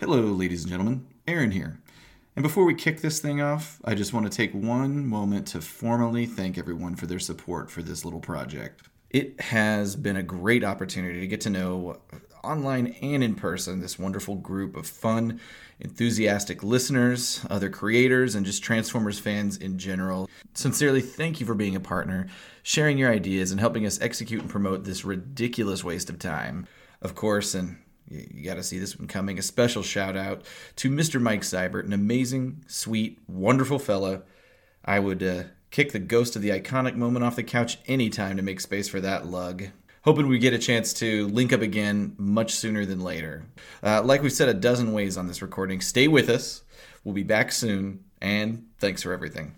Hello, 0.00 0.22
ladies 0.22 0.62
and 0.62 0.70
gentlemen. 0.70 1.06
Aaron 1.28 1.50
here. 1.50 1.78
And 2.34 2.42
before 2.42 2.64
we 2.64 2.74
kick 2.74 3.02
this 3.02 3.20
thing 3.20 3.42
off, 3.42 3.78
I 3.84 3.94
just 3.94 4.14
want 4.14 4.24
to 4.24 4.34
take 4.34 4.54
one 4.54 5.06
moment 5.06 5.46
to 5.48 5.60
formally 5.60 6.24
thank 6.24 6.56
everyone 6.56 6.96
for 6.96 7.04
their 7.04 7.18
support 7.18 7.70
for 7.70 7.82
this 7.82 8.02
little 8.02 8.18
project. 8.18 8.88
It 9.10 9.38
has 9.38 9.96
been 9.96 10.16
a 10.16 10.22
great 10.22 10.64
opportunity 10.64 11.20
to 11.20 11.26
get 11.26 11.42
to 11.42 11.50
know 11.50 12.00
online 12.42 12.96
and 13.02 13.22
in 13.22 13.34
person 13.34 13.80
this 13.80 13.98
wonderful 13.98 14.36
group 14.36 14.74
of 14.74 14.86
fun, 14.86 15.38
enthusiastic 15.80 16.62
listeners, 16.62 17.44
other 17.50 17.68
creators, 17.68 18.34
and 18.34 18.46
just 18.46 18.62
Transformers 18.62 19.18
fans 19.18 19.58
in 19.58 19.76
general. 19.76 20.30
Sincerely, 20.54 21.02
thank 21.02 21.40
you 21.40 21.46
for 21.46 21.54
being 21.54 21.76
a 21.76 21.80
partner, 21.80 22.26
sharing 22.62 22.96
your 22.96 23.12
ideas, 23.12 23.50
and 23.50 23.60
helping 23.60 23.84
us 23.84 24.00
execute 24.00 24.40
and 24.40 24.48
promote 24.48 24.84
this 24.84 25.04
ridiculous 25.04 25.84
waste 25.84 26.08
of 26.08 26.18
time. 26.18 26.66
Of 27.02 27.14
course, 27.14 27.54
and 27.54 27.76
you, 28.10 28.26
you 28.34 28.44
got 28.44 28.56
to 28.56 28.62
see 28.62 28.78
this 28.78 28.98
one 28.98 29.08
coming. 29.08 29.38
A 29.38 29.42
special 29.42 29.82
shout 29.82 30.16
out 30.16 30.42
to 30.76 30.90
Mr. 30.90 31.20
Mike 31.20 31.42
Seibert, 31.42 31.84
an 31.84 31.92
amazing, 31.92 32.64
sweet, 32.66 33.18
wonderful 33.26 33.78
fella. 33.78 34.22
I 34.84 34.98
would 34.98 35.22
uh, 35.22 35.44
kick 35.70 35.92
the 35.92 35.98
ghost 35.98 36.36
of 36.36 36.42
the 36.42 36.50
iconic 36.50 36.96
moment 36.96 37.24
off 37.24 37.36
the 37.36 37.42
couch 37.42 37.78
anytime 37.86 38.36
to 38.36 38.42
make 38.42 38.60
space 38.60 38.88
for 38.88 39.00
that 39.00 39.26
lug. 39.26 39.64
Hoping 40.04 40.28
we 40.28 40.38
get 40.38 40.54
a 40.54 40.58
chance 40.58 40.94
to 40.94 41.28
link 41.28 41.52
up 41.52 41.60
again 41.60 42.14
much 42.16 42.52
sooner 42.52 42.86
than 42.86 43.00
later. 43.00 43.44
Uh, 43.82 44.02
like 44.02 44.22
we've 44.22 44.32
said 44.32 44.48
a 44.48 44.54
dozen 44.54 44.92
ways 44.92 45.18
on 45.18 45.26
this 45.26 45.42
recording, 45.42 45.80
stay 45.80 46.08
with 46.08 46.30
us. 46.30 46.62
We'll 47.04 47.14
be 47.14 47.22
back 47.22 47.52
soon, 47.52 48.04
and 48.20 48.66
thanks 48.78 49.02
for 49.02 49.12
everything. 49.12 49.54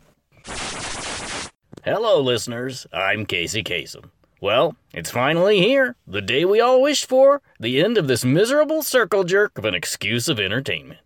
Hello, 1.84 2.20
listeners. 2.20 2.86
I'm 2.92 3.24
Casey 3.24 3.62
Kasem. 3.62 4.10
Well, 4.42 4.74
it's 4.92 5.08
finally 5.12 5.60
here. 5.60 5.94
The 6.04 6.20
day 6.20 6.44
we 6.44 6.60
all 6.60 6.82
wished 6.82 7.08
for. 7.08 7.42
The 7.60 7.80
end 7.80 7.96
of 7.96 8.08
this 8.08 8.24
miserable 8.24 8.82
circle 8.82 9.22
jerk 9.22 9.56
of 9.56 9.64
an 9.64 9.76
excuse 9.76 10.26
of 10.28 10.40
entertainment. 10.40 10.98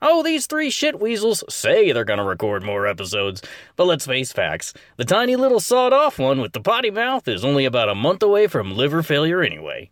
Oh, 0.00 0.22
these 0.22 0.46
three 0.46 0.70
shit 0.70 0.98
weasels 0.98 1.44
say 1.50 1.92
they're 1.92 2.06
gonna 2.06 2.24
record 2.24 2.62
more 2.62 2.86
episodes, 2.86 3.42
but 3.76 3.84
let's 3.84 4.06
face 4.06 4.32
facts. 4.32 4.72
The 4.96 5.04
tiny 5.04 5.36
little 5.36 5.60
sawed 5.60 5.92
off 5.92 6.18
one 6.18 6.40
with 6.40 6.54
the 6.54 6.62
potty 6.62 6.90
mouth 6.90 7.28
is 7.28 7.44
only 7.44 7.66
about 7.66 7.90
a 7.90 7.94
month 7.94 8.22
away 8.22 8.46
from 8.46 8.74
liver 8.74 9.02
failure 9.02 9.42
anyway. 9.42 9.90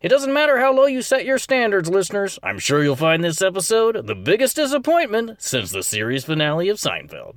It 0.00 0.08
doesn't 0.08 0.32
matter 0.32 0.58
how 0.58 0.74
low 0.74 0.86
you 0.86 1.02
set 1.02 1.24
your 1.24 1.38
standards, 1.38 1.88
listeners. 1.88 2.40
I'm 2.42 2.58
sure 2.58 2.82
you'll 2.82 2.96
find 2.96 3.22
this 3.22 3.40
episode 3.40 4.08
the 4.08 4.16
biggest 4.16 4.56
disappointment 4.56 5.40
since 5.40 5.70
the 5.70 5.84
series 5.84 6.24
finale 6.24 6.70
of 6.70 6.78
Seinfeld. 6.78 7.36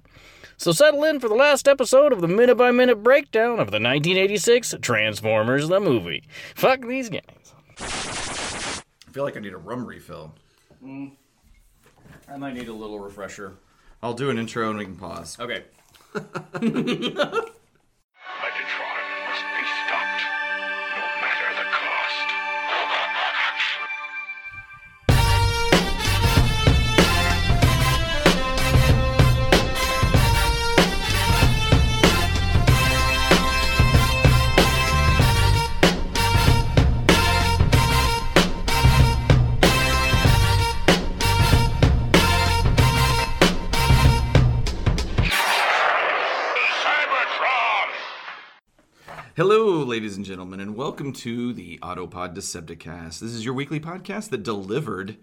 So 0.63 0.71
settle 0.71 1.03
in 1.03 1.19
for 1.19 1.27
the 1.27 1.35
last 1.35 1.67
episode 1.67 2.13
of 2.13 2.21
the 2.21 2.27
minute 2.29 2.55
by 2.55 2.71
minute 2.71 3.03
breakdown 3.03 3.59
of 3.59 3.69
the 3.69 3.81
1986 3.81 4.75
Transformers 4.79 5.67
the 5.67 5.81
movie. 5.81 6.23
Fuck 6.55 6.87
these 6.87 7.09
guys. 7.09 7.53
I 7.81 7.83
feel 9.11 9.25
like 9.25 9.35
I 9.35 9.41
need 9.41 9.51
a 9.51 9.57
rum 9.57 9.85
refill. 9.85 10.33
Mm. 10.81 11.11
I 12.29 12.37
might 12.37 12.53
need 12.53 12.69
a 12.69 12.73
little 12.73 12.97
refresher. 12.97 13.55
I'll 14.01 14.13
do 14.13 14.29
an 14.29 14.39
intro 14.39 14.69
and 14.69 14.79
we 14.79 14.85
can 14.85 14.95
pause. 14.95 15.37
Okay. 15.37 15.65
Hello, 49.35 49.81
ladies 49.81 50.15
and 50.15 50.23
gentlemen, 50.23 50.59
and 50.59 50.75
welcome 50.75 51.11
to 51.11 51.53
the 51.53 51.79
Autopod 51.79 52.35
Decepticast. 52.35 53.19
This 53.19 53.33
is 53.33 53.43
your 53.43 53.55
weekly 53.55 53.79
podcast 53.79 54.29
that 54.29 54.43
delivered 54.43 55.17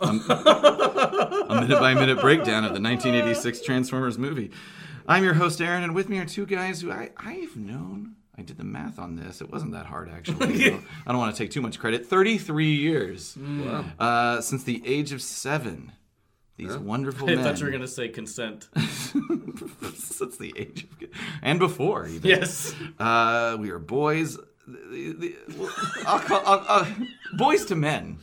a, 0.00 0.06
a 0.06 1.60
minute 1.60 1.80
by 1.80 1.94
minute 1.94 2.20
breakdown 2.20 2.58
of 2.62 2.74
the 2.74 2.80
1986 2.80 3.60
Transformers 3.62 4.18
movie. 4.18 4.52
I'm 5.08 5.24
your 5.24 5.34
host, 5.34 5.60
Aaron, 5.60 5.82
and 5.82 5.96
with 5.96 6.08
me 6.08 6.18
are 6.18 6.24
two 6.24 6.46
guys 6.46 6.80
who 6.80 6.92
I, 6.92 7.10
I've 7.16 7.56
known. 7.56 8.14
I 8.38 8.42
did 8.42 8.56
the 8.56 8.62
math 8.62 9.00
on 9.00 9.16
this. 9.16 9.40
It 9.40 9.50
wasn't 9.50 9.72
that 9.72 9.86
hard, 9.86 10.10
actually. 10.10 10.58
so 10.70 10.80
I 11.04 11.10
don't 11.10 11.18
want 11.18 11.34
to 11.34 11.42
take 11.42 11.50
too 11.50 11.60
much 11.60 11.80
credit. 11.80 12.06
33 12.06 12.72
years 12.72 13.36
uh, 13.98 14.42
since 14.42 14.62
the 14.62 14.80
age 14.86 15.10
of 15.10 15.20
seven. 15.20 15.90
These 16.56 16.76
wonderful 16.78 17.28
I 17.30 17.34
men. 17.34 17.44
thought 17.44 17.58
you 17.60 17.66
were 17.66 17.72
gonna 17.72 17.88
say 17.88 18.08
consent. 18.08 18.68
Since 19.94 20.36
the 20.38 20.52
age 20.56 20.84
of. 20.84 21.08
And 21.42 21.58
before, 21.58 22.06
even. 22.06 22.28
yes. 22.28 22.74
Uh, 22.98 23.56
we 23.58 23.70
were 23.72 23.78
boys. 23.78 24.36
The- 24.66 25.12
the- 25.12 25.36
I'll 26.06 26.20
call, 26.20 26.42
I'll, 26.46 26.64
I'll, 26.68 26.86
boys 27.36 27.64
to 27.66 27.74
men. 27.76 28.18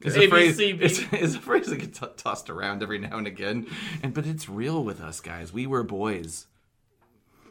Is 0.00 0.16
a, 0.16 0.28
phrase, 0.28 0.60
is, 0.60 1.04
is 1.12 1.34
a 1.34 1.40
phrase 1.40 1.66
that 1.66 1.76
gets 1.78 1.98
t- 1.98 2.06
tossed 2.16 2.48
around 2.50 2.84
every 2.84 3.00
now 3.00 3.18
and 3.18 3.26
again, 3.26 3.66
and 4.00 4.14
but 4.14 4.26
it's 4.26 4.48
real 4.48 4.84
with 4.84 5.00
us 5.00 5.20
guys. 5.20 5.52
We 5.52 5.66
were 5.66 5.82
boys, 5.82 6.46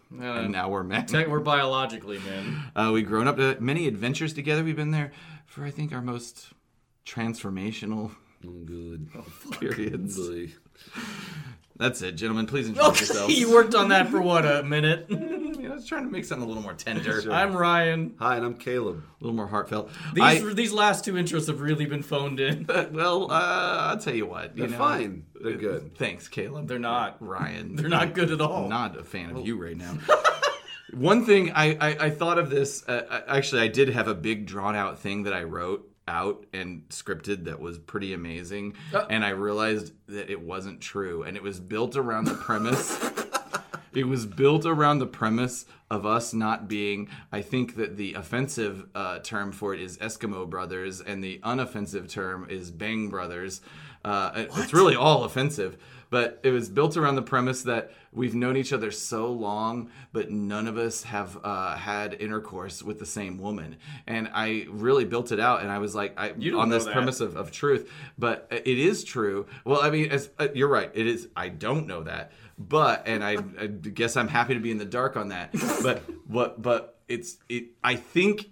and 0.10 0.54
now 0.54 0.70
we're 0.70 0.84
men. 0.84 1.06
We're 1.12 1.42
biologically, 1.42 2.20
men. 2.20 2.64
Uh, 2.74 2.92
we've 2.94 3.06
grown 3.06 3.28
up 3.28 3.36
to 3.36 3.58
many 3.60 3.86
adventures 3.86 4.32
together. 4.34 4.64
We've 4.64 4.78
been 4.78 4.92
there 4.92 5.12
for 5.46 5.66
I 5.66 5.72
think 5.72 5.92
our 5.92 6.02
most 6.02 6.54
transformational 7.06 8.12
Good. 8.66 9.10
periods. 9.60 10.18
Boy. 10.18 10.50
That's 11.78 12.02
it, 12.02 12.14
gentlemen. 12.14 12.48
Please 12.48 12.68
introduce 12.68 13.02
yourselves. 13.02 13.38
you 13.40 13.52
worked 13.52 13.76
on 13.76 13.90
that 13.90 14.10
for 14.10 14.20
what 14.22 14.46
a 14.46 14.64
minute. 14.64 15.08
You 15.58 15.70
know, 15.70 15.72
I 15.74 15.76
was 15.78 15.88
trying 15.88 16.06
to 16.06 16.12
make 16.12 16.24
something 16.24 16.46
a 16.46 16.48
little 16.48 16.62
more 16.62 16.76
tender, 16.76 17.32
I'm 17.32 17.56
Ryan. 17.56 18.14
Hi, 18.20 18.36
and 18.38 18.46
I'm 18.46 18.54
Caleb. 18.54 19.04
A 19.20 19.24
little 19.24 19.36
more 19.36 19.48
heartfelt. 19.48 19.90
These 20.14 20.24
I- 20.24 20.54
these 20.54 20.72
last 20.72 21.04
two 21.04 21.14
intros 21.14 21.48
have 21.48 21.62
really 21.62 21.88
been 21.88 22.04
phoned 22.04 22.40
in. 22.40 22.70
Uh, 22.70 22.86
well, 22.92 23.32
uh, 23.32 23.88
I'll 23.90 23.98
tell 23.98 24.14
you 24.14 24.28
what. 24.28 24.56
You 24.56 24.64
They're 24.64 24.72
know, 24.72 24.78
fine. 24.78 25.26
They're 25.42 25.58
good. 25.58 25.98
Thanks, 25.98 26.28
Caleb. 26.28 26.68
They're 26.68 26.78
not. 26.78 27.18
Ryan. 27.20 27.76
They're 27.76 27.90
not 27.90 28.14
good 28.14 28.30
at 28.32 28.40
all. 28.40 28.66
I'm 28.66 28.70
not 28.70 28.98
a 29.00 29.04
fan 29.04 29.36
of 29.36 29.48
you 29.48 29.62
right 29.62 29.76
now. 29.76 29.98
One 30.94 31.26
thing 31.26 31.52
I, 31.54 31.72
I, 31.76 32.06
I 32.06 32.10
thought 32.12 32.38
of 32.38 32.52
this. 32.52 32.88
Uh, 32.88 33.24
actually, 33.28 33.64
I 33.64 33.68
did 33.68 33.90
have 33.90 34.08
a 34.08 34.16
big 34.16 34.46
drawn 34.46 34.76
out 34.76 35.00
thing 35.00 35.24
that 35.24 35.34
I 35.34 35.44
wrote 35.44 35.90
out 36.08 36.46
and 36.54 36.88
scripted 36.90 37.46
that 37.46 37.60
was 37.60 37.78
pretty 37.78 38.14
amazing, 38.14 38.76
and 39.10 39.26
I 39.26 39.30
realized 39.30 39.94
that 40.08 40.30
it 40.30 40.42
wasn't 40.42 40.82
true, 40.82 41.24
and 41.24 41.36
it 41.36 41.44
was 41.44 41.60
built 41.60 41.96
around 41.96 42.26
the 42.26 42.34
premise. 42.36 43.12
It 43.94 44.08
was 44.08 44.28
built 44.28 44.68
around 44.68 45.00
the 45.00 45.08
premise 45.08 45.66
of 45.90 46.06
us 46.06 46.32
not 46.32 46.68
being. 46.68 47.10
I 47.32 47.42
think 47.42 47.78
that 47.78 47.98
the 47.98 48.14
offensive 48.14 48.86
uh, 48.94 49.20
term 49.20 49.52
for 49.52 49.74
it 49.74 49.82
is 49.82 49.98
Eskimo 49.98 50.48
brothers, 50.48 51.02
and 51.02 51.24
the 51.24 51.40
unoffensive 51.40 52.08
term 52.08 52.48
is 52.48 52.70
Bang 52.70 53.10
brothers. 53.10 53.60
Uh, 54.06 54.46
it's 54.56 54.72
really 54.72 54.96
all 54.96 55.24
offensive, 55.24 55.78
but 56.10 56.40
it 56.44 56.52
was 56.52 56.70
built 56.70 56.98
around 56.98 57.16
the 57.16 57.22
premise 57.22 57.64
that 57.64 57.92
we've 58.12 58.36
known 58.36 58.58
each 58.58 58.74
other 58.74 58.92
so 58.92 59.32
long, 59.32 59.90
but 60.12 60.32
none 60.32 60.68
of 60.68 60.78
us 60.78 61.04
have 61.04 61.38
uh, 61.44 61.76
had 61.76 62.16
intercourse 62.16 62.82
with 62.82 63.00
the 63.00 63.06
same 63.06 63.38
woman. 63.38 63.78
And 64.06 64.30
I 64.34 64.68
really 64.70 65.06
built 65.06 65.32
it 65.32 65.40
out, 65.40 65.62
and 65.62 65.72
I 65.72 65.78
was 65.80 65.96
like, 65.96 66.14
I, 66.18 66.32
on 66.56 66.70
this 66.70 66.86
that. 66.86 66.94
premise 66.94 67.20
of, 67.20 67.36
of 67.36 67.52
truth, 67.52 67.92
but 68.18 68.48
it 68.50 68.68
is 68.68 69.04
true. 69.04 69.46
Well, 69.66 69.82
I 69.82 69.90
mean, 69.90 70.12
as, 70.12 70.30
uh, 70.40 70.48
you're 70.54 70.68
right. 70.68 70.92
It 70.94 71.08
is. 71.08 71.28
I 71.36 71.50
don't 71.50 71.88
know 71.88 72.04
that, 72.04 72.32
but 72.58 73.04
and 73.08 73.24
I, 73.24 73.38
I 73.60 73.68
guess 73.68 74.18
I'm 74.18 74.28
happy 74.28 74.54
to 74.54 74.60
be 74.60 74.72
in 74.72 74.78
the 74.78 74.86
dark 74.86 75.18
on 75.18 75.30
that. 75.30 75.54
But 75.84 76.02
what? 76.28 76.62
But 76.62 77.00
it's 77.08 77.38
it. 77.50 77.68
I 77.84 77.96
think 77.96 78.50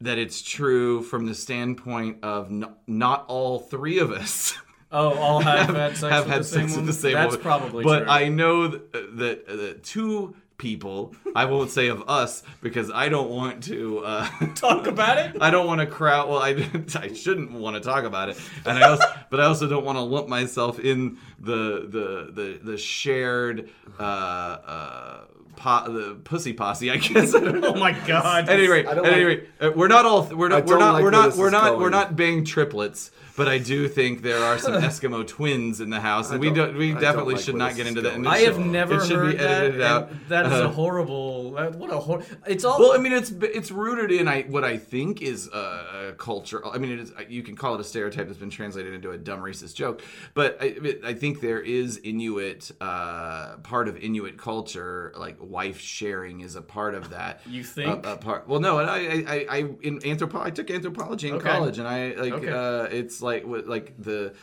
that 0.00 0.18
it's 0.18 0.42
true 0.42 1.02
from 1.02 1.26
the 1.26 1.34
standpoint 1.34 2.18
of 2.22 2.46
n- 2.50 2.74
not 2.86 3.24
all 3.28 3.58
three 3.58 3.98
of 3.98 4.10
us. 4.10 4.54
Oh, 4.92 5.14
all 5.18 5.40
have, 5.40 5.74
had 5.74 5.96
sex 5.96 6.12
have 6.12 6.24
with 6.26 6.32
had 6.32 6.40
the 6.40 6.44
same 6.44 6.60
sex 6.60 6.70
with 6.72 6.76
woman? 6.76 6.86
the 6.86 6.92
same 6.92 7.12
That's 7.14 7.26
woman. 7.32 7.40
probably 7.42 7.84
but 7.84 8.00
true. 8.00 8.08
I 8.08 8.28
know 8.28 8.68
that, 8.68 9.16
that, 9.18 9.46
that 9.46 9.82
two 9.84 10.34
people. 10.58 11.12
I 11.34 11.46
won't 11.46 11.70
say 11.70 11.88
of 11.88 12.04
us 12.08 12.42
because 12.60 12.88
I 12.90 13.08
don't 13.08 13.30
want 13.30 13.64
to 13.64 13.98
uh, 14.00 14.28
Talk 14.54 14.86
about 14.86 15.18
it. 15.18 15.36
I 15.40 15.50
don't 15.50 15.66
want 15.66 15.80
to 15.80 15.86
crowd. 15.86 16.28
Well, 16.28 16.38
I, 16.40 16.50
I 16.94 17.12
shouldn't 17.12 17.52
want 17.52 17.74
to 17.74 17.80
talk 17.80 18.04
about 18.04 18.28
it, 18.28 18.38
and 18.64 18.78
I 18.78 18.88
also, 18.88 19.04
but 19.30 19.40
I 19.40 19.46
also 19.46 19.66
don't 19.66 19.84
want 19.84 19.96
to 19.96 20.02
lump 20.02 20.28
myself 20.28 20.78
in 20.78 21.18
the 21.40 21.86
the 21.88 22.30
the, 22.32 22.60
the 22.62 22.78
shared 22.78 23.70
uh, 23.98 24.02
uh, 24.02 25.20
po- 25.56 25.90
the 25.92 26.14
pussy 26.22 26.52
posse. 26.52 26.90
I 26.90 26.98
guess. 26.98 27.34
Oh 27.64 27.74
my 27.74 27.92
god. 28.06 28.48
At 28.48 28.50
any 28.58 28.68
rate, 28.68 28.86
I 28.86 28.90
at 28.90 28.94
don't 28.96 29.06
any 29.06 29.24
like- 29.24 29.38
rate, 29.38 29.48
uh, 29.60 29.70
we're 29.74 29.88
not 29.88 30.04
all 30.04 30.24
we're 30.26 30.46
I 30.46 30.60
not 30.60 30.66
we're 30.66 30.78
don't 30.78 30.92
like 30.92 30.94
we're 30.94 31.02
where 31.02 31.10
not 31.10 31.24
this 31.30 31.36
we're 31.38 31.50
not 31.50 31.64
going. 31.70 31.80
we're 31.80 31.90
not 31.90 32.14
bang 32.16 32.44
triplets. 32.44 33.10
But 33.34 33.48
I 33.48 33.56
do 33.58 33.88
think 33.88 34.20
there 34.22 34.38
are 34.44 34.58
some 34.58 34.74
Eskimo 34.82 35.26
twins 35.26 35.80
in 35.80 35.88
the 35.88 36.00
house, 36.00 36.30
and 36.30 36.38
we 36.40 36.48
don't- 36.48 36.56
don't 36.68 36.76
we 36.76 36.90
I 36.90 36.92
don't 36.92 37.00
definitely 37.00 37.34
like 37.36 37.42
should 37.44 37.54
not 37.54 37.74
get 37.76 37.86
into 37.86 38.02
that. 38.02 38.10
going. 38.10 38.26
and 38.26 38.26
it 38.26 38.28
I 38.30 38.38
should- 38.40 38.48
have 38.54 38.58
never 38.66 38.94
it 38.96 39.06
should 39.06 39.16
heard 39.16 39.30
be 39.32 39.36
that. 39.38 39.50
edited 39.62 39.80
out. 39.82 40.10
and 40.10 40.20
That 40.28 40.46
is 40.46 40.52
Uh, 40.52 40.64
a 40.64 40.68
horrible. 40.68 41.52
What 41.52 41.90
a 41.90 41.96
hor- 41.98 42.22
It's 42.46 42.64
all. 42.64 42.78
well, 42.78 42.92
I 42.92 42.98
mean, 42.98 43.12
it's 43.14 43.30
it's 43.30 43.70
rooted 43.70 44.10
in 44.12 44.28
I 44.28 44.42
what 44.42 44.64
I 44.64 44.76
think 44.76 45.22
is 45.22 45.48
a, 45.48 46.01
a 46.12 46.14
culture. 46.14 46.64
I 46.64 46.78
mean, 46.78 46.92
it 46.92 47.00
is. 47.00 47.12
You 47.28 47.42
can 47.42 47.56
call 47.56 47.74
it 47.74 47.80
a 47.80 47.84
stereotype 47.84 48.26
that's 48.28 48.38
been 48.38 48.50
translated 48.50 48.94
into 48.94 49.10
a 49.10 49.18
dumb 49.18 49.40
racist 49.40 49.74
joke, 49.74 50.02
but 50.34 50.56
I, 50.60 50.76
I 51.04 51.14
think 51.14 51.40
there 51.40 51.60
is 51.60 51.98
Inuit 52.04 52.70
uh, 52.80 53.56
part 53.62 53.88
of 53.88 53.96
Inuit 53.96 54.36
culture, 54.38 55.12
like 55.16 55.36
wife 55.40 55.80
sharing 55.80 56.40
is 56.40 56.54
a 56.54 56.62
part 56.62 56.94
of 56.94 57.10
that. 57.10 57.40
You 57.46 57.64
think? 57.64 58.06
a, 58.06 58.12
a 58.12 58.16
part? 58.16 58.46
Well, 58.46 58.60
no, 58.60 58.78
and 58.78 58.88
I, 58.88 58.98
I, 58.98 59.24
I, 59.26 59.46
I 59.50 59.58
in 59.82 59.98
anthropo- 60.00 60.42
I 60.42 60.50
took 60.50 60.70
anthropology 60.70 61.28
in 61.28 61.34
Okay. 61.34 61.48
college, 61.48 61.78
and 61.78 61.88
I 61.88 62.12
like 62.12 62.32
Okay. 62.34 62.50
uh, 62.50 62.84
it's 62.84 63.20
like 63.22 63.44
like 63.46 63.94
the 64.00 64.34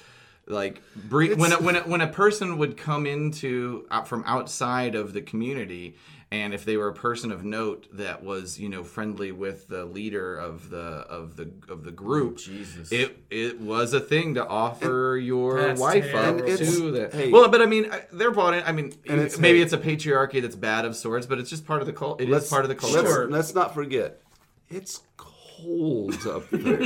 like 0.47 0.81
bring, 0.95 1.37
when 1.37 1.51
a, 1.51 1.57
when 1.57 1.75
a, 1.75 1.81
when 1.81 2.01
a 2.01 2.07
person 2.07 2.57
would 2.57 2.75
come 2.75 3.05
into 3.05 3.85
out 3.91 4.07
from 4.07 4.23
outside 4.25 4.95
of 4.95 5.13
the 5.13 5.21
community 5.21 5.95
and 6.31 6.53
if 6.53 6.63
they 6.63 6.77
were 6.77 6.89
a 6.89 6.93
person 6.93 7.31
of 7.31 7.43
note 7.43 7.87
that 7.93 8.23
was 8.23 8.59
you 8.59 8.69
know 8.69 8.83
friendly 8.83 9.31
with 9.31 9.67
the 9.67 9.83
leader 9.85 10.37
of 10.37 10.69
the 10.69 10.77
of 10.77 11.35
the 11.37 11.49
of 11.69 11.83
the 11.83 11.91
group 11.91 12.37
Jesus. 12.37 12.91
it 12.91 13.17
it 13.31 13.59
was 13.59 13.93
a 13.93 13.99
thing 13.99 14.35
to 14.35 14.45
offer 14.47 15.19
your 15.21 15.73
wife 15.75 16.05
terrible. 16.11 16.43
up 16.43 16.47
And 16.49 16.57
to 16.59 16.91
the 16.91 17.09
hey. 17.11 17.31
well 17.31 17.49
but 17.49 17.61
i 17.61 17.65
mean 17.65 17.89
they're 18.13 18.29
bought 18.31 18.53
in 18.53 18.63
i 18.63 18.71
mean 18.71 18.93
it's- 19.05 19.39
maybe 19.39 19.57
hey. 19.57 19.63
it's 19.63 19.73
a 19.73 19.77
patriarchy 19.79 20.39
that's 20.41 20.55
bad 20.55 20.85
of 20.85 20.95
sorts 20.95 21.25
but 21.25 21.39
it's 21.39 21.49
just 21.49 21.65
part 21.65 21.81
of 21.81 21.87
the 21.87 21.93
cult 21.93 22.21
It 22.21 22.25
is 22.25 22.29
Let's- 22.31 22.49
part 22.49 22.63
of 22.63 22.69
the 22.69 22.75
culture 22.75 22.97
Let's, 23.01 23.09
Sure. 23.13 23.29
let's 23.29 23.55
not 23.55 23.73
forget, 23.73 24.21
it's 24.69 25.01
cold 25.17 26.15
up 26.27 26.47
there. 26.51 26.85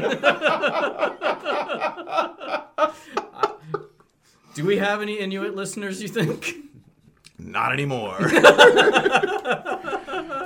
Do 4.56 4.66
we 4.66 4.78
have 4.78 5.02
any 5.02 5.20
Inuit 5.20 5.56
listeners? 5.56 6.02
You 6.02 6.08
think? 6.08 6.56
Not 7.44 7.74
anymore. 7.74 8.18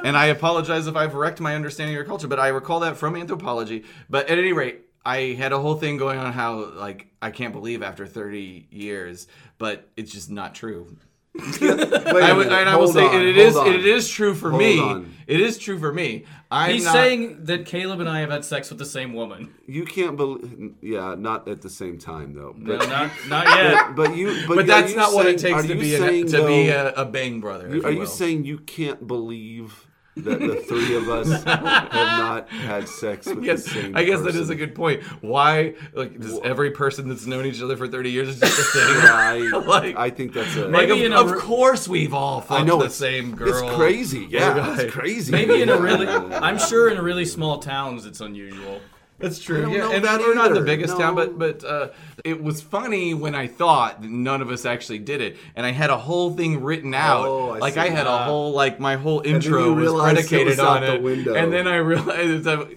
and 0.03 0.17
I 0.17 0.27
apologize 0.27 0.87
if 0.87 0.95
I've 0.95 1.13
wrecked 1.13 1.39
my 1.39 1.55
understanding 1.55 1.93
of 1.93 1.97
your 1.97 2.05
culture, 2.05 2.27
but 2.27 2.39
I 2.39 2.47
recall 2.47 2.79
that 2.81 2.97
from 2.97 3.15
anthropology. 3.15 3.85
But 4.09 4.29
at 4.29 4.37
any 4.39 4.53
rate, 4.53 4.81
I 5.05 5.35
had 5.37 5.53
a 5.53 5.59
whole 5.59 5.75
thing 5.75 5.97
going 5.97 6.17
on 6.19 6.33
how 6.33 6.65
like 6.73 7.07
I 7.21 7.31
can't 7.31 7.53
believe 7.53 7.81
after 7.83 8.05
30 8.05 8.67
years, 8.71 9.27
but 9.57 9.87
it's 9.95 10.11
just 10.11 10.29
not 10.29 10.55
true. 10.55 10.97
Wait 11.61 12.23
I 12.23 12.29
a 12.29 12.35
would, 12.35 12.47
and 12.47 12.69
I 12.69 12.75
will 12.75 12.87
say 12.87 13.05
on, 13.05 13.15
it, 13.15 13.27
it 13.27 13.35
hold 13.35 13.47
is 13.47 13.55
on. 13.57 13.67
it 13.67 13.85
is 13.85 14.09
true 14.09 14.33
for 14.33 14.49
Hold 14.49 14.61
me. 14.61 14.79
on. 14.79 15.13
It 15.27 15.41
is 15.41 15.57
true 15.57 15.77
for 15.77 15.91
me. 15.93 16.25
I'm 16.49 16.71
He's 16.73 16.85
not, 16.85 16.93
saying 16.93 17.43
that 17.45 17.65
Caleb 17.65 17.99
and 17.99 18.07
I 18.07 18.21
have 18.21 18.29
had 18.31 18.45
sex 18.45 18.69
with 18.69 18.79
the 18.79 18.85
same 18.85 19.13
woman. 19.13 19.53
You 19.67 19.85
can't 19.85 20.15
believe. 20.15 20.75
Yeah, 20.81 21.15
not 21.17 21.47
at 21.47 21.61
the 21.61 21.69
same 21.69 21.97
time 21.99 22.33
though. 22.33 22.53
No, 22.57 22.77
not 22.77 23.11
not 23.27 23.47
yet. 23.47 23.95
but 23.95 24.15
you. 24.15 24.43
But, 24.47 24.55
but 24.55 24.67
that's 24.67 24.91
you 24.91 24.97
not 24.97 25.13
what 25.13 25.25
it 25.25 25.37
takes 25.39 25.63
to 25.63 25.67
you 25.75 25.79
be 25.79 25.95
a, 25.95 25.97
saying, 25.97 26.27
to 26.27 26.45
be 26.47 26.69
a, 26.69 26.93
a 26.93 27.05
bang 27.05 27.39
brother. 27.41 27.67
You- 27.75 27.83
are 27.83 27.91
you 27.91 27.99
you 28.01 28.05
saying 28.05 28.45
you 28.45 28.59
can't 28.59 29.05
believe 29.07 29.86
that 30.23 30.39
the 30.39 30.55
three 30.67 30.95
of 30.95 31.09
us 31.09 31.43
have 31.43 31.63
not 31.63 32.49
had 32.49 32.87
sex 32.87 33.25
with 33.27 33.43
Yes, 33.43 33.63
the 33.63 33.69
same 33.69 33.95
I 33.97 34.03
guess 34.03 34.19
that 34.19 34.25
person? 34.27 34.41
is 34.41 34.49
a 34.49 34.55
good 34.55 34.75
point. 34.75 35.03
Why, 35.21 35.75
like, 35.93 36.19
does 36.19 36.39
every 36.43 36.71
person 36.71 37.07
that's 37.09 37.25
known 37.25 37.45
each 37.45 37.61
other 37.61 37.77
for 37.77 37.87
thirty 37.87 38.11
years 38.11 38.29
is 38.29 38.39
just 38.39 38.57
the 38.57 38.63
same? 38.63 38.97
I, 39.05 39.61
Like- 39.67 39.95
I 39.97 40.09
think 40.09 40.33
that's 40.33 40.55
a. 40.55 40.61
like, 40.67 40.71
Maybe 40.89 41.05
of, 41.05 41.11
a 41.11 41.15
of 41.19 41.31
re- 41.31 41.39
course 41.39 41.87
we've 41.87 42.13
all 42.13 42.41
fucked 42.41 42.61
I 42.61 42.63
know 42.63 42.81
the 42.81 42.89
same 42.89 43.35
girl. 43.35 43.67
It's 43.67 43.75
crazy. 43.75 44.27
Yeah, 44.29 44.79
it's 44.79 44.93
crazy. 44.93 45.31
Maybe 45.31 45.61
in 45.61 45.69
a 45.69 45.77
really, 45.77 46.07
I'm 46.07 46.57
sure 46.57 46.89
in 46.89 46.99
really 47.01 47.25
small 47.25 47.59
towns 47.59 48.05
it's 48.05 48.21
unusual. 48.21 48.81
That's 49.19 49.39
true. 49.39 49.71
Yeah, 49.75 49.89
and 49.91 50.03
that 50.05 50.19
we're 50.19 50.35
not 50.35 50.53
the 50.53 50.61
biggest 50.61 50.95
town, 50.95 51.15
but 51.15 51.39
but 51.39 51.63
uh, 51.63 51.89
it 52.23 52.41
was 52.43 52.61
funny 52.61 53.15
when 53.15 53.33
I 53.33 53.47
thought 53.47 54.01
that 54.03 54.11
none 54.11 54.43
of 54.43 54.51
us 54.51 54.63
actually 54.63 54.99
did 54.99 55.21
it, 55.21 55.37
and 55.55 55.65
I 55.65 55.71
had 55.71 55.89
a 55.89 55.97
whole 55.97 56.35
thing 56.35 56.61
written 56.63 56.93
out. 56.93 57.25
Oh, 57.25 57.49
I 57.49 57.57
like. 57.57 57.77
I 57.77 57.89
had 57.89 58.05
a 58.05 58.11
Ah. 58.11 58.25
whole 58.25 58.51
like 58.51 58.79
my 58.79 58.95
whole 58.95 59.21
intro 59.25 59.73
was 59.73 59.81
realized 59.81 60.11
it 60.19 60.27
predicated 60.29 60.47
was 60.47 60.59
on 60.59 60.83
it, 60.83 61.01
window. 61.01 61.33
and 61.33 61.51
then 61.51 61.67
I 61.67 61.77
realized 61.93 62.43
that. 62.43 62.67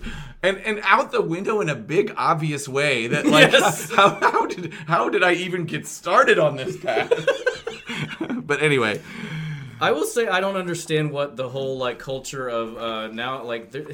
And, 0.43 0.57
and 0.61 0.81
out 0.85 1.13
the 1.13 1.21
window 1.21 1.61
in 1.61 1.69
a 1.69 1.75
big 1.75 2.15
obvious 2.17 2.67
way 2.67 3.09
that 3.09 3.27
like 3.27 3.53
Yes. 3.53 3.91
how, 3.95 4.09
how 4.19 4.47
did 4.47 4.73
how 4.87 5.11
did 5.11 5.23
I 5.23 5.33
even 5.35 5.67
get 5.67 5.87
started 5.87 6.39
on 6.39 6.57
this 6.57 6.79
path? 6.79 7.13
but 8.47 8.63
anyway, 8.63 9.03
I 9.79 9.91
will 9.93 10.07
say 10.07 10.27
I 10.29 10.41
don't 10.41 10.57
understand 10.57 11.11
what 11.11 11.37
the 11.37 11.47
whole 11.51 11.77
like 11.77 11.99
culture 11.99 12.49
of 12.49 12.77
uh, 12.79 13.09
now 13.09 13.43
like 13.45 13.71
there, 13.73 13.85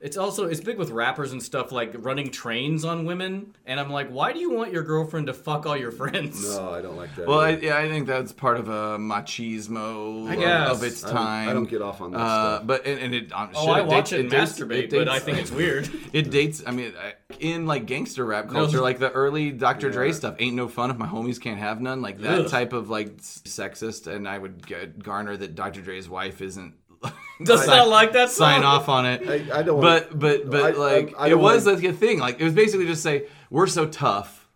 it's 0.00 0.16
also 0.16 0.44
it's 0.46 0.60
big 0.60 0.78
with 0.78 0.90
rappers 0.90 1.32
and 1.32 1.42
stuff 1.42 1.72
like 1.72 1.92
running 1.98 2.30
trains 2.30 2.84
on 2.84 3.04
women 3.04 3.54
and 3.66 3.80
I'm 3.80 3.90
like 3.90 4.08
why 4.10 4.32
do 4.32 4.38
you 4.38 4.50
want 4.52 4.72
your 4.72 4.82
girlfriend 4.84 5.26
to 5.26 5.34
fuck 5.34 5.66
all 5.66 5.76
your 5.76 5.90
friends? 6.02 6.56
No, 6.56 6.70
I 6.72 6.80
don't 6.82 6.96
like 6.96 7.14
that. 7.16 7.26
well, 7.26 7.40
I, 7.40 7.50
yeah, 7.50 7.76
I 7.78 7.88
think 7.88 8.06
that's 8.06 8.32
part 8.32 8.58
of 8.58 8.68
a 8.68 8.96
machismo 8.98 10.32
of- 10.32 10.38
guess. 10.38 10.70
of 10.70 10.82
its 10.82 11.04
I 11.04 11.06
don't- 11.08 11.16
time. 11.16 11.48
I 11.48 11.52
don't 11.52 11.68
get 11.68 11.82
off 11.82 12.00
on 12.00 12.12
that 12.12 12.18
Uh, 12.18 12.56
stuff. 12.56 12.66
but 12.66 12.86
and, 12.86 13.00
and 13.00 13.14
it, 13.14 13.32
um, 13.32 13.50
Oh, 13.54 13.60
shit, 13.66 13.70
I 13.74 13.80
it 13.80 13.86
watch 13.86 14.10
dates- 14.10 14.12
it 14.12 14.20
and 14.20 14.30
dates- 14.30 14.52
masturbate, 14.58 14.82
it 14.84 14.90
but 14.90 15.08
I 15.08 15.18
think 15.18 15.38
it's 15.38 15.50
weird. 15.50 15.88
It 16.12 16.30
dates. 16.30 16.62
I 16.66 16.70
mean, 16.70 16.94
in 17.38 17.66
like 17.66 17.86
gangster 17.86 18.24
rap 18.24 18.48
culture, 18.48 18.78
No. 18.78 18.82
like 18.82 18.98
the 18.98 19.10
early 19.12 19.50
Dr. 19.50 19.90
Dre 19.90 20.12
stuff, 20.12 20.36
ain't 20.38 20.56
no 20.56 20.68
fun 20.68 20.90
if 20.90 20.96
my 20.96 21.06
homies 21.06 21.40
can't 21.40 21.58
have 21.58 21.80
none. 21.80 22.00
Like 22.02 22.18
that 22.20 22.40
Ugh. 22.40 22.48
type 22.48 22.72
of 22.72 22.88
like 22.88 23.16
sexist, 23.18 24.06
and 24.06 24.26
I 24.26 24.38
would 24.38 24.66
get, 24.66 25.02
garner 25.02 25.36
that 25.36 25.54
Dr. 25.54 25.80
Dre's 25.82 26.08
wife 26.08 26.40
isn't. 26.40 26.74
Does 27.42 27.64
sign- 27.64 27.76
not 27.76 27.88
like 27.88 28.12
that 28.12 28.30
Sign 28.30 28.64
off 28.64 28.88
on 28.88 29.06
it. 29.06 29.28
I, 29.28 29.58
I 29.58 29.62
don't. 29.62 29.78
wanna- 29.78 30.06
but 30.10 30.18
but 30.18 30.50
but 30.50 30.62
I- 30.62 30.68
I- 30.68 30.72
like 30.72 31.14
I 31.18 31.28
it 31.28 31.38
was 31.38 31.66
like 31.66 31.84
a 31.84 31.92
thing. 31.92 32.18
Like 32.18 32.40
it 32.40 32.44
was 32.44 32.54
basically 32.54 32.86
just 32.86 33.02
say 33.02 33.26
we're 33.50 33.66
so 33.68 33.86
tough, 33.86 34.48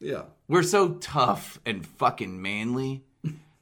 yeah. 0.00 0.22
we're 0.48 0.62
so 0.62 0.94
tough 0.94 1.60
and 1.66 1.86
fucking 1.86 2.40
manly 2.40 3.04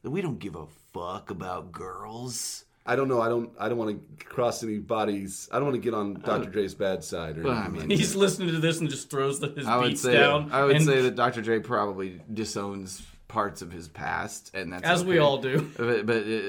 that 0.02 0.10
we 0.10 0.20
don't 0.20 0.38
give 0.38 0.54
a 0.54 0.66
fuck 0.92 1.30
about 1.30 1.72
girls. 1.72 2.64
I 2.86 2.96
don't 2.96 3.08
know. 3.08 3.20
I 3.20 3.28
don't. 3.28 3.50
I 3.60 3.68
don't 3.68 3.76
want 3.76 4.18
to 4.18 4.24
cross 4.24 4.62
any 4.62 4.78
bodies. 4.78 5.46
I 5.52 5.56
don't 5.56 5.64
want 5.64 5.74
to 5.74 5.80
get 5.82 5.92
on 5.92 6.14
Dr. 6.14 6.48
Dre's 6.48 6.74
bad 6.74 7.04
side 7.04 7.36
or 7.36 7.42
Well, 7.42 7.52
I 7.52 7.68
mean, 7.68 7.90
He's 7.90 8.14
listening 8.16 8.48
to 8.54 8.60
this 8.60 8.80
and 8.80 8.88
just 8.88 9.10
throws 9.10 9.40
the, 9.40 9.48
his 9.48 9.66
I 9.66 9.76
would 9.76 9.88
beats 9.88 10.00
say 10.00 10.14
down. 10.14 10.50
I 10.52 10.64
would 10.64 10.76
and, 10.76 10.84
say 10.86 11.02
that 11.02 11.14
Dr. 11.14 11.42
Dre 11.42 11.58
probably 11.58 12.22
disowns 12.32 13.02
parts 13.26 13.60
of 13.60 13.70
his 13.70 13.88
past, 13.88 14.52
and 14.54 14.72
that's 14.72 14.84
as 14.84 15.04
we 15.04 15.18
all 15.18 15.36
do. 15.36 15.70
But, 15.76 16.06
but 16.06 16.22
uh, 16.22 16.40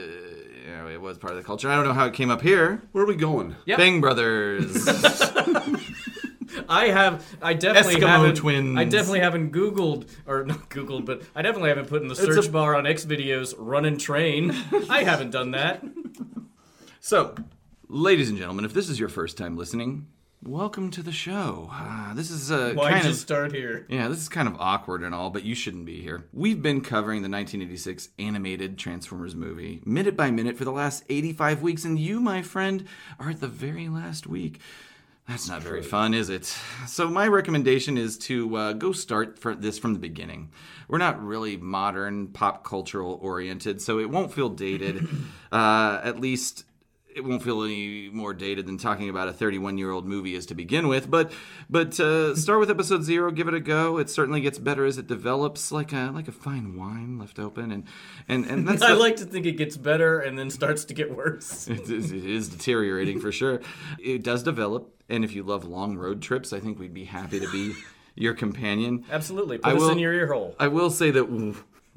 you 0.70 0.78
know, 0.78 0.88
it 0.88 1.02
was 1.02 1.18
part 1.18 1.34
of 1.34 1.38
the 1.38 1.44
culture. 1.44 1.70
I 1.70 1.76
don't 1.76 1.86
know 1.86 1.94
how 1.94 2.06
it 2.06 2.14
came 2.14 2.30
up 2.30 2.42
here. 2.42 2.82
Where 2.92 3.04
are 3.04 3.08
we 3.08 3.16
going? 3.16 3.56
Yep. 3.66 3.78
Bang 3.78 4.02
Brothers. 4.02 4.88
I 6.70 6.90
have. 6.90 7.26
I 7.42 7.54
definitely 7.54 7.96
Eskimo 7.96 8.08
haven't. 8.08 8.36
twins. 8.36 8.78
I 8.78 8.84
definitely 8.84 9.22
haven't 9.22 9.52
Googled 9.52 10.08
or 10.28 10.44
not 10.44 10.70
Googled, 10.70 11.06
but 11.06 11.24
I 11.36 11.42
definitely 11.42 11.70
haven't 11.70 11.88
put 11.88 12.02
in 12.02 12.08
the 12.08 12.14
a- 12.14 12.18
search 12.18 12.52
bar 12.52 12.76
on 12.76 12.86
X 12.86 13.06
videos 13.06 13.56
"run 13.58 13.86
and 13.86 14.00
train." 14.00 14.52
I 14.90 15.04
haven't 15.04 15.32
done 15.32 15.52
that. 15.52 15.84
so, 17.00 17.34
ladies 17.88 18.30
and 18.30 18.38
gentlemen, 18.38 18.66
if 18.66 18.74
this 18.74 18.90
is 18.90 19.00
your 19.00 19.10
first 19.10 19.38
time 19.38 19.58
listening, 19.58 20.08
welcome 20.44 20.90
to 20.92 21.04
the 21.04 21.12
show. 21.12 21.70
Uh, 21.72 22.14
this 22.14 22.32
is 22.32 22.52
uh, 22.52 22.74
Why'd 22.74 22.94
kind 22.94 23.08
of 23.08 23.16
start 23.16 23.54
here? 23.54 23.86
Yeah, 23.90 24.08
this 24.08 24.20
is 24.20 24.30
kind 24.30 24.48
of 24.48 24.56
awkward 24.60 25.04
and 25.04 25.14
all, 25.14 25.30
but 25.30 25.44
you 25.44 25.56
shouldn't 25.56 25.86
be 25.86 26.02
here. 26.02 26.28
We've 26.34 26.62
been 26.62 26.82
covering 26.82 27.22
the 27.22 27.30
1986 27.30 28.10
animated 28.18 28.78
Transformers 28.78 29.36
movie, 29.36 29.82
minute 29.86 30.16
by 30.16 30.32
minute, 30.32 30.58
for 30.58 30.66
the 30.66 30.72
last 30.72 31.04
85 31.10 31.62
weeks, 31.62 31.86
and 31.86 32.00
you, 32.00 32.20
my 32.20 32.42
friend, 32.42 32.86
are 33.20 33.30
at 33.30 33.42
the 33.42 33.48
very 33.48 33.90
last 33.90 34.28
week. 34.28 34.60
That's 35.28 35.48
not 35.48 35.62
very 35.62 35.84
fun, 35.84 36.16
is 36.16 36.32
it? 36.32 36.46
So, 36.88 37.08
my 37.08 37.28
recommendation 37.28 38.00
is 38.00 38.18
to 38.20 38.56
uh, 38.56 38.74
go 38.74 38.92
start 38.92 39.38
for 39.38 39.54
this 39.54 39.78
from 39.78 39.94
the 39.94 40.00
beginning. 40.00 40.50
We're 40.88 40.98
not 40.98 41.24
really 41.24 41.56
modern, 41.56 42.30
pop 42.30 42.64
cultural 42.64 43.20
oriented, 43.22 43.80
so 43.80 44.00
it 44.00 44.10
won't 44.10 44.34
feel 44.34 44.50
dated. 44.50 45.08
uh, 45.52 46.02
at 46.04 46.20
least 46.20 46.64
it 47.20 47.26
won't 47.26 47.44
feel 47.44 47.64
any 47.64 48.10
more 48.10 48.34
dated 48.34 48.66
than 48.66 48.78
talking 48.78 49.10
about 49.10 49.28
a 49.28 49.34
31 49.34 49.78
year 49.78 49.92
old 49.92 50.06
movie 50.08 50.36
is 50.36 50.46
to 50.48 50.56
begin 50.56 50.88
with. 50.88 51.12
But 51.12 51.32
but 51.70 52.00
uh, 52.00 52.36
start 52.36 52.60
with 52.62 52.70
episode 52.70 53.04
zero, 53.04 53.30
give 53.30 53.48
it 53.50 53.54
a 53.54 53.60
go. 53.60 53.98
It 53.98 54.10
certainly 54.10 54.40
gets 54.42 54.58
better 54.58 54.86
as 54.86 54.98
it 54.98 55.06
develops, 55.08 55.72
like 55.72 55.92
a 55.94 56.12
like 56.14 56.28
a 56.28 56.32
fine 56.32 56.78
wine 56.78 57.20
left 57.20 57.38
open, 57.38 57.72
and 57.72 57.84
and 58.28 58.46
and 58.46 58.68
that's 58.68 58.82
I 58.90 58.94
the- 58.94 59.00
like 59.00 59.18
to 59.18 59.26
think 59.26 59.46
it 59.46 59.58
gets 59.58 59.76
better 59.78 60.20
and 60.22 60.40
then 60.40 60.50
starts 60.50 60.86
to 60.86 60.94
get 60.94 61.16
worse. 61.16 61.68
it 61.70 61.90
is, 61.90 62.12
it 62.12 62.26
is 62.26 62.48
deteriorating 62.50 63.20
for 63.20 63.32
sure. 63.32 63.60
It 64.00 64.24
does 64.24 64.42
develop, 64.44 64.96
and 65.10 65.24
if 65.26 65.36
you 65.36 65.44
love 65.44 65.66
long 65.66 65.98
road 65.98 66.22
trips, 66.22 66.54
I 66.54 66.60
think 66.62 66.80
we'd 66.80 66.94
be 66.94 67.06
happy 67.06 67.40
to 67.42 67.52
be 67.52 67.74
your 68.16 68.34
companion. 68.34 69.04
Absolutely. 69.12 69.58
Put 69.58 69.68
I 69.70 69.76
us 69.76 69.82
will- 69.82 69.90
in 69.92 70.00
your 70.00 70.14
ear 70.14 70.28
hole. 70.34 70.56
I 70.60 70.70
will 70.70 70.90
say 70.90 71.12
that 71.12 71.26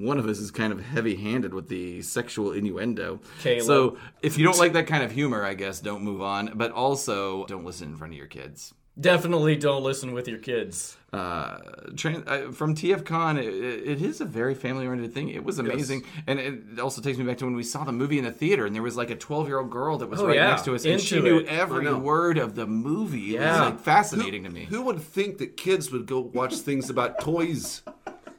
one 0.03 0.19
of 0.19 0.27
us 0.27 0.39
is 0.39 0.51
kind 0.51 0.73
of 0.73 0.81
heavy-handed 0.81 1.55
with 1.55 1.69
the 1.69 2.03
sexual 2.03 2.53
innuendo. 2.53 3.21
Caleb. 3.41 3.63
So 3.67 3.97
if 4.23 4.37
you 4.39 4.45
don't 4.45 4.59
like 4.59 4.73
that 4.75 4.87
kind 4.87 5.03
of 5.03 5.11
humor, 5.13 5.45
I 5.45 5.55
guess 5.55 5.81
don't 5.81 6.03
move 6.03 6.21
on. 6.23 6.53
But 6.55 6.73
also, 6.73 7.47
don't 7.47 7.65
listen 7.65 7.91
in 7.91 7.97
front 7.97 8.13
of 8.13 8.19
your 8.19 8.27
kids. 8.27 8.75
Definitely 9.01 9.57
don't 9.57 9.83
listen 9.83 10.13
with 10.13 10.29
your 10.29 10.37
kids. 10.39 10.99
Uh, 11.15 11.57
tran 11.95 12.29
uh, 12.29 12.53
from 12.53 12.75
TFCon, 12.75 13.39
it, 13.39 13.47
it 13.47 14.03
is 14.03 14.21
a 14.21 14.27
very 14.27 14.55
family-oriented 14.55 15.15
thing. 15.15 15.31
It 15.31 15.45
was 15.45 15.59
amazing, 15.59 16.03
and 16.27 16.39
it 16.39 16.79
also 16.79 17.01
takes 17.01 17.17
me 17.17 17.25
back 17.25 17.39
to 17.39 17.47
when 17.47 17.57
we 17.57 17.63
saw 17.63 17.85
the 17.85 17.93
movie 17.93 18.19
in 18.19 18.25
the 18.25 18.31
theater, 18.31 18.67
and 18.67 18.75
there 18.75 18.83
was 18.83 18.95
like 18.95 19.09
a 19.11 19.17
12-year-old 19.17 19.71
girl 19.71 19.97
that 19.97 20.11
was 20.11 20.21
Oh, 20.21 20.27
right 20.27 20.37
yeah. 20.37 20.49
next 20.51 20.67
to 20.67 20.75
us, 20.75 20.85
and 20.85 21.01
she 21.01 21.17
Into 21.17 21.29
knew 21.41 21.47
every 21.47 21.91
word 21.95 22.37
of 22.37 22.55
the 22.55 22.67
movie. 22.67 23.37
It 23.37 23.41
was 23.41 23.61
like 23.61 23.81
fascinating 23.81 24.45
to 24.45 24.51
me. 24.51 24.67
Who 24.67 24.83
would 24.83 25.01
think 25.01 25.39
that 25.39 25.57
kids 25.57 25.91
would 25.91 26.05
go 26.05 26.21
watch 26.21 26.57
things 26.57 26.91
about 26.91 27.19
toys? 27.21 27.81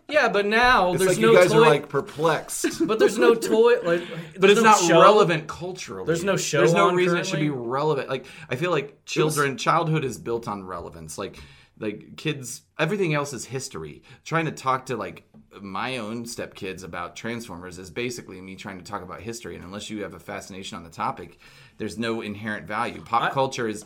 Yeah, 0.10 0.28
but 0.30 0.46
now 0.46 0.94
It's 0.94 1.00
there's 1.04 1.18
like 1.18 1.22
no 1.22 1.32
you 1.32 1.38
guys 1.38 1.52
toy. 1.52 1.58
are 1.58 1.62
like 1.62 1.90
perplexed. 1.90 2.86
but 2.86 3.00
there's 3.00 3.18
no 3.18 3.34
toy. 3.54 3.76
Like, 3.84 4.04
but 4.40 4.50
it's 4.50 4.60
no 4.62 4.72
not 4.72 4.80
show. 4.80 5.02
relevant 5.02 5.48
culturally. 5.48 6.06
There's 6.06 6.24
no 6.24 6.36
show 6.38 6.60
There's 6.60 6.74
no 6.74 6.90
on 6.90 6.96
reason 6.96 7.18
it 7.18 7.26
should 7.26 7.40
be 7.40 7.50
relevant. 7.50 8.10
Like 8.10 8.26
I 8.50 8.56
feel 8.56 8.72
like 8.72 9.06
children, 9.06 9.58
childhood 9.58 10.04
is 10.04 10.18
built 10.18 10.48
on 10.48 10.64
relevance. 10.64 11.18
Like 11.18 11.40
like 11.80 12.18
kids, 12.18 12.62
everything 12.78 13.14
else 13.14 13.34
is 13.34 13.46
history. 13.46 14.04
Trying 14.26 14.46
to 14.46 14.52
talk 14.52 14.88
to 14.88 14.98
like 14.98 15.24
my 15.62 15.98
own 15.98 16.26
stepkids 16.26 16.84
about 16.84 17.16
Transformers 17.16 17.80
is 17.80 17.90
basically 17.90 18.42
me 18.42 18.56
trying 18.56 18.78
to 18.80 18.84
talk 18.84 19.02
about 19.04 19.22
history. 19.22 19.56
And 19.56 19.64
unless 19.64 19.90
you 19.90 20.04
have 20.04 20.14
a 20.14 20.20
fascination 20.20 20.78
on 20.78 20.84
the 20.84 20.90
topic, 20.90 21.40
there's 21.78 21.98
no 21.98 22.22
inherent 22.22 22.68
value. 22.68 23.02
Pop 23.02 23.32
culture 23.32 23.68
is. 23.68 23.86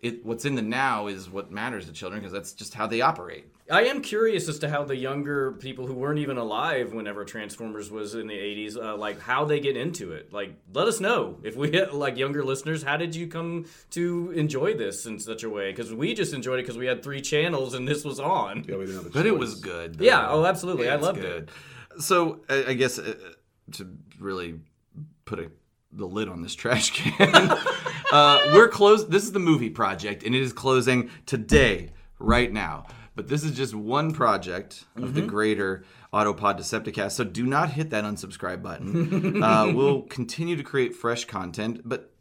It, 0.00 0.24
what's 0.24 0.46
in 0.46 0.54
the 0.54 0.62
now 0.62 1.08
is 1.08 1.28
what 1.28 1.50
matters 1.52 1.84
to 1.84 1.92
children 1.92 2.22
because 2.22 2.32
that's 2.32 2.54
just 2.54 2.72
how 2.72 2.86
they 2.86 3.02
operate. 3.02 3.44
I 3.70 3.82
am 3.84 4.02
curious 4.02 4.48
as 4.48 4.58
to 4.60 4.68
how 4.68 4.82
the 4.82 4.96
younger 4.96 5.52
people 5.52 5.86
who 5.86 5.94
weren't 5.94 6.18
even 6.18 6.38
alive 6.38 6.92
whenever 6.92 7.24
Transformers 7.24 7.90
was 7.90 8.14
in 8.14 8.26
the 8.26 8.34
80s, 8.34 8.76
uh, 8.76 8.96
like 8.96 9.20
how 9.20 9.44
they 9.44 9.60
get 9.60 9.76
into 9.76 10.12
it. 10.12 10.32
Like, 10.32 10.54
let 10.72 10.88
us 10.88 10.98
know 11.00 11.38
if 11.44 11.54
we 11.54 11.84
like 11.92 12.16
younger 12.16 12.44
listeners. 12.44 12.82
How 12.82 12.96
did 12.96 13.14
you 13.14 13.28
come 13.28 13.66
to 13.90 14.32
enjoy 14.32 14.74
this 14.74 15.06
in 15.06 15.20
such 15.20 15.44
a 15.44 15.50
way? 15.50 15.70
Because 15.70 15.94
we 15.94 16.14
just 16.14 16.34
enjoyed 16.34 16.58
it 16.58 16.62
because 16.62 16.78
we 16.78 16.86
had 16.86 17.02
three 17.02 17.20
channels 17.20 17.74
and 17.74 17.86
this 17.86 18.04
was 18.04 18.18
on. 18.18 18.64
Yeah, 18.68 18.76
we 18.76 18.86
didn't 18.86 19.04
have 19.04 19.06
a 19.06 19.10
But 19.10 19.26
it 19.26 19.38
was 19.38 19.54
good. 19.54 19.96
though. 19.96 20.04
Yeah, 20.04 20.28
oh, 20.28 20.44
absolutely. 20.44 20.88
I 20.88 20.94
it's 20.94 21.02
loved 21.02 21.18
it. 21.18 21.48
So 22.00 22.40
I, 22.48 22.64
I 22.68 22.74
guess 22.74 22.98
uh, 22.98 23.14
to 23.72 23.96
really 24.18 24.60
put 25.24 25.38
a, 25.38 25.50
the 25.92 26.06
lid 26.06 26.28
on 26.28 26.42
this 26.42 26.54
trash 26.54 26.90
can, 26.90 27.34
uh, 28.12 28.50
we're 28.52 28.68
closed. 28.68 29.10
This 29.10 29.22
is 29.22 29.32
the 29.32 29.38
movie 29.38 29.70
project, 29.70 30.24
and 30.24 30.34
it 30.34 30.40
is 30.40 30.52
closing 30.52 31.10
today, 31.26 31.90
right 32.18 32.52
now. 32.52 32.86
But 33.16 33.28
this 33.28 33.42
is 33.44 33.52
just 33.56 33.74
one 33.74 34.12
project 34.12 34.84
of 34.96 35.02
Mm-hmm. 35.02 35.14
the 35.14 35.22
greater 35.22 35.84
Autopod 36.12 36.58
Decepticast. 36.58 37.12
So 37.12 37.24
do 37.24 37.44
not 37.44 37.70
hit 37.70 37.90
that 37.90 38.04
unsubscribe 38.04 38.62
button. 38.62 39.42
uh, 39.42 39.72
we'll 39.74 40.02
continue 40.02 40.56
to 40.56 40.62
create 40.62 40.94
fresh 40.94 41.24
content, 41.24 41.82
but 41.84 42.12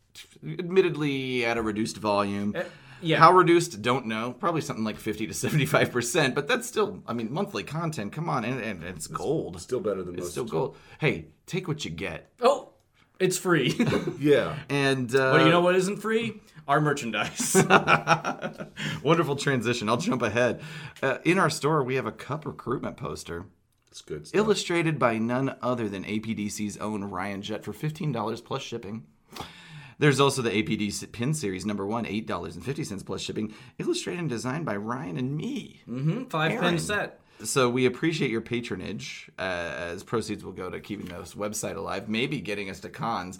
admittedly 0.45 1.45
at 1.45 1.57
a 1.57 1.61
reduced 1.61 1.97
volume. 1.97 2.53
Eh, 2.55 2.63
yeah. 3.01 3.17
How 3.19 3.31
reduced? 3.31 3.81
Don't 3.81 4.07
know. 4.07 4.33
Probably 4.33 4.61
something 4.61 4.83
like 4.83 4.97
50 4.99 5.27
to 5.27 5.33
75%, 5.33 6.35
but 6.35 6.47
that's 6.47 6.67
still, 6.67 7.01
I 7.07 7.13
mean, 7.13 7.31
monthly 7.31 7.63
content. 7.63 8.11
Come 8.11 8.29
on. 8.29 8.43
And, 8.43 8.61
and 8.61 8.83
it's 8.83 9.07
gold. 9.07 9.61
Still 9.61 9.79
better 9.79 10.03
than 10.03 10.15
It's 10.15 10.23
most. 10.23 10.31
still 10.31 10.45
gold. 10.45 10.75
Hey, 10.99 11.27
take 11.45 11.67
what 11.67 11.85
you 11.85 11.91
get. 11.91 12.29
Oh, 12.41 12.71
it's 13.19 13.37
free. 13.37 13.75
Yeah. 14.19 14.57
And 14.69 15.13
uh, 15.15 15.31
but 15.31 15.45
you 15.45 15.49
know 15.49 15.61
what 15.61 15.75
isn't 15.75 15.97
free? 15.97 16.41
Our 16.69 16.79
merchandise. 16.79 17.55
wonderful 19.03 19.35
transition. 19.35 19.89
I'll 19.89 19.97
jump 19.97 20.21
ahead. 20.21 20.61
Uh, 21.01 21.17
in 21.25 21.39
our 21.39 21.49
store, 21.49 21.83
we 21.83 21.95
have 21.95 22.05
a 22.05 22.11
Kup 22.11 22.45
recruitment 22.45 22.95
poster 22.95 23.45
It's 23.89 24.01
good 24.03 24.27
stuff. 24.27 24.37
illustrated 24.39 24.99
by 24.99 25.17
none 25.17 25.55
other 25.63 25.89
than 25.89 26.03
APDC's 26.03 26.77
own 26.77 27.05
Ryan 27.05 27.41
Jett 27.41 27.65
for 27.65 27.73
$15 27.73 28.45
plus 28.45 28.61
shipping. 28.61 29.07
There's 29.97 30.19
also 30.19 30.43
the 30.43 30.51
APD 30.51 31.11
pin 31.11 31.33
series 31.33 31.65
number 31.65 31.87
one, 31.87 32.05
$8.50 32.05 33.03
plus 33.03 33.21
shipping, 33.21 33.51
illustrated 33.79 34.19
and 34.19 34.29
designed 34.29 34.65
by 34.65 34.75
Ryan 34.77 35.17
and 35.17 35.35
me. 35.35 35.81
Five 36.29 36.51
Aaron. 36.51 36.63
pin 36.63 36.77
set. 36.79 37.19
So 37.43 37.67
we 37.69 37.85
appreciate 37.87 38.29
your 38.31 38.41
patronage, 38.41 39.31
uh, 39.39 39.41
as 39.41 40.03
proceeds 40.03 40.43
will 40.45 40.51
go 40.51 40.69
to 40.69 40.79
keeping 40.79 41.07
this 41.07 41.33
website 41.33 41.77
alive, 41.77 42.07
maybe 42.09 42.41
getting 42.41 42.69
us 42.69 42.79
to 42.81 42.89
cons. 42.89 43.39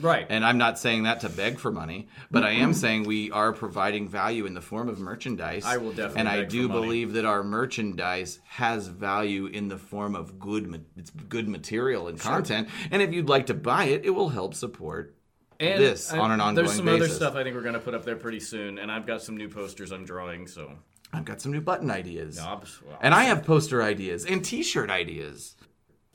Right. 0.00 0.26
And 0.28 0.44
I'm 0.44 0.58
not 0.58 0.78
saying 0.78 1.02
that 1.04 1.20
to 1.20 1.28
beg 1.28 1.58
for 1.58 1.70
money, 1.70 2.08
but 2.30 2.44
I 2.44 2.52
am 2.52 2.72
saying 2.72 3.04
we 3.04 3.30
are 3.30 3.52
providing 3.52 4.08
value 4.08 4.46
in 4.46 4.54
the 4.54 4.60
form 4.60 4.88
of 4.88 4.98
merchandise. 4.98 5.64
I 5.64 5.76
will 5.76 5.90
definitely 5.90 6.20
And 6.20 6.28
I 6.28 6.40
beg 6.40 6.48
do 6.48 6.62
for 6.62 6.68
money. 6.74 6.80
believe 6.80 7.12
that 7.14 7.24
our 7.24 7.42
merchandise 7.44 8.40
has 8.44 8.88
value 8.88 9.46
in 9.46 9.68
the 9.68 9.78
form 9.78 10.14
of 10.14 10.38
good, 10.38 10.66
ma- 10.66 10.78
it's 10.96 11.10
good 11.10 11.48
material 11.48 12.08
and 12.08 12.18
content. 12.18 12.68
And 12.90 13.02
if 13.02 13.12
you'd 13.12 13.28
like 13.28 13.46
to 13.46 13.54
buy 13.54 13.84
it, 13.84 14.04
it 14.04 14.10
will 14.10 14.30
help 14.30 14.54
support 14.54 15.14
and 15.60 15.80
this 15.80 16.12
I- 16.12 16.18
on 16.18 16.30
an 16.32 16.40
ongoing 16.40 16.64
There's 16.66 16.76
some 16.76 16.86
basis. 16.86 17.02
other 17.08 17.14
stuff 17.14 17.34
I 17.36 17.42
think 17.44 17.54
we're 17.54 17.62
going 17.62 17.74
to 17.74 17.80
put 17.80 17.94
up 17.94 18.04
there 18.04 18.16
pretty 18.16 18.40
soon, 18.40 18.78
and 18.78 18.90
I've 18.90 19.06
got 19.06 19.22
some 19.22 19.36
new 19.36 19.48
posters 19.48 19.92
I'm 19.92 20.04
drawing, 20.04 20.46
so. 20.46 20.72
I've 21.12 21.26
got 21.26 21.42
some 21.42 21.52
new 21.52 21.60
button 21.60 21.90
ideas. 21.90 22.38
No, 22.38 22.62
well, 22.86 22.98
and 23.02 23.12
I 23.14 23.24
have 23.24 23.44
poster 23.44 23.82
ideas 23.82 24.24
and 24.24 24.42
T-shirt 24.42 24.88
ideas. 24.90 25.54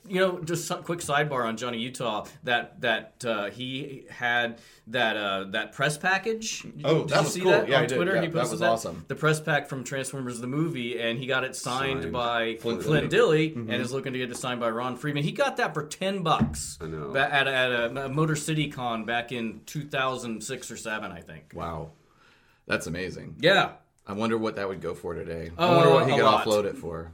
You 0.10 0.20
know, 0.20 0.40
just 0.40 0.66
some 0.68 0.84
quick 0.84 1.00
sidebar 1.00 1.46
on 1.46 1.58
Johnny 1.58 1.80
Utah 1.80 2.26
that 2.44 2.82
that 2.82 3.24
uh, 3.26 3.50
he 3.50 4.06
had 4.10 4.60
that 4.88 5.18
uh, 5.18 5.44
that 5.52 5.74
press 5.74 5.98
package. 5.98 6.66
Oh, 6.84 7.00
did 7.00 7.10
that 7.10 7.16
you 7.18 7.22
was 7.24 7.34
see 7.34 7.42
cool. 7.42 7.52
that 7.52 7.68
Yeah, 7.68 7.78
on 7.78 7.84
I 7.84 7.86
did. 7.88 7.96
Twitter? 7.96 8.16
Yeah, 8.16 8.22
he 8.22 8.28
that 8.28 8.34
posted 8.34 8.52
was 8.60 8.62
awesome. 8.62 9.06
The 9.08 9.16
press 9.16 9.40
pack 9.40 9.68
from 9.68 9.84
Transformers 9.84 10.40
the 10.40 10.48
movie, 10.48 11.00
and 11.00 11.20
he 11.20 11.26
got 11.28 11.44
it 11.44 11.56
signed, 11.56 12.04
Signed. 12.04 12.14
by 12.14 12.56
Flint 12.62 12.84
Flint. 12.84 13.12
Dille, 13.12 13.54
Mm-hmm. 13.54 13.70
and 13.72 13.82
is 13.82 13.92
looking 13.92 14.14
to 14.14 14.20
get 14.20 14.32
it 14.32 14.38
signed 14.38 14.60
by 14.60 14.70
Ron 14.70 14.96
Friedman. 14.98 15.24
He 15.24 15.32
got 15.32 15.58
that 15.58 15.74
for 15.74 15.86
ten 15.86 16.24
bucks. 16.24 16.78
I 16.82 16.86
know. 16.86 17.10
Ba- 17.12 17.34
at, 17.34 17.48
a, 17.48 17.54
at 17.54 17.98
a 18.06 18.10
Motor 18.10 18.36
City 18.36 18.70
Con 18.70 19.06
back 19.06 19.32
in 19.32 19.62
2006 19.66 20.72
or 20.72 20.78
seven, 20.78 21.12
I 21.12 21.22
think. 21.22 21.52
Wow. 21.54 21.92
That's 22.66 22.88
amazing. 22.88 23.36
Yeah. 23.40 23.72
I 24.06 24.14
wonder 24.14 24.38
what 24.38 24.56
that 24.56 24.68
would 24.70 24.82
go 24.82 24.94
for 24.94 25.14
today. 25.14 25.52
I 25.58 25.66
Oh, 25.66 25.76
wonder 25.78 25.94
what 25.94 26.10
he 26.10 26.16
could 26.16 26.24
lot. 26.24 26.46
offload 26.46 26.66
it 26.66 26.78
for. 26.78 27.12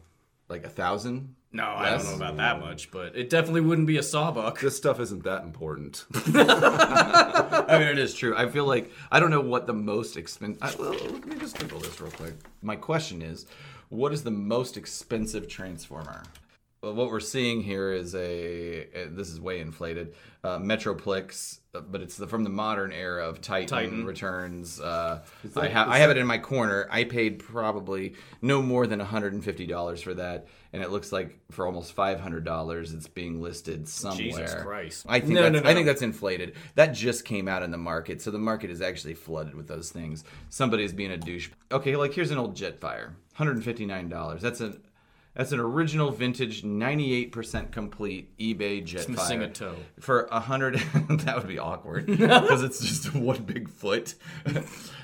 Like 0.49 0.63
a 0.65 0.69
thousand? 0.69 1.35
No, 1.55 1.65
I 1.65 1.91
don't 1.91 2.03
know 2.05 2.15
about 2.15 2.37
that 2.37 2.59
much, 2.59 2.89
but 2.89 3.15
it 3.15 3.29
definitely 3.29 3.61
wouldn't 3.61 3.85
be 3.85 3.97
a 3.97 4.03
sawbuck. 4.03 4.59
This 4.59 4.75
stuff 4.75 4.99
isn't 4.99 5.23
that 5.23 5.43
important. 5.43 6.05
I 6.33 7.77
mean, 7.77 7.89
it 7.89 7.99
is 7.99 8.15
true. 8.15 8.35
I 8.35 8.49
feel 8.49 8.65
like 8.65 8.91
I 9.11 9.19
don't 9.19 9.29
know 9.29 9.39
what 9.39 9.67
the 9.67 9.73
most 9.73 10.17
expensive. 10.17 10.79
Well, 10.79 10.93
let 10.93 11.25
me 11.27 11.35
just 11.37 11.59
Google 11.59 11.79
this 11.79 12.01
real 12.01 12.09
quick. 12.09 12.33
My 12.63 12.75
question 12.75 13.21
is, 13.21 13.45
what 13.89 14.11
is 14.13 14.23
the 14.23 14.31
most 14.31 14.77
expensive 14.77 15.47
transformer? 15.47 16.23
What 16.83 17.09
we're 17.09 17.21
seeing 17.21 17.61
here 17.61 17.93
is 17.93 18.13
a. 18.13 18.87
This 19.11 19.29
is 19.29 19.39
way 19.39 19.61
inflated. 19.61 20.15
Uh, 20.43 20.59
Metroplex, 20.59 21.59
uh, 21.73 21.79
but 21.79 22.01
it's 22.01 22.17
the, 22.17 22.27
from 22.27 22.43
the 22.43 22.49
modern 22.49 22.91
era 22.91 23.25
of 23.25 23.39
Titan, 23.39 23.67
Titan. 23.69 24.05
returns. 24.05 24.81
Uh, 24.81 25.21
I, 25.55 25.69
ha- 25.69 25.85
I 25.87 25.99
have 25.99 26.09
it 26.09 26.17
in 26.17 26.27
my 26.27 26.37
corner. 26.37 26.85
I 26.91 27.05
paid 27.05 27.39
probably 27.39 28.15
no 28.41 28.61
more 28.61 28.85
than 28.85 28.99
$150 28.99 30.03
for 30.03 30.13
that, 30.15 30.47
and 30.73 30.83
it 30.83 30.91
looks 30.91 31.13
like 31.13 31.39
for 31.51 31.65
almost 31.65 31.95
$500, 31.95 32.93
it's 32.93 33.07
being 33.07 33.41
listed 33.41 33.87
somewhere. 33.87 34.17
Jesus 34.17 34.53
Christ. 34.55 35.05
I 35.07 35.21
think 35.21 35.31
No, 35.35 35.43
that's, 35.43 35.53
no, 35.53 35.59
no. 35.61 35.69
I 35.69 35.73
think 35.73 35.85
that's 35.85 36.01
inflated. 36.01 36.55
That 36.75 36.87
just 36.87 37.23
came 37.23 37.47
out 37.47 37.63
in 37.63 37.71
the 37.71 37.77
market, 37.77 38.21
so 38.21 38.29
the 38.29 38.37
market 38.37 38.69
is 38.69 38.81
actually 38.81 39.13
flooded 39.13 39.55
with 39.55 39.69
those 39.69 39.89
things. 39.91 40.25
Somebody's 40.49 40.91
being 40.91 41.11
a 41.11 41.17
douche. 41.17 41.49
Okay, 41.71 41.95
like 41.95 42.13
here's 42.13 42.31
an 42.31 42.37
old 42.37 42.57
Jetfire, 42.57 43.13
hundred 43.35 43.55
and 43.55 43.63
fifty 43.63 43.85
nine 43.85 44.09
dollars. 44.09 44.41
That's 44.41 44.59
an 44.59 44.81
that's 45.35 45.51
an 45.51 45.59
original 45.59 46.11
vintage, 46.11 46.63
ninety 46.63 47.13
eight 47.13 47.31
percent 47.31 47.71
complete 47.71 48.37
eBay 48.37 48.85
Jetfire. 48.85 49.09
missing 49.09 49.41
a 49.41 49.49
toe. 49.49 49.75
for 49.99 50.27
a 50.31 50.39
hundred. 50.39 50.75
that 51.09 51.35
would 51.37 51.47
be 51.47 51.59
awkward 51.59 52.05
because 52.07 52.61
it's 52.63 52.79
just 52.79 53.13
one 53.15 53.43
big 53.43 53.69
foot. 53.69 54.15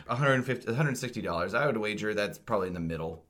150 0.07 0.65
160 0.67 1.21
dollars. 1.21 1.53
I 1.53 1.65
would 1.65 1.77
wager 1.77 2.13
that's 2.13 2.37
probably 2.37 2.67
in 2.67 2.73
the 2.73 2.79
middle. 2.79 3.25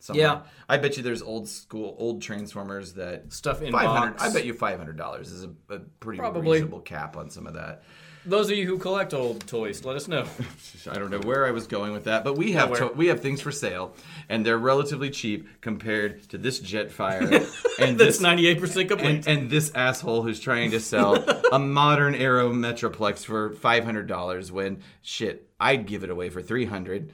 Somewhere. 0.00 0.24
Yeah. 0.26 0.40
I 0.68 0.76
bet 0.76 0.96
you 0.96 1.02
there's 1.02 1.22
old 1.22 1.48
school 1.48 1.96
old 1.98 2.22
Transformers 2.22 2.92
that 2.94 3.32
Stuff 3.32 3.62
in 3.62 3.72
five 3.72 3.88
hundred. 3.88 4.18
box. 4.18 4.22
I 4.22 4.32
bet 4.32 4.44
you 4.44 4.52
five 4.54 4.78
hundred 4.78 4.96
dollars 4.96 5.32
is 5.32 5.44
a, 5.44 5.50
a 5.74 5.78
pretty 6.00 6.18
Probably. 6.18 6.52
reasonable 6.52 6.80
cap 6.80 7.16
on 7.16 7.30
some 7.30 7.46
of 7.46 7.54
that. 7.54 7.82
Those 8.26 8.50
of 8.50 8.56
you 8.58 8.66
who 8.66 8.78
collect 8.78 9.14
old 9.14 9.46
toys, 9.46 9.84
let 9.84 9.96
us 9.96 10.06
know. 10.08 10.26
I 10.90 10.98
don't 10.98 11.10
know 11.10 11.20
where 11.20 11.46
I 11.46 11.50
was 11.50 11.66
going 11.66 11.92
with 11.92 12.04
that, 12.04 12.24
but 12.24 12.36
we 12.36 12.52
have 12.52 12.76
to, 12.78 12.88
we 12.88 13.06
have 13.06 13.20
things 13.20 13.40
for 13.40 13.50
sale, 13.50 13.94
and 14.28 14.44
they're 14.44 14.58
relatively 14.58 15.08
cheap 15.10 15.48
compared 15.60 16.28
to 16.30 16.38
this 16.38 16.60
Jetfire 16.60 17.22
and 17.80 17.98
That's 17.98 18.18
this 18.18 18.22
98% 18.22 18.88
complete. 18.88 19.26
and, 19.26 19.26
and 19.26 19.50
this 19.50 19.70
asshole 19.74 20.22
who's 20.22 20.40
trying 20.40 20.72
to 20.72 20.80
sell 20.80 21.24
a 21.52 21.58
modern 21.58 22.14
Aero 22.14 22.50
Metroplex 22.52 23.24
for 23.24 23.52
five 23.54 23.84
hundred 23.84 24.06
dollars. 24.08 24.52
When 24.52 24.82
shit, 25.00 25.48
I'd 25.58 25.86
give 25.86 26.04
it 26.04 26.10
away 26.10 26.28
for 26.28 26.42
three 26.42 26.66
hundred, 26.66 27.12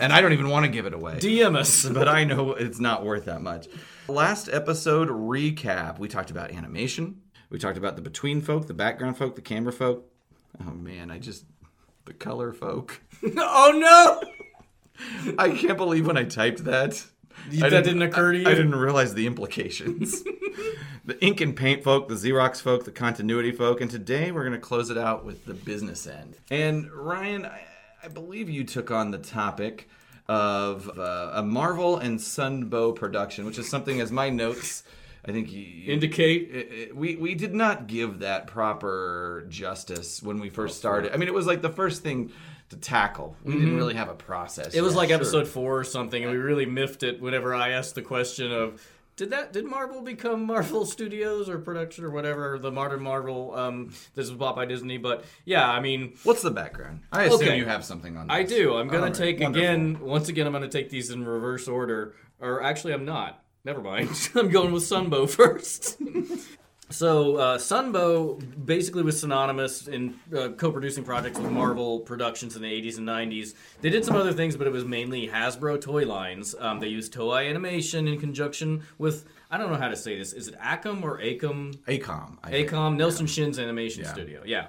and 0.00 0.12
I 0.12 0.20
don't 0.20 0.32
even 0.34 0.48
want 0.50 0.66
to 0.66 0.70
give 0.70 0.84
it 0.84 0.92
away. 0.92 1.14
DM 1.14 1.56
us. 1.56 1.86
but 1.88 2.08
I 2.08 2.24
know 2.24 2.52
it's 2.52 2.80
not 2.80 3.04
worth 3.04 3.24
that 3.26 3.40
much. 3.40 3.68
Last 4.08 4.48
episode 4.48 5.08
recap, 5.08 5.98
we 5.98 6.08
talked 6.08 6.30
about 6.30 6.50
animation. 6.50 7.21
We 7.52 7.58
talked 7.58 7.76
about 7.76 7.96
the 7.96 8.02
between 8.02 8.40
folk, 8.40 8.66
the 8.66 8.72
background 8.72 9.18
folk, 9.18 9.34
the 9.34 9.42
camera 9.42 9.74
folk. 9.74 10.10
Oh 10.58 10.72
man, 10.72 11.10
I 11.10 11.18
just 11.18 11.44
the 12.06 12.14
color 12.14 12.50
folk. 12.50 13.02
oh 13.36 13.72
no! 13.76 15.34
I 15.38 15.50
can't 15.50 15.76
believe 15.76 16.06
when 16.06 16.16
I 16.16 16.24
typed 16.24 16.64
that. 16.64 17.04
I 17.62 17.68
that 17.68 17.84
didn't 17.84 18.00
occur 18.00 18.32
to 18.32 18.38
you? 18.38 18.48
I 18.48 18.54
didn't 18.54 18.74
realize 18.74 19.12
the 19.12 19.26
implications. 19.26 20.22
the 21.04 21.22
ink 21.22 21.42
and 21.42 21.54
paint 21.54 21.84
folk, 21.84 22.08
the 22.08 22.14
Xerox 22.14 22.62
folk, 22.62 22.86
the 22.86 22.90
continuity 22.90 23.52
folk, 23.52 23.82
and 23.82 23.90
today 23.90 24.32
we're 24.32 24.44
going 24.44 24.52
to 24.54 24.58
close 24.58 24.88
it 24.88 24.96
out 24.96 25.22
with 25.22 25.44
the 25.44 25.54
business 25.54 26.06
end. 26.06 26.36
And 26.50 26.90
Ryan, 26.90 27.44
I, 27.44 27.64
I 28.02 28.08
believe 28.08 28.48
you 28.48 28.64
took 28.64 28.90
on 28.90 29.10
the 29.10 29.18
topic 29.18 29.90
of 30.26 30.98
uh, 30.98 31.32
a 31.34 31.42
Marvel 31.42 31.98
and 31.98 32.18
Sunbow 32.18 32.96
production, 32.96 33.44
which 33.44 33.58
is 33.58 33.68
something 33.68 34.00
as 34.00 34.10
my 34.10 34.30
notes. 34.30 34.84
I 35.24 35.30
think 35.32 35.52
you, 35.52 35.92
Indicate. 35.92 36.50
it- 36.52 36.72
it- 36.72 36.96
we 36.96 37.16
we 37.16 37.34
did 37.34 37.54
not 37.54 37.86
give 37.86 38.20
that 38.20 38.46
proper 38.48 39.44
justice 39.48 40.22
when 40.22 40.40
we 40.40 40.50
first 40.50 40.76
started. 40.78 41.12
I 41.12 41.16
mean, 41.16 41.28
it 41.28 41.34
was 41.34 41.46
like 41.46 41.62
the 41.62 41.70
first 41.70 42.02
thing 42.02 42.32
to 42.70 42.76
tackle. 42.76 43.36
We 43.44 43.52
didn't 43.52 43.76
really 43.76 43.94
have 43.94 44.08
a 44.08 44.14
process. 44.14 44.68
Mm-hmm. 44.68 44.78
It 44.78 44.82
was 44.82 44.92
yet. 44.94 44.98
like 44.98 45.08
Sure. 45.10 45.16
episode 45.16 45.46
four 45.48 45.78
or 45.78 45.84
something, 45.84 46.22
and 46.22 46.32
we 46.32 46.38
really 46.38 46.66
miffed 46.66 47.02
it 47.02 47.20
whenever 47.20 47.54
I 47.54 47.70
asked 47.70 47.94
the 47.94 48.02
question 48.02 48.50
of 48.50 48.82
Did 49.14 49.28
that? 49.30 49.52
Did 49.52 49.66
Marvel 49.66 50.00
become 50.00 50.44
Marvel 50.46 50.86
Studios 50.86 51.48
or 51.50 51.58
production 51.58 52.02
or 52.04 52.10
whatever? 52.10 52.58
The 52.58 52.72
modern 52.72 53.02
Marvel. 53.02 53.54
Um, 53.54 53.88
this 54.14 54.28
was 54.30 54.32
bought 54.38 54.56
by 54.56 54.64
Disney, 54.64 54.96
but 54.96 55.24
yeah, 55.44 55.70
I 55.70 55.80
mean, 55.80 56.14
What's 56.24 56.40
the 56.42 56.50
background? 56.50 57.00
I 57.12 57.24
assume 57.24 57.42
Okay. 57.42 57.58
you 57.58 57.66
have 57.66 57.84
something 57.84 58.16
on. 58.16 58.30
I 58.30 58.42
do. 58.42 58.74
I'm 58.74 58.88
gonna 58.88 59.04
right, 59.04 59.14
take 59.14 59.38
wonderful. 59.38 59.68
again. 59.68 60.00
Once 60.00 60.28
again, 60.30 60.46
I'm 60.46 60.52
gonna 60.54 60.66
take 60.68 60.88
these 60.88 61.10
in 61.10 61.24
reverse 61.26 61.68
order. 61.68 62.14
Or 62.40 62.62
actually, 62.62 62.94
I'm 62.94 63.04
not. 63.04 63.41
Never 63.64 63.80
mind. 63.80 64.30
I'm 64.34 64.48
going 64.48 64.72
with 64.72 64.82
Sunbow 64.82 65.28
first. 65.36 65.98
so 66.90 67.36
uh, 67.36 67.58
Sunbow 67.58 68.66
basically 68.66 69.02
was 69.02 69.20
synonymous 69.20 69.86
in 69.86 70.14
uh, 70.36 70.48
co-producing 70.50 71.04
projects 71.04 71.38
with 71.38 71.50
Marvel 71.50 72.00
Productions 72.00 72.56
in 72.56 72.62
the 72.62 72.68
80s 72.68 72.98
and 72.98 73.06
90s. 73.08 73.54
They 73.80 73.90
did 73.90 74.04
some 74.04 74.16
other 74.16 74.32
things, 74.32 74.56
but 74.56 74.66
it 74.66 74.72
was 74.72 74.84
mainly 74.84 75.28
Hasbro 75.28 75.80
toy 75.80 76.04
lines. 76.06 76.54
Um, 76.58 76.80
they 76.80 76.88
used 76.88 77.14
Toei 77.14 77.48
Animation 77.48 78.08
in 78.08 78.18
conjunction 78.18 78.82
with 78.98 79.26
I 79.50 79.58
don't 79.58 79.70
know 79.70 79.78
how 79.78 79.88
to 79.88 79.96
say 79.96 80.16
this. 80.16 80.32
Is 80.32 80.48
it 80.48 80.58
AKOM 80.58 81.02
or 81.02 81.18
AKOM? 81.18 81.76
AKOM. 81.84 82.38
I 82.42 82.50
think. 82.50 82.70
AKOM, 82.70 82.96
Nelson 82.96 83.26
Shin's 83.26 83.58
animation 83.58 84.02
studio. 84.06 84.42
Yeah. 84.46 84.68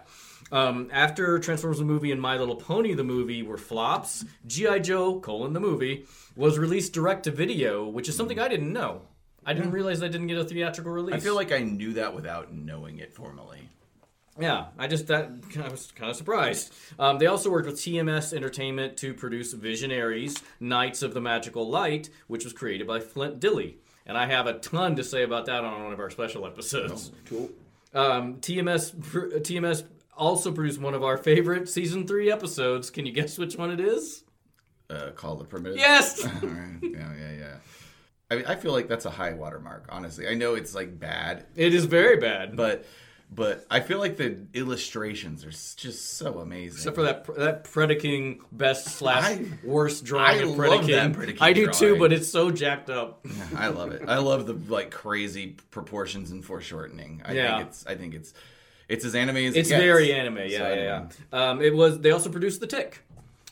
Um, 0.54 0.90
after 0.94 1.40
Transformers 1.40 1.80
the 1.80 1.86
movie 1.86 2.12
and 2.12 2.22
My 2.22 2.38
Little 2.38 2.56
Pony 2.56 2.94
the 2.94 3.04
movie 3.04 3.42
were 3.42 3.58
flops, 3.58 4.24
G.I. 4.46 4.80
Joe, 4.80 5.20
colon 5.20 5.54
the 5.54 5.60
movie, 5.60 6.06
was 6.36 6.60
released 6.60 6.94
direct 6.94 7.24
to 7.24 7.32
video, 7.32 7.88
which 7.88 8.08
is 8.08 8.16
something 8.16 8.40
I 8.40 8.48
didn't 8.48 8.72
know. 8.72 9.02
I 9.44 9.54
didn't 9.54 9.72
realize 9.72 10.04
I 10.04 10.10
didn't 10.10 10.28
get 10.28 10.38
a 10.38 10.46
theatrical 10.46 10.92
release. 10.92 11.16
I 11.16 11.20
feel 11.20 11.34
like 11.34 11.52
I 11.52 11.60
knew 11.60 11.94
that 11.94 12.14
without 12.14 12.54
knowing 12.54 13.00
it 13.00 13.16
formally. 13.16 13.68
Yeah, 14.40 14.68
I 14.78 14.86
just 14.86 15.08
that 15.08 15.32
I 15.58 15.70
was 15.70 15.92
kind 15.96 16.12
of 16.12 16.16
surprised. 16.16 16.72
Um, 17.00 17.18
they 17.18 17.26
also 17.26 17.50
worked 17.50 17.66
with 17.66 17.78
TMS 17.78 18.32
Entertainment 18.32 18.96
to 18.98 19.16
produce 19.16 19.54
Visionaries: 19.54 20.42
Knights 20.60 21.02
of 21.02 21.16
the 21.16 21.22
Magical 21.22 21.68
Light, 21.68 22.12
which 22.28 22.44
was 22.44 22.54
created 22.54 22.86
by 22.86 23.00
Flint 23.00 23.40
Dille, 23.40 23.76
and 24.06 24.18
I 24.18 24.28
have 24.28 24.46
a 24.46 24.60
ton 24.60 24.96
to 24.98 25.04
say 25.04 25.24
about 25.24 25.48
that 25.48 25.64
on 25.64 25.84
one 25.84 25.94
of 25.94 26.00
our 26.00 26.12
special 26.12 26.46
episodes. 26.46 27.12
Cool. 27.26 27.50
Um, 27.94 28.36
TMS 28.38 28.96
TMS 28.96 29.84
also 30.18 30.52
produced 30.52 30.80
one 30.82 30.94
of 30.94 31.04
our 31.04 31.18
favorite 31.18 31.70
season 31.70 32.08
three 32.08 32.32
episodes. 32.32 32.90
Can 32.90 33.06
you 33.06 33.12
guess 33.12 33.38
which 33.38 33.56
one 33.58 33.72
it 33.72 33.80
is? 33.80 34.24
Uh, 34.90 35.10
call 35.12 35.36
the 35.36 35.46
primitive. 35.46 35.78
Yes. 35.78 36.24
All 36.26 36.32
right. 36.50 36.78
Yeah, 36.82 37.12
yeah, 37.20 37.32
yeah. 37.40 37.56
I 38.32 38.36
mean, 38.36 38.46
I 38.46 38.56
feel 38.56 38.72
like 38.72 38.88
that's 38.88 39.06
a 39.06 39.10
high 39.12 39.34
watermark. 39.34 39.86
Honestly, 39.90 40.28
I 40.28 40.34
know 40.34 40.56
it's 40.56 40.74
like 40.76 41.00
bad, 41.00 41.46
it 41.56 41.74
is 41.74 41.86
very 41.86 42.18
bad. 42.18 42.56
but 42.56 42.86
but 43.36 43.66
I 43.72 43.80
feel 43.80 43.98
like 43.98 44.18
the 44.18 44.46
illustrations 44.54 45.44
are 45.44 45.50
just 45.50 46.18
so 46.18 46.38
amazing. 46.40 46.78
Except 46.78 46.96
for 46.96 47.04
that 47.04 47.26
that 47.38 47.64
Predaking 47.64 48.40
best 48.52 48.86
slash 48.86 49.24
I- 49.24 49.46
worst 49.64 50.04
drawing 50.04 50.40
I 50.40 50.44
love 50.44 50.86
that 50.88 51.14
Predaking 51.14 51.38
I 51.42 51.54
do 51.54 51.68
too, 51.68 51.98
but 51.98 52.14
it's 52.14 52.28
so 52.28 52.52
jacked 52.52 52.90
up. 52.92 53.26
I 53.58 53.70
love 53.70 53.92
it. 53.92 54.04
I 54.08 54.18
love 54.18 54.46
the 54.46 54.54
like 54.72 54.92
crazy 54.92 55.58
proportions 55.72 56.30
and 56.32 56.44
foreshortening. 56.46 57.22
I 57.26 57.34
Yeah. 57.34 57.58
think 57.58 57.70
it's 57.70 57.86
I 57.88 57.96
think 57.96 58.14
it's 58.14 58.34
it's 58.90 59.06
as 59.06 59.16
anime 59.16 59.38
as 59.38 59.56
It's 59.56 59.72
it 59.72 59.78
very 59.78 60.14
anime, 60.14 60.38
yeah, 60.48 60.58
So, 60.58 60.74
yeah, 60.74 61.06
yeah. 61.34 61.50
Um, 61.50 61.62
it 61.62 61.74
was. 61.74 62.00
They 62.00 62.12
also 62.12 62.30
produced 62.30 62.60
The 62.60 62.68
Tick, 62.68 63.04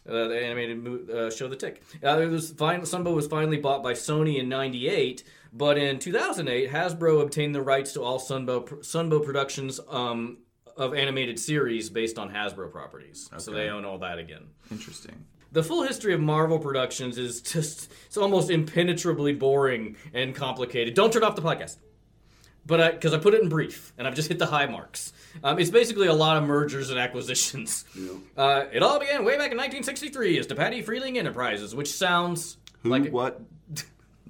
uh, 0.08 0.28
the 0.28 0.40
animated 0.44 0.84
mo- 0.84 1.14
uh, 1.14 1.32
show 1.32 1.48
The 1.48 1.56
Tick. 1.56 1.82
Uh, 2.04 2.20
it 2.20 2.28
was 2.28 2.52
fine. 2.52 2.82
Sunbow 2.82 3.16
was 3.16 3.28
finally 3.28 3.58
bought 3.58 3.84
by 3.84 3.94
Sony 3.94 4.40
in 4.40 4.50
'98, 4.50 5.24
but 5.54 5.78
in 5.78 6.00
2008, 6.00 6.70
Hasbro 6.72 7.22
obtained 7.22 7.56
the 7.56 7.62
rights 7.62 7.94
to 7.94 8.02
all 8.02 8.20
Sunbow 8.20 8.68
Sunbow 8.80 9.24
productions 9.24 9.80
um, 9.90 10.40
of 10.78 10.94
animated 10.94 11.40
series 11.40 11.90
based 11.90 12.18
on 12.18 12.32
Hasbro 12.32 12.72
properties. 12.72 13.30
So 13.38 13.52
they 13.52 13.70
own 13.70 13.86
all 13.86 14.00
that 14.00 14.20
again. 14.20 14.48
Interesting. 14.72 15.26
The 15.54 15.62
full 15.64 15.84
history 15.84 16.14
of 16.14 16.22
Marvel 16.22 16.60
Productions 16.60 17.18
is 17.18 17.42
just 17.42 17.92
it's 18.06 18.16
almost 18.18 18.50
impenetrably 18.50 19.34
boring 19.38 19.98
and 20.14 20.34
complicated. 20.34 20.94
Don't 20.94 21.12
turn 21.12 21.24
off 21.24 21.36
the 21.36 21.42
podcast. 21.42 21.76
But 22.66 22.94
because 22.94 23.14
I, 23.14 23.18
put 23.18 23.34
it 23.34 23.42
in 23.42 23.50
brief 23.50 23.92
and 23.98 24.08
I've 24.08 24.14
just 24.16 24.28
hit 24.28 24.38
the 24.40 24.46
high 24.46 24.68
marks. 24.68 25.14
Um, 25.44 25.58
it's 25.60 25.72
basically 25.72 26.08
a 26.08 26.14
lot 26.14 26.38
of 26.38 26.44
mergers 26.44 26.90
and 26.92 27.00
acquisitions. 27.00 27.86
Uh, 28.38 28.66
it 28.72 28.84
all 28.84 29.00
began 29.00 29.24
way 29.26 29.34
back 29.34 29.52
in 29.52 29.58
1963 29.58 30.38
as 30.40 30.48
DePatie 30.48 30.86
Freleng 30.86 31.18
Enterprises, 31.18 31.74
which 31.74 31.92
sounds 31.92 32.58
Who? 32.84 32.90
like 32.90 33.10
what? 33.12 33.42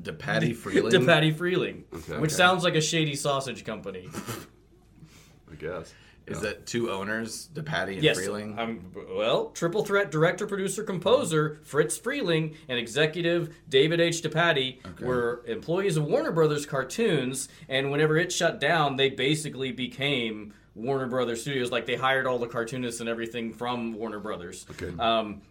The 0.03 0.13
Patty 0.13 0.53
Freleng. 0.55 0.91
DePatie 0.91 1.35
Freleng, 1.35 1.83
Okay. 1.93 2.17
which 2.19 2.31
Okay. 2.31 2.37
sounds 2.37 2.63
like 2.63 2.73
a 2.75 2.81
shady 2.81 3.15
sausage 3.15 3.63
company. 3.63 4.09
I 5.51 5.55
guess. 5.55 5.93
Is 6.31 6.41
that 6.41 6.65
two 6.65 6.91
owners, 6.91 7.49
the 7.53 7.63
Patty 7.63 7.95
and 7.95 8.03
Yes. 8.03 8.19
Freleng? 8.19 8.57
Um, 8.57 8.91
well, 9.15 9.47
triple 9.49 9.83
threat 9.85 10.11
director, 10.11 10.47
producer, 10.47 10.83
composer 10.83 11.59
Fritz 11.63 11.97
Freleng 11.99 12.55
and 12.67 12.77
executive 12.79 13.53
David 13.69 13.99
H. 13.99 14.21
DePatie 14.21 14.77
were 15.01 15.43
employees 15.47 15.97
of 15.97 16.05
Warner 16.05 16.31
Brothers 16.31 16.65
Cartoons, 16.65 17.49
and 17.69 17.91
whenever 17.91 18.17
it 18.17 18.31
shut 18.31 18.59
down, 18.59 18.95
they 18.95 19.09
basically 19.09 19.71
became 19.71 20.53
Warner 20.75 21.07
Brothers 21.07 21.41
Studios. 21.41 21.71
Like 21.71 21.85
they 21.85 21.95
hired 21.95 22.25
all 22.25 22.39
the 22.39 22.47
cartoonists 22.47 23.01
and 23.01 23.09
everything 23.09 23.53
from 23.53 23.93
Warner 23.93 24.19
Brothers. 24.19 24.65
Okay. 24.71 24.91
Um, 24.97 25.41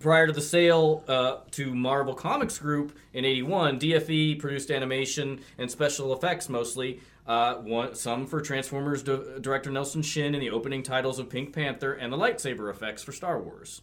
prior 0.00 0.26
to 0.26 0.32
the 0.32 0.42
sale 0.42 1.02
uh, 1.08 1.36
to 1.52 1.74
Marvel 1.74 2.14
Comics 2.14 2.58
Group 2.58 2.96
in 3.14 3.24
'81, 3.24 3.80
DFE 3.80 4.38
produced 4.38 4.70
animation 4.70 5.40
and 5.58 5.70
special 5.70 6.12
effects 6.12 6.48
mostly. 6.48 7.00
Uh, 7.26 7.54
one, 7.56 7.94
some 7.94 8.26
for 8.26 8.40
Transformers 8.40 9.02
di- 9.02 9.38
director 9.40 9.70
Nelson 9.70 10.02
Shin 10.02 10.34
in 10.34 10.40
the 10.40 10.50
opening 10.50 10.82
titles 10.82 11.18
of 11.18 11.28
Pink 11.28 11.52
Panther 11.52 11.92
and 11.92 12.12
the 12.12 12.16
lightsaber 12.16 12.70
effects 12.70 13.02
for 13.02 13.12
Star 13.12 13.40
Wars. 13.40 13.82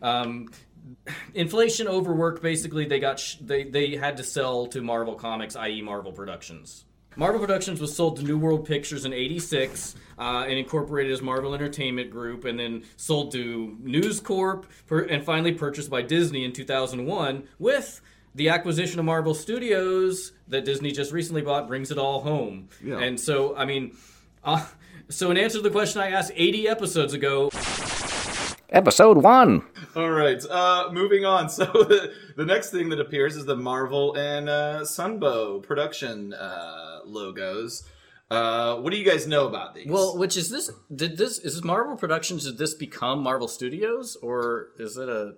Um, 0.00 0.50
inflation 1.34 1.88
overwork. 1.88 2.40
Basically, 2.42 2.84
they 2.84 3.00
got 3.00 3.18
sh- 3.18 3.36
they 3.40 3.64
they 3.64 3.96
had 3.96 4.16
to 4.18 4.22
sell 4.22 4.66
to 4.66 4.80
Marvel 4.80 5.14
Comics, 5.14 5.56
i.e., 5.56 5.82
Marvel 5.82 6.12
Productions. 6.12 6.84
Marvel 7.16 7.40
Productions 7.40 7.80
was 7.80 7.94
sold 7.94 8.16
to 8.16 8.24
New 8.24 8.38
World 8.38 8.66
Pictures 8.66 9.04
in 9.04 9.12
'86 9.12 9.94
uh, 10.18 10.44
and 10.48 10.58
incorporated 10.58 11.12
as 11.12 11.22
Marvel 11.22 11.54
Entertainment 11.54 12.10
Group, 12.10 12.44
and 12.44 12.58
then 12.58 12.84
sold 12.96 13.32
to 13.32 13.76
News 13.80 14.20
Corp, 14.20 14.66
per- 14.86 15.04
and 15.04 15.24
finally 15.24 15.52
purchased 15.52 15.90
by 15.90 16.02
Disney 16.02 16.44
in 16.44 16.52
2001 16.52 17.48
with 17.58 18.00
the 18.34 18.48
acquisition 18.48 18.98
of 18.98 19.04
Marvel 19.04 19.34
Studios 19.34 20.32
that 20.48 20.64
Disney 20.64 20.92
just 20.92 21.12
recently 21.12 21.42
bought 21.42 21.68
brings 21.68 21.90
it 21.90 21.98
all 21.98 22.20
home. 22.20 22.68
Yeah. 22.82 22.98
And 22.98 23.18
so, 23.18 23.56
I 23.56 23.64
mean, 23.64 23.96
uh, 24.42 24.66
so 25.08 25.30
in 25.30 25.36
answer 25.36 25.58
to 25.58 25.62
the 25.62 25.70
question 25.70 26.00
I 26.00 26.10
asked 26.10 26.32
80 26.34 26.68
episodes 26.68 27.14
ago, 27.14 27.50
Episode 28.70 29.18
1. 29.18 29.62
All 29.94 30.10
right. 30.10 30.44
Uh, 30.44 30.88
moving 30.92 31.24
on. 31.24 31.48
So 31.54 31.64
the, 31.66 32.12
the 32.36 32.44
next 32.44 32.70
thing 32.70 32.88
that 32.88 32.98
appears 32.98 33.36
is 33.36 33.44
the 33.44 33.54
Marvel 33.54 34.16
and 34.16 34.48
uh, 34.48 34.80
Sunbow 34.80 35.62
production 35.62 36.34
uh, 36.34 37.00
logos. 37.04 37.84
Uh, 38.30 38.76
what 38.76 38.90
do 38.90 38.96
you 38.96 39.04
guys 39.08 39.28
know 39.28 39.46
about 39.46 39.74
these? 39.74 39.86
Well, 39.86 40.18
which 40.18 40.36
is 40.36 40.50
this? 40.50 40.70
Did 40.92 41.16
this 41.16 41.38
is 41.38 41.54
this 41.54 41.62
Marvel 41.62 41.96
Productions? 41.96 42.44
Did 42.44 42.58
this 42.58 42.74
become 42.74 43.22
Marvel 43.22 43.46
Studios, 43.46 44.16
or 44.20 44.70
is 44.78 44.96
it 44.96 45.08
a? 45.08 45.34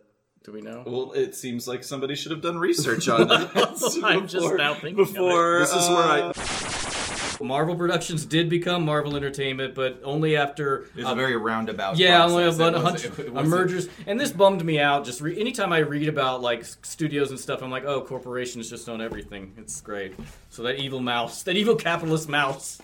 Do 0.46 0.52
we 0.52 0.60
know? 0.60 0.84
Well, 0.86 1.10
it 1.12 1.34
seems 1.34 1.66
like 1.66 1.82
somebody 1.82 2.14
should 2.14 2.30
have 2.30 2.40
done 2.40 2.56
research 2.56 3.08
on 3.08 3.26
this. 3.26 3.98
I'm 4.04 4.28
just 4.28 4.34
before- 4.44 4.56
now 4.56 4.74
thinking 4.74 5.00
of 5.00 5.08
it. 5.10 5.12
Before 5.14 5.58
This 5.58 5.72
is 5.74 5.88
where 5.88 5.98
uh, 5.98 6.32
I. 6.36 7.42
Marvel 7.44 7.74
Productions 7.74 8.24
did 8.24 8.48
become 8.48 8.84
Marvel 8.84 9.16
Entertainment, 9.16 9.74
but 9.74 10.00
only 10.04 10.36
after 10.36 10.86
It's 10.96 11.04
uh, 11.06 11.12
a 11.12 11.14
very 11.16 11.36
roundabout. 11.36 11.98
yeah, 11.98 12.18
process. 12.20 12.30
only 12.32 12.44
about 12.44 12.80
a 12.80 12.82
wasn't- 12.84 12.84
hunch 12.84 13.18
it 13.18 13.26
of 13.26 13.34
wasn't- 13.34 13.50
mergers, 13.50 13.88
and 14.06 14.20
this 14.20 14.30
bummed 14.30 14.64
me 14.64 14.78
out. 14.78 15.04
Just 15.04 15.20
re- 15.20 15.38
anytime 15.38 15.72
I 15.72 15.78
read 15.78 16.08
about 16.08 16.40
like 16.42 16.64
studios 16.64 17.30
and 17.30 17.40
stuff, 17.40 17.60
I'm 17.62 17.70
like, 17.72 17.84
oh, 17.84 18.00
corporations 18.02 18.70
just 18.70 18.88
own 18.88 19.00
everything. 19.00 19.52
It's 19.58 19.80
great. 19.80 20.14
So 20.50 20.62
that 20.62 20.76
evil 20.78 21.00
mouse, 21.00 21.42
that 21.42 21.56
evil 21.56 21.74
capitalist 21.74 22.28
mouse, 22.28 22.80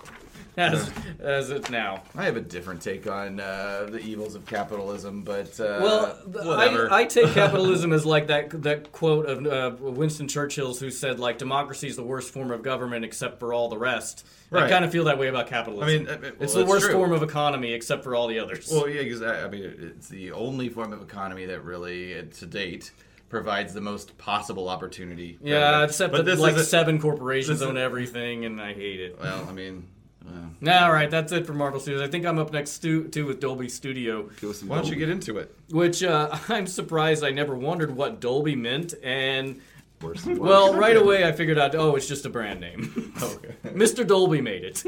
has 0.57 0.91
as 1.21 1.51
it 1.51 1.71
now. 1.71 2.03
I 2.15 2.25
have 2.25 2.37
a 2.37 2.41
different 2.41 2.83
take 2.83 3.07
on 3.07 3.41
uh, 3.41 3.89
the 3.91 3.99
evils 4.01 4.35
of 4.35 4.45
capitalism, 4.47 5.23
but 5.23 5.59
uh, 5.59 5.79
Well, 5.83 6.07
whatever. 6.27 6.93
I, 6.93 7.01
I 7.01 7.05
take 7.05 7.33
capitalism 7.35 7.93
as 7.93 8.05
like 8.05 8.27
that 8.27 8.63
that 8.63 8.93
quote 8.93 9.27
of 9.27 9.47
uh, 9.47 9.77
Winston 9.81 10.29
Churchill's, 10.29 10.81
who 10.81 10.91
said 10.91 11.19
like 11.21 11.39
democracy 11.39 11.89
is 11.89 11.97
the 11.97 12.03
worst 12.05 12.33
form 12.33 12.51
of 12.51 12.63
government 12.63 13.05
except 13.05 13.39
for 13.41 13.53
all 13.53 13.69
the 13.69 13.79
rest. 13.79 14.27
I 14.55 14.69
kind 14.69 14.85
of 14.85 14.93
feel 14.93 15.05
that 15.05 15.19
way 15.19 15.29
about 15.29 15.47
capitalism. 15.47 16.07
I 16.09 16.13
mean, 16.17 16.21
well, 16.23 16.33
it's 16.41 16.53
the 16.53 16.67
worst 16.67 16.85
true. 16.85 16.95
form 16.95 17.13
of 17.13 17.23
economy 17.23 17.73
except 17.73 18.05
for 18.05 18.15
all 18.15 18.27
the 18.29 18.39
others. 18.39 18.69
Well, 18.71 18.87
yeah, 18.87 19.01
exactly. 19.01 19.43
I 19.43 19.49
mean, 19.49 19.93
it's 19.97 20.09
the 20.09 20.33
only 20.33 20.69
form 20.69 20.93
of 20.93 21.01
economy 21.01 21.47
that 21.47 21.65
really, 21.65 22.19
uh, 22.19 22.25
to 22.39 22.47
date, 22.47 22.93
provides 23.31 23.73
the 23.73 23.81
most 23.81 24.19
possible 24.19 24.69
opportunity. 24.69 25.39
yeah, 25.43 25.55
everybody. 25.57 25.85
except 25.87 26.13
But 26.13 26.27
that 26.27 26.39
like 26.39 26.53
isn't- 26.57 26.67
seven 26.67 27.01
corporations 27.01 27.63
own 27.63 27.79
everything, 27.79 28.45
and 28.45 28.61
I 28.61 28.75
hate 28.75 29.01
it. 29.01 29.19
Well, 29.19 29.47
I 29.49 29.53
mean, 29.53 29.87
uh, 30.27 30.71
All 30.71 30.93
right, 30.93 31.11
that's 31.11 31.33
it 31.33 31.47
for 31.47 31.55
Marvel 31.55 31.81
Studios. 31.81 32.03
I 32.03 32.09
think 32.11 32.25
I'm 32.27 32.39
up 32.39 32.53
next 32.53 32.71
stu- 32.73 33.09
too 33.09 33.27
with 33.27 33.41
Dolby 33.41 33.69
Studio, 33.69 34.29
give 34.41 34.51
us 34.51 34.61
some 34.61 34.69
why 34.69 34.77
don't 34.77 34.89
you 34.89 34.97
get 34.97 35.09
into 35.09 35.39
it? 35.39 35.55
which 35.71 36.03
uh, 36.03 36.37
I'm 36.49 36.67
surprised 36.67 37.25
I 37.25 37.31
never 37.31 37.57
wondered 37.57 37.95
what 37.95 38.21
Dolby 38.21 38.57
meant, 38.57 38.95
and 39.03 39.61
Worse- 40.01 40.27
well, 40.27 40.75
right 40.75 40.97
away 40.97 41.25
I 41.25 41.33
figured 41.33 41.59
out, 41.59 41.75
oh, 41.77 41.95
it's 41.95 42.09
just 42.09 42.27
a 42.27 42.29
brand 42.31 42.61
name. 42.61 43.13
Okay. 43.23 43.55
Mr. 43.67 44.05
Dolby 44.07 44.41
made 44.41 44.65
it. 44.65 44.83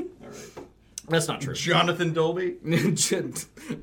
That's 1.09 1.29
not 1.29 1.40
true. 1.40 1.55
Jonathan 1.55 2.12
Dolby. 2.12 2.57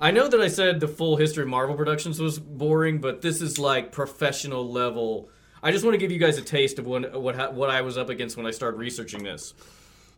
I 0.02 0.12
know 0.12 0.28
that 0.28 0.42
I 0.42 0.48
said 0.48 0.80
the 0.80 0.88
full 0.88 1.16
history 1.18 1.44
of 1.44 1.50
Marvel 1.50 1.76
Productions 1.76 2.20
was 2.20 2.40
boring, 2.40 3.00
but 3.00 3.22
this 3.22 3.42
is 3.42 3.60
like 3.60 3.92
professional 3.92 4.70
level. 4.70 5.30
I 5.64 5.72
just 5.72 5.86
want 5.86 5.94
to 5.94 6.00
give 6.00 6.12
you 6.12 6.18
guys 6.18 6.38
a 6.38 6.42
taste 6.42 6.80
of 6.80 6.88
when, 6.88 7.04
what 7.04 7.54
what 7.54 7.70
I 7.70 7.82
was 7.82 7.98
up 7.98 8.10
against 8.10 8.36
when 8.38 8.46
I 8.48 8.52
started 8.52 8.78
researching 8.78 9.24
this. 9.24 9.54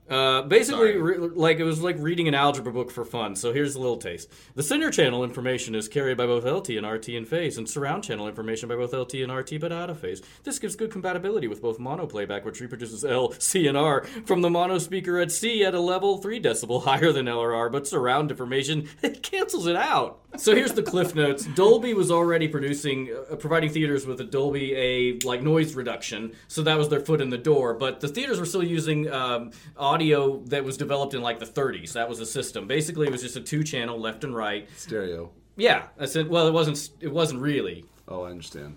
Uh, 0.10 0.42
basically, 0.42 0.98
re- 0.98 1.18
like 1.18 1.60
it 1.60 1.64
was 1.64 1.82
like 1.82 1.96
reading 1.98 2.28
an 2.28 2.36
algebra 2.36 2.74
book 2.74 2.92
for 2.92 3.06
fun. 3.06 3.36
So 3.36 3.54
here's 3.54 3.76
a 3.76 3.80
little 3.80 3.98
taste. 3.98 4.30
The 4.54 4.64
center 4.64 4.92
channel 4.92 5.24
information 5.24 5.76
is 5.76 5.88
carried 5.88 6.18
by 6.18 6.26
both 6.26 6.44
LT 6.46 6.72
and 6.72 6.86
RT 6.86 7.10
in 7.10 7.26
phase, 7.26 7.58
and 7.58 7.70
surround 7.70 8.04
channel 8.04 8.28
information 8.28 8.68
by 8.68 8.76
both 8.76 8.94
LT 8.94 9.16
and 9.16 9.34
RT 9.34 9.62
but 9.62 9.72
out 9.72 9.90
of 9.90 10.00
phase. 10.00 10.22
This 10.44 10.60
gives 10.60 10.76
good 10.76 10.92
compatibility 10.92 11.48
with 11.48 11.62
both 11.62 11.80
mono 11.80 12.06
playback, 12.06 12.44
which 12.44 12.60
reproduces 12.60 13.06
L, 13.06 13.34
C, 13.40 13.68
and 13.68 13.78
R 13.78 14.04
from 14.26 14.42
the 14.42 14.50
mono 14.50 14.78
speaker 14.78 15.20
at 15.20 15.32
C 15.32 15.64
at 15.64 15.74
a 15.74 15.80
level 15.80 16.18
3 16.18 16.42
decibel 16.42 16.84
higher 16.86 17.12
than 17.12 17.28
L 17.28 17.40
or 17.40 17.54
R, 17.54 17.70
but 17.70 17.88
surround 17.88 18.30
information 18.30 18.90
it 19.02 19.24
cancels 19.24 19.68
it 19.68 19.76
out. 19.76 20.20
So 20.38 20.56
here's 20.56 20.74
the 20.74 20.84
cliff 20.84 21.14
notes. 21.16 21.46
Dolby 21.46 21.94
was 21.94 22.12
already 22.12 22.48
producing, 22.48 23.10
uh, 23.32 23.36
providing 23.36 23.70
theaters 23.70 24.06
with 24.06 24.20
a 24.20 24.24
Dolby 24.24 24.76
a 24.76 25.20
like 25.26 25.44
noise 25.44 25.76
reduction, 25.76 26.34
so 26.48 26.64
that 26.64 26.78
was 26.78 26.90
their 26.90 27.00
foot 27.00 27.22
in 27.22 27.30
the 27.30 27.38
door. 27.38 27.74
But 27.76 28.00
the 28.00 28.08
theaters 28.08 28.40
were 28.40 28.46
still 28.46 28.64
using 28.64 29.12
um, 29.12 29.52
audio 29.78 30.40
that 30.46 30.64
was 30.64 30.76
developed 30.78 31.14
in 31.14 31.22
like 31.22 31.40
the 31.40 31.46
30s. 31.46 31.94
That 31.94 32.10
was 32.10 32.20
the 32.20 32.26
system. 32.26 32.68
Basically, 32.68 33.08
it 33.08 33.12
was 33.12 33.22
just 33.22 33.36
a 33.36 33.42
two-channel 33.42 34.00
left 34.00 34.24
and 34.24 34.36
right. 34.36 34.68
Stereo. 34.76 35.32
Yeah, 35.56 35.88
I 36.00 36.06
said. 36.06 36.28
Well, 36.28 36.48
it 36.48 36.54
wasn't. 36.54 36.90
It 37.00 37.12
wasn't 37.12 37.42
really. 37.42 37.86
Oh, 38.08 38.24
I 38.24 38.32
understand. 38.32 38.76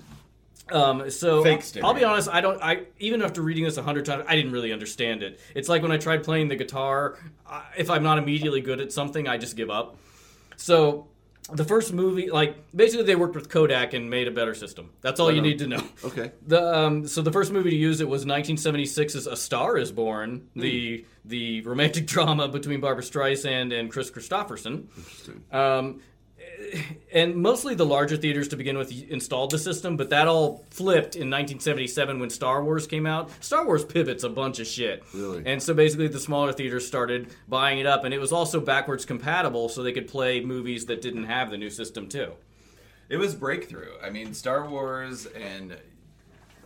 Um, 0.71 1.11
so 1.11 1.45
Fake 1.45 1.63
I'll 1.83 1.95
be 1.95 2.05
honest. 2.05 2.29
I 2.29 2.41
don't. 2.41 2.61
I 2.63 2.87
even 2.99 3.23
after 3.23 3.41
reading 3.41 3.65
this 3.65 3.77
a 3.77 3.83
hundred 3.83 4.05
times, 4.05 4.25
I 4.29 4.35
didn't 4.37 4.53
really 4.53 4.73
understand 4.73 5.23
it. 5.23 5.41
It's 5.55 5.69
like 5.69 5.83
when 5.83 5.93
I 5.93 5.97
tried 5.97 6.25
playing 6.25 6.49
the 6.49 6.57
guitar. 6.57 7.19
I, 7.47 7.65
if 7.79 7.89
I'm 7.89 8.03
not 8.03 8.19
immediately 8.19 8.61
good 8.61 8.81
at 8.81 8.93
something, 8.93 9.27
I 9.27 9.39
just 9.39 9.57
give 9.57 9.71
up. 9.71 9.97
So 10.57 11.07
the 11.53 11.65
first 11.65 11.93
movie, 11.93 12.29
like 12.31 12.57
basically, 12.75 13.05
they 13.05 13.15
worked 13.15 13.37
with 13.37 13.49
Kodak 13.49 13.95
and 13.95 14.11
made 14.11 14.27
a 14.27 14.31
better 14.33 14.55
system. 14.55 14.91
That's 15.01 15.21
all 15.21 15.31
you 15.31 15.41
need 15.41 15.59
to 15.61 15.67
know. 15.67 15.83
Okay. 16.05 16.33
The 16.47 16.77
um, 16.79 17.07
so 17.09 17.23
the 17.23 17.33
first 17.33 17.51
movie 17.53 17.71
to 17.71 17.77
use 17.77 18.01
it 18.01 18.09
was 18.09 18.25
1976's 18.25 19.27
A 19.27 19.37
Star 19.37 19.77
Is 19.77 19.91
Born, 19.91 20.49
the 20.55 21.05
the 21.25 21.61
romantic 21.63 22.07
drama 22.15 22.49
between 22.49 22.81
Barbra 22.81 23.03
Streisand 23.03 23.79
and 23.79 23.91
Kris 23.91 24.11
Kristofferson. 24.11 24.87
Interesting. 24.97 25.43
Um, 25.51 26.01
and 27.13 27.37
mostly 27.37 27.75
the 27.75 27.87
larger 27.87 28.17
theaters 28.17 28.49
to 28.49 28.57
begin 28.57 28.77
with 28.77 28.93
installed 29.11 29.51
the 29.51 29.59
system, 29.59 29.97
but 29.97 30.11
that 30.11 30.29
all 30.29 30.65
flipped 30.71 31.17
in 31.17 31.31
1977 31.31 32.19
when 32.19 32.31
Star 32.31 32.63
Wars 32.63 32.87
came 32.87 33.07
out. 33.07 33.31
Star 33.45 33.65
Wars 33.67 33.85
pivots 33.85 34.25
a 34.25 34.29
bunch 34.29 34.59
of 34.59 34.67
shit. 34.67 35.05
Really? 35.15 35.43
And 35.47 35.63
so 35.63 35.75
basically 35.75 36.09
the 36.09 36.21
smaller 36.21 36.53
theaters 36.53 36.87
started 36.87 37.29
buying 37.49 37.79
it 37.79 37.87
up, 37.87 38.05
and 38.05 38.13
it 38.13 38.19
was 38.19 38.33
also 38.33 38.61
backwards 38.61 39.05
compatible, 39.05 39.69
so 39.69 39.83
they 39.83 39.93
could 39.93 40.09
play 40.09 40.41
movies 40.41 40.87
that 40.87 41.03
didn't 41.03 41.25
have 41.25 41.51
the 41.51 41.57
new 41.57 41.71
system 41.71 42.09
too. 42.09 42.33
It 43.09 43.19
was 43.19 43.35
breakthrough. 43.35 43.93
I 44.03 44.11
mean, 44.11 44.35
Star 44.35 44.69
Wars 44.69 45.27
and 45.27 45.77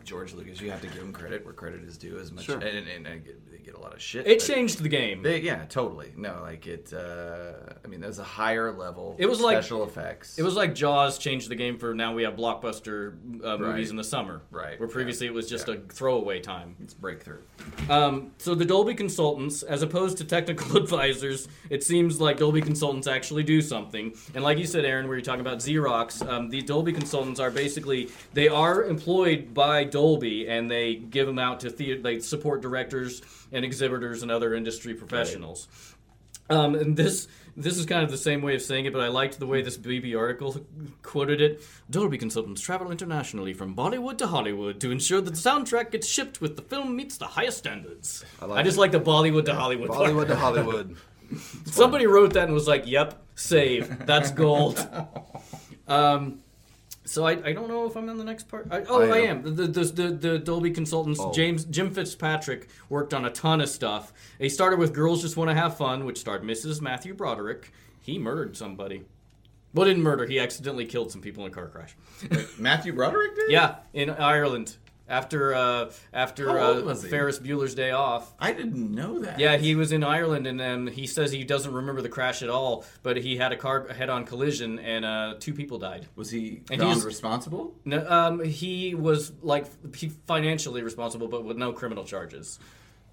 George 0.04 0.34
Lucas. 0.34 0.60
You 0.60 0.70
have 0.70 0.80
to 0.80 0.86
give 0.88 0.98
him 1.02 1.12
credit 1.12 1.44
where 1.44 1.54
credit 1.54 1.82
is 1.84 1.96
due. 1.98 2.18
As 2.18 2.32
much, 2.32 2.44
Sure. 2.44 2.56
and, 2.58 2.64
and, 2.64 2.88
and 2.88 3.06
they 3.06 3.18
get- 3.18 3.50
they 3.50 3.58
get 3.58 3.74
a 3.74 3.80
lot 3.80 3.92
of 3.94 4.00
shit. 4.00 4.26
It 4.26 4.38
changed 4.40 4.82
the 4.82 4.88
game. 4.88 5.22
They, 5.22 5.40
yeah, 5.40 5.64
totally. 5.66 6.12
No, 6.16 6.38
like 6.42 6.66
it. 6.66 6.92
Uh, 6.92 7.52
I 7.84 7.88
mean, 7.88 8.00
there's 8.00 8.18
a 8.18 8.24
higher 8.24 8.72
level. 8.72 9.16
It 9.18 9.26
was 9.26 9.40
like- 9.40 9.56
special 9.56 9.84
effects. 9.84 10.38
It 10.38 10.42
was 10.42 10.54
like 10.54 10.74
Jaws 10.74 11.18
changed 11.18 11.48
the 11.50 11.54
game 11.56 11.78
for 11.78 11.94
now 11.94 12.14
we 12.14 12.22
have 12.22 12.34
blockbuster 12.36 13.14
uh, 13.44 13.58
movies 13.58 13.86
Right. 13.86 13.90
in 13.90 13.96
the 13.96 14.04
summer. 14.04 14.40
Right, 14.50 14.78
Where 14.80 14.88
previously 14.88 15.26
it 15.26 15.34
was 15.34 15.48
just 15.48 15.68
yeah. 15.68 15.74
a 15.74 15.78
throwaway 15.92 16.40
time. 16.40 16.76
it's 16.80 16.94
breakthrough. 16.94 17.40
Um, 17.88 18.32
so 18.38 18.54
the 18.54 18.64
Dolby 18.64 18.94
consultants, 18.94 19.62
as 19.62 19.82
opposed 19.82 20.18
to 20.18 20.24
technical 20.24 20.76
advisors, 20.82 21.48
it 21.68 21.82
seems 21.84 22.20
like 22.20 22.38
Dolby 22.38 22.60
consultants 22.62 23.06
actually 23.06 23.42
do 23.42 23.60
something. 23.60 24.14
And 24.34 24.42
like 24.44 24.58
you 24.58 24.66
said, 24.66 24.84
Aaron, 24.84 25.06
where 25.08 25.16
you're 25.16 25.24
talking 25.24 25.40
about 25.40 25.58
Xerox, 25.58 26.26
um, 26.28 26.48
the 26.50 26.62
Dolby 26.62 26.92
consultants 26.92 27.40
are 27.40 27.50
basically 27.50 28.08
they 28.32 28.48
are 28.48 28.84
employed 28.84 29.52
by 29.54 29.84
Dolby, 29.90 30.48
and 30.48 30.70
they 30.70 30.94
give 30.94 31.26
them 31.26 31.38
out 31.38 31.61
to 31.61 31.70
theater, 31.70 32.00
they 32.00 32.20
support 32.20 32.62
directors 32.62 33.22
and 33.53 33.64
exhibitors 33.64 34.22
and 34.22 34.31
other 34.31 34.55
industry 34.55 34.94
professionals. 34.94 35.68
Um, 36.48 36.74
and 36.74 36.96
this 36.96 37.29
this 37.57 37.76
is 37.76 37.87
kind 37.87 38.03
of 38.03 38.11
the 38.11 38.16
same 38.16 38.42
way 38.42 38.55
of 38.55 38.62
saying 38.62 38.87
it, 38.87 38.92
but 38.92 39.03
I 39.03 39.09
liked 39.09 39.38
the 39.38 39.46
way 39.46 39.62
this 39.62 39.76
BB 39.76 40.18
article 40.18 40.64
quoted 41.03 41.40
it. 41.40 41.62
Dolby 41.90 42.18
consultants 42.18 42.61
travel 42.61 42.90
internationally 42.90 43.55
from 43.55 43.74
Bollywood 43.74 44.18
to 44.18 44.26
Hollywood 44.26 44.81
to 44.81 44.90
ensure 44.90 45.20
that 45.20 45.31
the 45.31 45.37
soundtrack 45.37 45.90
gets 45.90 46.07
shipped 46.07 46.40
with 46.40 46.57
the 46.57 46.62
film 46.62 46.96
meets 46.96 47.18
the 47.18 47.26
highest 47.26 47.59
standards. 47.59 48.24
I, 48.40 48.46
like 48.46 48.64
just 48.64 48.79
like 48.79 48.92
the 48.92 49.00
Bollywood 49.00 49.44
to 49.46 49.55
Hollywood. 49.55 49.90
part. 49.90 50.11
Bollywood 50.11 50.26
to 50.29 50.37
Hollywood. 50.37 50.96
Somebody 51.66 52.07
wrote 52.07 52.33
that 52.33 52.44
and 52.44 52.53
was 52.53 52.66
like, 52.66 52.87
"Yep, 52.87 53.22
save. 53.37 54.07
That's 54.07 54.31
gold." 54.31 54.85
um, 55.88 56.40
so 57.10 57.26
I, 57.26 57.32
I 57.44 57.52
don't 57.52 57.68
know 57.68 57.86
if 57.86 57.96
I'm 57.96 58.08
on 58.08 58.18
the 58.18 58.24
next 58.24 58.48
part. 58.48 58.68
I, 58.70 58.82
oh, 58.88 59.02
I, 59.02 59.16
I 59.16 59.18
am. 59.22 59.42
The, 59.42 59.66
the, 59.66 59.84
the, 59.84 60.10
the 60.12 60.38
Dolby 60.38 60.70
consultants, 60.70 61.18
Oh. 61.20 61.32
James 61.32 61.64
Jim 61.64 61.90
Fitzpatrick, 61.92 62.68
worked 62.88 63.12
on 63.12 63.24
a 63.24 63.30
ton 63.30 63.60
of 63.60 63.68
stuff. 63.68 64.12
He 64.38 64.48
started 64.48 64.78
with 64.78 64.94
Girls 64.94 65.20
Just 65.22 65.36
Want 65.36 65.50
to 65.50 65.54
Have 65.54 65.76
Fun, 65.76 66.04
which 66.04 66.18
starred 66.18 66.42
Mrs. 66.42 66.80
Matthew 66.80 67.12
Broderick. 67.14 67.72
He 68.00 68.18
murdered 68.18 68.56
somebody. 68.56 69.02
Well, 69.74 69.86
didn't 69.86 70.02
murder. 70.02 70.26
He 70.26 70.38
accidentally 70.40 70.84
killed 70.86 71.12
some 71.12 71.20
people 71.20 71.44
in 71.46 71.52
a 71.52 71.54
car 71.54 71.68
crash. 71.68 71.96
Matthew 72.58 72.92
Broderick 72.92 73.34
did. 73.36 73.50
Yeah, 73.50 73.76
in 73.92 74.10
Ireland 74.10 74.76
after 75.10 75.54
uh, 75.54 75.90
after 76.14 76.58
uh, 76.58 76.94
he? 76.94 77.08
Ferris 77.08 77.38
Bueller's 77.38 77.74
Day 77.74 77.90
Off. 77.90 78.32
I 78.38 78.52
didn't 78.52 78.94
know 78.94 79.18
that. 79.18 79.38
Yeah, 79.38 79.56
he 79.58 79.74
was 79.74 79.92
in 79.92 80.02
Ireland, 80.02 80.46
and 80.46 80.60
um, 80.62 80.86
he 80.86 81.06
says 81.06 81.32
he 81.32 81.44
doesn't 81.44 81.72
remember 81.74 82.00
the 82.00 82.08
crash 82.08 82.42
at 82.42 82.48
all. 82.48 82.84
But 83.02 83.18
he 83.18 83.36
had 83.36 83.52
a 83.52 83.56
car 83.56 83.88
head-on 83.88 84.24
collision, 84.24 84.78
and 84.78 85.04
uh, 85.04 85.34
two 85.38 85.52
people 85.52 85.78
died. 85.78 86.06
Was 86.16 86.30
he 86.30 86.62
And 86.70 86.80
found 86.80 86.94
he's- 86.94 87.04
responsible? 87.04 87.74
No, 87.84 88.06
um, 88.08 88.42
he 88.44 88.94
was 88.94 89.32
like 89.42 89.66
he 89.96 90.08
financially 90.26 90.82
responsible, 90.82 91.28
but 91.28 91.44
with 91.44 91.56
no 91.58 91.72
criminal 91.72 92.04
charges. 92.04 92.58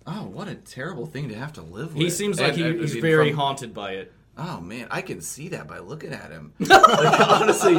Oh, 0.05 0.23
what 0.27 0.47
a 0.47 0.55
terrible 0.55 1.05
thing 1.05 1.27
to 1.29 1.36
have 1.36 1.51
to 1.53 1.62
live 1.62 1.93
with. 1.93 2.01
He 2.01 2.10
seems 2.10 2.39
like 2.39 2.53
And- 2.53 2.57
he, 2.57 2.63
and- 2.63 2.79
I 2.79 2.81
he's 2.83 2.93
mean, 2.93 3.01
very 3.01 3.29
from- 3.31 3.39
haunted 3.39 3.73
by 3.73 3.91
it. 3.93 4.13
Oh 4.39 4.62
man, 4.62 4.88
I 4.91 5.02
can 5.02 5.19
see 5.21 5.47
that 5.50 5.67
by 5.67 5.80
looking 5.80 6.13
at 6.13 6.30
him. 6.30 6.54
like, 6.60 7.19
honestly, 7.19 7.73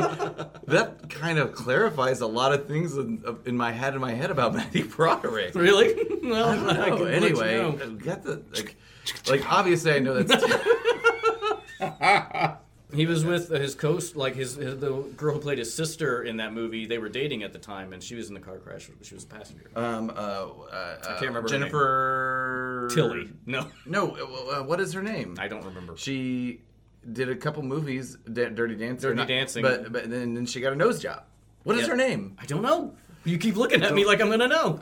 that 0.66 1.09
kind 1.09 1.38
of 1.38 1.53
clarifies 1.53 2.21
a 2.21 2.27
lot 2.27 2.53
of 2.53 2.66
things 2.66 2.97
in, 2.97 3.23
in 3.44 3.57
my 3.57 3.71
head 3.71 3.94
in 3.94 4.01
my 4.01 4.12
head 4.12 4.33
about 4.33 4.55
Matthew 4.57 4.87
Broderick. 4.87 5.55
Really? 5.55 5.94
well, 6.23 6.49
I 6.49 6.57
don't 6.57 6.66
know. 6.66 6.85
can 6.85 6.90
let 6.90 7.01
you 7.01 7.27
anyway, 7.27 7.57
know. 7.59 7.73
got 7.94 8.25
the 8.25 8.42
like, 8.53 8.77
like 9.29 9.53
obviously 9.53 9.92
I 9.92 9.99
know 10.01 10.21
that's 10.23 10.44
he 12.94 13.07
was 13.07 13.24
with 13.24 13.51
his 13.51 13.74
coast, 13.74 14.16
like 14.16 14.35
his, 14.35 14.55
his 14.57 14.79
the 14.79 14.92
girl 15.16 15.35
who 15.35 15.40
played 15.40 15.59
his 15.59 15.72
sister 15.72 16.22
in 16.22 16.38
that 16.38 16.53
movie. 16.53 16.87
They 16.87 16.98
were 16.98 17.09
dating 17.09 17.42
at 17.42 17.53
the 17.53 17.59
time, 17.59 17.92
and 17.92 18.03
she 18.03 18.14
was 18.14 18.29
in 18.29 18.35
the 18.35 18.40
car 18.40 18.59
crash. 18.59 18.88
She 19.03 19.14
was 19.14 19.24
a 19.24 19.27
passenger. 19.27 19.70
um 19.77 20.11
uh, 20.11 20.12
uh 20.12 20.96
I 21.03 21.07
can't 21.18 21.22
remember. 21.27 21.48
Jennifer 21.48 22.88
Tilly. 22.90 23.31
No, 23.46 23.68
No, 23.87 24.16
uh, 24.16 24.61
uh, 24.61 24.62
what 24.64 24.81
is 24.81 24.92
her 24.94 25.03
name? 25.03 25.37
I 25.38 25.48
don't 25.48 25.64
remember. 25.64 25.96
She 25.96 26.62
did 27.12 27.29
a 27.29 27.37
couple 27.37 27.62
movies, 27.62 28.16
D- 28.31 28.46
Dirty 28.46 28.74
Dancing. 28.74 29.16
Dirty 29.16 29.27
Dancing. 29.27 29.62
but 29.62 29.92
but 29.92 30.11
then, 30.11 30.35
then 30.35 30.46
she 30.46 30.61
got 30.61 30.72
a 30.72 30.77
nose 30.77 31.01
job. 31.01 31.24
What 31.64 31.77
is 31.77 31.87
her 31.87 31.96
name? 31.96 32.37
I 32.38 32.46
don't 32.46 32.62
know. 32.62 32.94
You 33.24 33.37
keep 33.37 33.57
looking 33.57 33.83
at 33.83 33.94
me 33.94 34.07
like 34.07 34.20
I'm 34.20 34.31
gonna 34.31 34.48
know. 34.48 34.81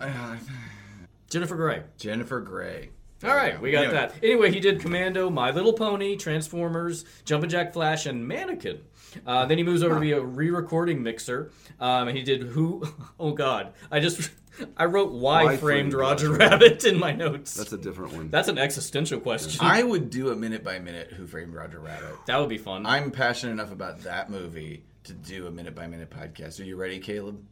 Jennifer 1.28 1.56
Grey. 1.56 1.82
Jennifer 1.98 2.40
Grey. 2.40 2.90
All 3.24 3.34
right, 3.34 3.60
we 3.60 3.70
got 3.70 3.84
Anyway. 3.84 3.94
that. 3.94 4.14
Anyway, 4.22 4.50
he 4.52 4.60
did 4.60 4.80
Commando, 4.80 5.30
My 5.30 5.50
Little 5.50 5.72
Pony, 5.72 6.16
Transformers, 6.16 7.04
Jumpin' 7.24 7.48
Jack 7.48 7.72
Flash, 7.72 8.04
and 8.06 8.28
Mannequin. 8.28 8.80
Uh, 9.26 9.46
then 9.46 9.56
he 9.56 9.64
moves 9.64 9.82
over 9.82 9.94
to 9.94 10.00
be 10.00 10.12
a 10.12 10.20
re-recording 10.20 11.02
mixer. 11.02 11.50
Um, 11.80 12.08
and 12.08 12.16
he 12.16 12.22
did 12.22 12.42
who? 12.42 12.82
Oh 13.18 13.32
God, 13.32 13.72
I 13.90 14.00
just 14.00 14.30
I 14.76 14.84
wrote 14.84 15.10
why, 15.12 15.44
Why 15.44 15.56
framed 15.56 15.60
framed 15.60 15.94
Roger 15.94 16.30
Roger 16.30 16.38
Rabbit 16.50 16.84
in 16.84 16.98
my 16.98 17.12
notes. 17.12 17.54
That's 17.54 17.72
a 17.72 17.78
different 17.78 18.12
one. 18.12 18.28
That's 18.28 18.48
an 18.48 18.58
existential 18.58 19.20
question. 19.20 19.64
I 19.64 19.82
would 19.82 20.10
do 20.10 20.30
a 20.30 20.36
minute 20.36 20.62
by 20.62 20.78
minute 20.78 21.12
Who 21.12 21.26
Framed 21.26 21.54
Roger 21.54 21.78
Rabbit. 21.80 22.14
that 22.26 22.38
would 22.38 22.50
be 22.50 22.58
fun. 22.58 22.84
I'm 22.84 23.10
passionate 23.10 23.52
enough 23.52 23.72
about 23.72 24.02
that 24.02 24.28
movie 24.30 24.84
to 25.04 25.14
do 25.14 25.46
a 25.46 25.50
minute 25.50 25.74
by 25.74 25.86
minute 25.86 26.10
podcast. 26.10 26.60
Are 26.60 26.64
you 26.64 26.76
ready, 26.76 26.98
Caleb? 26.98 27.42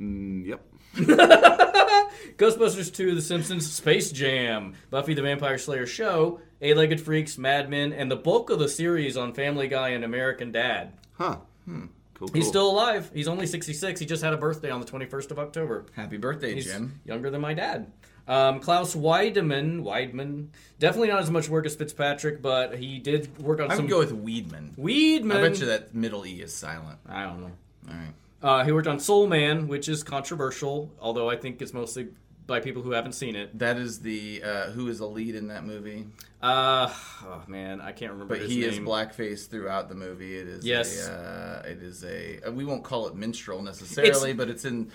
Mm, 0.00 0.46
yep. 0.46 0.64
Ghostbusters 2.36 2.94
2, 2.94 3.14
The 3.14 3.22
Simpsons, 3.22 3.70
Space 3.70 4.10
Jam, 4.12 4.74
Buffy 4.90 5.14
the 5.14 5.22
Vampire 5.22 5.58
Slayer 5.58 5.86
show, 5.86 6.40
Eight-Legged 6.60 7.00
Freaks, 7.00 7.38
Mad 7.38 7.68
Men, 7.68 7.92
and 7.92 8.10
the 8.10 8.16
bulk 8.16 8.50
of 8.50 8.58
the 8.58 8.68
series 8.68 9.16
on 9.16 9.32
Family 9.34 9.68
Guy 9.68 9.90
and 9.90 10.04
American 10.04 10.52
Dad. 10.52 10.92
Huh. 11.18 11.36
Cool, 11.66 11.88
cool. 12.18 12.28
He's 12.34 12.46
still 12.48 12.70
alive. 12.70 13.10
He's 13.14 13.28
only 13.28 13.46
66. 13.46 14.00
He 14.00 14.06
just 14.06 14.22
had 14.22 14.32
a 14.32 14.36
birthday 14.36 14.70
on 14.70 14.80
the 14.80 14.86
21st 14.86 15.30
of 15.30 15.38
October. 15.38 15.86
Happy 15.94 16.16
birthday, 16.16 16.54
He's 16.54 16.66
Jim. 16.66 17.00
younger 17.04 17.30
than 17.30 17.40
my 17.40 17.54
dad. 17.54 17.90
Um, 18.28 18.60
Klaus 18.60 18.94
Weidemann, 18.94 19.82
Weidman, 19.82 20.48
definitely 20.78 21.08
not 21.08 21.20
as 21.20 21.30
much 21.30 21.48
work 21.48 21.66
as 21.66 21.74
Fitzpatrick, 21.74 22.40
but 22.42 22.78
he 22.78 22.98
did 22.98 23.36
work 23.38 23.60
on 23.60 23.70
I 23.70 23.74
some. 23.74 23.80
I 23.80 23.82
would 23.82 23.90
go 23.90 23.98
with 23.98 24.24
Weedman. 24.24 24.76
Weedman. 24.76 25.36
I 25.36 25.48
bet 25.48 25.58
you 25.60 25.66
that 25.66 25.94
middle 25.94 26.24
E 26.26 26.40
is 26.40 26.54
silent. 26.54 26.98
I 27.08 27.24
don't 27.24 27.40
know. 27.40 27.50
All 27.88 27.94
right. 27.94 28.12
Uh, 28.42 28.64
he 28.64 28.72
worked 28.72 28.86
on 28.86 28.98
Soul 28.98 29.26
Man, 29.26 29.68
which 29.68 29.88
is 29.88 30.02
controversial, 30.02 30.92
although 31.00 31.28
I 31.28 31.36
think 31.36 31.60
it's 31.60 31.74
mostly 31.74 32.08
by 32.46 32.58
people 32.60 32.82
who 32.82 32.92
haven't 32.92 33.12
seen 33.12 33.36
it. 33.36 33.56
That 33.58 33.76
is 33.76 34.00
the 34.00 34.42
uh, 34.42 34.70
who 34.70 34.88
is 34.88 34.98
the 34.98 35.06
lead 35.06 35.34
in 35.34 35.48
that 35.48 35.64
movie, 35.64 36.06
Uh, 36.42 36.92
oh 37.24 37.42
man, 37.46 37.80
I 37.80 37.92
can't 37.92 38.12
remember 38.12 38.36
but 38.38 38.48
he 38.48 38.60
name. 38.62 38.70
is 38.70 38.78
blackface 38.80 39.48
throughout 39.48 39.88
the 39.88 39.94
movie. 39.94 40.36
It 40.38 40.48
is 40.48 40.64
Yes. 40.64 41.06
A, 41.08 41.62
uh, 41.66 41.68
it 41.68 41.82
is 41.82 42.02
a 42.04 42.40
uh, 42.48 42.50
we 42.50 42.64
won't 42.64 42.82
call 42.82 43.06
it 43.08 43.14
minstrel 43.14 43.62
necessarily, 43.62 44.32
but 44.32 44.48
it's 44.48 44.64
in 44.64 44.90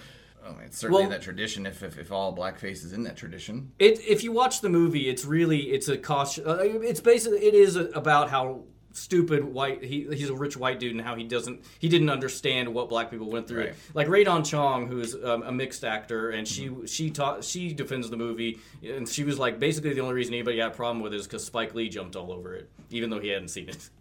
Oh, 0.48 0.56
it's 0.64 0.78
certainly 0.78 1.04
Well- 1.04 1.10
that 1.10 1.22
tradition. 1.24 1.66
If, 1.66 1.82
if 1.82 1.98
if 1.98 2.12
all 2.12 2.36
blackface 2.36 2.84
is 2.86 2.94
in 2.94 3.04
that 3.04 3.16
tradition, 3.18 3.72
It, 3.80 4.00
if 4.08 4.24
you 4.24 4.32
watch 4.32 4.62
the 4.62 4.70
movie, 4.70 5.08
it's 5.10 5.24
really 5.26 5.60
it's 5.72 5.88
a 5.88 5.98
cost. 5.98 6.40
Uh, 6.40 6.58
it's 6.62 7.00
basically 7.00 7.40
it 7.40 7.54
is 7.56 7.76
about 7.78 8.30
how 8.30 8.64
stupid 8.96 9.44
white 9.44 9.84
he, 9.84 10.08
he's 10.12 10.30
a 10.30 10.34
rich 10.34 10.56
white 10.56 10.80
dude 10.80 10.94
and 10.94 11.02
how 11.02 11.16
he 11.16 11.24
doesn't 11.24 11.62
he 11.80 11.90
didn't 11.90 12.10
understand 12.10 12.74
what 12.74 12.90
black 12.90 13.12
people 13.12 13.30
went 13.30 13.48
through. 13.48 13.66
Right. 13.66 13.76
Like 13.94 14.08
Rae 14.08 14.24
Dawn 14.24 14.44
Chong, 14.44 14.88
who 14.88 15.00
is 15.00 15.16
um, 15.24 15.44
a 15.44 15.52
mixed 15.52 15.84
actor, 15.84 16.30
and 16.30 16.48
she 16.48 16.72
she 16.86 17.10
taught 17.10 17.44
she 17.44 17.74
defends 17.74 18.10
the 18.10 18.18
movie, 18.18 18.60
and 18.84 19.08
she 19.08 19.24
was 19.24 19.38
like 19.38 19.60
basically 19.60 19.94
the 19.94 20.02
only 20.02 20.14
reason 20.14 20.34
anybody 20.34 20.60
had 20.60 20.72
a 20.72 20.76
problem 20.76 21.02
with 21.02 21.14
it 21.14 21.18
is 21.18 21.28
because 21.28 21.46
Spike 21.46 21.76
Lee 21.76 21.90
jumped 21.90 22.16
all 22.16 22.32
over 22.32 22.56
it, 22.56 22.70
even 22.90 23.10
though 23.10 23.20
he 23.20 23.30
hadn't 23.30 23.50
seen 23.50 23.70
it. 23.70 23.90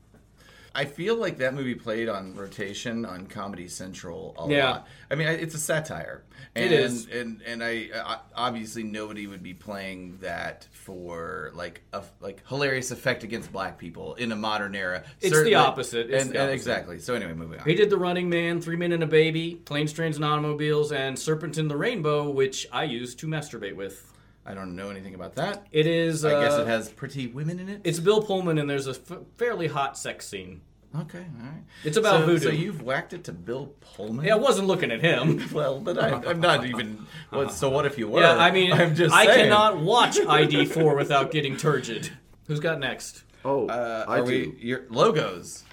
I 0.76 0.84
feel 0.86 1.16
like 1.16 1.38
that 1.38 1.54
movie 1.54 1.74
played 1.76 2.08
on 2.08 2.34
rotation 2.34 3.04
on 3.04 3.26
Comedy 3.28 3.68
Central 3.68 4.34
a 4.38 4.50
Yeah. 4.50 4.70
lot. 4.70 4.88
I 5.10 5.14
mean, 5.14 5.28
it's 5.28 5.54
a 5.54 5.58
satire. 5.58 6.24
It 6.54 6.62
And, 6.64 6.72
is. 6.72 7.06
and 7.08 7.42
and 7.46 7.62
I, 7.62 7.90
I 7.94 8.18
obviously 8.34 8.82
nobody 8.82 9.26
would 9.26 9.42
be 9.42 9.54
playing 9.54 10.18
that 10.20 10.66
for 10.72 11.52
like 11.54 11.82
a 11.92 12.02
like 12.20 12.46
hilarious 12.48 12.90
effect 12.90 13.22
against 13.22 13.52
black 13.52 13.78
people 13.78 14.14
in 14.16 14.32
a 14.32 14.36
modern 14.36 14.74
era. 14.74 15.04
It's 15.20 15.42
the 15.42 15.54
opposite. 15.54 16.10
It's 16.10 16.24
and, 16.24 16.32
the 16.32 16.38
and 16.40 16.50
opposite. 16.50 16.54
exactly. 16.54 16.98
So 16.98 17.14
anyway, 17.14 17.34
moving 17.34 17.60
on. 17.60 17.66
He 17.66 17.74
did 17.74 17.90
The 17.90 17.96
Running 17.96 18.28
Man, 18.28 18.60
Three 18.60 18.76
Men 18.76 18.92
and 18.92 19.02
a 19.02 19.06
Baby, 19.06 19.56
Planes, 19.64 19.92
Trains, 19.92 20.16
and 20.16 20.24
Automobiles, 20.24 20.90
and 20.92 21.18
Serpent 21.18 21.56
and 21.56 21.70
the 21.70 21.76
Rainbow, 21.76 22.28
which 22.30 22.66
I 22.72 22.84
use 22.84 23.14
to 23.16 23.26
masturbate 23.26 23.76
with. 23.76 24.10
I 24.46 24.52
don't 24.54 24.76
know 24.76 24.90
anything 24.90 25.14
about 25.14 25.36
that. 25.36 25.66
It 25.72 25.86
is. 25.86 26.24
I 26.24 26.30
guess 26.42 26.52
uh, 26.54 26.62
it 26.62 26.66
has 26.66 26.88
pretty 26.90 27.26
women 27.28 27.58
in 27.58 27.68
it. 27.68 27.80
It's 27.84 27.98
Bill 27.98 28.22
Pullman, 28.22 28.58
and 28.58 28.68
there's 28.68 28.86
a 28.86 28.90
f- 28.90 29.18
fairly 29.38 29.66
hot 29.68 29.96
sex 29.96 30.26
scene. 30.28 30.60
okay, 30.94 31.18
all 31.40 31.46
right. 31.46 31.62
It's 31.82 31.96
about 31.96 32.20
so, 32.20 32.26
voodoo. 32.26 32.44
So 32.46 32.50
you've 32.50 32.82
whacked 32.82 33.14
it 33.14 33.24
to 33.24 33.32
Bill 33.32 33.72
Pullman. 33.80 34.26
Yeah, 34.26 34.34
I 34.34 34.38
wasn't 34.38 34.66
looking 34.68 34.90
at 34.92 35.00
him. 35.00 35.48
Well, 35.52 35.80
but 35.80 35.98
I, 35.98 36.10
I'm 36.30 36.40
not 36.40 36.66
even. 36.66 37.06
What, 37.30 37.52
so 37.52 37.70
what 37.70 37.86
if 37.86 37.96
you 37.96 38.06
were? 38.08 38.20
Yeah, 38.20 38.36
I 38.36 38.50
mean, 38.50 38.70
I'm 38.72 38.94
just 38.94 39.14
I 39.14 39.24
saying. 39.26 39.38
cannot 39.44 39.78
watch 39.80 40.16
ID4 40.18 40.94
without 40.96 41.30
getting 41.30 41.56
turgid. 41.56 42.10
Who's 42.46 42.60
got 42.60 42.78
next? 42.78 43.24
Oh, 43.46 43.66
Uh, 43.68 44.04
I 44.06 44.18
are 44.18 44.24
do. 44.26 44.30
we 44.58 44.66
your 44.66 44.82
logos? 44.90 45.64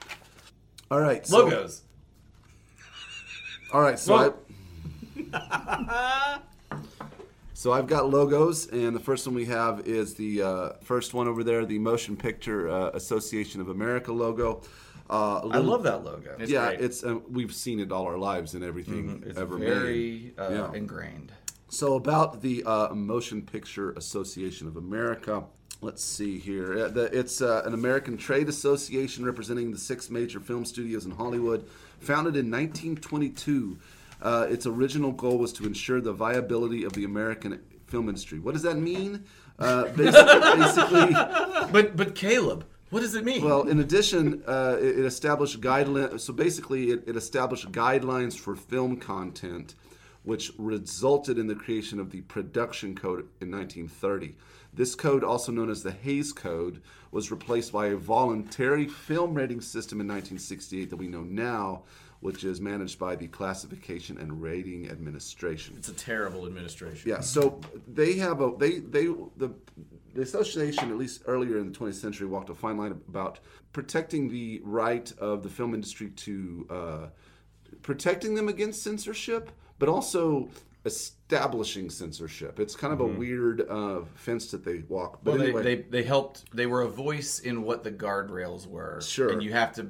All 0.90 1.00
right. 1.02 1.26
So, 1.28 1.40
Logos. 1.46 1.82
All 3.74 3.82
right. 3.82 4.00
So 4.00 4.34
I. 5.34 6.38
So 7.62 7.72
I've 7.72 7.86
got 7.86 8.10
logos, 8.10 8.66
and 8.70 8.96
the 8.96 9.00
first 9.00 9.28
one 9.28 9.36
we 9.36 9.46
have 9.46 9.82
is 9.88 10.16
the 10.16 10.42
uh, 10.42 10.70
first 10.82 11.14
one 11.14 11.28
over 11.28 11.44
there, 11.44 11.64
the 11.64 11.78
Motion 11.78 12.18
Picture 12.18 12.68
uh, 12.68 12.90
Association 12.96 13.62
of 13.62 13.70
America 13.70 14.12
logo. 14.12 14.64
Uh, 15.08 15.14
a 15.14 15.18
I 15.18 15.44
little- 15.44 15.64
love 15.66 15.84
that 15.84 16.04
logo. 16.04 16.36
It's 16.40 16.50
yeah, 16.50 16.70
great. 16.70 16.82
it's 16.82 17.04
um, 17.04 17.22
we've 17.30 17.54
seen 17.54 17.80
it 17.80 17.92
all 17.92 18.08
our 18.08 18.18
lives 18.18 18.56
and 18.56 18.64
everything 18.64 19.22
It's 19.28 19.38
ever 19.38 19.60
made. 19.60 19.68
very 19.70 20.34
uh, 20.40 20.50
Yeah. 20.50 20.74
ingrained. 20.74 21.34
So 21.70 21.94
about 21.98 22.42
the 22.42 22.64
uh, 22.64 22.96
Motion 22.96 23.44
Picture 23.44 23.92
Association 23.92 24.68
of 24.68 24.76
America. 24.76 25.44
Let's 25.82 26.04
see 26.04 26.40
here. 26.40 26.86
Uh, 26.86 27.10
It's 27.14 27.44
uh, 27.44 27.62
an 27.64 27.76
American 27.76 28.18
trade 28.18 28.50
association 28.50 29.24
representing 29.24 29.70
the 29.70 29.78
six 29.78 30.10
major 30.10 30.40
film 30.40 30.66
studios 30.66 31.06
in 31.06 31.12
Hollywood. 31.12 31.64
Founded 32.00 32.36
in 32.36 32.50
1922, 32.50 33.78
uh, 34.22 34.48
its 34.50 34.66
original 34.66 35.12
goal 35.12 35.38
was 35.38 35.54
to 35.54 35.66
ensure 35.66 36.02
the 36.02 36.14
viability 36.14 36.84
of 36.84 36.94
the 36.94 37.04
American 37.06 37.62
film 37.88 38.08
industry. 38.10 38.40
What 38.40 38.54
does 38.54 38.64
that 38.64 38.78
mean? 38.78 39.26
Uh, 39.60 39.86
basi- 39.86 40.58
basically, 40.58 41.72
But 41.72 41.96
but 41.96 42.16
Caleb, 42.16 42.66
what 42.90 43.02
does 43.02 43.16
it 43.16 43.24
mean? 43.24 43.44
well, 43.44 43.68
in 43.68 43.80
addition, 43.80 44.44
uh, 44.48 44.78
it, 44.80 45.00
it 45.00 45.06
established 45.06 45.62
guidelines. 45.62 46.20
So 46.22 46.34
basically, 46.34 46.92
it, 46.92 47.04
it 47.08 47.16
established 47.16 47.72
guidelines 47.72 48.38
for 48.38 48.56
film 48.56 48.98
content, 48.98 49.76
which 50.24 50.52
resulted 50.58 51.38
in 51.38 51.48
the 51.48 51.56
creation 51.56 52.00
of 52.00 52.12
the 52.12 52.22
Production 52.22 52.96
Code 52.96 53.28
in 53.40 53.52
1930. 53.52 54.36
This 54.74 54.96
code, 54.96 55.24
also 55.24 55.52
known 55.52 55.70
as 55.70 55.84
the 55.84 55.92
Hays 55.92 56.32
Code, 56.32 56.82
was 57.12 57.30
replaced 57.30 57.74
by 57.74 57.88
a 57.88 57.98
voluntary 57.98 58.88
film 58.88 59.34
rating 59.34 59.60
system 59.60 60.00
in 60.00 60.08
1968 60.08 60.90
that 60.90 60.96
we 60.96 61.08
know 61.08 61.24
now, 61.24 61.84
which 62.22 62.44
is 62.44 62.62
managed 62.62 62.98
by 62.98 63.16
the 63.16 63.28
Classification 63.28 64.18
and 64.18 64.42
Rating 64.42 64.90
Administration. 64.90 65.76
It's 65.78 65.90
a 65.90 65.94
terrible 65.94 66.46
administration. 66.46 67.10
Yeah, 67.10 67.20
so 67.20 67.60
they 67.88 68.14
have 68.14 68.42
a 68.42 68.54
they 68.58 68.80
they 68.80 69.06
the 69.38 69.52
the 70.14 70.22
association 70.22 70.90
at 70.90 70.98
least 70.98 71.24
earlier 71.26 71.58
in 71.58 71.72
the 71.72 71.78
20th 71.78 71.96
century 71.96 72.28
walked 72.28 72.50
a 72.50 72.56
fine 72.56 72.78
line 72.78 72.92
about 72.92 73.40
protecting 73.74 74.30
the 74.30 74.62
right 74.64 75.12
of 75.20 75.44
the 75.44 75.50
film 75.50 75.74
industry 75.74 76.10
to 76.10 76.68
uh, 76.70 77.08
protecting 77.82 78.36
them 78.36 78.48
against 78.48 78.84
censorship, 78.84 79.52
but 79.80 79.90
also 79.90 80.50
establishing 80.86 81.90
censorship. 81.90 82.60
It's 82.60 82.76
kind 82.76 82.94
of 82.94 83.00
a 83.00 83.06
weird 83.06 83.68
uh, 83.70 84.02
fence 84.16 84.52
that 84.52 84.66
they 84.66 84.80
walk. 84.90 85.20
But 85.24 85.32
well, 85.32 85.40
they, 85.40 85.46
anyway, 85.46 85.64
they 85.64 85.76
they 85.76 86.04
helped. 86.04 86.56
They 86.56 86.66
were 86.66 86.82
a 86.82 86.90
voice 86.90 87.40
in 87.40 87.64
what 87.64 87.84
the 87.84 87.92
guardrails 87.92 88.68
were. 88.68 89.02
Sure. 89.02 89.32
And 89.32 89.42
you 89.42 89.54
have 89.54 89.74
to. 89.74 89.88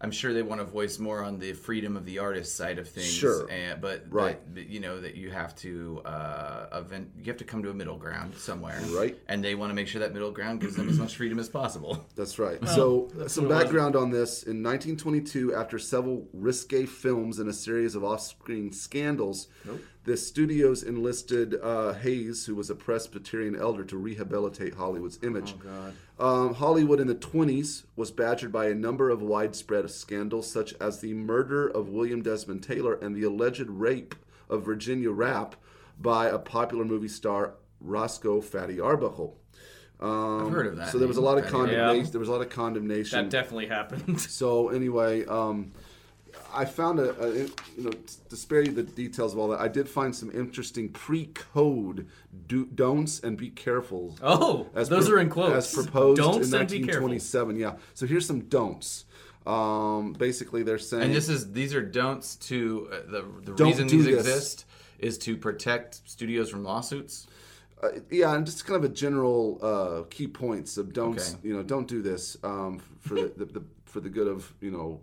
I'm 0.00 0.12
sure 0.12 0.32
they 0.32 0.42
want 0.42 0.60
to 0.60 0.64
voice 0.64 1.00
more 1.00 1.24
on 1.24 1.40
the 1.40 1.52
freedom 1.54 1.96
of 1.96 2.04
the 2.04 2.20
artist 2.20 2.54
side 2.56 2.78
of 2.78 2.88
things. 2.88 3.08
Sure. 3.12 3.50
And, 3.50 3.80
but 3.80 4.04
Right. 4.08 4.38
that- 4.46 4.54
that, 4.54 4.66
you 4.68 4.78
know 4.78 5.00
that 5.00 5.16
you 5.16 5.30
have 5.30 5.56
to 5.56 6.00
uh, 6.04 6.66
event. 6.72 7.10
You 7.18 7.24
have 7.26 7.36
to 7.38 7.44
come 7.44 7.62
to 7.64 7.70
a 7.70 7.74
middle 7.74 7.96
ground 7.96 8.34
somewhere. 8.36 8.80
Right. 8.90 9.18
And 9.28 9.42
they 9.42 9.56
want 9.56 9.70
to 9.70 9.74
make 9.74 9.88
sure 9.88 10.00
that 10.00 10.12
middle 10.12 10.30
ground 10.30 10.60
gives 10.60 10.76
them 10.76 10.88
as 10.88 10.98
much 10.98 11.16
freedom 11.16 11.38
as 11.40 11.48
possible. 11.48 12.06
That's 12.14 12.38
right. 12.38 12.64
so, 12.68 13.08
some 13.26 13.44
what 13.46 13.50
it 13.50 13.54
was. 13.56 13.64
background 13.64 13.96
on 13.96 14.10
this. 14.10 14.44
In 14.44 14.62
1922, 14.62 15.54
after 15.54 15.78
several 15.80 16.28
risque 16.32 16.86
films 16.86 17.40
and 17.40 17.48
a 17.50 17.52
series 17.52 17.94
of 17.96 18.04
off 18.04 18.20
screen 18.20 18.72
scandals, 18.72 19.48
the 20.08 20.16
studios 20.16 20.82
enlisted 20.82 21.54
uh, 21.62 21.92
Hays, 21.92 22.46
who 22.46 22.54
was 22.54 22.70
a 22.70 22.74
Presbyterian 22.74 23.54
elder, 23.54 23.84
to 23.84 23.98
rehabilitate 23.98 24.74
Hollywood's 24.74 25.18
image. 25.22 25.54
Oh, 25.58 25.62
God. 25.62 25.94
Um, 26.18 26.54
Hollywood 26.54 26.98
in 26.98 27.06
the 27.06 27.14
20s 27.14 27.82
was 27.94 28.10
badgered 28.10 28.50
by 28.50 28.68
a 28.68 28.74
number 28.74 29.10
of 29.10 29.20
widespread 29.20 29.90
scandals, 29.90 30.50
such 30.50 30.72
as 30.80 31.00
the 31.00 31.12
murder 31.12 31.68
of 31.68 31.90
William 31.90 32.22
Desmond 32.22 32.62
Taylor 32.62 32.94
and 32.94 33.14
the 33.14 33.22
alleged 33.22 33.68
rape 33.68 34.14
of 34.48 34.64
Virginia 34.64 35.10
Rappe 35.10 35.56
by 36.00 36.28
a 36.28 36.38
popular 36.38 36.86
movie 36.86 37.08
star, 37.08 37.52
Roscoe 37.78 38.40
Fatty 38.40 38.80
Arbuckle. 38.80 39.36
Um, 40.00 40.46
I've 40.46 40.52
heard 40.52 40.66
of 40.68 40.76
that 40.76 40.88
So 40.88 40.98
there 40.98 41.08
was 41.08 41.18
a 41.18 41.20
lot 41.20 41.36
of 41.36 41.46
condemnation. 41.48 42.04
Yeah. 42.06 42.10
There 42.12 42.20
was 42.20 42.30
a 42.30 42.32
lot 42.32 42.40
of 42.40 42.48
condemnation. 42.48 43.18
That 43.18 43.30
definitely 43.30 43.66
happened. 43.66 44.18
so 44.20 44.70
anyway, 44.70 45.26
um, 45.26 45.72
I 46.54 46.64
found 46.64 46.98
a, 47.00 47.10
a 47.22 47.34
you 47.36 47.50
know 47.78 47.90
to 48.28 48.36
spare 48.36 48.62
you 48.62 48.72
the 48.72 48.82
details 48.82 49.32
of 49.32 49.38
all 49.38 49.48
that. 49.48 49.60
I 49.60 49.68
did 49.68 49.88
find 49.88 50.14
some 50.14 50.30
interesting 50.30 50.88
pre-code 50.90 52.06
do, 52.46 52.66
don'ts 52.66 53.20
and 53.20 53.36
be 53.36 53.50
careful. 53.50 54.16
Oh, 54.22 54.66
those 54.74 54.88
pro- 54.88 55.16
are 55.16 55.18
in 55.20 55.30
quotes. 55.30 55.74
As 55.76 55.84
proposed 55.84 56.20
Don'ts 56.20 56.48
in 56.52 56.54
and 56.60 56.68
be 56.68 56.80
careful. 56.80 57.08
1927. 57.08 57.56
Yeah. 57.56 57.74
So 57.94 58.06
here's 58.06 58.26
some 58.26 58.40
don'ts. 58.48 59.04
Um, 59.46 60.12
basically, 60.12 60.62
they're 60.62 60.78
saying 60.78 61.04
And 61.04 61.14
this 61.14 61.28
is 61.28 61.52
these 61.52 61.74
are 61.74 61.82
don'ts 61.82 62.36
to 62.48 62.88
uh, 62.92 62.96
the 63.10 63.24
the 63.44 63.52
Don't 63.54 63.68
reason 63.68 63.86
these 63.88 64.04
this. 64.04 64.18
exist 64.18 64.64
is 64.98 65.16
to 65.18 65.36
protect 65.36 66.00
studios 66.04 66.50
from 66.50 66.64
lawsuits. 66.64 67.26
Uh, 67.82 67.90
yeah, 68.10 68.34
and 68.34 68.44
just 68.44 68.66
kind 68.66 68.76
of 68.84 68.90
a 68.90 68.92
general 68.92 69.58
uh, 69.62 70.02
key 70.10 70.26
points 70.26 70.76
of 70.76 70.92
don't 70.92 71.18
Okay. 71.18 71.38
you 71.44 71.54
know 71.54 71.62
don't 71.62 71.86
do 71.86 72.02
this 72.02 72.36
um, 72.42 72.80
for 73.00 73.14
the, 73.14 73.32
the, 73.36 73.44
the 73.44 73.62
for 73.86 74.00
the 74.00 74.08
good 74.10 74.26
of 74.26 74.52
you 74.60 74.70
know 74.72 75.00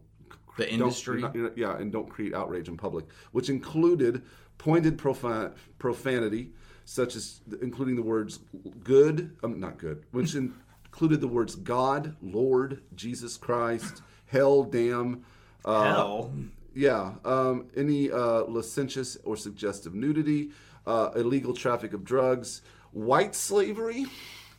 The 0.57 0.71
industry. 0.71 1.21
not- 1.21 1.57
yeah, 1.57 1.77
and 1.77 1.91
don't 1.91 2.09
create 2.09 2.33
outrage 2.33 2.67
in 2.69 2.77
public, 2.77 3.05
which 3.31 3.49
included 3.49 4.21
pointed 4.57 4.97
profan- 4.97 5.53
profanity, 5.79 6.51
such 6.85 7.15
as 7.15 7.41
including 7.61 7.95
the 7.95 8.01
words 8.01 8.39
good, 8.83 9.35
um, 9.43 9.59
not 9.59 9.77
good, 9.77 10.03
which 10.11 10.33
included 10.93 11.19
the 11.21 11.27
words 11.27 11.55
God, 11.55 12.15
Lord, 12.21 12.81
Jesus 12.95 13.35
Christ, 13.37 14.01
hell, 14.27 14.63
damn. 14.63 15.25
Uh, 15.65 15.83
Hell. 15.93 16.31
yeah, 16.73 17.15
um, 17.25 17.65
any 17.75 18.11
uh, 18.11 18.43
licentious 18.45 19.17
or 19.25 19.35
suggestive 19.35 19.93
nudity, 19.95 20.51
uh, 20.85 21.09
illegal 21.15 21.53
traffic 21.55 21.91
of 21.93 22.05
drugs, 22.05 22.61
white 22.91 23.35
slavery, 23.35 24.05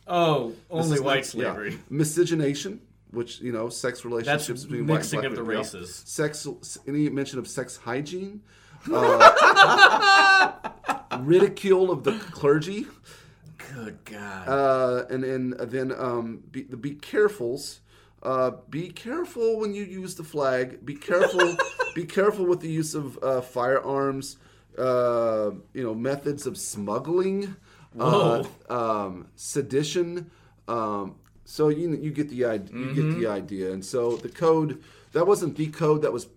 Oh, 0.05 0.53
only 0.69 0.99
white 0.99 1.05
not- 1.05 1.15
yeah. 1.15 1.23
slavery. 1.53 1.79
miscegenation, 1.89 2.81
which 3.11 3.39
you 3.41 3.51
know, 3.51 3.69
sex 3.69 4.03
relationships 4.05 4.47
That's 4.47 4.63
between 4.63 4.87
white 4.87 4.95
and 4.95 4.99
mixing 4.99 5.19
black 5.21 5.31
of 5.31 5.35
the 5.35 5.41
people, 5.41 5.57
races. 5.57 6.03
Sex, 6.05 6.47
any 6.87 7.09
mention 7.09 7.39
of 7.39 7.47
sex 7.47 7.77
hygiene, 7.77 8.41
uh, 8.93 10.53
ridicule 11.21 11.91
of 11.91 12.03
the 12.03 12.13
clergy, 12.31 12.85
Good 13.73 14.03
God. 14.05 14.47
uh, 14.47 15.05
and 15.09 15.23
then 15.23 15.53
then 15.59 15.91
um, 15.97 16.43
be, 16.51 16.63
the 16.63 16.77
be 16.77 16.95
carefuls. 16.95 17.79
Uh, 18.23 18.51
be 18.69 18.89
careful 18.89 19.59
when 19.59 19.73
you 19.73 19.83
use 19.83 20.15
the 20.15 20.23
flag. 20.23 20.85
Be 20.85 20.95
careful. 20.95 21.55
be 21.95 22.05
careful 22.05 22.45
with 22.45 22.61
the 22.61 22.69
use 22.69 22.95
of 22.95 23.17
uh, 23.23 23.41
firearms. 23.41 24.37
Uh, 24.77 25.51
you 25.73 25.83
know 25.83 25.95
methods 25.95 26.45
of 26.45 26.57
smuggling, 26.57 27.55
uh, 27.99 28.43
um, 28.69 29.27
sedition. 29.35 30.29
Um, 30.67 31.15
so 31.49 31.69
you 31.69 31.95
you 31.95 32.11
get 32.11 32.29
the 32.29 32.43
idea. 32.45 32.75
You 32.77 32.93
get 32.93 33.19
the 33.19 33.27
idea. 33.27 33.71
And 33.71 33.83
so 33.83 34.17
the 34.17 34.29
code 34.29 34.83
that 35.13 35.25
wasn't 35.25 35.55
the 35.55 35.67
code 35.67 36.01
that 36.01 36.11
was 36.11 36.27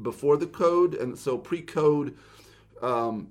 before 0.00 0.36
the 0.36 0.46
code, 0.46 0.94
and 0.94 1.18
so 1.18 1.36
pre-code. 1.36 2.16
Um, 2.80 3.28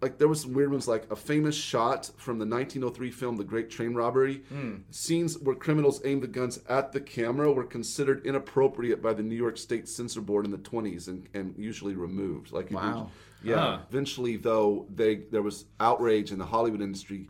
like 0.00 0.18
there 0.18 0.28
was 0.28 0.42
some 0.42 0.52
weird 0.54 0.70
ones 0.70 0.86
like 0.86 1.10
a 1.10 1.16
famous 1.16 1.56
shot 1.56 2.08
from 2.16 2.38
the 2.38 2.46
1903 2.46 3.10
film 3.10 3.36
The 3.36 3.42
Great 3.42 3.68
Train 3.68 3.94
Robbery. 3.94 4.42
Scenes 4.90 5.36
where 5.40 5.56
criminals 5.56 6.00
aimed 6.04 6.22
the 6.22 6.28
guns 6.28 6.60
at 6.68 6.92
the 6.92 7.00
camera 7.00 7.52
were 7.52 7.64
considered 7.64 8.24
inappropriate 8.24 9.02
by 9.02 9.12
the 9.12 9.24
New 9.24 9.34
York 9.34 9.58
State 9.58 9.88
Censor 9.88 10.20
Board 10.20 10.44
in 10.44 10.52
the 10.52 10.58
20s 10.58 11.08
and, 11.08 11.26
and 11.34 11.52
usually 11.58 11.96
removed. 11.96 12.52
Like 12.52 12.70
Wow. 12.70 13.10
yeah. 13.42 13.56
Huh. 13.56 13.78
Eventually, 13.90 14.36
though, 14.36 14.86
they 14.94 15.16
there 15.16 15.42
was 15.42 15.64
outrage 15.80 16.30
in 16.30 16.38
the 16.38 16.46
Hollywood 16.46 16.80
industry. 16.80 17.28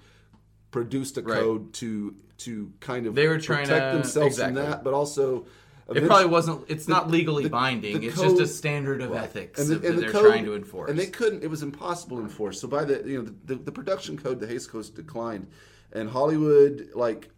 Produced 0.70 1.16
a 1.16 1.22
Right. 1.22 1.40
code 1.40 1.72
to 1.74 2.14
to 2.38 2.72
kind 2.80 3.06
of 3.06 3.14
They 3.14 3.26
were 3.26 3.38
trying 3.40 3.64
protect 3.66 3.92
to- 3.92 3.98
themselves 3.98 4.34
exactly. 4.36 4.60
from 4.62 4.70
that, 4.70 4.84
but 4.84 4.92
also 4.94 5.46
It 5.92 6.06
probably 6.06 6.26
wasn't. 6.28 6.64
It's 6.68 6.86
not 6.86 7.10
legally 7.10 7.48
binding. 7.48 7.98
the 8.00 8.06
it's 8.08 8.20
just 8.20 8.38
a 8.38 8.46
standard 8.46 9.00
of 9.00 9.12
ethics 9.14 9.58
and 9.58 9.68
the, 9.70 9.74
that 9.76 9.88
and 9.88 9.96
the 9.96 10.00
they're 10.02 10.10
code, 10.12 10.26
trying 10.26 10.44
to 10.44 10.54
enforce. 10.54 10.90
And 10.90 10.98
they 10.98 11.06
couldn't. 11.06 11.42
It 11.42 11.48
was 11.48 11.62
impossible 11.62 12.18
to 12.18 12.22
enforce. 12.22 12.60
So 12.60 12.68
by 12.68 12.84
the 12.84 13.02
you 13.08 13.18
know 13.18 13.24
the, 13.24 13.54
the, 13.54 13.62
the 13.64 13.72
production 13.72 14.18
code, 14.18 14.40
the 14.40 14.46
Hays 14.46 14.66
Coast 14.66 14.94
declined, 14.94 15.46
and 15.92 16.10
Hollywood 16.10 16.90
like 16.94 17.30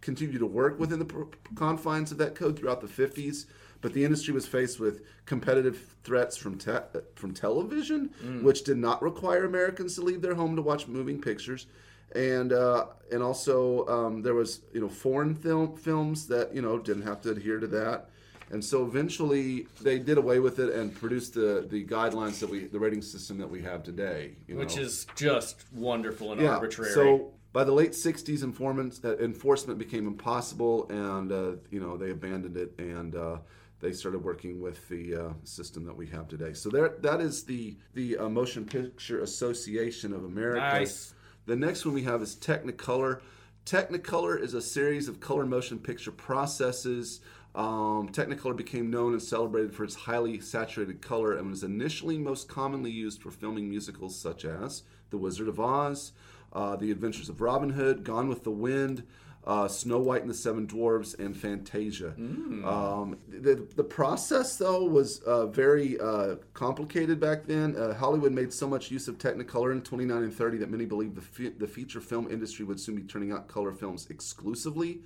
continued 0.00 0.38
to 0.38 0.46
work 0.46 0.80
within 0.80 0.98
the 0.98 1.04
pr- 1.04 1.24
confines 1.54 2.10
of 2.10 2.16
that 2.18 2.34
code 2.34 2.58
throughout 2.58 2.80
the 2.80 2.88
fifties. 2.88 3.46
But 3.80 3.92
the 3.92 4.02
industry 4.04 4.32
was 4.34 4.44
faced 4.46 4.80
with 4.80 5.02
competitive 5.26 5.94
threats 6.02 6.36
from 6.36 6.56
te- 6.58 6.72
from 7.14 7.32
television, 7.34 8.10
Mm. 8.24 8.42
which 8.42 8.64
did 8.64 8.78
not 8.78 9.02
require 9.02 9.44
Americans 9.44 9.94
to 9.96 10.00
leave 10.02 10.20
their 10.22 10.34
home 10.34 10.56
to 10.56 10.62
watch 10.62 10.88
moving 10.88 11.20
pictures. 11.20 11.66
And 12.14 12.52
uh, 12.52 12.86
and 13.12 13.22
also 13.22 13.86
um, 13.86 14.22
there 14.22 14.34
was 14.34 14.60
you 14.72 14.80
know 14.80 14.88
foreign 14.88 15.34
film 15.34 15.76
films 15.76 16.26
that 16.28 16.54
you 16.54 16.62
know 16.62 16.78
didn't 16.78 17.02
have 17.02 17.20
to 17.22 17.30
adhere 17.30 17.60
to 17.60 17.66
that. 17.68 18.10
And 18.50 18.64
so 18.64 18.84
eventually 18.84 19.66
they 19.82 19.98
did 19.98 20.16
away 20.16 20.38
with 20.38 20.58
it 20.58 20.74
and 20.74 20.94
produced 20.94 21.34
the, 21.34 21.66
the 21.68 21.84
guidelines 21.84 22.38
that 22.40 22.48
we 22.48 22.66
the 22.66 22.78
rating 22.78 23.02
system 23.02 23.38
that 23.38 23.50
we 23.50 23.62
have 23.62 23.82
today. 23.82 24.36
You 24.46 24.56
which 24.56 24.76
know. 24.76 24.82
is 24.82 25.06
just 25.16 25.64
wonderful 25.72 26.32
and 26.32 26.40
yeah. 26.40 26.54
arbitrary. 26.54 26.92
So 26.92 27.32
by 27.52 27.64
the 27.64 27.72
late 27.72 27.92
'60s, 27.92 28.42
informants, 28.42 29.04
uh, 29.04 29.16
enforcement 29.18 29.78
became 29.78 30.06
impossible, 30.06 30.88
and 30.88 31.30
uh, 31.30 31.52
you 31.70 31.80
know 31.80 31.96
they 31.96 32.10
abandoned 32.10 32.56
it 32.56 32.72
and. 32.78 33.14
Uh, 33.14 33.38
they 33.80 33.92
started 33.92 34.24
working 34.24 34.60
with 34.60 34.88
the 34.88 35.14
uh, 35.14 35.32
system 35.44 35.84
that 35.84 35.96
we 35.96 36.04
have 36.08 36.26
today. 36.26 36.52
So 36.52 36.68
there, 36.68 36.96
that 36.98 37.20
is 37.20 37.44
the 37.44 37.76
the 37.94 38.18
uh, 38.18 38.28
Motion 38.28 38.64
Picture 38.64 39.22
Association 39.22 40.12
of 40.12 40.24
America. 40.24 40.58
Nice. 40.58 41.14
The 41.48 41.56
next 41.56 41.86
one 41.86 41.94
we 41.94 42.02
have 42.02 42.20
is 42.20 42.36
Technicolor. 42.36 43.22
Technicolor 43.64 44.38
is 44.38 44.52
a 44.52 44.60
series 44.60 45.08
of 45.08 45.18
color 45.18 45.46
motion 45.46 45.78
picture 45.78 46.12
processes. 46.12 47.20
Um, 47.54 48.10
Technicolor 48.10 48.54
became 48.54 48.90
known 48.90 49.14
and 49.14 49.22
celebrated 49.22 49.74
for 49.74 49.82
its 49.82 49.94
highly 49.94 50.40
saturated 50.40 51.00
color 51.00 51.38
and 51.38 51.48
was 51.48 51.64
initially 51.64 52.18
most 52.18 52.50
commonly 52.50 52.90
used 52.90 53.22
for 53.22 53.30
filming 53.30 53.66
musicals 53.66 54.14
such 54.14 54.44
as 54.44 54.82
The 55.08 55.16
Wizard 55.16 55.48
of 55.48 55.58
Oz, 55.58 56.12
uh, 56.52 56.76
The 56.76 56.90
Adventures 56.90 57.30
of 57.30 57.40
Robin 57.40 57.70
Hood, 57.70 58.04
Gone 58.04 58.28
with 58.28 58.44
the 58.44 58.50
Wind, 58.50 59.04
uh, 59.48 59.66
Snow 59.66 59.98
White 59.98 60.20
and 60.20 60.30
the 60.30 60.34
Seven 60.34 60.66
Dwarves, 60.66 61.18
and 61.18 61.34
Fantasia. 61.34 62.12
Um, 62.18 63.16
the, 63.28 63.66
the 63.76 63.82
process, 63.82 64.56
though, 64.58 64.84
was 64.84 65.20
uh, 65.20 65.46
very 65.46 65.98
uh, 65.98 66.36
complicated 66.52 67.18
back 67.18 67.46
then. 67.46 67.74
Uh, 67.74 67.94
Hollywood 67.94 68.32
made 68.32 68.52
so 68.52 68.68
much 68.68 68.90
use 68.90 69.08
of 69.08 69.16
Technicolor 69.16 69.72
in 69.72 69.80
29 69.80 70.22
and 70.22 70.34
30 70.34 70.58
that 70.58 70.70
many 70.70 70.84
believed 70.84 71.14
the, 71.16 71.22
fe- 71.22 71.48
the 71.58 71.66
feature 71.66 72.00
film 72.02 72.30
industry 72.30 72.64
would 72.66 72.78
soon 72.78 72.94
be 72.96 73.02
turning 73.02 73.32
out 73.32 73.48
color 73.48 73.72
films 73.72 74.06
exclusively. 74.10 75.00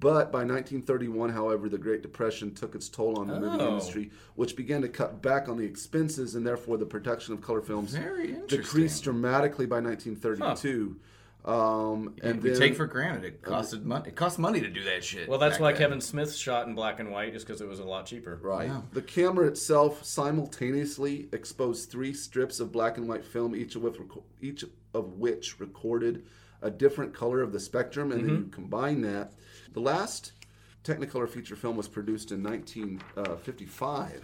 But 0.00 0.32
by 0.32 0.38
1931, 0.40 1.30
however, 1.30 1.68
the 1.68 1.78
Great 1.78 2.02
Depression 2.02 2.52
took 2.52 2.74
its 2.74 2.88
toll 2.88 3.20
on 3.20 3.28
the 3.28 3.38
movie 3.38 3.58
Oh. 3.62 3.68
industry, 3.68 4.10
which 4.34 4.56
began 4.56 4.82
to 4.82 4.88
cut 4.88 5.22
back 5.22 5.48
on 5.48 5.56
the 5.56 5.64
expenses, 5.64 6.34
and 6.34 6.44
therefore 6.44 6.76
the 6.76 6.84
production 6.86 7.34
of 7.34 7.40
color 7.40 7.62
films 7.62 7.94
decreased 8.48 9.04
dramatically 9.04 9.64
by 9.64 9.78
1932. 9.78 10.96
Um, 11.46 12.16
and 12.24 12.42
we 12.42 12.50
then, 12.50 12.58
take 12.58 12.74
for 12.74 12.86
granted 12.86 13.24
it 13.24 13.40
uh, 13.46 13.50
costed 13.50 13.84
money. 13.84 14.08
It 14.08 14.16
cost 14.16 14.36
money 14.36 14.60
to 14.60 14.68
do 14.68 14.82
that 14.82 15.04
shit. 15.04 15.28
well, 15.28 15.38
that's 15.38 15.60
why 15.60 15.70
then. 15.70 15.80
Kevin 15.80 16.00
Smith 16.00 16.34
shot 16.34 16.66
in 16.66 16.74
black 16.74 16.98
and 16.98 17.12
white, 17.12 17.32
just 17.32 17.46
because 17.46 17.60
it 17.60 17.68
was 17.68 17.78
a 17.78 17.84
lot 17.84 18.06
cheaper. 18.06 18.40
Right. 18.42 18.70
The 18.92 19.02
camera 19.02 19.46
itself 19.46 20.04
simultaneously 20.04 21.28
exposed 21.32 21.88
three 21.88 22.12
strips 22.12 22.58
of 22.58 22.72
black 22.72 22.96
and 22.98 23.08
white 23.08 23.24
film, 23.24 23.54
each 23.54 23.76
of 23.76 23.82
which, 23.82 23.94
reco- 23.94 24.24
each 24.40 24.64
of 24.92 25.12
which 25.18 25.60
recorded 25.60 26.24
a 26.62 26.70
different 26.70 27.14
color 27.14 27.42
of 27.42 27.52
the 27.52 27.60
spectrum, 27.60 28.10
and 28.10 28.22
then 28.22 28.28
you 28.28 28.36
mm-hmm. 28.38 28.50
combine 28.50 29.02
that. 29.02 29.32
The 29.72 29.80
last 29.80 30.32
Technicolor 30.82 31.28
feature 31.28 31.56
film 31.56 31.76
was 31.76 31.88
produced 31.88 32.30
in 32.30 32.42
1955. 32.42 34.12
Uh, 34.12 34.18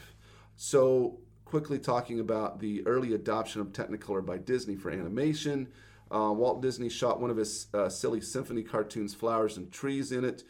so, 0.56 1.18
quickly 1.44 1.78
talking 1.78 2.20
about 2.20 2.60
the 2.60 2.86
early 2.86 3.14
adoption 3.14 3.60
of 3.60 3.68
Technicolor 3.68 4.24
by 4.24 4.38
Disney 4.38 4.76
for 4.76 4.90
animation. 4.90 5.68
Uh, 6.12 6.32
Walt 6.32 6.60
Disney 6.60 6.88
shot 6.88 7.20
one 7.20 7.30
of 7.30 7.36
his 7.36 7.66
uh, 7.72 7.88
silly 7.88 8.20
symphony 8.20 8.62
cartoons, 8.62 9.14
Flowers 9.14 9.56
and 9.56 9.72
Trees, 9.72 10.12
in 10.12 10.24
it. 10.24 10.44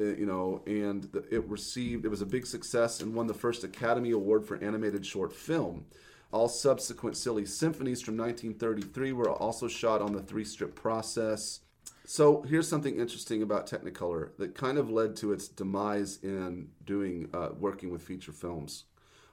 Uh, 0.00 0.04
you 0.04 0.26
know, 0.26 0.62
and 0.66 1.04
the, 1.12 1.24
it 1.34 1.44
received 1.48 2.04
it 2.04 2.08
was 2.08 2.22
a 2.22 2.26
big 2.26 2.46
success 2.46 3.00
and 3.00 3.14
won 3.14 3.26
the 3.26 3.34
first 3.34 3.64
Academy 3.64 4.12
Award 4.12 4.44
for 4.44 4.56
animated 4.62 5.04
short 5.04 5.32
film. 5.32 5.86
All 6.30 6.48
subsequent 6.48 7.16
silly 7.16 7.46
symphonies 7.46 8.02
from 8.02 8.16
1933 8.16 9.12
were 9.12 9.30
also 9.30 9.66
shot 9.66 10.02
on 10.02 10.12
the 10.12 10.22
three-strip 10.22 10.74
process. 10.74 11.60
So 12.04 12.42
here's 12.42 12.68
something 12.68 12.98
interesting 12.98 13.42
about 13.42 13.66
Technicolor 13.66 14.30
that 14.38 14.54
kind 14.54 14.78
of 14.78 14.90
led 14.90 15.16
to 15.16 15.32
its 15.32 15.48
demise 15.48 16.18
in 16.22 16.68
doing 16.84 17.28
uh, 17.34 17.50
working 17.58 17.90
with 17.90 18.02
feature 18.02 18.32
films. 18.32 18.84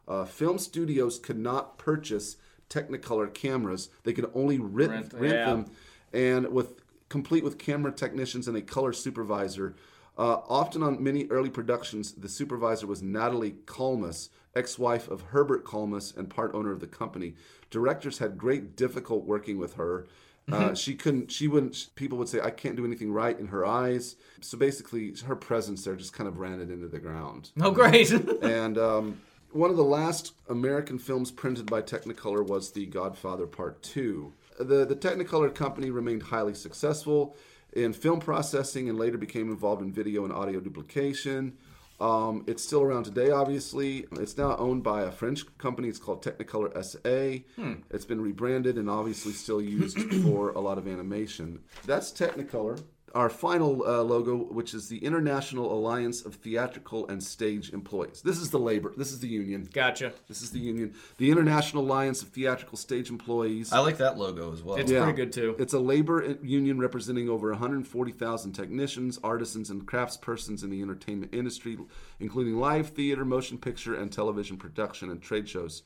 Uh, 0.08 0.26
film 0.26 0.58
studios 0.58 1.20
could 1.20 1.40
not 1.40 1.78
purchase 1.78 2.38
Technicolor 2.70 3.34
cameras; 3.34 3.90
they 4.04 4.14
could 4.14 4.30
only 4.34 4.60
rent, 4.60 4.92
Rent, 4.92 5.14
rent 5.14 5.34
yeah. 5.34 5.46
them, 5.46 5.66
and 6.14 6.48
with 6.52 6.82
complete 7.10 7.44
with 7.44 7.58
camera 7.58 7.92
technicians 7.92 8.48
and 8.48 8.58
a 8.58 8.62
color 8.62 8.94
supervisor. 8.94 9.76
Uh, 10.18 10.40
often 10.48 10.82
on 10.82 11.04
many 11.04 11.28
early 11.28 11.50
productions, 11.50 12.14
the 12.14 12.30
supervisor 12.30 12.88
was 12.88 13.02
Natalie 13.02 13.56
Kalmus, 13.66 14.30
ex-wife 14.56 15.10
of 15.10 15.22
Herbert 15.22 15.66
Kalmus 15.66 16.16
and 16.16 16.30
part 16.30 16.56
owner 16.56 16.72
of 16.72 16.80
the 16.80 16.88
company. 16.88 17.36
Directors 17.70 18.20
had 18.20 18.38
great 18.38 18.78
difficult 18.78 19.26
working 19.26 19.58
with 19.58 19.74
her. 19.74 20.08
Uh, 20.52 20.76
she 20.76 20.94
couldn't. 20.94 21.32
She 21.32 21.48
wouldn't. 21.48 21.88
People 21.96 22.20
would 22.20 22.30
say, 22.30 22.40
"I 22.40 22.52
can't 22.52 22.76
do 22.76 22.86
anything 22.86 23.12
right" 23.12 23.38
in 23.38 23.48
her 23.48 23.66
eyes. 23.66 24.16
So 24.42 24.58
basically, 24.60 25.14
her 25.26 25.36
presence 25.36 25.84
there 25.84 25.96
just 25.96 26.14
kind 26.14 26.28
of 26.28 26.38
ran 26.38 26.62
it 26.62 26.70
into 26.70 26.88
the 26.88 27.00
ground. 27.00 27.50
Oh, 27.60 27.72
great. 27.72 28.12
And 28.44 28.78
um, 28.78 29.22
one 29.56 29.70
of 29.70 29.78
the 29.78 29.84
last 29.84 30.34
American 30.50 31.00
films 31.00 31.32
printed 31.32 31.66
by 31.66 31.82
Technicolor 31.82 32.46
was 32.46 32.74
The 32.74 32.86
Godfather 32.88 33.48
Part 33.48 33.82
2. 33.84 34.34
The, 34.60 34.86
the 34.86 34.98
Technicolor 34.98 35.56
company 35.56 35.92
remained 35.92 36.24
highly 36.24 36.54
successful 36.54 37.38
in 37.72 37.94
film 37.94 38.20
processing 38.20 38.90
and 38.90 39.00
later 39.00 39.18
became 39.18 39.50
involved 39.50 39.82
in 39.82 39.94
video 39.94 40.26
and 40.26 40.34
audio 40.34 40.60
duplication. 40.60 41.54
Um, 42.02 42.44
it's 42.48 42.66
still 42.66 42.82
around 42.82 43.06
today, 43.06 43.32
obviously. 43.32 44.06
It's 44.20 44.38
now 44.38 44.58
owned 44.58 44.84
by 44.84 45.04
a 45.04 45.12
French 45.12 45.46
company. 45.58 45.88
It's 45.88 46.00
called 46.00 46.22
Technicolor 46.22 46.74
SA. 46.84 47.46
It's 47.92 48.04
been 48.04 48.20
rebranded 48.20 48.78
and 48.78 48.90
obviously 48.90 49.32
still 49.32 49.62
used 49.62 49.98
for 50.24 50.50
a 50.50 50.60
lot 50.60 50.78
of 50.78 50.86
animation. 50.86 51.62
That's 51.86 52.12
Technicolor. 52.12 52.84
Our 53.16 53.30
final 53.30 53.82
uh, 53.88 54.02
logo, 54.04 54.36
which 54.36 54.74
is 54.74 54.90
the 54.90 54.98
International 54.98 55.74
Alliance 55.74 56.26
of 56.26 56.36
Theatrical 56.36 57.08
and 57.08 57.24
Stage 57.24 57.72
Employees. 57.72 58.22
This 58.22 58.40
is 58.40 58.50
the 58.50 58.60
labor. 58.60 58.94
This 58.98 59.14
is 59.14 59.22
the 59.22 59.30
union. 59.30 59.70
gotcha. 59.74 60.12
This 60.28 60.42
is 60.42 60.52
the 60.52 60.60
union. 60.60 60.94
The 61.18 61.32
International 61.32 61.82
Alliance 61.82 62.22
of 62.22 62.28
Theatrical 62.28 62.78
Stage 62.78 63.10
Employees. 63.10 63.72
I 63.72 63.80
like 63.80 64.00
that 64.00 64.18
logo 64.18 64.52
as 64.52 64.62
well. 64.62 64.76
It's 64.76 64.92
pretty 64.92 65.14
good 65.14 65.32
too. 65.32 65.56
It's 65.58 65.74
a 65.74 65.80
labor 65.80 66.38
union 66.44 66.78
representing 66.78 67.30
over 67.30 67.52
140,000 67.52 68.52
technicians, 68.52 69.18
artisans, 69.24 69.70
and 69.70 69.86
craftspersons 69.86 70.62
in 70.66 70.70
the 70.70 70.82
entertainment 70.82 71.34
industry, 71.34 71.78
including 72.20 72.60
live 72.60 72.90
theater, 72.90 73.24
motion 73.24 73.58
picture, 73.58 73.96
and 73.96 74.12
television 74.12 74.58
production 74.58 75.10
and 75.10 75.22
trade 75.22 75.48
shows. 75.48 75.84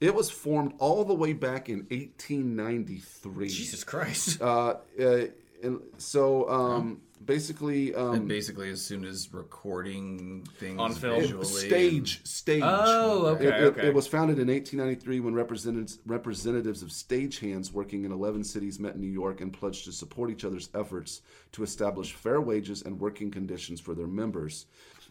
It 0.00 0.14
was 0.14 0.30
formed 0.30 0.74
all 0.78 1.04
the 1.04 1.14
way 1.14 1.32
back 1.32 1.68
in 1.68 1.78
1893. 1.90 3.48
Jesus 3.48 3.82
Christ. 3.82 4.40
Uh, 4.40 4.76
uh, 5.00 5.24
and 5.62 5.80
so 5.98 6.48
um, 6.48 7.00
basically, 7.24 7.94
um, 7.94 8.14
And 8.14 8.28
basically, 8.28 8.70
as 8.70 8.80
soon 8.80 9.04
as 9.04 9.32
recording 9.34 10.46
things 10.58 10.78
On 10.78 10.92
film. 10.94 11.20
visually, 11.20 11.44
stage 11.44 12.24
stage 12.24 12.62
Oh, 12.64 13.26
okay, 13.26 13.46
it, 13.46 13.54
it- 13.54 13.62
okay. 13.66 13.86
it 13.88 13.94
was 13.94 14.06
founded 14.06 14.38
in 14.38 14.48
1893 14.48 15.20
when 15.20 15.34
representatives 15.34 15.98
representatives 16.06 16.82
of 16.82 16.90
stagehands 16.90 17.72
working 17.72 18.04
in 18.04 18.12
11 18.12 18.44
cities 18.44 18.78
met 18.78 18.94
in 18.94 19.00
new 19.00 19.06
york 19.10 19.40
and 19.40 19.52
pledged 19.52 19.84
to 19.86 19.92
support 19.92 20.30
each 20.30 20.44
other's 20.44 20.68
efforts 20.74 21.22
to 21.52 21.62
establish 21.62 22.12
fair 22.12 22.40
wages 22.40 22.82
and 22.82 22.98
working 23.00 23.30
conditions 23.30 23.80
for 23.80 23.94
their 23.94 24.06
members 24.06 24.66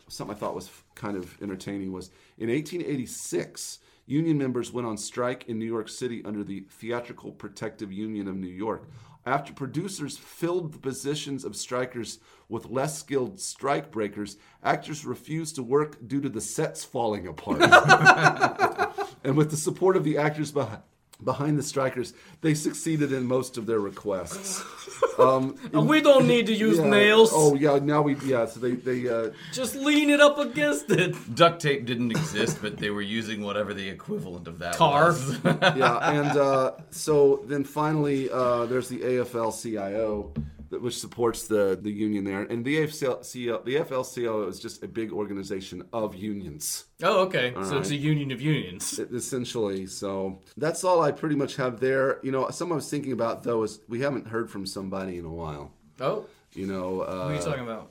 something 0.07 0.35
i 0.35 0.39
thought 0.39 0.55
was 0.55 0.69
kind 0.95 1.17
of 1.17 1.35
entertaining 1.41 1.91
was 1.91 2.09
in 2.37 2.49
1886 2.49 3.79
union 4.05 4.37
members 4.37 4.71
went 4.71 4.87
on 4.87 4.97
strike 4.97 5.43
in 5.49 5.59
new 5.59 5.65
york 5.65 5.89
city 5.89 6.21
under 6.25 6.43
the 6.43 6.61
theatrical 6.69 7.31
protective 7.31 7.91
union 7.91 8.27
of 8.27 8.35
new 8.35 8.47
york 8.47 8.87
after 9.27 9.51
producers 9.51 10.17
filled 10.17 10.71
the 10.71 10.79
positions 10.79 11.43
of 11.43 11.55
strikers 11.55 12.19
with 12.47 12.69
less 12.69 12.97
skilled 12.97 13.39
strike 13.41 13.91
breakers, 13.91 14.37
actors 14.63 15.05
refused 15.05 15.55
to 15.55 15.63
work 15.63 15.97
due 16.07 16.21
to 16.21 16.29
the 16.29 16.39
sets 16.39 16.85
falling 16.85 17.27
apart. 17.27 17.61
and 19.25 19.35
with 19.35 19.51
the 19.51 19.57
support 19.57 19.97
of 19.97 20.05
the 20.05 20.17
actors 20.17 20.51
behind, 20.51 20.81
behind 21.23 21.57
the 21.57 21.63
strikers, 21.63 22.13
they 22.41 22.53
succeeded 22.53 23.11
in 23.11 23.25
most 23.25 23.57
of 23.57 23.65
their 23.65 23.79
requests. 23.79 24.63
Um, 25.19 25.55
we 25.73 26.01
don't 26.01 26.27
need 26.27 26.45
to 26.47 26.53
use 26.53 26.77
yeah. 26.77 26.87
nails. 26.87 27.31
Oh 27.33 27.55
yeah, 27.55 27.79
now 27.79 28.01
we 28.03 28.15
yeah. 28.17 28.45
So 28.45 28.59
they 28.59 28.73
they 28.73 29.07
uh, 29.07 29.31
Just 29.51 29.75
lean 29.75 30.09
it 30.09 30.19
up 30.19 30.37
against 30.37 30.91
it. 30.91 31.15
Duct 31.35 31.61
tape 31.61 31.85
didn't 31.85 32.11
exist, 32.11 32.59
but 32.61 32.77
they 32.77 32.89
were 32.91 33.01
using 33.01 33.43
whatever 33.43 33.73
the 33.73 33.87
equivalent 33.89 34.47
of 34.47 34.59
that 34.59 34.75
Car. 34.75 35.07
was. 35.07 35.39
yeah, 35.43 35.97
and 36.11 36.37
uh, 36.37 36.71
so 36.91 37.43
then 37.45 37.63
finally, 37.63 38.29
uh, 38.29 38.65
there's 38.67 38.89
the 38.89 38.99
AFL-CIO, 38.99 40.31
that- 40.35 40.41
which 40.69 40.97
supports 40.99 41.47
the 41.47 41.77
the 41.81 41.91
union 41.91 42.23
there, 42.23 42.41
and 42.41 42.63
the 42.65 42.77
AFL-CIO, 42.77 43.61
the 43.63 43.75
AFL-CIO 43.75 44.47
is 44.47 44.59
just 44.59 44.83
a 44.83 44.87
big 44.87 45.11
organization 45.11 45.83
of 45.93 46.15
unions, 46.15 46.85
Oh, 47.03 47.19
okay. 47.25 47.53
so 47.53 47.59
right. 47.61 47.73
it's 47.81 47.89
a 47.91 47.95
union 47.95 48.31
of 48.31 48.41
unions. 48.41 48.99
essentially. 48.99 49.85
So 49.87 50.39
that's 50.57 50.83
all 50.83 51.01
I 51.01 51.11
pretty 51.11 51.35
much 51.35 51.55
have 51.57 51.79
there. 51.79 52.19
You 52.23 52.31
know, 52.31 52.49
something 52.49 52.73
I 52.73 52.75
was 52.75 52.89
thinking 52.89 53.11
about 53.13 53.43
though 53.43 53.63
is 53.63 53.79
we 53.87 54.01
haven't 54.01 54.27
heard 54.27 54.49
from 54.49 54.65
somebody 54.65 55.17
in 55.17 55.25
a 55.25 55.33
while. 55.43 55.71
Oh, 55.99 56.25
You 56.53 56.65
know, 56.67 57.01
uh, 57.01 57.05
what 57.05 57.31
are 57.31 57.35
you 57.35 57.41
talking 57.41 57.63
about? 57.63 57.89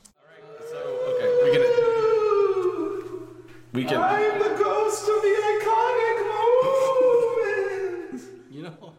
okay, 1.10 1.30
we 1.44 1.50
can. 1.52 1.62
We 3.72 3.84
can. 3.84 4.00
I'm 4.00 4.38
the 4.38 4.54
ghost 4.64 5.02
of 5.14 5.20
the 5.26 5.34
iconic 5.52 6.18
moment. 6.32 8.22
You 8.50 8.62
know. 8.62 8.92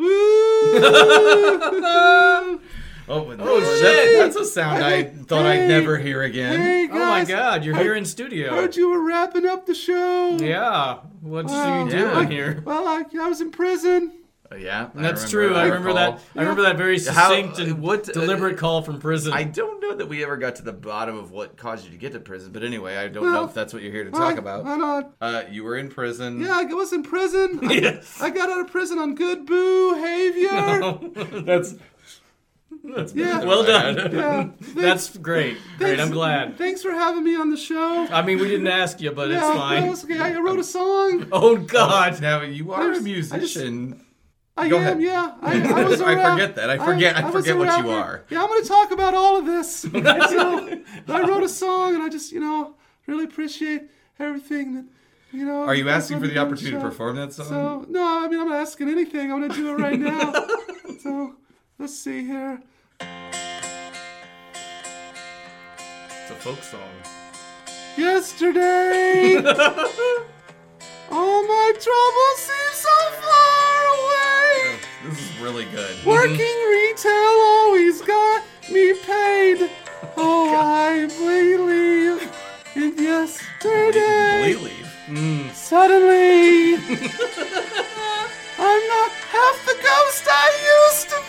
Oh, 3.12 3.24
but 3.24 3.40
Oh, 3.40 3.60
that- 3.60 3.78
shit. 3.80 4.18
That's 4.18 4.36
a 4.36 4.44
sound 4.44 4.84
I 4.84 5.02
thought 5.02 5.44
I'd 5.44 5.66
never 5.66 5.98
hear 5.98 6.22
again. 6.22 6.60
Hey 6.60 6.88
Oh 6.90 6.98
my 6.98 7.24
God, 7.24 7.64
you're 7.64 7.76
here 7.76 7.94
in 7.96 8.04
studio. 8.04 8.52
I 8.52 8.56
heard 8.56 8.76
you 8.76 8.88
were 8.90 9.04
wrapping 9.04 9.46
up 9.46 9.66
the 9.66 9.74
show. 9.74 10.36
Yeah. 10.40 10.98
What 11.20 11.46
Well, 11.46 11.84
you 11.86 11.90
doing 11.90 12.02
yeah. 12.02 12.28
here? 12.28 12.62
Well, 12.64 12.86
I, 12.86 13.02
I 13.20 13.28
was 13.28 13.40
in 13.40 13.50
prison. 13.50 14.12
Uh, 14.52 14.56
yeah, 14.56 14.88
I 14.96 15.02
That's 15.02 15.32
remember 15.32 15.54
true. 15.54 15.54
I 15.56 15.64
remember 15.66 15.88
call. 15.92 15.94
that. 16.12 16.20
I 16.34 16.40
remember 16.40 16.62
that 16.62 16.76
very 16.76 16.98
How- 16.98 17.28
succinct 17.30 17.58
and 17.60 17.80
what, 17.80 18.08
uh, 18.08 18.12
deliberate 18.12 18.58
call 18.58 18.82
from 18.82 18.98
prison. 18.98 19.32
I 19.32 19.44
don't 19.44 19.80
know 19.80 19.94
that 19.94 20.08
we 20.08 20.24
ever 20.24 20.36
got 20.36 20.56
to 20.56 20.62
the 20.62 20.72
bottom 20.72 21.16
of 21.16 21.30
what 21.30 21.56
caused 21.56 21.84
you 21.84 21.92
to 21.92 21.96
get 21.96 22.12
to 22.14 22.20
prison, 22.20 22.50
but 22.50 22.64
anyway, 22.64 22.96
I 22.96 23.06
don't 23.06 23.22
Well, 23.22 23.32
know 23.32 23.44
if 23.44 23.54
that's 23.54 23.72
what 23.72 23.82
you're 23.82 23.92
here 23.92 24.02
to 24.04 24.10
Well, 24.10 24.22
talk 24.22 24.34
I- 24.34 24.38
about. 24.38 24.64
Why 24.64 24.76
not? 24.76 25.12
Uh, 25.20 25.42
you 25.50 25.62
were 25.62 25.76
in 25.76 25.88
prison. 25.88 26.40
Yeah, 26.40 26.58
I 26.58 26.64
was 26.64 26.92
in 26.92 27.02
prison. 27.04 27.60
Yes. 27.70 28.20
I, 28.20 28.30
got 28.30 28.50
out 28.50 28.60
of 28.60 28.66
prison 28.72 28.98
on 28.98 29.14
good 29.14 29.46
behavior. 29.46 30.98
That's 31.42 31.74
that's 32.96 33.14
Yeah. 33.14 33.44
well 33.44 33.64
done. 33.64 33.96
yeah. 34.12 34.48
That's 34.74 35.16
great. 35.16 35.56
Great. 35.78 36.00
I'm 36.00 36.10
glad. 36.10 36.56
Thanks 36.56 36.82
for 36.82 36.92
having 36.92 37.24
me 37.24 37.36
on 37.36 37.50
the 37.50 37.56
show. 37.56 38.06
I 38.10 38.22
mean, 38.22 38.38
we 38.38 38.48
didn't 38.48 38.66
ask 38.68 39.00
you, 39.00 39.10
but 39.10 39.28
yeah, 39.30 39.36
it's 39.50 39.58
fine. 39.58 39.82
that 39.82 39.90
was 39.90 40.04
okay. 40.04 40.18
I 40.18 40.38
wrote 40.38 40.58
a 40.58 40.64
song. 40.64 41.26
Oh 41.32 41.56
God. 41.56 42.14
Oh, 42.16 42.20
now 42.20 42.42
you 42.42 42.72
are 42.72 42.82
I 42.82 42.86
a 42.90 42.92
just- 42.94 43.04
musician. 43.04 44.04
I 44.56 44.68
Go 44.68 44.76
am, 44.76 44.82
ahead. 44.82 45.00
yeah. 45.00 45.36
I, 45.40 45.60
I 45.72 45.84
was 45.84 46.00
a 46.00 46.04
I 46.04 46.14
rap- 46.14 46.32
forget 46.32 46.54
that. 46.56 46.68
I 46.70 46.78
forget- 46.84 47.16
I 47.16 47.24
was 47.30 47.32
forget 47.46 47.54
a 47.56 47.58
what 47.58 47.64
you 47.68 47.90
rapper. 47.90 47.90
are. 47.92 48.24
Yeah, 48.28 48.42
I'm 48.42 48.48
going 48.48 48.62
to 48.62 48.68
talk 48.68 48.90
about 48.90 49.14
all 49.14 49.38
of 49.38 49.46
this. 49.46 49.76
so, 49.82 49.98
I 51.08 51.22
wrote 51.26 51.42
a 51.44 51.48
song, 51.48 51.94
and 51.94 52.02
I 52.02 52.08
just, 52.10 52.30
you 52.32 52.40
know, 52.40 52.74
really 53.06 53.24
appreciate 53.24 53.82
everything 54.18 54.74
that, 54.74 54.84
you 55.32 55.46
know. 55.46 55.62
Are 55.62 55.74
you 55.74 55.88
asking 55.88 56.20
for 56.20 56.26
the 56.26 56.36
on 56.36 56.48
the 56.48 56.52
opportunity 56.54 56.76
to 56.76 56.82
perform 56.82 57.16
that 57.16 57.32
song? 57.32 57.46
So 57.46 57.86
no, 57.88 58.02
I 58.24 58.28
mean 58.28 58.40
I'm 58.40 58.48
not 58.48 58.60
asking 58.60 58.90
anything. 58.90 59.32
I'm 59.32 59.40
gonna 59.40 59.54
do 59.54 59.70
it 59.70 59.80
right 59.80 59.98
now. 59.98 60.32
so 61.00 61.36
let's 61.80 61.94
see 61.98 62.24
here. 62.26 62.60
It's 66.20 66.30
a 66.30 66.34
folk 66.34 66.62
song. 66.62 66.80
Yesterday, 67.96 69.36
all 71.10 71.42
my 71.42 71.72
troubles 71.80 72.36
seem 72.36 72.72
so 72.74 72.98
far 73.22 73.86
away. 73.98 74.78
this 75.06 75.18
is 75.18 75.38
really 75.40 75.64
good. 75.66 75.96
Working 76.06 76.58
retail 76.70 77.36
always 77.56 78.02
got 78.02 78.44
me 78.70 78.92
paid. 78.92 79.70
Oh, 80.18 80.54
I 80.60 81.06
believe 81.06 82.30
in 82.76 83.02
yesterday. 83.02 84.52
Completely. 84.52 84.76
Mm. 85.08 85.50
Suddenly, 85.52 86.74
I'm 88.58 88.82
not 88.88 89.10
half 89.32 89.64
the 89.66 89.74
ghost 89.82 90.28
I 90.28 90.90
used 90.92 91.08
to 91.08 91.16
be. 91.16 91.19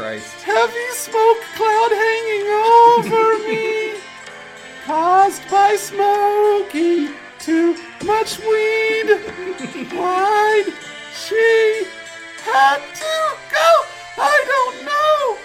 Christ. 0.00 0.42
Heavy 0.44 0.88
smoke 0.92 1.42
cloud 1.56 1.92
hanging 1.92 2.48
over 2.48 3.38
me, 3.46 4.00
caused 4.86 5.44
by 5.50 5.76
smoking 5.76 7.12
too 7.38 7.76
much 8.06 8.38
weed. 8.38 9.10
Why'd 9.92 10.72
she 11.12 11.84
had 12.42 12.80
to 12.94 13.36
go? 13.52 13.70
I 14.16 14.36
don't 14.52 14.84
know. 14.88 15.36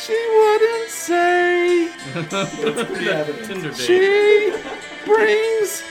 She 0.00 0.18
wouldn't 0.38 0.88
say. 0.88 1.90
Tinder 3.44 3.70
date. 3.70 3.76
She 3.76 4.50
brings 5.04 5.82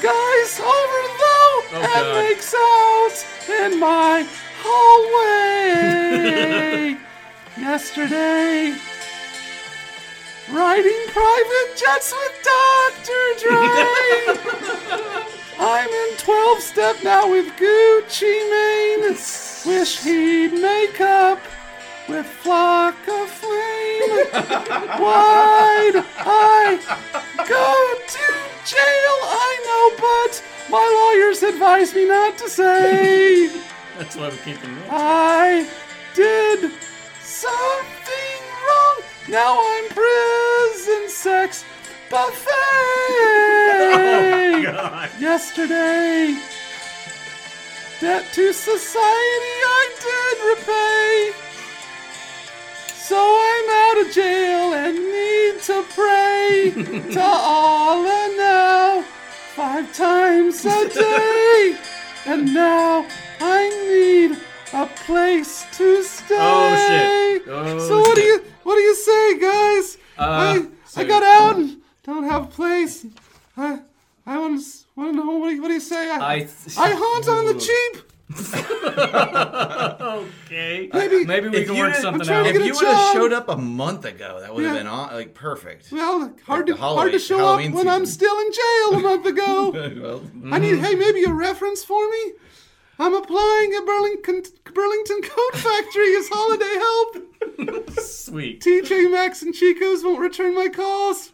guys 0.00 0.60
over 0.60 1.02
though 1.22 1.56
oh, 1.74 1.82
and 1.82 2.06
God. 2.06 2.14
makes 2.22 2.54
out 2.54 3.16
in 3.50 3.80
my 3.80 4.24
hallway. 4.62 5.88
Yesterday, 7.60 8.72
riding 10.48 11.06
private 11.08 11.76
jets 11.76 12.14
with 12.14 12.34
Dr. 12.44 13.22
Dre. 13.40 14.78
I'm 15.58 15.88
in 15.88 16.16
12 16.18 16.60
step 16.60 16.96
now 17.02 17.28
with 17.28 17.46
Gucci 17.56 18.50
Mane. 18.50 19.10
Wish 19.66 20.00
he'd 20.02 20.52
make 20.52 21.00
up 21.00 21.40
with 22.08 22.26
Flock 22.26 22.94
of 23.08 23.28
Flame. 23.28 24.26
Why'd 25.02 26.04
I 26.16 26.78
go 27.38 27.94
to 28.06 28.34
jail? 28.64 29.16
I 29.26 29.50
know, 29.66 29.96
but 29.98 30.44
my 30.70 31.12
lawyers 31.18 31.42
advise 31.42 31.92
me 31.92 32.06
not 32.06 32.38
to 32.38 32.48
say. 32.48 33.48
That's 33.98 34.14
why 34.14 34.28
we 34.28 34.36
keep 34.38 34.58
him. 34.58 34.78
I 34.88 35.68
did 36.14 36.70
something 37.46 38.42
wrong. 38.66 38.96
Now 39.28 39.52
I'm 39.72 39.86
prison 39.90 41.08
sex 41.08 41.64
buffet. 42.10 42.46
Oh, 44.50 44.62
God. 44.62 45.10
Yesterday, 45.20 46.36
debt 48.00 48.24
to 48.34 48.52
society 48.52 49.56
I 49.80 49.84
did 50.06 50.36
repay. 50.50 51.32
So 53.08 53.16
I'm 53.16 53.68
out 53.84 54.06
of 54.06 54.12
jail 54.12 54.74
and 54.74 54.96
need 54.96 55.62
to 55.62 55.84
pray 55.94 56.72
to 57.14 57.22
Allah 57.22 58.34
now 58.36 59.02
five 59.54 59.86
times 59.94 60.64
a 60.64 60.88
day. 60.88 61.76
And 62.26 62.52
now 62.52 63.06
I 63.40 63.68
need 63.88 64.36
a 64.72 64.86
place 65.06 65.66
to 65.76 66.02
stay. 66.02 66.36
Oh, 66.38 66.76
shit. 66.88 67.42
Oh, 67.48 67.78
so 67.88 67.98
what 68.00 68.14
do 68.16 68.22
you 68.22 68.42
what 68.62 68.74
do 68.76 68.80
you 68.82 68.94
say, 68.94 69.38
guys? 69.38 69.98
Uh, 70.18 70.22
I 70.22 70.66
so- 70.86 71.00
I 71.00 71.04
got 71.04 71.22
out 71.22 71.56
and 71.56 71.78
don't 72.04 72.24
have 72.24 72.44
a 72.44 72.46
place. 72.46 73.06
I 73.56 73.80
I 74.26 74.38
want 74.38 74.60
to 74.60 74.66
want 74.96 75.12
to 75.12 75.16
know 75.24 75.36
what 75.38 75.48
do 75.48 75.54
you, 75.54 75.62
what 75.62 75.68
do 75.68 75.74
you 75.74 75.80
say? 75.80 76.10
I 76.10 76.16
I. 76.34 76.48
I 76.78 76.90
haunt 76.96 77.28
on 77.28 77.46
the 77.46 77.54
cheap. 77.54 78.02
Okay. 80.48 80.88
Maybe- 80.92 81.24
Maybe 81.24 81.48
we 81.48 81.64
can 81.64 81.76
work 81.76 81.92
did- 81.94 82.02
something 82.02 82.28
out. 82.28 82.46
If 82.46 82.64
you 82.64 82.74
would 82.74 82.84
have 82.86 83.12
showed 83.12 83.32
up 83.32 83.48
a 83.48 83.56
month 83.56 84.04
ago, 84.04 84.40
that 84.40 84.54
would 84.54 84.64
have 84.64 84.74
Yeah. 84.74 84.78
been 84.80 84.86
on, 84.86 85.14
like 85.14 85.34
perfect. 85.34 85.90
Well, 85.92 86.32
hard 86.46 86.66
the 86.66 86.72
to 86.74 86.78
hard 86.78 87.12
to 87.12 87.18
show 87.18 87.38
Halloween 87.38 87.70
up 87.70 87.74
when 87.76 87.88
I'm 87.88 88.06
still 88.06 88.38
in 88.40 88.52
jail 88.52 88.98
a 88.98 89.00
month 89.00 89.26
ago. 89.26 89.70
well, 90.02 90.22
I 90.54 90.58
need 90.58 90.78
hey 90.78 90.94
maybe 90.94 91.24
a 91.24 91.32
reference 91.32 91.84
for 91.84 92.08
me. 92.10 92.32
I'm 92.98 93.14
applying 93.14 93.72
at 93.74 93.86
Burlington 93.86 94.42
Burlington 94.74 95.22
Coat 95.22 95.54
Factory 95.54 96.16
as 96.16 96.28
holiday 96.30 97.74
help. 97.74 97.90
Sweet. 98.00 98.60
TJ 98.62 99.10
Maxx 99.10 99.42
and 99.42 99.54
Chico's 99.54 100.04
won't 100.04 100.20
return 100.20 100.54
my 100.54 100.68
calls. 100.68 101.32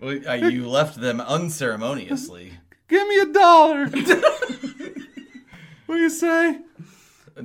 well, 0.00 0.18
uh, 0.28 0.34
you 0.34 0.68
left 0.68 1.00
them 1.00 1.20
unceremoniously. 1.20 2.52
Give 2.88 3.06
me 3.08 3.18
a 3.20 3.26
dollar. 3.26 3.86
what 3.86 5.96
do 5.96 5.96
you 5.96 6.10
say? 6.10 6.58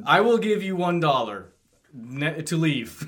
I 0.05 0.22
will 0.22 0.38
give 0.38 0.64
you 0.64 0.76
one 0.76 0.99
dollar 0.99 1.51
ne- 1.93 2.41
to 2.43 2.57
leave. 2.57 3.07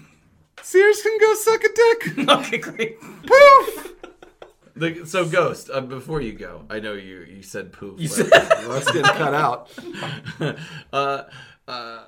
Sears 0.61 1.01
can 1.01 1.17
go 1.19 1.33
suck 1.35 1.63
a 1.63 1.69
dick. 1.73 2.17
okay, 2.29 2.57
great. 2.57 2.99
Poof. 3.01 3.92
The, 4.83 5.05
so, 5.05 5.25
Ghost, 5.25 5.69
uh, 5.73 5.81
before 5.81 6.21
you 6.21 6.33
go, 6.33 6.63
I 6.69 6.79
know 6.79 6.93
you 6.93 7.25
you 7.29 7.41
said 7.43 7.71
poof. 7.71 7.99
You 7.99 8.09
but- 8.09 8.15
said- 8.17 8.29
that's 8.31 8.91
getting 8.91 9.03
cut 9.03 9.33
out. 9.33 9.69
uh, 10.93 11.23
uh, 11.67 12.03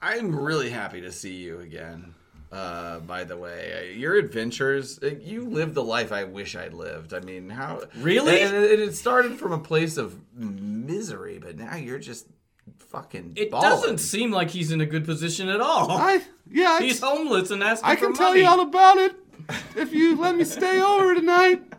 I'm 0.00 0.34
really 0.34 0.70
happy 0.70 1.00
to 1.02 1.12
see 1.12 1.34
you 1.34 1.60
again. 1.60 2.14
Uh, 2.52 3.00
by 3.00 3.24
the 3.24 3.36
way, 3.36 3.72
Uh, 3.76 3.98
your 3.98 4.14
adventures, 4.14 5.00
uh, 5.02 5.06
you 5.20 5.44
lived 5.44 5.74
the 5.74 5.82
life 5.82 6.12
I 6.12 6.22
wish 6.24 6.54
I 6.54 6.68
lived. 6.68 7.12
I 7.12 7.20
mean, 7.20 7.48
how 7.50 7.80
Really? 7.96 8.40
And 8.42 8.54
it, 8.54 8.78
it 8.80 8.94
started 8.94 9.38
from 9.40 9.50
a 9.52 9.58
place 9.58 9.96
of 9.96 10.14
misery, 10.34 11.38
but 11.40 11.56
now 11.58 11.74
you're 11.76 11.98
just 11.98 12.26
fucking 12.78 13.32
It 13.36 13.50
balling. 13.50 13.70
doesn't 13.70 13.98
seem 13.98 14.30
like 14.30 14.50
he's 14.50 14.70
in 14.70 14.80
a 14.80 14.86
good 14.86 15.04
position 15.04 15.48
at 15.48 15.60
all. 15.60 15.90
I 15.90 16.22
yeah, 16.48 16.78
I, 16.78 16.82
he's 16.82 17.00
homeless 17.00 17.50
and 17.50 17.60
asking 17.62 17.90
I 17.90 17.96
can 17.96 18.12
tell 18.14 18.28
money. 18.28 18.42
you 18.42 18.46
all 18.46 18.60
about 18.60 18.98
it 18.98 19.16
if 19.76 19.92
you 19.92 20.16
let 20.16 20.36
me 20.36 20.44
stay 20.44 20.80
over 20.80 21.14
tonight. 21.14 21.62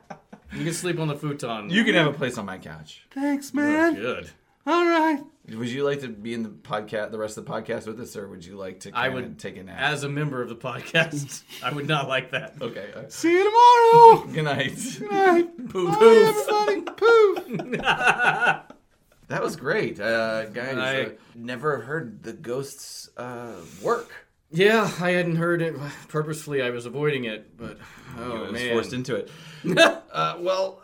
You 0.55 0.63
can 0.63 0.73
sleep 0.73 0.99
on 0.99 1.07
the 1.07 1.15
futon. 1.15 1.69
You 1.69 1.83
can 1.83 1.95
have 1.95 2.07
a 2.07 2.13
place 2.13 2.37
on 2.37 2.45
my 2.45 2.57
couch. 2.57 3.05
Thanks, 3.11 3.53
man. 3.53 3.95
good. 3.95 4.29
All 4.67 4.83
right. 4.85 5.21
Would 5.49 5.69
you 5.69 5.83
like 5.83 5.99
to 6.01 6.07
be 6.07 6.33
in 6.33 6.41
the 6.41 6.49
podcast, 6.49 7.11
the 7.11 7.19
rest 7.19 7.37
of 7.37 7.45
the 7.45 7.51
podcast 7.51 7.85
with 7.85 7.99
us, 7.99 8.15
or 8.15 8.27
would 8.29 8.43
you 8.43 8.55
like 8.55 8.79
to? 8.79 8.89
I 8.95 9.09
kinda 9.09 9.15
would 9.21 9.37
take 9.39 9.57
a 9.57 9.63
nap. 9.63 9.77
As 9.79 10.03
a 10.03 10.09
member 10.09 10.41
of 10.41 10.49
the 10.49 10.55
podcast, 10.55 11.43
I 11.63 11.71
would 11.71 11.87
not 11.87 12.07
like 12.07 12.31
that. 12.31 12.55
okay. 12.59 12.87
uh, 12.95 13.03
See 13.09 13.31
you 13.31 13.43
tomorrow. 13.43 14.27
Good 14.33 14.43
night. 14.43 14.75
Good 14.97 15.11
night. 15.11 15.69
Poof, 15.69 15.99
Bye, 15.99 16.81
poof. 16.97 17.37
everybody. 17.49 17.77
Poof. 17.77 18.61
That 19.27 19.41
was 19.41 19.55
great, 19.55 19.99
uh, 19.99 20.45
guys. 20.45 20.77
I- 20.77 21.01
uh, 21.01 21.09
never 21.33 21.79
heard 21.79 22.21
the 22.21 22.31
ghosts 22.33 23.09
uh, 23.17 23.53
work. 23.81 24.24
Yeah, 24.55 24.89
I 25.01 25.11
hadn't 25.11 25.35
heard 25.35 25.61
it. 25.61 25.75
Purposefully, 26.07 26.61
I 26.61 26.69
was 26.69 26.85
avoiding 26.85 27.25
it, 27.25 27.57
but 27.57 27.77
oh 28.17 28.37
I 28.37 28.41
was 28.43 28.51
man, 28.53 28.71
forced 28.71 28.93
into 28.93 29.15
it. 29.15 29.29
uh, 29.77 30.37
well, 30.39 30.81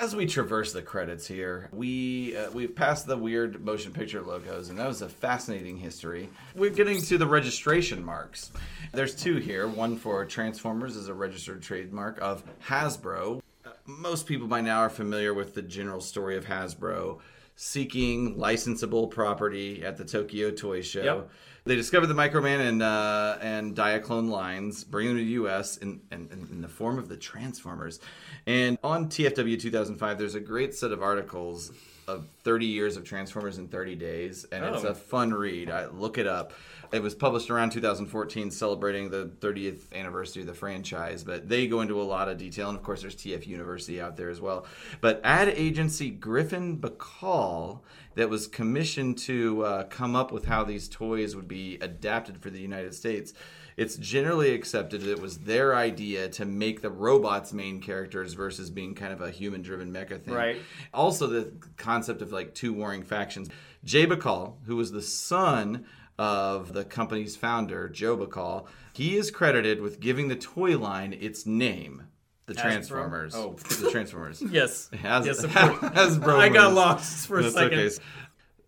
as 0.00 0.16
we 0.16 0.26
traverse 0.26 0.72
the 0.72 0.82
credits 0.82 1.24
here, 1.24 1.68
we 1.72 2.36
uh, 2.36 2.50
we've 2.50 2.74
passed 2.74 3.06
the 3.06 3.16
weird 3.16 3.64
motion 3.64 3.92
picture 3.92 4.20
logos, 4.20 4.68
and 4.68 4.78
that 4.80 4.88
was 4.88 5.00
a 5.00 5.08
fascinating 5.08 5.76
history. 5.76 6.28
We're 6.56 6.70
getting 6.70 7.00
to 7.02 7.16
the 7.16 7.26
registration 7.26 8.04
marks. 8.04 8.50
There's 8.92 9.14
two 9.14 9.36
here. 9.36 9.68
One 9.68 9.96
for 9.96 10.24
Transformers 10.24 10.96
is 10.96 11.08
a 11.08 11.14
registered 11.14 11.62
trademark 11.62 12.20
of 12.20 12.42
Hasbro. 12.66 13.40
Uh, 13.64 13.70
Most 13.86 14.26
people 14.26 14.48
by 14.48 14.60
now 14.60 14.80
are 14.80 14.90
familiar 14.90 15.32
with 15.32 15.54
the 15.54 15.62
general 15.62 16.00
story 16.00 16.36
of 16.36 16.46
Hasbro 16.46 17.20
seeking 17.56 18.36
licensable 18.36 19.10
property 19.10 19.84
at 19.84 19.96
the 19.96 20.04
Tokyo 20.04 20.50
Toy 20.50 20.82
Show. 20.82 21.02
Yep. 21.02 21.30
They 21.66 21.76
discovered 21.76 22.08
the 22.08 22.14
Microman 22.14 22.60
and 22.68 22.82
uh, 22.82 23.38
and 23.40 23.74
Diaclone 23.74 24.28
lines, 24.28 24.84
bring 24.84 25.08
them 25.08 25.16
to 25.16 25.22
the 25.24 25.30
U.S. 25.32 25.78
in, 25.78 26.00
in, 26.12 26.28
in 26.50 26.60
the 26.60 26.68
form 26.68 26.98
of 26.98 27.08
the 27.08 27.16
Transformers. 27.16 28.00
And 28.46 28.76
on 28.84 29.06
TFW 29.08 29.58
2005, 29.58 30.18
there's 30.18 30.34
a 30.34 30.40
great 30.40 30.74
set 30.74 30.92
of 30.92 31.02
articles 31.02 31.72
of 32.06 32.28
30 32.42 32.66
years 32.66 32.98
of 32.98 33.04
Transformers 33.04 33.56
in 33.56 33.68
30 33.68 33.94
days, 33.94 34.44
and 34.52 34.62
it's 34.62 34.84
Oh. 34.84 34.88
a 34.88 34.94
fun 34.94 35.32
read. 35.32 35.70
I, 35.70 35.86
look 35.86 36.18
it 36.18 36.26
up. 36.26 36.52
It 36.92 37.02
was 37.02 37.14
published 37.14 37.50
around 37.50 37.70
2014, 37.70 38.50
celebrating 38.50 39.10
the 39.10 39.30
30th 39.40 39.92
anniversary 39.92 40.42
of 40.42 40.48
the 40.48 40.54
franchise. 40.54 41.24
But 41.24 41.48
they 41.48 41.66
go 41.66 41.80
into 41.80 42.00
a 42.00 42.04
lot 42.04 42.28
of 42.28 42.38
detail, 42.38 42.68
and 42.68 42.78
of 42.78 42.84
course, 42.84 43.02
there's 43.02 43.16
TF 43.16 43.46
University 43.46 44.00
out 44.00 44.16
there 44.16 44.30
as 44.30 44.40
well. 44.40 44.66
But 45.00 45.20
ad 45.24 45.48
agency 45.48 46.10
Griffin 46.10 46.78
Bacal, 46.78 47.80
that 48.14 48.28
was 48.28 48.46
commissioned 48.46 49.18
to 49.18 49.64
uh, 49.64 49.84
come 49.84 50.14
up 50.16 50.32
with 50.32 50.46
how 50.46 50.64
these 50.64 50.88
toys 50.88 51.34
would 51.34 51.48
be 51.48 51.78
adapted 51.80 52.40
for 52.40 52.50
the 52.50 52.60
United 52.60 52.94
States. 52.94 53.34
It's 53.76 53.96
generally 53.96 54.54
accepted 54.54 55.00
that 55.00 55.10
it 55.10 55.20
was 55.20 55.38
their 55.38 55.74
idea 55.74 56.28
to 56.30 56.44
make 56.44 56.80
the 56.80 56.90
robots 56.90 57.52
main 57.52 57.80
characters 57.80 58.34
versus 58.34 58.70
being 58.70 58.94
kind 58.94 59.12
of 59.12 59.20
a 59.20 59.30
human-driven 59.30 59.92
mecha 59.92 60.22
thing. 60.22 60.34
Right. 60.34 60.62
Also, 60.92 61.26
the 61.26 61.52
concept 61.76 62.22
of 62.22 62.30
like 62.30 62.54
two 62.54 62.72
warring 62.72 63.02
factions. 63.02 63.48
Jay 63.84 64.06
Bacal, 64.06 64.54
who 64.66 64.76
was 64.76 64.92
the 64.92 65.02
son 65.02 65.86
of 66.18 66.72
the 66.72 66.84
company's 66.84 67.36
founder, 67.36 67.88
Joe 67.88 68.16
Bacal, 68.16 68.66
he 68.92 69.16
is 69.16 69.30
credited 69.30 69.80
with 69.80 70.00
giving 70.00 70.28
the 70.28 70.36
toy 70.36 70.78
line 70.78 71.12
its 71.12 71.46
name. 71.46 72.08
The 72.46 72.54
Transformers. 72.54 73.34
Oh. 73.34 73.52
the 73.80 73.90
Transformers. 73.90 74.42
yes, 74.50 74.90
Has, 75.00 75.26
yes, 75.26 75.42
of. 75.42 75.50
Hasbro 75.50 76.38
I 76.38 76.50
got 76.50 76.74
lost 76.74 77.26
for 77.26 77.38
a 77.38 77.42
That's 77.42 77.54
second. 77.54 77.78
okay. 77.78 77.96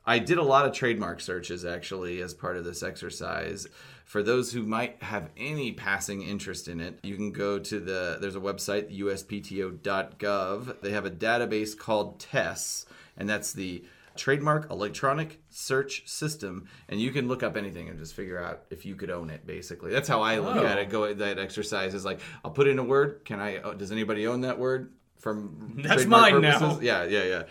I 0.06 0.18
did 0.20 0.38
a 0.38 0.42
lot 0.42 0.66
of 0.66 0.72
trademark 0.72 1.20
searches 1.20 1.64
actually 1.64 2.22
as 2.22 2.32
part 2.32 2.56
of 2.56 2.64
this 2.64 2.82
exercise. 2.82 3.66
For 4.04 4.22
those 4.22 4.52
who 4.52 4.62
might 4.62 5.02
have 5.02 5.30
any 5.36 5.72
passing 5.72 6.22
interest 6.22 6.68
in 6.68 6.80
it, 6.80 7.00
you 7.02 7.16
can 7.16 7.32
go 7.32 7.58
to 7.58 7.80
the 7.80 8.18
there's 8.20 8.36
a 8.36 8.40
website 8.40 8.96
uspto.gov. 8.96 10.80
They 10.80 10.92
have 10.92 11.06
a 11.06 11.10
database 11.10 11.76
called 11.76 12.20
TESS, 12.20 12.86
and 13.16 13.28
that's 13.28 13.52
the 13.52 13.84
trademark 14.16 14.70
electronic 14.70 15.40
search 15.50 16.06
system 16.08 16.68
and 16.88 17.00
you 17.00 17.10
can 17.10 17.28
look 17.28 17.42
up 17.42 17.56
anything 17.56 17.88
and 17.88 17.98
just 17.98 18.14
figure 18.14 18.42
out 18.42 18.62
if 18.70 18.84
you 18.86 18.94
could 18.94 19.10
own 19.10 19.30
it 19.30 19.46
basically 19.46 19.90
that's 19.92 20.08
how 20.08 20.22
i 20.22 20.38
look 20.38 20.56
Oh. 20.56 20.64
at 20.66 20.78
it 20.78 20.88
oh. 20.88 20.90
go 20.90 21.14
that 21.14 21.38
exercise 21.38 21.94
is 21.94 22.04
like 22.04 22.20
i'll 22.44 22.50
put 22.50 22.66
in 22.68 22.78
a 22.78 22.84
word 22.84 23.22
can 23.24 23.40
i 23.40 23.58
oh, 23.58 23.74
does 23.74 23.92
anybody 23.92 24.26
own 24.26 24.42
that 24.42 24.58
word 24.58 24.92
from 25.18 25.80
That's 25.82 26.04
mine 26.06 26.40
now. 26.40 26.78
yeah 26.80 27.04
yeah 27.04 27.24
yeah 27.24 27.42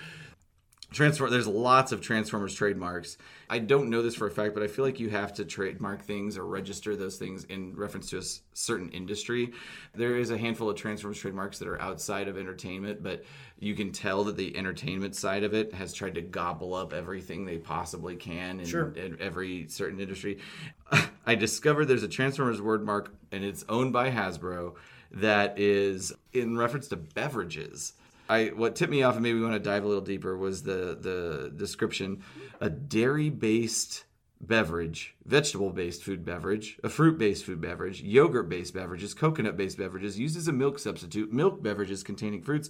Transform. 0.92 1.30
There's 1.30 1.48
lots 1.48 1.92
of 1.92 2.00
Transformers 2.00 2.54
trademarks. 2.56 3.18
I 3.50 3.60
don't 3.60 3.90
know 3.90 4.02
this 4.02 4.16
for 4.16 4.28
a 4.28 4.32
fact, 4.32 4.54
but 4.54 4.64
I 4.64 4.68
feel 4.68 4.84
like 4.86 5.00
you 5.00 5.10
have 5.10 5.34
to 5.36 5.46
trademark 5.46 6.02
things 6.02 6.38
or 6.38 6.46
register 6.46 6.96
those 6.96 7.18
things 7.18 7.44
in 7.46 7.76
reference 7.76 8.10
to 8.10 8.18
a 8.18 8.20
s- 8.20 8.42
certain 8.54 8.90
industry. 8.90 9.52
There 9.94 10.18
is 10.18 10.32
a 10.32 10.38
handful 10.38 10.70
of 10.70 10.76
Transformers 10.78 11.20
trademarks 11.20 11.60
that 11.60 11.68
are 11.68 11.80
outside 11.82 12.28
of 12.28 12.38
entertainment, 12.38 13.04
but 13.04 13.24
you 13.60 13.76
can 13.76 13.92
tell 13.92 14.24
that 14.26 14.36
the 14.38 14.58
entertainment 14.58 15.16
side 15.16 15.44
of 15.44 15.54
it 15.54 15.74
has 15.74 15.94
tried 15.94 16.16
to 16.16 16.22
gobble 16.22 16.74
up 16.74 16.92
everything 16.94 17.46
they 17.46 17.58
possibly 17.58 18.16
can 18.16 18.60
in, 18.60 18.66
Sure. 18.66 18.92
in 18.96 19.18
every 19.22 19.68
certain 19.68 20.00
industry. 20.00 20.40
I 21.26 21.36
discovered 21.36 21.86
there's 21.86 22.04
a 22.04 22.08
Transformers 22.08 22.62
word 22.62 22.84
mark, 22.84 23.14
and 23.32 23.44
it's 23.44 23.64
owned 23.70 23.94
by 23.94 24.10
Hasbro 24.10 24.74
that 25.12 25.60
is 25.60 26.12
in 26.34 26.58
reference 26.58 26.88
to 26.90 26.96
beverages. 26.96 27.94
I 28.30 28.48
what 28.48 28.76
tipped 28.76 28.92
me 28.92 29.04
off 29.04 29.16
and 29.16 29.24
made 29.24 29.36
me 29.36 29.42
want 29.42 29.54
to 29.54 29.60
dive 29.60 29.84
a 29.84 29.88
little 29.88 30.04
deeper 30.04 30.36
was 30.38 30.64
the 30.64 30.98
the 31.00 31.52
description: 31.56 32.24
a 32.60 32.70
dairy-based 32.70 34.06
beverage, 34.42 35.16
vegetable-based 35.26 36.04
food 36.04 36.26
beverage, 36.26 36.78
a 36.84 36.90
fruit-based 36.90 37.46
food 37.46 37.62
beverage, 37.62 38.02
yogurt-based 38.02 38.74
beverages, 38.74 39.14
coconut-based 39.14 39.78
beverages 39.78 40.20
used 40.20 40.38
as 40.38 40.48
a 40.48 40.54
milk 40.54 40.78
substitute, 40.78 41.32
milk 41.32 41.64
beverages 41.64 42.04
containing 42.04 42.42
fruits, 42.42 42.70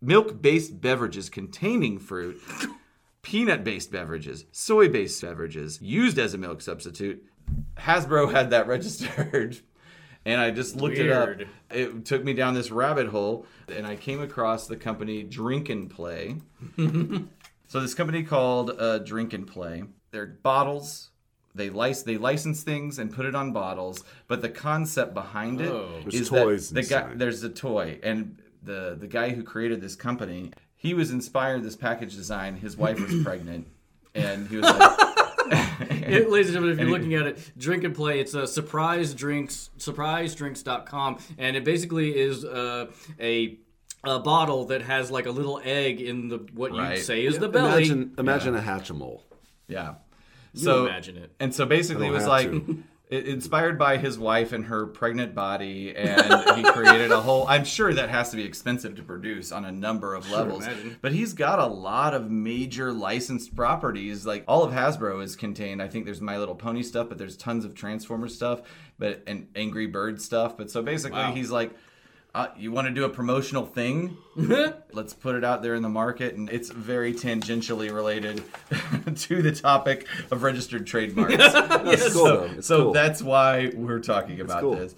milk-based 0.00 0.80
beverages 0.80 1.30
containing 1.30 1.98
fruit, 1.98 2.40
peanut-based 3.22 3.90
beverages, 3.90 4.44
soy-based 4.52 5.20
beverages 5.22 5.80
used 5.80 6.18
as 6.18 6.34
a 6.34 6.38
milk 6.38 6.60
substitute. 6.60 7.24
Hasbro 7.76 8.32
had 8.32 8.50
that 8.50 8.66
registered. 8.66 9.58
And 10.26 10.40
I 10.40 10.50
just 10.50 10.76
looked 10.76 10.96
it 10.96 11.10
up. 11.10 11.28
It 11.70 12.04
took 12.04 12.24
me 12.24 12.32
down 12.32 12.54
this 12.54 12.70
rabbit 12.70 13.08
hole, 13.08 13.46
and 13.68 13.86
I 13.86 13.96
came 13.96 14.22
across 14.22 14.66
the 14.66 14.76
company 14.76 15.22
Drink 15.22 15.68
and 15.68 15.90
Play. 15.90 16.36
so 17.66 17.80
this 17.80 17.94
company 17.94 18.22
called 18.22 18.70
uh, 18.78 18.98
Drink 18.98 19.32
and 19.32 19.46
Play. 19.46 19.84
They're 20.12 20.26
bottles. 20.26 21.10
They 21.54 21.70
license 21.70 22.04
they 22.04 22.16
license 22.16 22.62
things 22.62 22.98
and 22.98 23.12
put 23.12 23.26
it 23.26 23.34
on 23.34 23.52
bottles, 23.52 24.02
but 24.26 24.42
the 24.42 24.48
concept 24.48 25.14
behind 25.14 25.60
it 25.60 25.66
is 25.66 25.70
Oh. 25.72 26.00
There's 26.08 26.30
that 26.30 26.42
toys 26.42 26.70
the 26.70 26.82
guy 26.82 27.14
there's 27.14 27.44
a 27.44 27.48
toy, 27.48 28.00
and 28.02 28.38
the 28.62 28.96
the 28.98 29.06
guy 29.06 29.30
who 29.30 29.44
created 29.44 29.80
this 29.80 29.94
company, 29.94 30.50
he 30.74 30.94
was 30.94 31.12
inspired 31.12 31.62
this 31.62 31.76
package 31.76 32.16
design. 32.16 32.56
His 32.56 32.76
wife 32.76 32.98
was 32.98 33.22
pregnant, 33.24 33.68
and 34.14 34.48
he 34.48 34.56
was 34.56 34.64
like. 34.64 35.13
It- 36.12 36.30
ladies 36.30 36.46
and 36.48 36.54
gentlemen, 36.54 36.78
if 36.78 36.80
you're 36.86 36.96
looking 36.98 37.14
at 37.14 37.26
it, 37.26 37.52
drink 37.58 37.84
and 37.84 37.94
play. 37.94 38.20
It's 38.20 38.34
a 38.34 38.46
surprise 38.46 39.14
drinks, 39.14 39.70
surprisedrinks.com, 39.78 41.18
and 41.38 41.56
it 41.56 41.64
basically 41.64 42.16
is 42.18 42.44
uh, 42.44 42.86
a 43.20 43.58
a 44.06 44.18
bottle 44.20 44.66
that 44.66 44.82
has 44.82 45.10
like 45.10 45.24
a 45.26 45.30
little 45.30 45.60
egg 45.64 46.00
in 46.00 46.28
the 46.28 46.38
what 46.52 46.72
Right. 46.72 46.96
you'd 46.98 47.04
say 47.04 47.24
is 47.24 47.38
the 47.38 47.48
belly. 47.48 47.84
Imagine, 47.86 48.14
imagine 48.18 48.54
a 48.54 48.60
Hatchimal. 48.60 49.20
Yeah. 49.66 49.94
You 50.52 50.60
so 50.60 50.86
imagine 50.86 51.16
it. 51.16 51.32
And 51.40 51.54
so 51.54 51.64
basically, 51.66 52.06
it 52.08 52.10
was 52.10 52.26
like 52.26 52.50
to. 52.50 52.82
It, 53.10 53.28
inspired 53.28 53.78
by 53.78 53.98
his 53.98 54.18
wife 54.18 54.52
and 54.52 54.64
her 54.66 54.86
pregnant 54.86 55.34
body, 55.34 55.94
and 55.94 56.56
he 56.56 56.62
created 56.64 57.12
a 57.12 57.20
whole. 57.20 57.46
I'm 57.46 57.64
sure 57.64 57.92
that 57.92 58.08
has 58.08 58.30
to 58.30 58.36
be 58.36 58.44
expensive 58.44 58.96
to 58.96 59.02
produce 59.02 59.52
on 59.52 59.64
a 59.64 59.72
number 59.72 60.14
of 60.14 60.30
levels. 60.30 60.66
But 61.02 61.12
he's 61.12 61.32
got 61.34 61.58
a 61.58 61.66
lot 61.66 62.14
of 62.14 62.30
major 62.30 62.92
licensed 62.92 63.54
properties. 63.54 64.24
Like 64.24 64.44
all 64.48 64.62
of 64.64 64.72
Hasbro 64.72 65.22
is 65.22 65.36
contained. 65.36 65.82
I 65.82 65.88
think 65.88 66.06
there's 66.06 66.20
My 66.22 66.38
Little 66.38 66.54
Pony 66.54 66.82
stuff, 66.82 67.08
but 67.08 67.18
there's 67.18 67.36
tons 67.36 67.64
of 67.64 67.74
Transformer 67.74 68.28
stuff, 68.28 68.62
but 68.98 69.22
and 69.26 69.48
Angry 69.54 69.86
Bird 69.86 70.20
stuff. 70.20 70.56
But 70.56 70.70
so 70.70 70.82
basically, 70.82 71.18
Wow. 71.18 71.32
he's 71.32 71.50
like. 71.50 71.72
Uh, 72.34 72.48
you 72.56 72.72
want 72.72 72.88
to 72.88 72.92
do 72.92 73.04
a 73.04 73.08
promotional 73.08 73.64
thing? 73.64 74.16
Let's 74.92 75.14
put 75.14 75.36
it 75.36 75.44
out 75.44 75.62
there 75.62 75.76
in 75.76 75.82
the 75.82 75.88
market, 75.88 76.34
and 76.34 76.50
it's 76.50 76.68
very 76.68 77.14
tangentially 77.14 77.94
related 77.94 78.42
to 79.14 79.40
the 79.40 79.52
topic 79.52 80.08
of 80.32 80.42
registered 80.42 80.84
trademarks. 80.86 81.34
It's 81.94 82.12
cool, 82.12 82.24
though. 82.24 82.50
It's 82.56 82.66
so 82.66 82.84
cool. 82.84 82.92
that's 82.92 83.22
why 83.22 83.70
we're 83.74 84.00
talking 84.00 84.40
about 84.40 84.62
cool. 84.62 84.74
this. 84.74 84.96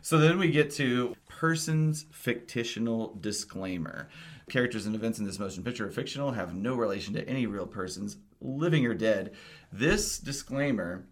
So 0.00 0.16
then 0.16 0.38
we 0.38 0.50
get 0.50 0.70
to 0.76 1.14
person's 1.28 2.06
fictional 2.10 3.14
disclaimer. 3.20 4.08
Characters 4.48 4.86
and 4.86 4.94
events 4.94 5.18
in 5.18 5.26
this 5.26 5.38
motion 5.38 5.62
picture 5.62 5.86
are 5.86 5.90
fictional, 5.90 6.32
have 6.32 6.54
no 6.54 6.76
relation 6.76 7.12
to 7.14 7.28
any 7.28 7.46
real 7.46 7.66
persons, 7.66 8.16
living 8.40 8.86
or 8.86 8.94
dead. 8.94 9.32
This 9.70 10.18
disclaimer 10.18 11.04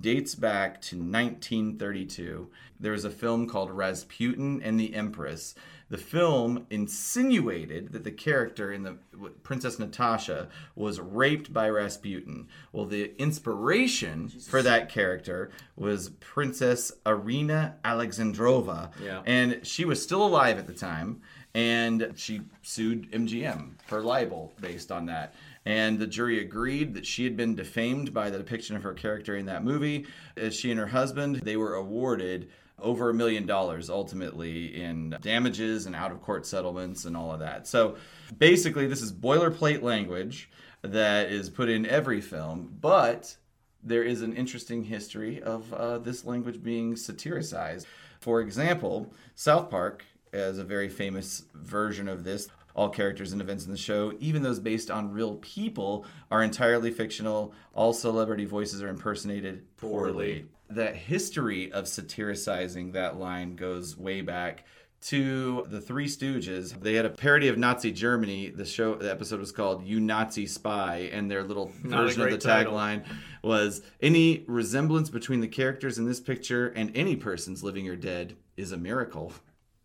dates 0.00 0.34
back 0.34 0.80
to 0.82 0.96
1932. 0.96 2.48
There 2.80 2.92
was 2.92 3.04
a 3.04 3.10
film 3.10 3.46
called 3.48 3.70
Rasputin 3.70 4.62
and 4.62 4.78
the 4.78 4.94
Empress. 4.94 5.54
The 5.90 5.96
film 5.98 6.66
insinuated 6.70 7.92
that 7.92 8.04
the 8.04 8.10
character 8.10 8.70
in 8.72 8.82
the 8.82 8.98
Princess 9.42 9.78
Natasha 9.78 10.48
was 10.76 11.00
raped 11.00 11.52
by 11.52 11.68
Rasputin. 11.70 12.46
Well, 12.72 12.84
the 12.84 13.18
inspiration 13.20 14.28
for 14.28 14.62
that 14.62 14.90
character 14.90 15.50
was 15.76 16.10
Princess 16.20 16.92
Irina 17.06 17.76
Alexandrova, 17.84 18.90
Yeah. 19.02 19.22
and 19.24 19.66
she 19.66 19.84
was 19.86 20.02
still 20.02 20.24
alive 20.24 20.58
at 20.58 20.66
the 20.66 20.74
time, 20.74 21.22
and 21.54 22.12
she 22.16 22.42
sued 22.62 23.08
MGM 23.10 23.78
for 23.86 24.02
libel 24.02 24.52
based 24.60 24.92
on 24.92 25.06
that. 25.06 25.34
And 25.68 25.98
the 25.98 26.06
jury 26.06 26.40
agreed 26.40 26.94
that 26.94 27.04
she 27.04 27.24
had 27.24 27.36
been 27.36 27.54
defamed 27.54 28.14
by 28.14 28.30
the 28.30 28.38
depiction 28.38 28.74
of 28.74 28.82
her 28.84 28.94
character 28.94 29.36
in 29.36 29.44
that 29.46 29.62
movie. 29.62 30.06
As 30.34 30.54
she 30.54 30.70
and 30.70 30.80
her 30.80 30.86
husband, 30.86 31.42
they 31.42 31.58
were 31.58 31.74
awarded 31.74 32.48
over 32.78 33.10
a 33.10 33.14
million 33.14 33.44
dollars 33.44 33.90
ultimately 33.90 34.80
in 34.80 35.14
damages 35.20 35.84
and 35.84 35.94
out 35.94 36.10
of 36.10 36.22
court 36.22 36.46
settlements 36.46 37.04
and 37.04 37.14
all 37.14 37.32
of 37.32 37.40
that. 37.40 37.66
So 37.66 37.96
basically, 38.38 38.86
this 38.86 39.02
is 39.02 39.12
boilerplate 39.12 39.82
language 39.82 40.48
that 40.80 41.30
is 41.30 41.50
put 41.50 41.68
in 41.68 41.84
every 41.84 42.22
film, 42.22 42.74
but 42.80 43.36
there 43.84 44.04
is 44.04 44.22
an 44.22 44.32
interesting 44.32 44.84
history 44.84 45.42
of 45.42 45.70
uh, 45.74 45.98
this 45.98 46.24
language 46.24 46.62
being 46.62 46.94
satiricized. 46.94 47.84
For 48.20 48.40
example, 48.40 49.12
South 49.34 49.68
Park 49.68 50.06
has 50.32 50.56
a 50.56 50.64
very 50.64 50.88
famous 50.88 51.44
version 51.54 52.08
of 52.08 52.24
this. 52.24 52.48
All 52.78 52.88
characters 52.88 53.32
and 53.32 53.40
events 53.40 53.66
in 53.66 53.72
the 53.72 53.76
show, 53.76 54.12
even 54.20 54.44
those 54.44 54.60
based 54.60 54.88
on 54.88 55.10
real 55.10 55.34
people, 55.38 56.06
are 56.30 56.44
entirely 56.44 56.92
fictional. 56.92 57.52
All 57.74 57.92
celebrity 57.92 58.44
voices 58.44 58.84
are 58.84 58.88
impersonated 58.88 59.64
poorly. 59.78 60.44
That 60.70 60.94
history 60.94 61.72
of 61.72 61.86
satiricizing 61.86 62.92
that 62.92 63.18
line 63.18 63.56
goes 63.56 63.96
way 63.98 64.20
back 64.20 64.64
to 65.00 65.66
the 65.68 65.80
Three 65.80 66.06
Stooges. 66.06 66.80
They 66.80 66.94
had 66.94 67.04
a 67.04 67.10
parody 67.10 67.48
of 67.48 67.58
Nazi 67.58 67.90
Germany. 67.90 68.50
The 68.50 68.64
show, 68.64 68.94
the 68.94 69.10
episode 69.10 69.40
was 69.40 69.50
called 69.50 69.84
"You 69.84 69.98
Nazi 69.98 70.46
Spy," 70.46 71.10
and 71.12 71.28
their 71.28 71.42
little 71.42 71.72
Not 71.82 72.04
version 72.04 72.22
of 72.22 72.30
the 72.30 72.38
tagline 72.38 73.04
was 73.42 73.82
any 74.00 74.44
resemblance 74.46 75.10
between 75.10 75.40
the 75.40 75.48
characters 75.48 75.98
in 75.98 76.04
this 76.04 76.20
picture 76.20 76.68
and 76.68 76.96
any 76.96 77.16
person's 77.16 77.64
living 77.64 77.88
or 77.88 77.96
dead 77.96 78.36
is 78.56 78.70
a 78.70 78.76
miracle. 78.76 79.32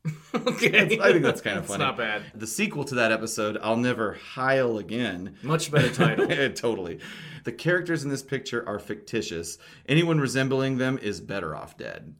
Okay. 0.35 0.99
I 0.99 1.11
think 1.11 1.23
that's 1.23 1.41
kind 1.41 1.57
of 1.57 1.63
It's 1.63 1.71
funny. 1.71 1.83
not 1.83 1.95
bad. 1.97 2.23
The 2.35 2.47
sequel 2.47 2.83
to 2.85 2.95
that 2.95 3.11
episode, 3.11 3.57
I'll 3.61 3.77
Never 3.77 4.13
Heil 4.13 4.77
Again. 4.79 5.35
Much 5.43 5.71
better 5.71 5.89
title. 5.93 6.27
totally. 6.55 6.99
The 7.43 7.51
characters 7.51 8.03
in 8.03 8.09
this 8.09 8.23
picture 8.23 8.67
are 8.67 8.79
fictitious. 8.79 9.57
Anyone 9.87 10.19
resembling 10.19 10.77
them 10.77 10.97
is 11.01 11.21
better 11.21 11.55
off 11.55 11.77
dead. 11.77 12.15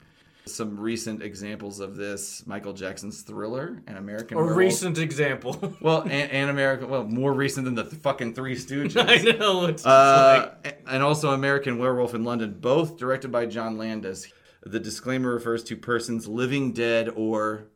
Some 0.46 0.78
recent 0.78 1.22
examples 1.22 1.80
of 1.80 1.96
this 1.96 2.46
Michael 2.46 2.72
Jackson's 2.74 3.22
Thriller 3.22 3.82
and 3.86 3.96
American 3.98 4.36
A 4.36 4.40
Werewolf. 4.40 4.58
recent 4.58 4.98
example. 4.98 5.74
Well, 5.80 6.02
and, 6.02 6.30
and 6.30 6.50
American, 6.50 6.88
well, 6.90 7.04
more 7.04 7.32
recent 7.32 7.64
than 7.64 7.74
the 7.74 7.84
fucking 7.86 8.34
Three 8.34 8.54
Stooges. 8.54 8.96
I 8.96 9.16
know. 9.38 9.66
It's 9.66 9.84
Uh, 9.84 10.54
like, 10.64 10.82
and 10.86 11.02
also 11.02 11.32
American 11.32 11.78
Werewolf 11.78 12.14
in 12.14 12.24
London, 12.24 12.56
both 12.60 12.96
directed 12.98 13.32
by 13.32 13.46
John 13.46 13.76
Landis. 13.78 14.28
The 14.62 14.80
disclaimer 14.80 15.32
refers 15.34 15.64
to 15.64 15.76
persons 15.76 16.26
living 16.28 16.72
dead 16.72 17.10
or 17.14 17.66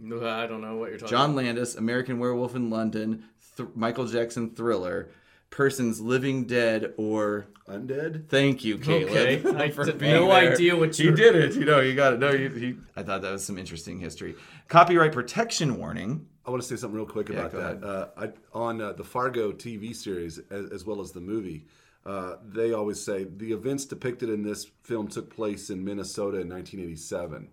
I 0.00 0.46
don't 0.46 0.60
know 0.60 0.76
what 0.76 0.90
you're 0.90 0.98
talking 0.98 1.10
John 1.16 1.34
Landis, 1.34 1.74
American 1.76 2.18
Werewolf 2.18 2.54
in 2.54 2.70
London, 2.70 3.24
th- 3.56 3.68
Michael 3.74 4.06
Jackson 4.06 4.50
Thriller, 4.50 5.08
persons 5.50 6.00
living 6.00 6.44
dead 6.44 6.94
or 6.96 7.46
Undead? 7.68 8.28
thank 8.28 8.64
you, 8.64 8.78
Caleb. 8.78 9.10
Okay. 9.10 9.42
I 9.64 9.70
for 9.70 9.84
had 9.86 9.98
being 9.98 10.12
no 10.14 10.26
there. 10.28 10.52
idea 10.52 10.76
what 10.76 10.98
you 10.98 11.10
you- 11.10 11.16
did 11.16 11.36
it. 11.36 11.54
You 11.54 11.64
know, 11.64 11.80
you 11.80 11.94
got 11.94 12.14
it. 12.14 12.18
No, 12.18 12.30
you, 12.30 12.48
he, 12.50 12.74
I 12.96 13.02
thought 13.02 13.22
that 13.22 13.30
was 13.32 13.44
some 13.44 13.58
interesting 13.58 14.00
history. 14.00 14.34
Copyright 14.68 15.12
protection 15.12 15.78
warning. 15.78 16.26
I 16.44 16.50
want 16.50 16.60
to 16.62 16.68
say 16.68 16.74
something 16.76 16.96
real 16.96 17.06
quick 17.06 17.30
about 17.30 17.52
go 17.52 17.60
that. 17.60 17.84
Uh, 17.86 18.08
I, 18.16 18.30
on 18.52 18.80
uh, 18.80 18.92
the 18.94 19.04
Fargo 19.04 19.52
TV 19.52 19.94
series, 19.94 20.40
as, 20.50 20.70
as 20.70 20.84
well 20.84 21.00
as 21.00 21.12
the 21.12 21.20
movie, 21.20 21.66
uh, 22.04 22.34
they 22.44 22.72
always 22.72 23.00
say 23.00 23.24
the 23.24 23.52
events 23.52 23.84
depicted 23.84 24.28
in 24.28 24.42
this 24.42 24.66
film 24.82 25.06
took 25.06 25.32
place 25.32 25.70
in 25.70 25.84
Minnesota 25.84 26.40
in 26.40 26.48
1987, 26.48 27.48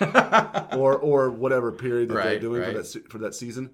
or 0.76 0.96
or 0.98 1.30
whatever 1.30 1.72
period 1.72 2.08
that 2.10 2.14
they're 2.24 2.38
doing 2.40 2.62
right. 2.62 2.72
for 2.76 2.82
that 2.82 3.10
for 3.12 3.18
that 3.18 3.34
season. 3.34 3.70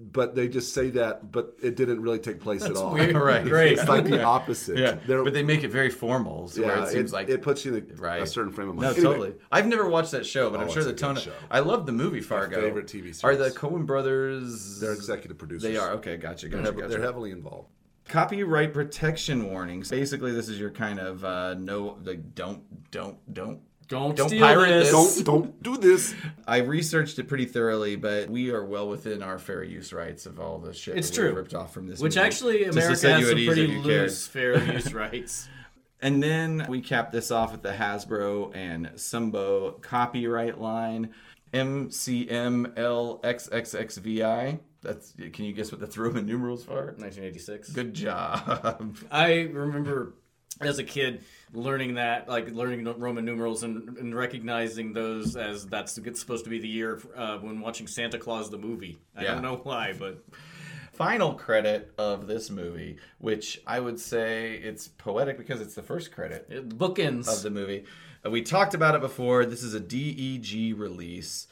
But 0.00 0.34
they 0.34 0.48
just 0.48 0.74
say 0.74 0.90
that, 0.90 1.30
but 1.30 1.54
it 1.62 1.76
didn't 1.76 2.02
really 2.02 2.18
take 2.18 2.40
place 2.40 2.64
at 2.64 2.74
all. 2.74 2.94
weird. 2.94 3.14
Right. 3.28 3.44
Great. 3.44 3.78
It's 3.78 3.88
like 3.88 4.06
the 4.06 4.24
opposite. 4.24 4.76
Yeah, 4.76 4.96
They're- 5.06 5.22
but 5.22 5.32
they 5.34 5.44
make 5.44 5.62
it 5.62 5.68
very 5.68 5.88
formal, 5.90 6.48
so 6.48 6.62
where 6.62 6.76
yeah, 6.78 6.82
it 6.82 6.88
seems 6.88 7.12
like 7.12 7.28
it 7.28 7.42
puts 7.42 7.64
you 7.64 7.76
in 7.76 7.88
a, 7.88 7.94
Right. 7.94 8.20
a 8.22 8.26
certain 8.26 8.50
frame 8.52 8.70
of 8.70 8.74
No, 8.74 8.82
mind. 8.82 8.96
Anyway, 8.96 9.12
totally. 9.14 9.34
I've 9.52 9.68
never 9.68 9.88
watched 9.88 10.10
that 10.10 10.26
show, 10.26 10.50
but 10.50 10.58
I'm 10.58 10.66
Oh, 10.68 10.72
sure 10.72 10.82
the 10.82 10.88
a 10.88 10.92
good 10.94 10.98
tone. 10.98 11.14
show. 11.16 11.30
I 11.48 11.60
love 11.60 11.86
the 11.86 11.92
movie 11.92 12.20
Fargo. 12.20 12.60
favorite 12.60 12.86
TV 12.88 13.14
series. 13.14 13.22
Are 13.22 13.36
the 13.36 13.50
series. 13.50 13.56
Coen 13.56 13.86
brothers? 13.86 14.80
They're 14.80 14.94
executive 14.94 15.38
producers. 15.38 15.62
They 15.70 15.76
are 15.76 15.92
okay. 15.92 16.16
Gotcha. 16.16 16.48
Gotcha. 16.48 16.62
They're, 16.64 16.72
gotcha. 16.72 16.88
they're 16.88 17.00
heavily 17.00 17.30
involved. 17.30 17.68
Copyright 18.08 18.72
protection 18.74 19.48
warnings. 19.48 19.90
Basically, 19.90 20.32
this 20.32 20.48
is 20.48 20.58
your 20.58 20.70
kind 20.70 20.98
of 20.98 21.24
uh, 21.24 21.54
no, 21.54 21.98
like 22.02 22.34
don't, 22.34 22.90
don't, 22.90 23.16
don't. 23.32 23.60
Don't, 23.88 24.14
Don't 24.16 24.28
steal 24.28 24.40
pirate 24.40 24.68
this. 24.68 24.90
this. 24.92 25.22
Don't 25.22 25.24
don't 25.24 25.62
do 25.62 25.76
this. 25.78 26.14
I 26.46 26.58
researched 26.58 27.18
it 27.18 27.24
pretty 27.26 27.46
thoroughly, 27.46 27.96
but 27.96 28.28
we 28.28 28.50
are 28.50 28.64
well 28.64 28.88
within 28.88 29.22
our 29.22 29.38
fair 29.38 29.62
use 29.62 29.92
rights 29.92 30.26
of 30.26 30.38
all 30.38 30.58
the 30.58 30.74
shit 30.74 30.96
It's 30.98 31.10
true. 31.10 31.32
ripped 31.34 31.54
off 31.54 31.72
from 31.72 31.86
this. 31.86 31.98
Which 31.98 32.16
movie. 32.16 32.26
actually, 32.26 32.58
Just 32.66 32.76
America 32.76 32.90
has 32.90 33.26
some 33.26 33.34
pretty 33.46 33.64
if 33.64 33.70
cared. 33.84 33.84
loose 33.84 34.26
fair 34.26 34.62
use 34.74 34.92
rights. 34.92 35.48
And 36.00 36.22
then 36.22 36.66
we 36.68 36.80
cap 36.80 37.10
this 37.10 37.30
off 37.30 37.50
with 37.50 37.62
the 37.62 37.72
Hasbro 37.72 38.54
and 38.54 38.86
Sunbow 38.94 39.80
copyright 39.82 40.60
line 40.60 41.10
MCMLXXXVI. 43.28 44.60
That's 44.80 45.12
can 45.32 45.44
you 45.44 45.52
guess 45.52 45.72
what 45.72 45.80
that's 45.80 45.98
Roman 45.98 46.24
numerals 46.26 46.62
for? 46.64 46.94
1986. 46.98 47.70
Good 47.70 47.94
job. 47.94 48.96
I 49.10 49.40
remember 49.52 50.14
as 50.60 50.78
a 50.78 50.84
kid 50.84 51.22
learning 51.52 51.94
that, 51.94 52.28
like 52.28 52.50
learning 52.50 52.84
Roman 52.98 53.24
numerals 53.24 53.62
and, 53.62 53.96
and 53.98 54.14
recognizing 54.14 54.92
those 54.92 55.36
as 55.36 55.66
that's 55.66 55.92
supposed 55.94 56.44
to 56.44 56.50
be 56.50 56.58
the 56.58 56.68
year 56.68 57.00
uh, 57.16 57.38
when 57.38 57.60
watching 57.60 57.86
Santa 57.86 58.18
Claus 58.18 58.50
the 58.50 58.58
movie. 58.58 58.98
I 59.16 59.22
Yeah. 59.24 59.34
don't 59.34 59.42
know 59.42 59.60
why, 59.62 59.94
but 59.98 60.22
Final 60.92 61.34
credit 61.34 61.92
of 61.96 62.26
this 62.26 62.50
movie, 62.50 62.96
which 63.18 63.60
I 63.68 63.78
would 63.78 64.00
say 64.00 64.54
it's 64.54 64.88
poetic 64.88 65.38
because 65.38 65.60
it's 65.60 65.76
the 65.76 65.82
first 65.82 66.10
credit 66.10 66.46
it, 66.50 66.68
bookends. 66.70 67.28
of 67.32 67.40
the 67.42 67.50
movie. 67.50 67.84
Uh, 68.26 68.30
we 68.30 68.42
talked 68.42 68.74
about 68.74 68.96
it 68.96 69.00
before. 69.00 69.46
This 69.46 69.62
is 69.62 69.74
a 69.74 69.80
DEG 69.80 70.76
release. 70.76 71.46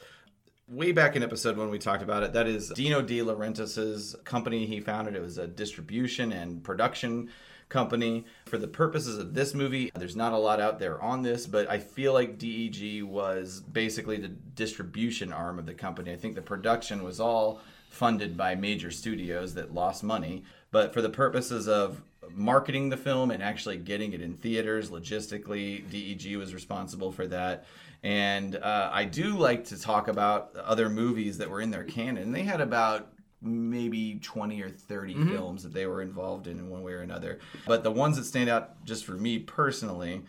Way 0.69 0.91
back 0.91 1.15
in 1.15 1.23
episode 1.23 1.57
one, 1.57 1.71
we 1.71 1.79
talked 1.79 2.03
about 2.03 2.25
it. 2.25 2.33
That 2.33 2.49
is 2.49 2.71
Dino 2.71 3.01
De 3.03 3.23
Laurentiis's 3.23 4.17
company. 4.25 4.67
He 4.67 4.81
founded 4.81 5.15
it 5.15 5.23
was 5.23 5.39
a 5.39 5.47
distribution 5.47 6.33
and 6.33 6.65
production 6.65 7.31
company. 7.69 8.25
For 8.47 8.59
the 8.59 8.69
purposes 8.69 9.19
of 9.19 9.35
this 9.35 9.55
movie, 9.55 9.91
there's 9.95 10.17
not 10.17 10.33
a 10.33 10.39
lot 10.39 10.61
out 10.61 10.79
there 10.79 11.01
on 11.03 11.23
this, 11.23 11.47
but 11.47 11.69
I 11.69 11.79
feel 11.79 12.13
like 12.13 12.39
DEG 12.39 13.03
was 13.03 13.61
basically 13.61 14.19
the 14.19 14.29
distribution 14.29 15.33
arm 15.33 15.59
of 15.59 15.67
the 15.67 15.75
company. 15.75 16.13
I 16.13 16.17
think 16.17 16.35
the 16.35 16.43
production 16.43 17.03
was 17.03 17.21
all 17.21 17.61
funded 17.91 18.37
by 18.37 18.55
major 18.55 18.91
studios 18.91 19.55
that 19.55 19.75
lost 19.75 20.05
money. 20.05 20.45
But 20.71 20.93
for 20.93 21.01
the 21.01 21.09
purposes 21.09 21.67
of 21.67 22.03
marketing 22.31 22.89
the 22.89 22.97
film 22.97 23.31
and 23.31 23.43
actually 23.43 23.79
getting 23.79 24.13
it 24.13 24.21
in 24.21 24.35
theaters 24.35 24.91
logistically, 24.91 25.89
DEG 25.91 26.37
was 26.37 26.53
responsible 26.55 27.13
for 27.13 27.27
that. 27.29 27.65
And 28.03 28.57
uh, 28.57 28.91
I 28.93 29.05
do 29.05 29.37
like 29.37 29.65
to 29.67 29.81
talk 29.81 30.09
about 30.09 30.55
other 30.57 30.89
movies 30.89 31.39
that 31.39 31.51
were 31.51 31.61
in 31.61 31.71
their 31.71 31.85
canon. 31.85 32.33
They 32.33 32.43
had 32.43 32.61
about 32.61 33.09
maybe 33.47 34.19
20 34.23 34.61
or 34.63 34.69
30 34.69 35.15
films 35.31 35.63
that 35.63 35.73
they 35.73 35.87
were 35.87 36.03
involved 36.03 36.47
in 36.47 36.59
in 36.59 36.69
one 36.69 36.83
way 36.83 36.93
or 36.93 37.01
another. 37.01 37.39
But 37.67 37.83
the 37.85 37.91
ones 37.93 38.17
that 38.17 38.25
stand 38.25 38.51
out 38.51 38.85
just 38.85 39.05
for 39.05 39.13
me 39.13 39.39
personally 39.39 40.23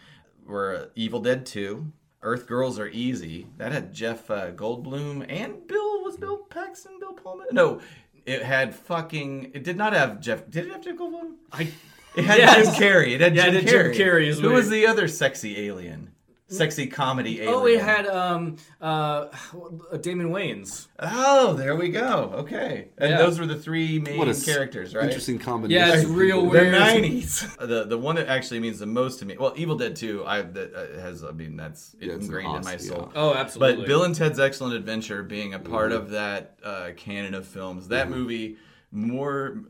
were 0.45 0.91
Evil 0.95 1.19
Dead 1.19 1.45
2, 1.45 1.91
Earth 2.21 2.47
Girls 2.47 2.79
Are 2.79 2.87
Easy. 2.87 3.47
That 3.57 3.71
had 3.71 3.93
Jeff 3.93 4.29
uh, 4.31 4.51
Goldblum 4.51 5.25
and 5.29 5.67
Bill 5.67 6.03
was 6.03 6.17
Bill 6.17 6.37
Paxton, 6.37 6.99
Bill 6.99 7.13
Pullman. 7.13 7.47
No, 7.51 7.81
it 8.25 8.43
had 8.43 8.73
fucking. 8.75 9.51
It 9.53 9.63
did 9.63 9.77
not 9.77 9.93
have 9.93 10.19
Jeff. 10.19 10.49
Did 10.49 10.65
it 10.65 10.71
have 10.71 10.83
Jeff 10.83 10.95
Goldblum? 10.95 11.33
I 11.51 11.71
It 12.15 12.25
had 12.25 12.37
Yes. 12.39 12.77
Jim 12.77 12.83
Carrey. 12.87 13.11
It 13.13 13.21
had 13.21 13.35
Yeah, 13.35 13.45
Jim 13.45 13.55
it 13.55 13.63
had 13.63 13.67
Jim 13.69 13.85
Carrey. 13.91 13.95
Carrey 13.95 14.39
Who 14.41 14.49
was 14.51 14.69
the 14.69 14.87
other 14.87 15.07
sexy 15.07 15.65
alien? 15.67 16.11
Sexy 16.49 16.87
comedy 16.87 17.41
alien. 17.41 17.53
oh, 17.53 17.61
we 17.61 17.77
had 17.77 18.07
um 18.07 18.55
uh 18.79 19.25
Damon 20.01 20.29
Wayans. 20.29 20.87
Oh, 20.97 21.53
there 21.53 21.75
we 21.75 21.89
go. 21.89 22.31
Okay, 22.35 22.87
and 22.97 23.09
Yeah. 23.11 23.17
those 23.17 23.37
were 23.37 23.45
the 23.45 23.57
three 23.57 23.99
main 23.99 24.17
What 24.17 24.27
a 24.29 24.31
s- 24.31 24.45
characters, 24.45 24.95
right? 24.95 25.03
Interesting 25.03 25.39
combination. 25.39 25.85
Yeah, 25.89 25.95
it's 25.97 26.05
real 26.07 26.43
people. 26.43 26.51
The 26.59 26.71
nineties. 26.71 27.45
The 27.59 27.83
the 27.83 27.97
one 27.97 28.15
that 28.15 28.29
actually 28.29 28.61
means 28.61 28.79
the 28.79 28.85
most 28.85 29.19
to 29.19 29.25
me. 29.25 29.35
Well, 29.37 29.51
Evil 29.57 29.75
Dead 29.75 29.95
Two. 29.97 30.23
I 30.25 30.41
that 30.41 30.73
uh, 30.73 31.01
has. 31.01 31.23
I 31.23 31.31
mean, 31.31 31.57
that's 31.57 31.95
Yeah, 31.99 32.13
it's 32.13 32.19
an 32.19 32.21
ingrained 32.25 32.55
in 32.55 32.63
my 32.63 32.75
awesome- 32.75 32.87
soul. 32.87 33.11
Oh, 33.13 33.33
absolutely. 33.33 33.77
But 33.81 33.87
Bill 33.87 34.03
and 34.05 34.15
Ted's 34.15 34.39
Excellent 34.39 34.73
Adventure 34.73 35.23
being 35.23 35.53
a 35.53 35.59
part 35.59 35.91
of 35.91 36.11
that 36.11 36.59
uh, 36.63 36.91
canon 36.95 37.33
of 37.33 37.45
films, 37.45 37.89
that 37.89 38.09
movie 38.09 38.55
more. 38.91 39.63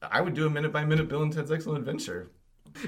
I 0.00 0.22
would 0.22 0.32
do 0.34 0.46
a 0.46 0.50
minute 0.50 0.72
by 0.72 0.84
minute 0.86 1.08
Bill 1.08 1.22
and 1.22 1.32
Ted's 1.32 1.52
Excellent 1.52 1.78
Adventure. 1.80 2.30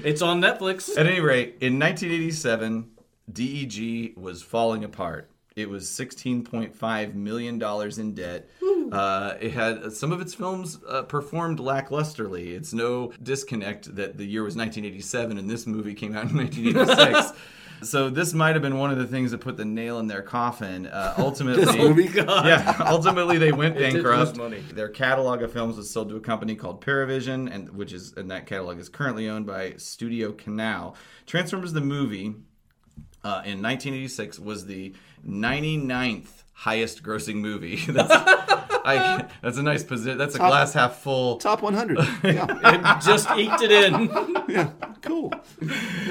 It's 0.03 0.23
on 0.23 0.41
Netflix. 0.41 0.89
At 0.97 1.05
any 1.05 1.19
rate, 1.21 1.57
in 1.61 1.77
1987, 1.77 2.89
DEG 3.31 4.13
was 4.17 4.41
falling 4.43 4.83
apart. 4.83 5.29
It 5.55 5.69
was 5.69 5.87
16.5 5.87 7.13
million 7.13 7.57
dollars 7.57 7.97
in 7.97 8.13
debt. 8.13 8.49
Uh, 8.91 9.35
it 9.39 9.51
had 9.51 9.93
some 9.93 10.11
of 10.11 10.19
its 10.19 10.33
films 10.33 10.79
uh, 10.87 11.03
performed 11.03 11.59
lacklusterly. 11.59 12.47
It's 12.47 12.73
no 12.73 13.13
disconnect 13.23 13.95
that 13.95 14.17
the 14.17 14.25
year 14.25 14.43
was 14.43 14.55
1987 14.57 15.37
and 15.37 15.49
this 15.49 15.65
movie 15.65 15.93
came 15.93 16.15
out 16.15 16.29
in 16.29 16.35
1986. 16.37 17.39
so 17.83 18.09
this 18.09 18.33
might 18.33 18.53
have 18.53 18.61
been 18.61 18.77
one 18.77 18.91
of 18.91 18.97
the 18.97 19.07
things 19.07 19.31
that 19.31 19.39
put 19.39 19.55
the 19.55 19.63
nail 19.63 19.99
in 19.99 20.07
their 20.07 20.21
coffin. 20.21 20.87
Uh, 20.87 21.13
ultimately, 21.17 21.77
movie? 21.77 22.09
yeah, 22.13 22.75
ultimately 22.85 23.37
they 23.37 23.53
went 23.53 23.77
bankrupt. 23.77 24.37
Their 24.75 24.89
catalog 24.89 25.41
of 25.41 25.53
films 25.53 25.77
was 25.77 25.89
sold 25.89 26.09
to 26.09 26.17
a 26.17 26.21
company 26.21 26.55
called 26.55 26.83
Paravision, 26.83 27.49
and 27.49 27.69
which 27.69 27.93
is 27.93 28.13
and 28.17 28.29
that 28.29 28.45
catalog 28.45 28.77
is 28.77 28.89
currently 28.89 29.29
owned 29.29 29.45
by 29.45 29.75
Studio 29.77 30.33
Canal. 30.33 30.95
Transformers 31.25 31.71
the 31.73 31.81
movie 31.81 32.35
uh, 33.25 33.41
in 33.43 33.59
1986 33.61 34.37
was 34.39 34.67
the 34.67 34.93
99th 35.27 36.27
highest 36.53 37.01
grossing 37.03 37.35
movie. 37.37 37.75
That's, 37.87 38.11
I, 38.87 39.25
that's 39.41 39.57
a 39.57 39.63
nice 39.63 39.83
position. 39.83 40.19
That's 40.19 40.35
a 40.35 40.37
glass 40.37 40.73
half 40.73 40.99
full. 40.99 41.37
Top 41.37 41.63
100. 41.63 41.97
Yeah, 42.23 42.45
It 42.97 43.01
just 43.03 43.27
eked 43.31 43.63
it 43.63 43.71
in. 43.71 44.09
yeah, 44.47 44.69
cool. 45.01 45.33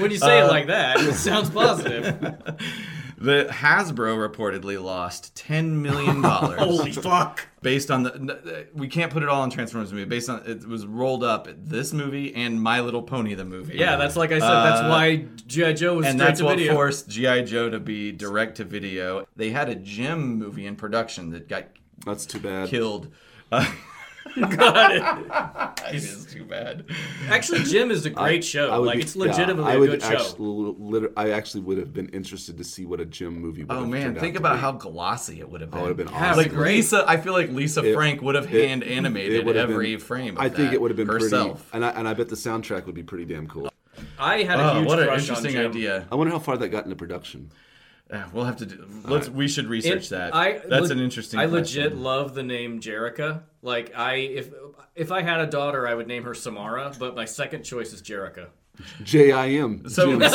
When 0.00 0.10
you 0.10 0.18
say 0.18 0.40
it 0.40 0.48
like 0.48 0.66
that, 0.66 0.98
it 0.98 1.14
sounds 1.14 1.50
positive. 1.50 2.36
The 3.24 3.46
Hasbro 3.50 4.28
reportedly 4.28 4.82
lost 4.82 5.34
10 5.36 5.80
million 5.80 6.20
dollars. 6.30 6.58
Holy 6.58 6.92
fuck. 6.92 7.46
based 7.62 7.90
on 7.90 8.02
the 8.02 8.66
we 8.74 8.88
can't 8.88 9.12
put 9.12 9.22
it 9.22 9.28
all 9.28 9.42
on 9.42 9.50
Transformers 9.50 9.92
movie. 9.92 10.04
Based 10.04 10.28
on 10.28 10.42
it 10.44 10.66
was 10.66 10.84
rolled 10.86 11.24
up 11.24 11.48
this 11.56 11.92
movie 11.92 12.34
and 12.34 12.60
My 12.60 12.80
Little 12.80 13.02
Pony 13.02 13.34
the 13.34 13.44
movie. 13.44 13.76
Yeah, 13.78 13.96
that's 13.96 14.16
like 14.16 14.30
I 14.32 14.38
said. 14.40 14.48
that's 14.50 14.82
why 14.82 15.24
G.I. 15.46 15.72
Joe 15.72 15.94
was 15.96 16.06
and 16.06 16.20
that's 16.20 16.40
to 16.40 16.44
what 16.44 16.58
video. 16.58 16.74
forced 16.74 17.08
GI 17.08 17.44
Joe 17.44 17.70
to 17.70 17.78
be 17.80 18.12
direct 18.12 18.56
to 18.58 18.64
video. 18.64 19.26
They 19.36 19.50
had 19.50 19.68
a 19.68 19.74
Jem 19.74 20.36
movie 20.36 20.66
in 20.66 20.76
production 20.76 21.30
that 21.30 21.48
got 21.48 21.64
That's 22.04 22.26
too 22.26 22.40
bad. 22.40 22.68
killed. 22.68 23.08
Uh, 23.50 23.70
Got 24.40 24.94
it. 24.94 25.84
it 25.94 26.02
is 26.02 26.26
too 26.26 26.44
bad. 26.44 26.84
Actually, 27.28 27.62
Jem 27.64 27.90
is 27.90 28.04
a 28.06 28.10
great 28.10 28.44
show. 28.44 28.70
I 28.70 28.78
would 28.78 28.86
Like 28.86 28.96
be- 28.96 29.02
it's 29.02 29.14
legitimately 29.16 29.64
yeah, 29.64 29.70
I 29.70 29.74
a 29.74 29.78
would 29.78 29.90
good 29.90 30.02
show. 30.02 30.08
actually, 30.08 30.74
liter- 30.78 31.12
I 31.16 31.30
actually 31.30 31.60
would 31.62 31.78
have 31.78 31.92
been 31.92 32.08
interested 32.08 32.58
to 32.58 32.64
see 32.64 32.84
what 32.84 33.00
a 33.00 33.04
Jem 33.04 33.34
movie 33.40 33.62
would 33.64 33.70
Oh 33.76 33.80
have 33.80 33.88
man, 33.88 34.14
think 34.16 34.34
out 34.36 34.40
about 34.40 34.58
how 34.58 34.72
glossy 34.72 35.40
it 35.40 35.48
would 35.48 35.60
have 35.60 35.70
been. 35.70 35.80
Oh, 35.80 35.84
it 35.84 35.88
would 35.88 35.98
have 35.98 36.06
been 36.08 36.14
awesome. 36.16 36.36
like 36.36 36.50
great. 36.50 36.76
Lisa, 36.76 37.04
I 37.06 37.16
feel 37.16 37.32
like 37.32 37.50
Lisa 37.50 37.84
It- 37.84 37.94
Frank 37.94 38.22
would 38.22 38.34
have 38.34 38.52
it- 38.52 38.68
hand 38.68 38.82
animated 38.84 39.46
every 39.56 39.92
been- 39.92 40.00
frame. 40.00 40.36
Of 40.36 40.42
I 40.42 40.48
think 40.48 40.70
that 40.70 40.74
it 40.74 40.80
would 40.80 40.90
have 40.90 40.96
been 40.98 41.06
herself. 41.06 41.70
pretty, 41.70 41.76
and 41.76 41.84
I, 41.84 41.98
and 41.98 42.08
I 42.08 42.14
bet 42.14 42.28
the 42.28 42.36
soundtrack 42.36 42.86
would 42.86 42.94
be 42.94 43.02
pretty 43.02 43.24
damn 43.26 43.46
cool. 43.46 43.70
I 44.18 44.42
had 44.42 44.58
a 44.58 44.72
Oh, 44.72 44.78
huge 44.78 44.88
what 44.88 44.98
an 45.00 45.08
interesting 45.10 45.56
on 45.56 45.62
Jem. 45.62 45.70
idea. 45.70 46.06
I 46.10 46.14
wonder 46.16 46.32
how 46.32 46.38
far 46.40 46.56
that 46.56 46.68
got 46.68 46.84
into 46.84 46.96
production. 46.96 47.50
Uh, 48.10 48.22
We'll 48.32 48.44
have 48.44 48.56
to 48.58 48.66
do. 48.66 48.86
Let's. 49.04 49.28
We 49.30 49.48
should 49.48 49.66
research 49.66 50.06
It- 50.06 50.10
that. 50.10 50.34
I 50.34 50.60
That's 50.68 50.88
le- 50.88 50.92
an 50.92 51.00
interesting. 51.00 51.40
I 51.40 51.46
question. 51.46 51.82
legit 51.84 51.96
love 51.98 52.34
the 52.34 52.42
name 52.42 52.80
Jerrica. 52.80 53.42
Like 53.64 53.96
I, 53.96 54.16
if 54.16 54.50
if 54.94 55.10
I 55.10 55.22
had 55.22 55.40
a 55.40 55.46
daughter, 55.46 55.88
I 55.88 55.94
would 55.94 56.06
name 56.06 56.24
her 56.24 56.34
Samara. 56.34 56.92
But 56.98 57.16
my 57.16 57.24
second 57.24 57.62
choice 57.62 57.94
is 57.94 58.02
Jerrica. 58.02 58.48
J 59.02 59.32
I 59.32 59.48
M. 59.52 59.88
So 59.88 60.18
Jim's, 60.18 60.32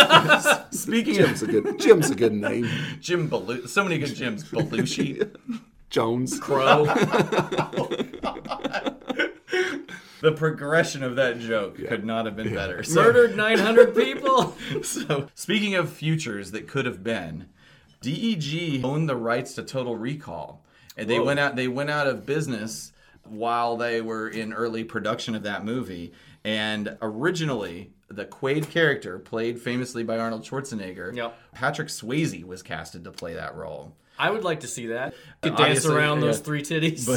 speaking 0.82 1.14
Jim's 1.14 1.44
of 1.44 1.50
a 1.50 1.52
good. 1.52 1.80
Jim's 1.80 2.10
a 2.10 2.16
good 2.16 2.34
name. 2.34 2.68
Jim 3.00 3.30
Belushi, 3.30 3.70
so 3.70 3.84
many 3.84 4.00
good 4.00 4.16
Jims. 4.16 4.44
Belushi, 4.46 5.30
Jones. 5.92 6.40
Crow. 6.40 6.86
the 10.22 10.32
progression 10.36 11.04
of 11.04 11.16
that 11.18 11.40
joke 11.40 11.78
could 11.88 12.04
not 12.04 12.26
have 12.26 12.36
been 12.36 12.52
better. 12.52 12.82
So, 12.82 13.04
Murdered 13.04 13.38
900 13.38 13.94
people. 13.94 14.56
so 14.82 15.28
speaking 15.36 15.76
of 15.76 15.94
futures 15.94 16.50
that 16.52 16.68
could 16.68 16.88
have 16.88 17.04
been, 17.04 17.50
DEG 18.02 18.84
owned 18.84 19.08
the 19.08 19.16
rights 19.16 19.54
to 19.54 19.62
Total 19.62 19.96
Recall, 19.96 20.64
and 20.98 21.08
they 21.08 21.20
went 21.20 21.40
out. 21.40 21.56
They 21.56 21.68
went 21.68 21.92
out 21.92 22.08
of 22.08 22.26
business 22.26 22.92
while 23.24 23.78
they 23.78 24.02
were 24.02 24.28
in 24.30 24.54
early 24.54 24.84
production 24.84 25.36
of 25.36 25.44
that 25.44 25.64
movie. 25.66 26.14
And 26.44 26.98
originally, 27.02 27.92
the 28.10 28.26
Quaid 28.26 28.70
character, 28.70 29.20
played 29.20 29.60
famously 29.62 30.04
by 30.04 30.18
Arnold 30.18 30.44
Schwarzenegger, 30.44 31.16
Yep. 31.16 31.38
Patrick 31.54 31.90
Swayze 31.90 32.44
was 32.44 32.64
casted 32.64 33.04
to 33.04 33.12
play 33.12 33.34
that 33.36 33.56
role. 33.56 33.96
I 34.18 34.30
would 34.32 34.44
like 34.44 34.62
to 34.62 34.68
see 34.68 34.88
that. 34.88 35.14
Could 35.42 35.56
dance 35.56 35.62
Obviously, 35.86 35.96
around 35.96 36.20
those 36.20 36.38
yeah. 36.40 36.44
three 36.44 36.62
titties. 36.62 37.08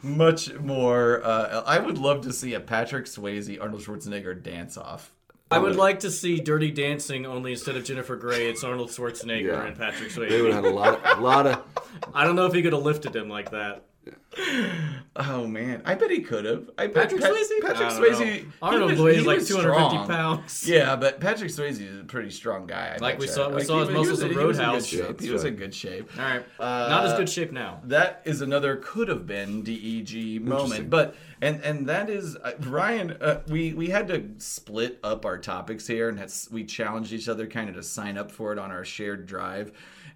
Much 0.02 0.54
more. 0.54 1.20
Uh, 1.24 1.62
I 1.66 1.78
would 1.78 1.98
love 1.98 2.22
to 2.22 2.32
see 2.32 2.54
a 2.54 2.60
Patrick 2.60 3.06
Swayze 3.06 3.60
Arnold 3.60 3.82
Schwarzenegger 3.82 4.40
dance 4.40 4.76
off. 4.76 5.12
I 5.52 5.58
would 5.58 5.74
like 5.74 6.00
to 6.00 6.12
see 6.12 6.38
Dirty 6.38 6.70
Dancing, 6.70 7.26
only 7.26 7.50
instead 7.52 7.74
of 7.76 7.82
Jennifer 7.84 8.14
Grey, 8.14 8.48
it's 8.48 8.62
Arnold 8.62 8.90
Schwarzenegger 8.90 9.46
Yeah. 9.46 9.64
and 9.64 9.76
Patrick 9.76 10.10
Swayze. 10.10 10.28
They 10.28 10.40
would 10.42 10.52
have 10.52 10.64
had 10.64 10.72
a 10.72 10.76
lot, 10.76 11.00
a 11.18 11.20
lot 11.20 11.46
of. 11.48 11.64
I 12.14 12.24
don't 12.24 12.36
know 12.36 12.46
if 12.46 12.54
he 12.54 12.62
could 12.62 12.72
have 12.72 12.82
lifted 12.84 13.16
him 13.16 13.28
like 13.28 13.50
that. 13.50 13.86
Oh 15.16 15.44
man, 15.46 15.82
I 15.84 15.96
bet 15.96 16.10
he 16.10 16.20
could 16.20 16.44
have. 16.44 16.70
I 16.78 16.86
bet 16.86 16.94
Patrick 17.10 17.20
Pat- 17.20 17.32
Swayze? 17.32 17.60
Patrick 17.62 17.80
I 17.80 17.90
don't 17.90 18.02
Swayze. 18.02 18.20
know. 18.20 18.24
he 18.26 18.44
Arnold 18.62 18.90
was- 18.92 19.00
weighs 19.00 19.16
he 19.18 19.26
like 19.26 19.38
was 19.40 19.48
250 19.48 19.88
strong. 19.90 20.06
pounds. 20.06 20.68
Yeah, 20.68 20.96
but 20.96 21.20
Patrick 21.20 21.50
Swayze 21.50 21.80
is 21.80 22.00
a 22.00 22.04
pretty 22.04 22.30
strong 22.30 22.66
guy. 22.66 22.94
I 22.94 22.98
Like 22.98 23.18
we 23.18 23.26
betcha. 23.26 23.32
saw- 23.34 23.50
we 23.50 23.64
saw 23.64 23.80
his 23.80 23.88
was- 23.88 23.96
muscles 23.96 24.22
he 24.22 24.28
was, 24.28 24.36
in 24.36 24.38
he 24.38 24.44
was 24.46 24.58
in 24.58 24.64
good 24.64 24.68
Roadhouse. 24.70 24.86
shape. 24.86 25.20
He 25.20 25.26
that's 25.26 25.32
was 25.32 25.44
in 25.44 25.56
good 25.56 25.74
shape. 25.74 26.10
All 26.16 26.24
right. 26.24 26.44
Not 26.60 27.06
as 27.06 27.14
good 27.14 27.28
shape 27.28 27.50
now. 27.52 27.80
That 27.84 28.22
is 28.24 28.40
another 28.40 28.76
could 28.76 29.08
have 29.08 29.26
been 29.26 29.62
DEG 29.64 30.40
moment, 30.42 30.88
but 30.90 31.16
and 31.42 31.60
and 31.62 31.88
that 31.88 32.08
is 32.08 32.36
uh, 32.36 32.52
Ryan. 32.60 33.16
Uh, 33.20 33.40
we 33.48 33.72
we 33.74 33.88
had 33.88 34.06
to 34.08 34.30
split 34.38 35.00
up 35.02 35.26
our 35.26 35.38
topics 35.38 35.86
here, 35.88 36.08
and 36.08 36.18
had, 36.18 36.32
we 36.52 36.64
challenged 36.64 37.12
each 37.12 37.28
other 37.28 37.46
kind 37.48 37.68
of 37.68 37.74
to 37.74 37.82
sign 37.82 38.16
up 38.16 38.30
for 38.30 38.52
it 38.52 38.58
on 38.58 38.70
our 38.70 38.84
shared 38.84 39.26
drive. 39.26 39.72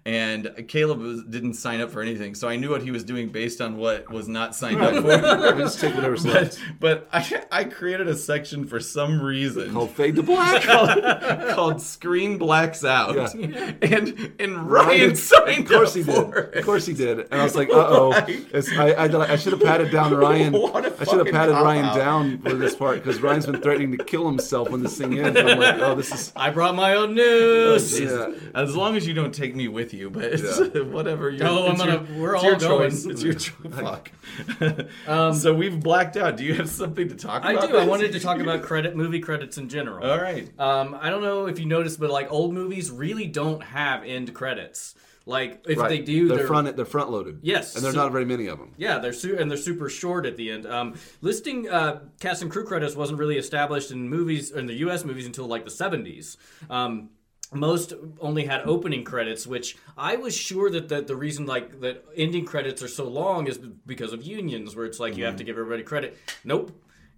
And 0.07 0.65
Caleb 0.67 0.99
was, 0.99 1.23
didn't 1.23 1.55
sign 1.55 1.81
up 1.81 1.89
for 1.89 1.99
anything, 1.99 2.35
so 2.35 2.47
I 2.47 2.57
knew 2.57 2.69
what 2.69 2.83
he 2.83 2.91
was 2.91 3.03
doing 3.03 3.29
based 3.29 3.59
on 3.59 3.77
what 3.77 4.07
was 4.11 4.27
not 4.27 4.55
signed 4.55 4.79
up 4.79 4.93
for. 4.93 5.57
Just 5.57 5.79
take 5.79 5.95
whatever's 5.95 6.23
left. 6.23 6.59
but 6.79 7.09
I, 7.11 7.43
I 7.51 7.63
created 7.63 8.07
a 8.07 8.15
section 8.15 8.67
for 8.67 8.79
some 8.79 9.19
reason 9.19 9.73
Called 9.73 9.89
Fade 9.89 10.15
to 10.17 10.21
Black. 10.21 10.61
called 11.55 11.81
"Screen 11.81 12.37
Blacks 12.37 12.85
Out," 12.85 13.15
Yeah. 13.35 13.73
and 13.81 14.31
and 14.39 14.69
Ryan 14.69 15.15
signed 15.15 15.71
up. 15.71 15.71
Of 15.71 15.77
course 15.77 15.93
he 15.95 16.03
did. 16.03 16.15
it. 16.29 16.53
Of 16.55 16.65
course 16.65 16.85
he 16.85 16.93
did. 16.93 17.19
And 17.21 17.41
I 17.41 17.43
was 17.43 17.55
like, 17.55 17.69
uh 17.69 17.73
oh. 17.89 18.11
I, 18.77 18.93
I, 18.93 19.31
I 19.33 19.35
should 19.37 19.53
have 19.53 19.63
patted 19.63 19.91
down 19.91 20.13
Ryan. 20.13 20.53
I 20.55 21.03
should 21.03 21.25
have 21.25 21.31
patted 21.33 21.53
Ryan 21.53 21.85
cop-out. 21.85 21.97
down 21.97 22.37
for 22.43 22.53
this 22.53 22.75
part 22.75 23.03
because 23.03 23.21
Ryan's 23.21 23.47
been 23.47 23.59
threatening 23.59 23.97
to 23.97 24.03
kill 24.03 24.27
himself 24.27 24.69
when 24.69 24.83
this 24.83 24.97
thing 24.99 25.17
ends. 25.17 25.39
I'm 25.39 25.57
like, 25.57 25.79
oh, 25.79 25.95
this 25.95 26.11
is. 26.13 26.31
I 26.35 26.51
brought 26.51 26.75
my 26.75 26.93
own 26.93 27.15
news. 27.15 27.99
Yeah. 27.99 28.33
As 28.53 28.75
long 28.75 28.95
as 28.95 29.07
you 29.07 29.15
don't 29.15 29.33
take 29.33 29.55
me 29.55 29.67
with 29.67 29.93
you, 29.93 29.94
but 30.09 30.23
it's, 30.25 30.59
whatever. 30.91 31.29
You're, 31.29 31.47
Oh, 31.47 31.67
I'm 31.67 31.77
gonna- 31.77 32.05
your- 32.09 32.19
we're 32.21 32.35
it's 32.35 32.43
all 32.43 32.49
your 32.51 32.59
going. 32.59 32.89
choice. 32.91 33.05
It's 33.05 33.23
your 33.23 33.33
choice. 33.33 33.53
Fuck. 33.71 35.33
so 35.35 35.53
we've 35.53 35.79
blacked 35.79 36.17
out. 36.17 36.37
Do 36.37 36.43
you 36.43 36.53
have 36.55 36.69
something 36.69 37.07
to 37.09 37.15
talk 37.15 37.45
I 37.45 37.53
about? 37.53 37.69
do. 37.69 37.77
I 37.77 37.85
wanted 37.85 38.11
to 38.13 38.19
talk 38.19 38.39
about 38.39 38.61
credit 38.69 38.95
movie 38.95 39.19
credits 39.19 39.57
in 39.57 39.69
general. 39.69 40.09
All 40.09 40.19
right. 40.21 40.49
Um, 40.59 40.97
I 40.99 41.09
don't 41.09 41.21
know 41.21 41.47
if 41.47 41.59
you 41.59 41.65
noticed, 41.65 41.99
but 41.99 42.09
like 42.09 42.31
old 42.31 42.53
movies 42.53 42.91
really 42.91 43.27
don't 43.27 43.63
have 43.63 44.03
end 44.03 44.33
credits. 44.33 44.95
Like 45.27 45.65
if 45.67 45.79
Right. 45.79 45.89
they 45.89 45.99
do, 45.99 46.27
they're, 46.27 46.37
they're, 46.37 46.47
front. 46.47 46.75
They're 46.75 46.85
front 46.85 47.09
loaded. 47.09 47.39
Yes, 47.41 47.75
and 47.75 47.83
there's 47.83 47.95
so- 47.95 48.03
not 48.03 48.11
very 48.11 48.25
many 48.25 48.45
of 48.45 48.59
them. 48.59 48.73
Yeah, 48.77 48.99
they're 48.99 49.11
su- 49.13 49.35
and 49.39 49.49
they're 49.49 49.57
super 49.57 49.89
short 49.89 50.27
at 50.27 50.37
the 50.37 50.51
end. 50.51 50.67
Um, 50.67 50.93
listing 51.21 51.67
uh, 51.67 52.01
cast 52.19 52.43
and 52.43 52.51
crew 52.51 52.63
credits 52.63 52.95
wasn't 52.95 53.17
really 53.17 53.37
established 53.37 53.89
in 53.89 54.07
movies 54.07 54.51
in 54.51 54.67
the 54.67 54.75
U.S. 54.75 55.03
movies 55.03 55.25
until 55.25 55.47
like 55.47 55.63
the 55.65 55.71
'70s. 55.71 56.37
Um, 56.69 57.09
most 57.53 57.93
only 58.19 58.45
had 58.45 58.61
opening 58.61 59.03
credits, 59.03 59.45
which 59.45 59.77
I 59.97 60.15
was 60.15 60.35
sure 60.35 60.69
that, 60.71 60.89
that 60.89 61.07
the 61.07 61.15
reason 61.15 61.45
like 61.45 61.81
that 61.81 62.05
ending 62.15 62.45
credits 62.45 62.81
are 62.81 62.87
so 62.87 63.07
long 63.07 63.47
is 63.47 63.57
because 63.57 64.13
of 64.13 64.23
unions, 64.23 64.75
where 64.75 64.85
it's 64.85 64.99
like 64.99 65.17
you 65.17 65.25
have 65.25 65.35
to 65.35 65.43
mm-hmm. 65.43 65.47
give 65.47 65.57
everybody 65.57 65.83
credit. 65.83 66.17
Nope. 66.43 66.71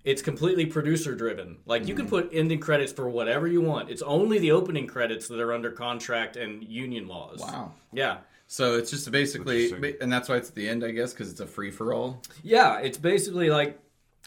It's 0.04 0.22
completely 0.22 0.66
producer 0.66 1.16
driven. 1.16 1.58
Like 1.66 1.88
you 1.88 1.94
can 1.94 2.06
mm-hmm. 2.06 2.16
put 2.16 2.30
ending 2.32 2.60
credits 2.60 2.94
for 2.94 3.10
whatever 3.10 3.46
you 3.48 3.62
want. 3.62 3.90
It's 3.90 4.02
only 4.02 4.40
the 4.40 4.52
opening 4.52 4.88
credits 4.88 5.28
that 5.28 5.40
are 5.40 5.54
under 5.54 5.72
contract 5.72 6.38
and 6.38 6.64
union 6.64 7.08
laws. 7.08 7.40
Wow. 7.42 7.74
Yeah. 7.92 8.20
So 8.48 8.78
it's 8.78 8.90
just 8.90 9.12
basically, 9.12 9.74
and 10.00 10.12
that's 10.12 10.30
why 10.30 10.38
it's 10.38 10.48
at 10.48 10.56
the 10.56 10.70
end, 10.70 10.86
I 10.86 10.92
guess, 10.92 11.12
because 11.12 11.30
it's 11.30 11.42
a 11.42 11.46
free 11.46 11.72
for 11.72 11.94
all. 11.94 12.22
Yeah, 12.44 12.80
it's 12.80 12.98
basically 12.98 13.50
like 13.50 13.78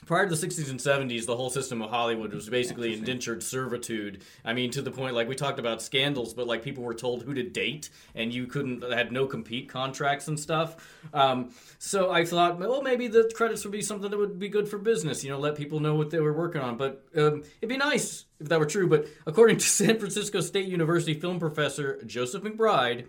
prior 0.06 0.28
to 0.28 0.34
the 0.34 0.46
60s 0.46 0.70
and 0.70 0.80
70s, 0.80 1.26
the 1.26 1.36
whole 1.36 1.50
system 1.50 1.82
of 1.82 1.90
Hollywood 1.90 2.32
was 2.32 2.48
basically 2.48 2.94
indentured 2.94 3.42
servitude. 3.42 4.22
I 4.44 4.52
mean, 4.52 4.70
to 4.72 4.82
the 4.82 4.90
point 4.90 5.14
like 5.14 5.28
we 5.28 5.34
talked 5.34 5.58
about 5.58 5.82
scandals, 5.82 6.34
but 6.34 6.46
like 6.46 6.62
people 6.62 6.84
were 6.84 6.94
told 6.94 7.22
who 7.22 7.34
to 7.34 7.42
date, 7.42 7.90
and 8.14 8.32
you 8.32 8.46
couldn't 8.46 8.82
had 8.92 9.12
no 9.12 9.26
compete 9.26 9.68
contracts 9.68 10.28
and 10.28 10.38
stuff. 10.38 10.76
Um, 11.12 11.50
so 11.78 12.10
I 12.10 12.24
thought, 12.24 12.58
well, 12.58 12.82
maybe 12.82 13.08
the 13.08 13.30
credits 13.34 13.64
would 13.64 13.72
be 13.72 13.82
something 13.82 14.10
that 14.10 14.16
would 14.16 14.38
be 14.38 14.48
good 14.48 14.68
for 14.68 14.78
business. 14.78 15.24
You 15.24 15.30
know, 15.30 15.38
let 15.38 15.56
people 15.56 15.80
know 15.80 15.94
what 15.94 16.10
they 16.10 16.20
were 16.20 16.32
working 16.32 16.60
on. 16.60 16.76
But 16.76 17.04
um, 17.16 17.42
it'd 17.60 17.68
be 17.68 17.76
nice 17.76 18.24
if 18.38 18.48
that 18.48 18.58
were 18.58 18.66
true. 18.66 18.88
But 18.88 19.06
according 19.26 19.58
to 19.58 19.66
San 19.80 19.98
Francisco 19.98 20.40
State 20.40 20.66
University 20.66 21.14
film 21.14 21.38
professor 21.38 22.02
Joseph 22.04 22.42
McBride. 22.42 23.06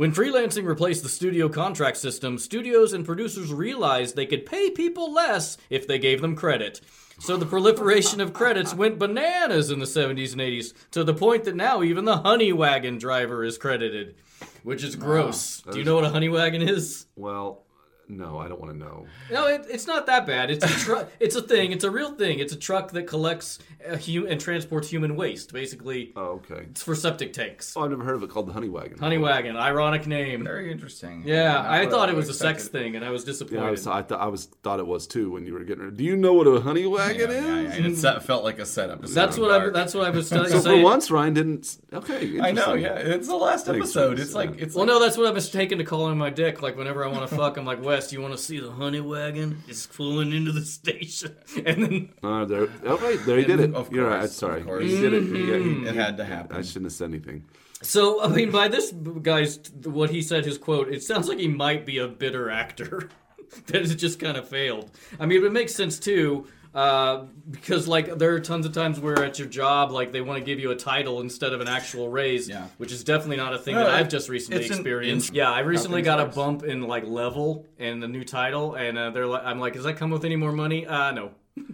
When 0.00 0.14
freelancing 0.14 0.64
replaced 0.64 1.02
the 1.02 1.10
studio 1.10 1.50
contract 1.50 1.98
system, 1.98 2.38
studios 2.38 2.94
and 2.94 3.04
producers 3.04 3.52
realized 3.52 4.16
they 4.16 4.24
could 4.24 4.46
pay 4.46 4.70
people 4.70 5.12
less 5.12 5.58
if 5.68 5.86
they 5.86 5.98
gave 5.98 6.22
them 6.22 6.34
credit. 6.34 6.80
So 7.18 7.36
the 7.36 7.44
proliferation 7.44 8.18
of 8.22 8.32
credits 8.32 8.72
went 8.72 8.98
bananas 8.98 9.70
in 9.70 9.78
the 9.78 9.84
70s 9.84 10.32
and 10.32 10.40
80s 10.40 10.72
to 10.92 11.04
the 11.04 11.12
point 11.12 11.44
that 11.44 11.54
now 11.54 11.82
even 11.82 12.06
the 12.06 12.16
honey 12.16 12.50
wagon 12.50 12.96
driver 12.96 13.44
is 13.44 13.58
credited, 13.58 14.14
which 14.62 14.82
is 14.82 14.96
gross. 14.96 15.60
Do 15.70 15.76
you 15.76 15.84
know 15.84 15.96
what 15.96 16.04
a 16.04 16.08
honey 16.08 16.30
wagon 16.30 16.62
is? 16.62 17.04
Well, 17.14 17.64
no, 18.10 18.38
I 18.38 18.48
don't 18.48 18.60
want 18.60 18.72
to 18.72 18.78
know. 18.78 19.06
No, 19.30 19.46
it, 19.46 19.66
it's 19.70 19.86
not 19.86 20.06
that 20.06 20.26
bad. 20.26 20.50
It's 20.50 20.64
a 20.64 20.68
truck. 20.68 21.08
it's 21.20 21.36
a 21.36 21.42
thing. 21.42 21.72
It's 21.72 21.84
a 21.84 21.90
real 21.90 22.12
thing. 22.12 22.38
It's 22.40 22.52
a 22.52 22.56
truck 22.56 22.90
that 22.92 23.04
collects 23.04 23.58
uh, 23.88 23.96
hu- 23.96 24.26
and 24.26 24.40
transports 24.40 24.88
human 24.88 25.16
waste. 25.16 25.52
Basically, 25.52 26.12
Oh, 26.16 26.40
okay. 26.50 26.66
it's 26.70 26.82
for 26.82 26.94
septic 26.94 27.32
tanks. 27.32 27.74
Oh, 27.76 27.82
I've 27.84 27.90
never 27.90 28.04
heard 28.04 28.16
of 28.16 28.22
it 28.22 28.30
called 28.30 28.48
the 28.48 28.52
Honey 28.52 28.68
Wagon. 28.68 28.98
Honey 28.98 29.18
wagon, 29.18 29.56
ironic 29.56 30.06
name. 30.06 30.44
Very 30.44 30.70
interesting. 30.72 31.22
Yeah, 31.24 31.52
Not 31.52 31.64
I 31.66 31.80
what 31.84 31.90
thought 31.90 32.08
it 32.08 32.14
would've 32.14 32.28
was 32.28 32.36
a 32.36 32.38
sex 32.38 32.64
expected. 32.64 32.78
thing, 32.84 32.96
and 32.96 33.04
I 33.04 33.10
was 33.10 33.24
disappointed. 33.24 33.60
Yeah, 33.62 33.68
I 33.68 33.70
was, 33.70 33.86
I, 33.86 34.02
th- 34.02 34.20
I 34.20 34.26
was 34.26 34.46
thought 34.62 34.80
it 34.80 34.86
was 34.86 35.06
too 35.06 35.30
when 35.30 35.46
you 35.46 35.52
were 35.54 35.64
getting. 35.64 35.94
Do 35.94 36.04
you 36.04 36.16
know 36.16 36.34
what 36.34 36.46
a 36.46 36.60
honey 36.60 36.86
wagon 36.86 37.30
Yeah, 37.30 37.36
is? 37.36 37.44
yeah, 37.76 37.80
yeah. 37.82 37.86
It 37.90 37.96
set- 37.96 38.22
felt 38.24 38.44
like 38.44 38.58
a 38.58 38.66
setup. 38.66 39.02
that's 39.02 39.38
what 39.38 39.50
I. 39.50 39.70
That's 39.70 39.94
what 39.94 40.06
I 40.06 40.10
was 40.10 40.28
telling 40.30 40.48
So 40.50 40.56
for 40.56 40.62
saying. 40.62 40.82
once, 40.82 41.10
Ryan 41.10 41.34
didn't. 41.34 41.78
Okay, 41.92 42.40
I 42.40 42.50
know. 42.52 42.74
interesting. 42.74 42.80
Yeah, 42.82 42.96
it's 43.14 43.28
the 43.28 43.36
last 43.36 43.66
Thanks, 43.66 43.78
episode. 43.78 44.18
Reese. 44.18 44.26
It's 44.26 44.34
like 44.34 44.58
it's 44.58 44.74
Well, 44.74 44.84
like, 44.86 44.94
no, 44.94 45.00
that's 45.00 45.16
what 45.16 45.26
I 45.26 45.30
was 45.30 45.50
taking 45.50 45.78
to 45.78 45.84
calling 45.84 46.16
my 46.18 46.30
dick. 46.30 46.62
Like 46.62 46.76
whenever 46.76 47.04
I 47.04 47.08
want 47.08 47.28
to 47.28 47.36
fuck, 47.36 47.56
I'm 47.56 47.64
like, 47.64 47.82
Wes, 48.00 48.12
you 48.14 48.22
want 48.22 48.32
to 48.32 48.38
see 48.42 48.58
the 48.58 48.70
honey 48.70 49.00
wagon? 49.02 49.62
It's 49.68 49.86
pulling 49.86 50.32
into 50.32 50.52
the 50.52 50.62
station, 50.78 51.36
and 51.66 51.82
then 51.84 52.08
Uh, 52.22 52.46
there, 52.46 52.66
oh, 52.86 52.96
right, 52.96 53.18
there 53.26 53.36
he 53.36 53.44
did 53.44 53.60
it. 53.60 53.74
Of 53.74 53.92
You're 53.92 54.08
right. 54.08 54.28
Sorry, 54.28 54.60
of 54.60 54.66
course. 54.66 54.84
he 54.84 54.98
did 54.98 55.12
it. 55.12 55.24
Yeah, 55.24 55.58
he- 55.58 55.86
it 55.86 55.94
had 55.94 56.16
to 56.16 56.24
happen. 56.24 56.56
I 56.56 56.62
shouldn't 56.62 56.86
have 56.86 56.92
said 56.92 57.10
anything. 57.10 57.44
So, 57.82 58.22
I 58.22 58.28
mean, 58.28 58.50
by 58.50 58.68
this 58.68 58.90
guy's, 59.20 59.58
what 59.84 60.08
he 60.08 60.22
said, 60.22 60.46
his 60.46 60.56
quote, 60.56 60.88
it 60.88 61.02
sounds 61.02 61.28
like 61.28 61.38
he 61.38 61.48
might 61.48 61.84
be 61.84 61.98
a 61.98 62.08
bitter 62.08 62.48
actor. 62.48 63.10
that 63.66 63.82
has 63.82 63.94
just 63.94 64.18
kind 64.18 64.38
of 64.38 64.48
failed. 64.48 64.90
I 65.18 65.26
mean, 65.26 65.44
it 65.44 65.52
makes 65.52 65.74
sense 65.74 65.98
too, 65.98 66.46
uh, 66.74 67.24
because, 67.50 67.88
like, 67.88 68.16
there 68.18 68.32
are 68.34 68.40
tons 68.40 68.64
of 68.64 68.72
times 68.72 69.00
where 69.00 69.22
at 69.24 69.38
your 69.38 69.48
job, 69.48 69.90
like, 69.90 70.12
they 70.12 70.20
want 70.20 70.38
to 70.38 70.44
give 70.44 70.60
you 70.60 70.70
a 70.70 70.76
title 70.76 71.20
instead 71.20 71.52
of 71.52 71.60
an 71.60 71.66
actual 71.68 72.08
raise, 72.08 72.48
Yeah. 72.48 72.66
which 72.78 72.92
is 72.92 73.02
definitely 73.02 73.38
not 73.38 73.54
a 73.54 73.58
thing 73.58 73.74
No, 73.74 73.84
that 73.84 73.94
I've 73.94 74.08
just 74.08 74.28
recently 74.28 74.60
it's 74.62 74.70
an- 74.70 74.76
experienced. 74.76 75.34
yeah, 75.34 75.50
I 75.50 75.60
recently 75.60 76.02
got 76.02 76.20
a 76.20 76.26
bump 76.26 76.62
in, 76.62 76.82
like, 76.82 77.04
level 77.06 77.66
and 77.78 78.00
the 78.02 78.08
new 78.08 78.22
title, 78.24 78.74
and 78.74 78.96
uh, 78.96 79.10
they're 79.10 79.26
like, 79.26 79.42
I'm 79.44 79.58
like, 79.58 79.72
does 79.72 79.84
that 79.84 79.96
come 79.96 80.10
with 80.10 80.24
any 80.24 80.36
more 80.36 80.52
money? 80.52 80.86
Uh, 80.86 81.10
no. 81.12 81.30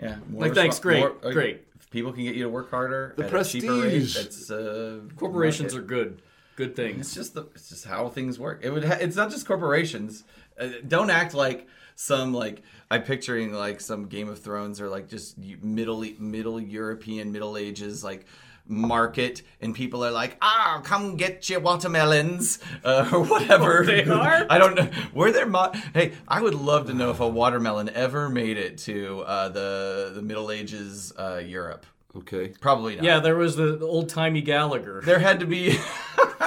Yeah. 0.00 0.18
more 0.30 0.42
Like, 0.42 0.54
thanks, 0.54 0.78
great, 0.78 1.00
more- 1.00 1.16
uh, 1.24 1.32
great. 1.32 1.62
If 1.80 1.90
people 1.90 2.12
can 2.12 2.22
get 2.22 2.36
you 2.36 2.44
to 2.44 2.48
work 2.48 2.70
harder, 2.70 3.14
The 3.16 3.24
at 3.24 3.34
a 3.34 3.44
cheaper 3.44 3.72
rate, 3.72 3.90
prestige. 3.90 4.16
it's 4.26 4.48
uh, 4.48 5.00
Corporations 5.16 5.72
market. 5.74 5.84
are 5.84 5.88
good. 5.88 6.22
Good 6.54 6.76
things. 6.76 7.00
It's 7.06 7.14
just 7.16 7.34
the 7.34 7.42
it's 7.54 7.68
just 7.70 7.84
how 7.84 8.08
things 8.08 8.38
work. 8.38 8.60
It 8.62 8.70
would 8.70 8.84
ha- 8.84 8.98
it's 9.00 9.16
not 9.16 9.30
just 9.30 9.44
corporations. 9.46 10.22
Uh, 10.60 10.68
don't 10.86 11.10
act 11.10 11.34
like 11.34 11.66
some 11.94 12.32
like 12.34 12.62
I'm 12.90 13.02
picturing 13.02 13.52
like 13.52 13.80
some 13.80 14.06
Game 14.06 14.28
of 14.28 14.38
Thrones 14.40 14.80
or 14.80 14.88
like 14.88 15.08
just 15.08 15.36
middle 15.62 16.04
middle 16.18 16.60
European 16.60 17.32
Middle 17.32 17.56
Ages 17.56 18.02
like 18.04 18.26
market 18.70 19.40
and 19.62 19.74
people 19.74 20.04
are 20.04 20.10
like 20.10 20.36
ah 20.42 20.80
come 20.84 21.16
get 21.16 21.48
your 21.48 21.58
watermelons 21.58 22.58
uh, 22.84 23.08
or 23.12 23.22
whatever 23.24 23.78
Oh, 23.80 23.84
they 23.84 24.04
are? 24.04 24.46
i 24.50 24.58
don't 24.58 24.74
know 24.74 24.90
were 25.14 25.32
there 25.32 25.46
mo- 25.46 25.72
hey 25.94 26.12
i 26.28 26.42
would 26.42 26.54
love 26.54 26.86
to 26.88 26.92
know 26.92 27.10
if 27.10 27.18
a 27.20 27.26
watermelon 27.26 27.88
ever 27.94 28.28
made 28.28 28.58
it 28.58 28.76
to 28.80 29.20
uh, 29.20 29.48
the 29.48 30.12
the 30.14 30.20
middle 30.20 30.50
ages 30.50 31.14
uh, 31.18 31.40
europe 31.42 31.86
Okay. 32.16 32.48
probably 32.60 32.96
not 32.96 33.04
Yeah, 33.04 33.20
there 33.20 33.36
was 33.36 33.56
the 33.56 33.78
old 33.80 34.10
timey 34.10 34.42
Gallagher. 34.42 35.00
there 35.02 35.18
had 35.18 35.40
to 35.40 35.46
be 35.46 35.78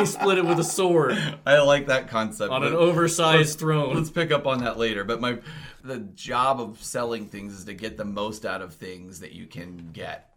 He 0.00 0.06
split 0.06 0.38
it 0.38 0.44
with 0.44 0.58
a 0.58 0.64
sword 0.64 1.16
i 1.46 1.60
like 1.60 1.86
that 1.86 2.08
concept 2.08 2.50
on 2.50 2.64
an 2.64 2.74
oversized 2.74 3.58
throne. 3.58 3.94
Let's 3.94 4.10
pick 4.10 4.30
up 4.30 4.46
on 4.46 4.64
that 4.64 4.78
later. 4.78 5.04
But 5.04 5.20
my 5.20 5.38
the 5.82 5.98
job 5.98 6.60
of 6.60 6.82
selling 6.82 7.26
things 7.26 7.52
is 7.52 7.64
to 7.64 7.74
get 7.74 7.96
the 7.96 8.04
most 8.04 8.44
out 8.44 8.62
of 8.62 8.74
things 8.74 9.20
that 9.20 9.32
you 9.32 9.46
can 9.46 9.90
get. 9.92 10.34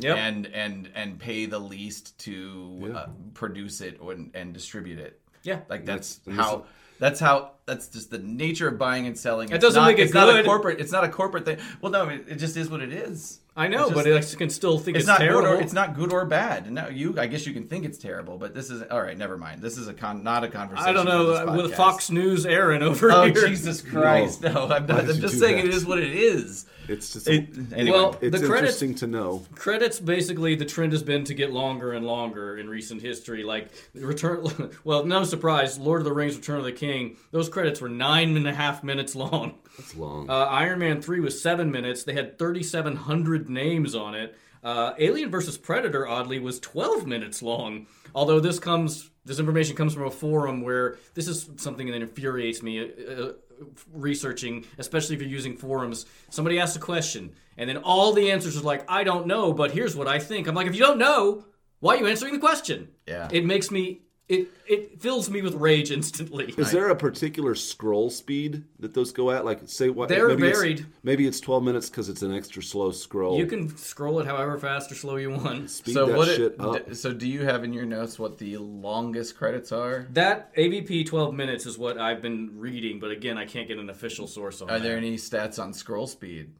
Yep. 0.00 0.16
And 0.16 0.46
and 0.46 0.90
and 0.94 1.18
pay 1.18 1.46
the 1.46 1.58
least 1.58 2.18
to 2.20 2.94
uh, 2.96 3.06
produce 3.34 3.80
it 3.80 4.00
and, 4.00 4.30
and 4.34 4.52
distribute 4.52 4.98
it. 4.98 5.20
Yeah. 5.42 5.60
Like 5.68 5.84
that's 5.84 6.16
That's- 6.16 6.44
how 6.44 6.64
that's 6.98 7.20
how 7.20 7.52
that's 7.66 7.88
just 7.88 8.10
the 8.10 8.18
nature 8.18 8.68
of 8.68 8.78
buying 8.78 9.06
and 9.06 9.18
selling. 9.18 9.50
It 9.50 9.60
doesn't 9.60 9.80
not, 9.80 9.88
make 9.88 9.98
it 9.98 10.02
it's 10.02 10.14
not 10.14 10.28
a 10.28 10.32
good. 10.32 10.44
corporate. 10.46 10.80
It's 10.80 10.92
not 10.92 11.04
a 11.04 11.08
corporate 11.08 11.44
thing. 11.44 11.58
Well, 11.80 11.92
no, 11.92 12.08
it, 12.08 12.24
it 12.28 12.36
just 12.36 12.56
is 12.56 12.70
what 12.70 12.80
it 12.80 12.92
is. 12.92 13.40
I 13.56 13.68
know, 13.68 13.84
It's 13.86 13.94
but 13.94 14.04
just- 14.04 14.34
I 14.34 14.38
can 14.38 14.50
still 14.50 14.78
think 14.78 14.96
It's, 14.96 15.04
it's, 15.04 15.06
not 15.06 15.18
terrible. 15.20 15.42
good 15.42 15.58
or 15.58 15.62
it's 15.62 15.72
not 15.72 15.94
good 15.94 16.12
or 16.12 16.24
bad. 16.24 16.72
No, 16.72 16.88
you. 16.88 17.14
I 17.18 17.28
guess 17.28 17.46
you 17.46 17.52
can 17.52 17.68
think 17.68 17.84
it's 17.84 17.98
terrible, 17.98 18.36
but 18.36 18.52
this 18.52 18.68
is 18.68 18.82
all 18.90 19.00
right. 19.00 19.16
Never 19.16 19.38
mind. 19.38 19.62
This 19.62 19.78
is 19.78 19.86
a 19.86 19.94
con, 19.94 20.24
not 20.24 20.42
a 20.42 20.48
conversation. 20.48 20.88
I 20.88 20.92
don't 20.92 21.04
know 21.06 21.26
for 21.36 21.46
this 21.46 21.50
uh, 21.50 21.62
with. 21.68 21.74
Fox 21.76 22.10
News 22.10 22.46
Aaron 22.46 22.82
over 22.82 23.12
Oh 23.12 23.24
here. 23.26 23.46
Jesus 23.46 23.80
Christ! 23.80 24.42
No, 24.42 24.68
I'm, 24.68 24.86
not, 24.86 25.00
I'm 25.08 25.20
just 25.20 25.38
saying 25.38 25.56
that? 25.56 25.66
it 25.66 25.74
is 25.74 25.86
what 25.86 25.98
it 26.00 26.12
is. 26.12 26.66
It's 26.88 27.12
just. 27.12 27.28
It, 27.28 27.48
anyway, 27.72 27.96
Well, 27.96 28.18
it's 28.20 28.40
the 28.40 28.46
credits 28.46 28.82
interesting 28.82 28.94
to 28.96 29.06
know. 29.06 29.42
credits 29.54 30.00
basically 30.00 30.54
the 30.54 30.64
trend 30.64 30.92
has 30.92 31.02
been 31.02 31.24
to 31.24 31.34
get 31.34 31.52
longer 31.52 31.92
and 31.92 32.06
longer 32.06 32.58
in 32.58 32.68
recent 32.68 33.02
history. 33.02 33.42
Like 33.42 33.70
Return, 33.94 34.70
well, 34.84 35.04
no 35.04 35.24
surprise, 35.24 35.78
Lord 35.78 36.00
of 36.00 36.04
the 36.04 36.12
Rings: 36.12 36.36
Return 36.36 36.58
of 36.58 36.64
the 36.64 36.72
King. 36.72 37.16
Those 37.30 37.48
credits 37.48 37.80
were 37.80 37.88
nine 37.88 38.36
and 38.36 38.46
a 38.46 38.54
half 38.54 38.82
minutes 38.84 39.14
long. 39.14 39.54
It's 39.78 39.96
long. 39.96 40.30
Uh, 40.30 40.44
Iron 40.44 40.78
Man 40.78 41.02
3 41.02 41.20
was 41.20 41.40
seven 41.42 41.70
minutes. 41.70 42.04
They 42.04 42.12
had 42.14 42.38
3,700 42.38 43.48
names 43.50 43.94
on 43.94 44.14
it. 44.14 44.36
Uh, 44.62 44.94
Alien 44.98 45.30
versus 45.30 45.58
Predator, 45.58 46.06
oddly, 46.08 46.38
was 46.38 46.58
12 46.60 47.06
minutes 47.06 47.42
long. 47.42 47.86
Although 48.14 48.40
this 48.40 48.58
comes, 48.58 49.10
this 49.24 49.38
information 49.38 49.76
comes 49.76 49.92
from 49.92 50.04
a 50.04 50.10
forum 50.10 50.62
where 50.62 50.96
this 51.14 51.28
is 51.28 51.50
something 51.56 51.88
that 51.88 52.00
infuriates 52.00 52.62
me. 52.62 52.80
Uh, 52.80 53.12
uh, 53.12 53.32
researching, 53.92 54.64
especially 54.78 55.16
if 55.16 55.22
you're 55.22 55.30
using 55.30 55.56
forums, 55.56 56.06
somebody 56.30 56.58
asks 56.58 56.76
a 56.76 56.80
question, 56.80 57.32
and 57.56 57.68
then 57.68 57.78
all 57.78 58.12
the 58.12 58.30
answers 58.30 58.56
are 58.56 58.62
like, 58.62 58.84
"I 58.90 59.04
don't 59.04 59.26
know, 59.26 59.52
but 59.52 59.70
here's 59.72 59.96
what 59.96 60.08
I 60.08 60.18
think." 60.18 60.46
I'm 60.46 60.54
like, 60.54 60.66
if 60.66 60.74
you 60.74 60.80
don't 60.80 60.98
know, 60.98 61.44
why 61.80 61.96
are 61.96 61.98
you 62.00 62.06
answering 62.06 62.32
the 62.32 62.38
question? 62.38 62.88
Yeah. 63.06 63.28
it 63.30 63.44
makes 63.44 63.70
me. 63.70 64.00
It, 64.26 64.48
it 64.66 65.02
fills 65.02 65.28
me 65.28 65.42
with 65.42 65.52
rage 65.54 65.90
instantly. 65.90 66.54
Is 66.56 66.70
there 66.70 66.88
a 66.88 66.96
particular 66.96 67.54
scroll 67.54 68.08
speed 68.08 68.64
that 68.80 68.94
those 68.94 69.12
go 69.12 69.30
at? 69.30 69.44
Like, 69.44 69.60
say 69.66 69.90
what? 69.90 70.08
They're 70.08 70.28
maybe 70.28 70.44
it's- 70.44 70.56
varied. 70.58 70.86
maybe 71.02 71.26
it's 71.26 71.40
12 71.40 71.62
minutes 71.62 71.90
because 71.90 72.08
it's 72.08 72.22
an 72.22 72.34
extra 72.34 72.62
slow 72.62 72.90
scroll. 72.90 73.36
You 73.36 73.44
can 73.44 73.76
scroll 73.76 74.20
it 74.20 74.26
however 74.26 74.56
fast 74.56 74.90
or 74.90 74.94
slow 74.94 75.16
you 75.16 75.28
want. 75.30 75.68
speed 75.68 75.92
so 75.92 76.06
that 76.06 76.16
what? 76.16 76.28
shit 76.28 76.40
It, 76.52 76.60
up. 76.60 76.86
d- 76.88 76.94
so 76.94 77.12
do 77.12 77.28
you 77.28 77.44
have 77.44 77.64
in 77.64 77.74
your 77.74 77.84
notes 77.84 78.18
what 78.18 78.38
the 78.38 78.56
longest 78.56 79.36
credits 79.36 79.72
are? 79.72 80.06
That 80.14 80.54
AVP 80.56 81.04
12 81.04 81.34
minutes 81.34 81.66
is 81.66 81.76
what 81.76 81.98
I've 81.98 82.22
been 82.22 82.58
reading, 82.58 83.00
but 83.00 83.10
again, 83.10 83.36
I 83.36 83.44
can't 83.44 83.68
get 83.68 83.76
an 83.78 83.90
official 83.90 84.26
source 84.26 84.62
on 84.62 84.70
Are 84.70 84.78
that. 84.78 84.82
there 84.82 84.96
any 84.96 85.16
stats 85.16 85.62
on 85.62 85.74
scroll 85.74 86.06
speed? 86.06 86.50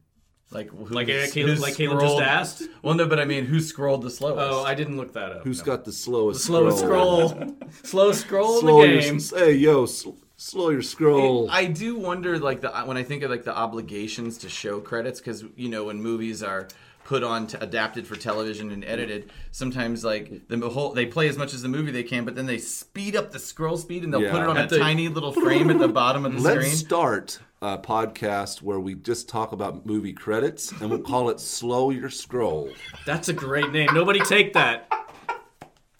Like 0.51 0.69
who's, 0.69 0.91
Like, 0.91 1.09
uh, 1.09 1.25
Caleb- 1.31 1.49
who's 1.49 1.61
like 1.61 1.75
Caleb 1.75 1.99
just 2.01 2.19
asked? 2.21 2.63
Well, 2.83 2.93
no, 2.93 3.07
but 3.07 3.19
I 3.19 3.25
mean, 3.25 3.45
who 3.45 3.59
scrolled 3.59 4.03
the 4.03 4.09
slowest? 4.11 4.39
Oh, 4.39 4.63
I 4.63 4.73
didn't 4.75 4.95
look 4.97 5.13
that 5.13 5.31
up. 5.31 5.43
Who's 5.43 5.61
got 5.61 5.83
the 5.85 5.91
slowest 5.91 6.45
Slowest 6.45 6.79
scroll? 6.79 7.29
scroll. 7.29 7.55
Slow 7.83 8.11
scroll 8.11 8.59
Slow 8.61 8.81
in 8.83 8.89
the 8.89 8.93
your, 8.95 9.01
game. 9.01 9.19
hey, 9.35 9.51
yo, 9.53 9.85
sl- 9.87 10.11
slow 10.37 10.69
your 10.69 10.81
scroll. 10.83 11.49
I 11.49 11.65
do 11.65 11.95
wonder, 11.97 12.37
like 12.37 12.61
the 12.61 12.69
when 12.85 12.95
I 12.95 13.03
think 13.03 13.23
of 13.23 13.31
like 13.31 13.43
the 13.43 13.55
obligations 13.57 14.37
to 14.39 14.49
show 14.49 14.79
credits, 14.79 15.19
because 15.19 15.43
you 15.55 15.67
know 15.69 15.85
when 15.85 16.01
movies 16.01 16.43
are 16.43 16.67
put 17.05 17.23
on 17.23 17.45
to 17.47 17.61
adapted 17.61 18.07
for 18.07 18.15
television 18.15 18.71
and 18.71 18.83
edited, 18.85 19.31
sometimes 19.51 20.03
like 20.05 20.47
the 20.47 20.57
whole 20.69 20.91
they 20.93 21.05
play 21.05 21.27
as 21.27 21.37
much 21.37 21.53
as 21.53 21.61
the 21.63 21.67
movie 21.69 21.91
they 21.91 22.03
can, 22.03 22.23
but 22.23 22.35
then 22.35 22.45
they 22.45 22.57
speed 22.59 23.15
up 23.15 23.31
the 23.31 23.39
scroll 23.39 23.77
speed 23.77 24.03
and 24.03 24.13
they'll 24.13 24.21
Yeah. 24.21 24.31
put 24.31 24.41
it 24.41 24.47
on 24.47 24.57
At 24.57 24.65
a 24.71 24.75
the- 24.75 24.79
tiny 24.79 25.07
little 25.07 25.31
frame 25.31 25.69
at 25.69 25.79
the 25.79 25.87
bottom 25.87 26.23
of 26.25 26.33
the 26.33 26.39
screen 26.39 26.55
Let's 26.57 26.67
screen. 26.67 26.85
start 26.87 27.39
a 27.73 27.77
podcast 27.79 28.61
where 28.61 28.79
we 28.79 28.93
just 28.93 29.27
talk 29.27 29.51
about 29.51 29.85
movie 29.87 30.13
credits 30.13 30.71
and 30.71 30.87
we'll 30.89 30.99
call 30.99 31.29
it 31.31 31.39
Slow 31.39 31.89
Your 31.89 32.09
Scroll. 32.11 32.69
That's 33.07 33.27
a 33.29 33.33
great 33.33 33.71
name. 33.71 33.89
Nobody 33.91 34.19
take 34.19 34.53
that. 34.53 34.87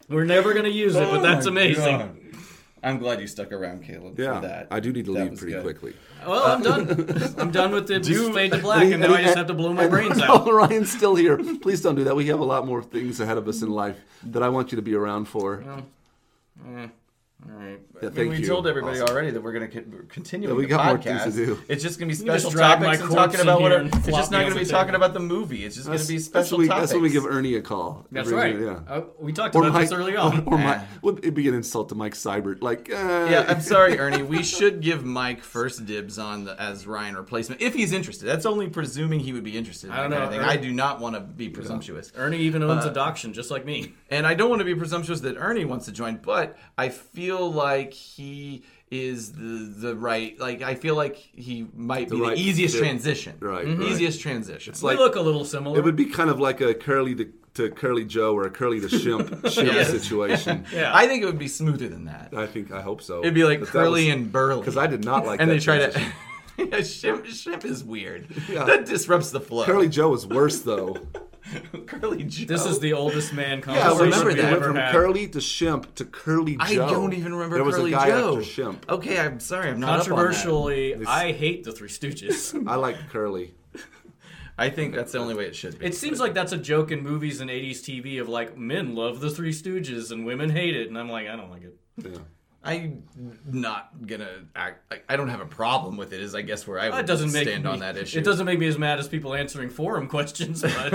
We're 0.08 0.26
never 0.26 0.54
going 0.54 0.66
to 0.66 0.72
use 0.72 0.96
it, 0.96 1.10
but 1.10 1.20
oh 1.20 1.22
that's 1.24 1.48
amazing. 1.48 2.22
I'm 2.84 3.00
glad 3.00 3.20
you 3.20 3.26
stuck 3.26 3.52
around, 3.52 3.82
Caleb. 3.84 4.20
Yeah, 4.20 4.36
for 4.40 4.48
that. 4.48 4.68
I 4.70 4.80
do 4.80 4.94
need 4.94 5.06
to 5.06 5.14
That 5.14 5.30
leave 5.32 5.40
pretty 5.40 5.54
good. 5.54 5.64
quickly. 5.64 5.96
Well, 6.24 6.44
I'm 6.46 6.62
done. 6.62 7.34
I'm 7.40 7.50
done 7.50 7.72
with 7.72 7.88
the 7.88 8.00
fade 8.32 8.52
to 8.52 8.60
black, 8.60 8.84
and 8.84 9.02
now 9.02 9.16
I 9.16 9.24
just 9.24 9.36
have 9.36 9.48
to 9.48 9.56
blow 9.56 9.74
my 9.74 9.88
brains 9.88 10.20
Oh, 10.22 10.42
out. 10.42 10.54
Ryan's 10.54 10.92
still 10.92 11.16
here. 11.16 11.36
Please 11.64 11.82
don't 11.82 11.96
do 11.96 12.04
that. 12.04 12.16
We 12.16 12.28
have 12.28 12.40
a 12.40 12.46
lot 12.46 12.68
more 12.68 12.84
things 12.84 13.20
ahead 13.20 13.40
of 13.40 13.48
us 13.48 13.64
in 13.64 13.72
life 13.72 13.98
that 14.26 14.44
I 14.44 14.50
want 14.50 14.72
you 14.72 14.76
to 14.76 14.84
be 14.84 14.94
around 14.94 15.26
for. 15.26 15.64
All 17.48 17.56
right. 17.58 17.66
right. 17.66 17.80
Yeah, 17.94 18.00
I 18.00 18.04
mean, 18.06 18.12
thank 18.14 18.30
we 18.32 18.38
you. 18.40 18.48
told 18.48 18.68
everybody 18.68 19.00
Awesome. 19.00 19.14
already 19.16 19.32
that 19.32 19.42
we're 19.42 19.54
going 19.54 19.70
to 19.70 19.82
continue. 20.10 20.50
Yeah, 20.50 20.56
we 20.56 20.64
the 20.64 20.70
got 20.70 20.86
more 20.86 20.98
things 21.02 21.24
to 21.24 21.32
do. 21.32 21.60
It's 21.68 21.84
just 21.84 22.00
going 22.00 22.10
to 22.10 22.16
be 22.16 22.28
special 22.30 22.52
topics 22.52 23.02
and 23.02 23.12
talking 23.12 23.40
about 23.40 23.62
what. 23.62 23.72
Are, 23.72 23.82
it's 23.84 24.08
just 24.08 24.32
not 24.32 24.42
going 24.42 24.54
to 24.54 24.60
be 24.60 24.66
talking 24.66 24.94
table. 24.94 24.96
about 25.04 25.14
the 25.14 25.20
movie. 25.20 25.64
It's 25.64 25.76
just 25.76 25.88
going 25.88 26.00
to 26.00 26.08
be 26.08 26.20
special 26.20 26.58
when 26.58 26.66
we, 26.66 26.70
topics. 26.70 26.82
that's 26.90 26.94
when 26.94 27.04
we 27.04 27.10
give 27.10 27.26
Ernie 27.26 27.56
a 27.56 27.62
call. 27.62 28.06
That's 28.12 28.28
Bring 28.30 28.40
right. 28.40 28.56
it- 28.56 28.62
Yeah. 28.62 28.80
Uh, 28.88 29.02
we 29.20 29.32
talked 29.34 29.56
Or 29.56 29.62
about 29.64 29.74
Mike, 29.74 29.90
this 29.90 29.98
early 29.98 30.16
on. 30.18 30.40
or, 30.48 30.54
or 30.56 30.58
Mike, 30.58 30.78
Eh. 30.80 30.86
would 31.04 31.24
it 31.24 31.32
be 31.36 31.48
an 31.48 31.54
insult 31.54 31.90
to 31.90 31.96
Mike 31.96 32.14
Seibert? 32.14 32.62
Like, 32.62 32.90
uh, 32.92 33.28
Yeah, 33.30 33.46
I'm 33.48 33.62
sorry, 33.74 33.98
Ernie. 34.00 34.24
We 34.24 34.44
should 34.44 34.82
give 34.82 35.06
Mike 35.06 35.42
first 35.42 35.86
dibs 35.86 36.18
on 36.20 36.46
the, 36.46 36.60
as 36.62 36.88
Ryan 36.88 37.16
replacement 37.16 37.62
if 37.62 37.74
he's 37.74 37.94
interested. 37.94 38.26
That's 38.26 38.46
only 38.46 38.68
presuming 38.70 39.20
he 39.20 39.34
would 39.34 39.44
be 39.44 39.58
interested. 39.58 39.88
In 39.88 39.94
I 39.94 40.02
don't 40.02 40.10
know. 40.10 40.18
Ernie- 40.28 40.40
I 40.40 40.58
do 40.58 40.72
not 40.74 41.00
want 41.00 41.16
to 41.16 41.22
be 41.22 41.50
presumptuous. 41.50 42.12
Ernie 42.16 42.40
even 42.40 42.64
owns 42.64 42.86
a 42.86 42.90
adoption, 42.90 43.34
just 43.34 43.52
like 43.52 43.66
me. 43.66 43.94
And 44.10 44.26
I 44.26 44.34
don't 44.34 44.50
want 44.50 44.60
to 44.62 44.66
be 44.66 44.76
presumptuous 44.76 45.20
that 45.22 45.36
Ernie 45.38 45.66
wants 45.66 45.86
to 45.86 45.92
join, 45.92 46.16
but 46.18 46.58
I 46.78 46.90
feel 46.90 47.35
like 47.44 47.94
he 47.94 48.64
is 48.92 49.32
the 49.34 49.74
the 49.78 49.96
right 49.96 50.40
like 50.40 50.62
I 50.62 50.76
feel 50.76 50.96
like 50.96 51.16
he 51.16 51.68
might 51.76 52.10
be 52.10 52.20
right 52.22 52.36
the 52.36 52.42
easiest 52.42 52.76
fit. 52.76 52.82
transition. 52.84 53.36
Right, 53.40 53.66
Mm-hmm. 53.66 53.82
right. 53.82 53.92
Easiest 53.92 54.22
transition. 54.22 54.72
It's 54.72 54.82
we 54.82 54.90
like 54.90 55.00
look 55.00 55.16
a 55.16 55.22
little 55.22 55.44
similar. 55.46 55.78
it 55.78 55.84
would 55.84 55.96
be 55.96 56.06
kind 56.06 56.30
of 56.30 56.40
like 56.40 56.62
a 56.62 56.74
Curly 56.74 57.16
to, 57.16 57.32
to 57.56 57.70
Curly 57.72 58.06
Joe 58.06 58.36
or 58.38 58.46
a 58.46 58.50
Curly 58.52 58.80
to 58.82 58.88
Shemp, 58.88 59.30
Shemp 59.42 59.66
Yes. 59.74 59.90
situation. 59.90 60.66
yeah. 60.74 60.92
I 60.96 61.08
think 61.08 61.24
it 61.24 61.26
would 61.26 61.40
be 61.40 61.48
smoother 61.48 61.88
than 61.90 62.06
that. 62.06 62.34
I 62.38 62.46
think 62.48 62.72
I 62.72 62.82
hope 62.82 63.02
so. 63.02 63.20
It'd 63.22 63.34
be 63.34 63.44
like 63.44 63.60
But 63.62 63.70
Curly 63.70 64.06
was- 64.06 64.14
and 64.16 64.32
burly. 64.32 64.62
because 64.62 64.78
I 64.78 64.88
did 64.88 65.04
not 65.04 65.26
like 65.26 65.40
and 65.42 65.50
that 65.50 65.56
they 65.56 65.60
try 65.60 65.78
transition. 65.80 66.12
to 66.12 66.14
yeah, 66.66 66.78
shemp, 66.80 67.26
shemp 67.26 67.66
is 67.66 67.84
weird. 67.84 68.28
Yeah. 68.50 68.64
That 68.66 68.86
disrupts 68.86 69.32
the 69.32 69.42
flow. 69.42 69.66
Curly 69.66 69.90
Joe 69.90 70.14
is 70.14 70.26
worse 70.28 70.60
though. 70.62 70.98
Curly 71.86 72.24
Joe. 72.24 72.46
this 72.48 72.66
is 72.66 72.80
the 72.80 72.94
oldest 72.94 73.34
man 73.34 73.62
Yeah, 73.68 73.92
I 73.92 73.98
remember 74.00 74.34
that. 74.34 74.44
Went 74.44 74.56
ever 74.58 74.66
from 74.66 74.76
had. 74.78 74.92
Curly 74.92 75.28
to 75.30 75.38
Shemp 75.40 75.94
to 75.96 76.06
Curly 76.06 76.56
Joe. 76.58 76.64
I 76.64 76.76
don't 76.76 77.14
even 77.14 77.34
remember 77.34 77.56
There 77.58 77.64
was 77.64 77.76
Curly 77.76 77.94
a 77.94 77.96
guy 77.96 78.08
Joe. 78.08 78.38
after 78.40 78.42
Shemp. 78.50 78.78
Okay, 78.90 79.20
I'm 79.20 79.40
sorry, 79.40 79.70
I'm 79.70 79.80
not 79.80 79.98
Controversially, 80.06 80.92
It's- 80.94 81.08
I 81.08 81.32
hate 81.32 81.64
the 81.64 81.72
Three 81.72 81.90
Stooges. 81.90 82.68
I 82.68 82.76
like 82.76 82.98
Curly. 83.10 83.54
I 84.58 84.70
think 84.70 84.96
that's 84.96 85.12
the 85.12 85.20
only 85.20 85.36
way 85.36 85.46
it 85.48 85.56
should 85.56 85.78
be. 85.78 85.86
It 85.86 85.96
seems 85.96 86.20
like 86.20 86.34
that's 86.34 86.54
a 86.54 86.58
joke 86.58 86.90
in 86.92 87.02
movies 87.04 87.42
and 87.42 87.50
80s 87.50 87.82
TV 87.82 88.22
of 88.22 88.30
like 88.30 88.58
men 88.58 88.96
love 88.96 89.20
the 89.20 89.30
Three 89.30 89.52
Stooges 89.52 90.12
and 90.12 90.26
women 90.26 90.50
hate 90.50 90.76
it, 90.76 90.88
and 90.88 90.98
I'm 90.98 91.10
like, 91.10 91.28
I 91.28 91.36
don't 91.36 91.52
like 91.52 91.64
it. 91.64 91.78
Yeah. 91.98 92.18
I'm 92.66 93.04
not 93.46 94.06
gonna 94.08 94.46
act. 94.56 94.92
I, 94.92 95.14
I 95.14 95.16
don't 95.18 95.30
have 95.30 95.42
a 95.42 95.46
problem 95.46 95.98
with 95.98 96.14
it. 96.14 96.22
Is 96.22 96.34
I 96.36 96.42
guess 96.42 96.68
where 96.68 96.80
I 96.80 96.90
would 96.90 97.00
It 97.00 97.06
doesn't 97.06 97.32
make 97.32 97.48
stand 97.48 97.64
me, 97.64 97.70
on 97.70 97.80
that 97.80 97.98
issue. 97.98 98.20
It 98.20 98.24
doesn't 98.26 98.46
make 98.46 98.60
me 98.60 98.68
as 98.68 98.78
mad 98.78 99.00
as 99.00 99.08
people 99.08 99.34
answering 99.34 99.70
forum 99.70 100.08
questions, 100.16 100.62
but 100.62 100.74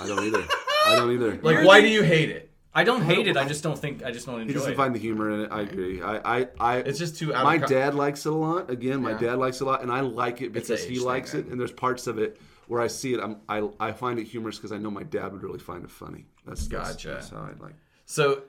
I 0.00 0.06
don't 0.06 0.24
either. 0.24 0.44
I 0.86 0.94
don't 0.96 1.12
either. 1.12 1.36
Like, 1.42 1.66
why 1.66 1.80
do 1.80 1.88
you 1.88 2.02
hate 2.02 2.30
it? 2.30 2.50
I 2.74 2.84
don't 2.84 3.02
hate 3.02 3.26
it. 3.26 3.36
I 3.36 3.46
just 3.48 3.62
don't 3.64 3.78
think 3.78 4.04
I 4.04 4.12
just 4.12 4.26
don't 4.26 4.36
He 4.36 4.42
enjoy 4.42 4.54
doesn't 4.54 4.72
it. 4.74 4.76
find 4.76 4.94
the 4.94 4.98
humor 5.00 5.30
in 5.32 5.40
it. 5.40 5.48
I 5.50 5.62
agree. 5.62 6.00
I, 6.02 6.40
I, 6.40 6.48
I 6.60 6.76
It's 6.78 6.98
just 6.98 7.16
too 7.18 7.34
out 7.34 7.44
My 7.44 7.56
of 7.56 7.62
co- 7.62 7.66
dad 7.68 7.94
likes 7.94 8.24
it 8.24 8.32
a 8.32 8.34
lot. 8.36 8.70
Again, 8.70 9.02
my 9.02 9.12
Yeah. 9.12 9.18
dad 9.18 9.38
likes 9.38 9.60
it 9.60 9.64
a 9.64 9.66
lot, 9.66 9.82
and 9.82 9.90
I 9.90 10.00
like 10.00 10.40
it 10.42 10.54
It's 10.56 10.68
because 10.68 10.84
an 10.84 10.90
he 10.90 10.96
age 10.96 11.02
likes 11.02 11.32
thing, 11.32 11.40
it. 11.40 11.42
right? 11.44 11.52
And 11.52 11.60
there's 11.60 11.72
parts 11.72 12.06
of 12.06 12.18
it 12.18 12.40
where 12.68 12.80
I 12.80 12.86
see 12.86 13.14
it. 13.14 13.20
I'm, 13.20 13.38
I, 13.48 13.68
I 13.80 13.92
find 13.92 14.18
it 14.20 14.26
humorous 14.28 14.58
because 14.58 14.70
I 14.70 14.78
know 14.78 14.90
my 14.90 15.02
dad 15.02 15.32
would 15.32 15.42
really 15.42 15.58
find 15.58 15.82
it 15.82 15.90
funny. 15.90 16.26
That's 16.46 16.68
that's- 16.68 16.92
Gotcha. 16.92 17.08
That's, 17.08 17.30
how 17.30 17.38
I 17.38 17.62
like. 17.62 17.74
So, 18.04 18.42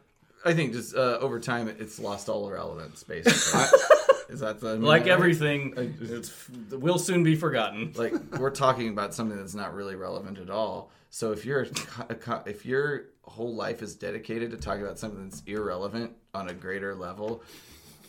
I 0.45 0.53
think 0.53 0.73
just 0.73 0.95
uh, 0.95 1.17
over 1.19 1.39
time, 1.39 1.67
it- 1.67 1.77
it's 1.79 1.99
lost 1.99 2.29
all 2.29 2.49
relevance. 2.49 3.03
Basically, 3.03 3.61
is 4.29 4.39
that 4.39 4.59
the 4.59 4.75
like 4.77 5.07
everything, 5.07 5.73
it's, 6.01 6.31
will 6.71 6.97
soon 6.99 7.23
be 7.23 7.35
forgotten. 7.35 7.93
like 7.95 8.13
we're 8.37 8.49
talking 8.51 8.89
about 8.89 9.13
something 9.13 9.37
that's 9.37 9.55
not 9.55 9.73
really 9.73 9.95
relevant 9.95 10.37
at 10.39 10.49
all. 10.49 10.91
So 11.09 11.31
if 11.31 11.45
you're 11.45 11.67
a 12.09 12.15
co- 12.15 12.43
if 12.45 12.65
your 12.65 13.05
whole 13.23 13.53
life 13.55 13.81
is 13.81 13.95
dedicated 13.95 14.51
to 14.51 14.57
talking 14.57 14.83
about 14.83 14.97
something 14.99 15.27
that's 15.29 15.43
irrelevant 15.45 16.11
on 16.33 16.49
a 16.49 16.53
greater 16.53 16.95
level, 16.95 17.43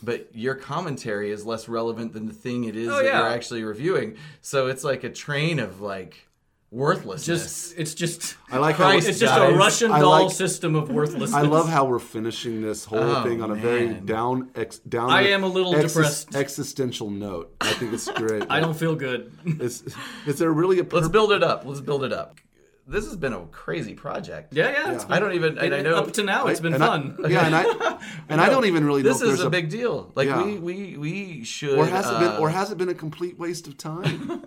but 0.03 0.29
your 0.35 0.55
commentary 0.55 1.31
is 1.31 1.45
less 1.45 1.69
relevant 1.69 2.13
than 2.13 2.27
the 2.27 2.33
thing 2.33 2.65
it 2.65 2.77
is 2.77 2.89
Oh, 2.89 2.97
that 2.97 3.05
yeah. 3.05 3.19
you're 3.19 3.29
actually 3.29 3.65
reviewing, 3.65 4.17
so 4.43 4.69
it's 4.69 4.85
like 4.85 5.03
a 5.05 5.11
train 5.11 5.59
of 5.59 5.81
like 5.81 6.27
worthlessness. 6.71 7.27
Just 7.27 7.79
it's 7.79 7.95
just 7.95 8.37
I 8.51 8.59
like 8.59 8.77
how 8.77 8.85
Christ, 8.91 9.09
it's 9.09 9.19
just 9.19 9.35
guys. 9.35 9.53
a 9.53 9.57
Russian 9.57 9.91
I 9.93 10.01
doll 10.01 10.25
like- 10.27 10.35
system 10.35 10.75
of 10.75 10.91
worthlessness. 10.91 11.35
I 11.35 11.43
love 11.43 11.69
how 11.69 11.85
we're 11.85 11.99
finishing 11.99 12.63
this 12.63 12.85
whole 12.85 12.99
Oh, 13.01 13.23
thing 13.25 13.43
on 13.43 13.51
a 13.51 13.55
very 13.55 13.89
down, 13.95 14.51
ex, 14.55 14.79
down. 14.79 15.11
I 15.11 15.29
am 15.29 15.43
a 15.45 15.49
little 15.49 15.73
depressed. 15.73 16.35
Existential 16.35 17.11
note. 17.11 17.55
I 17.61 17.73
think 17.75 17.93
it's 17.93 18.11
great. 18.13 18.45
I 18.51 18.61
don't 18.61 18.77
feel 18.77 18.95
good. 18.95 19.33
Is, 19.61 19.83
is 20.27 20.39
there 20.39 20.53
really 20.53 20.79
a? 20.81 20.85
Let's 20.85 21.09
build 21.09 21.33
it 21.33 21.43
up. 21.43 21.65
Let's 21.65 21.81
build 21.81 22.05
it 22.05 22.13
up. 22.13 22.39
This 22.87 23.05
has 23.05 23.17
been 23.17 23.33
a 23.33 23.47
crazy 23.47 23.95
project. 23.95 24.53
Yeah, 24.53 24.71
yeah. 24.71 24.93
it's 24.95 25.07
I 25.09 25.21
don't 25.21 25.35
even. 25.35 25.59
And 25.59 25.73
I 25.73 25.81
know 25.83 25.95
up 25.95 26.13
to 26.15 26.25
now, 26.25 26.47
it's 26.49 26.59
been 26.61 26.75
and 26.75 26.83
I- 26.83 26.87
fun. 26.87 27.17
yeah, 27.29 27.47
and 27.47 27.55
I 27.55 27.99
and 28.29 28.41
I 28.41 28.49
don't 28.49 28.65
even 28.67 28.85
really 28.85 29.03
know 29.05 29.11
this 29.13 29.23
if 29.23 29.29
is 29.29 29.41
a, 29.43 29.51
big 29.51 29.69
deal. 29.71 30.11
Like 30.17 30.27
Yeah. 30.29 30.43
we 30.45 30.59
we 30.59 30.97
we 30.97 31.45
should. 31.45 31.79
or 31.79 31.87
has 31.87 32.07
it 32.07 32.19
been 32.19 32.29
uh, 32.33 32.39
or 32.39 32.49
has 32.51 32.73
it 32.73 32.79
been 32.79 32.89
a 32.89 32.95
complete 32.95 33.39
waste 33.39 33.69
of 33.69 33.77
time? 33.79 34.45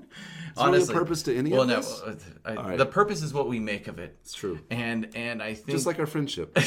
Is 0.53 0.57
there 0.57 0.67
honestly, 0.67 0.93
really 0.93 1.01
a 1.01 1.05
purpose 1.05 1.23
to 1.23 1.35
any 1.35 1.51
well, 1.51 1.61
of 1.63 1.67
no, 1.67 1.75
this? 1.77 2.01
uh, 2.01 2.15
I, 2.45 2.53
right. 2.53 2.77
the 2.77 2.85
purpose 2.85 3.23
is 3.23 3.33
what 3.33 3.47
we 3.47 3.59
make 3.59 3.87
of 3.87 3.97
it. 3.97 4.17
It's 4.21 4.33
true. 4.33 4.59
And 4.69 5.09
and 5.15 5.41
I 5.41 5.55
think 5.55 5.69
Just 5.69 5.87
like 5.87 5.99
our 5.99 6.05
friendship. 6.05 6.55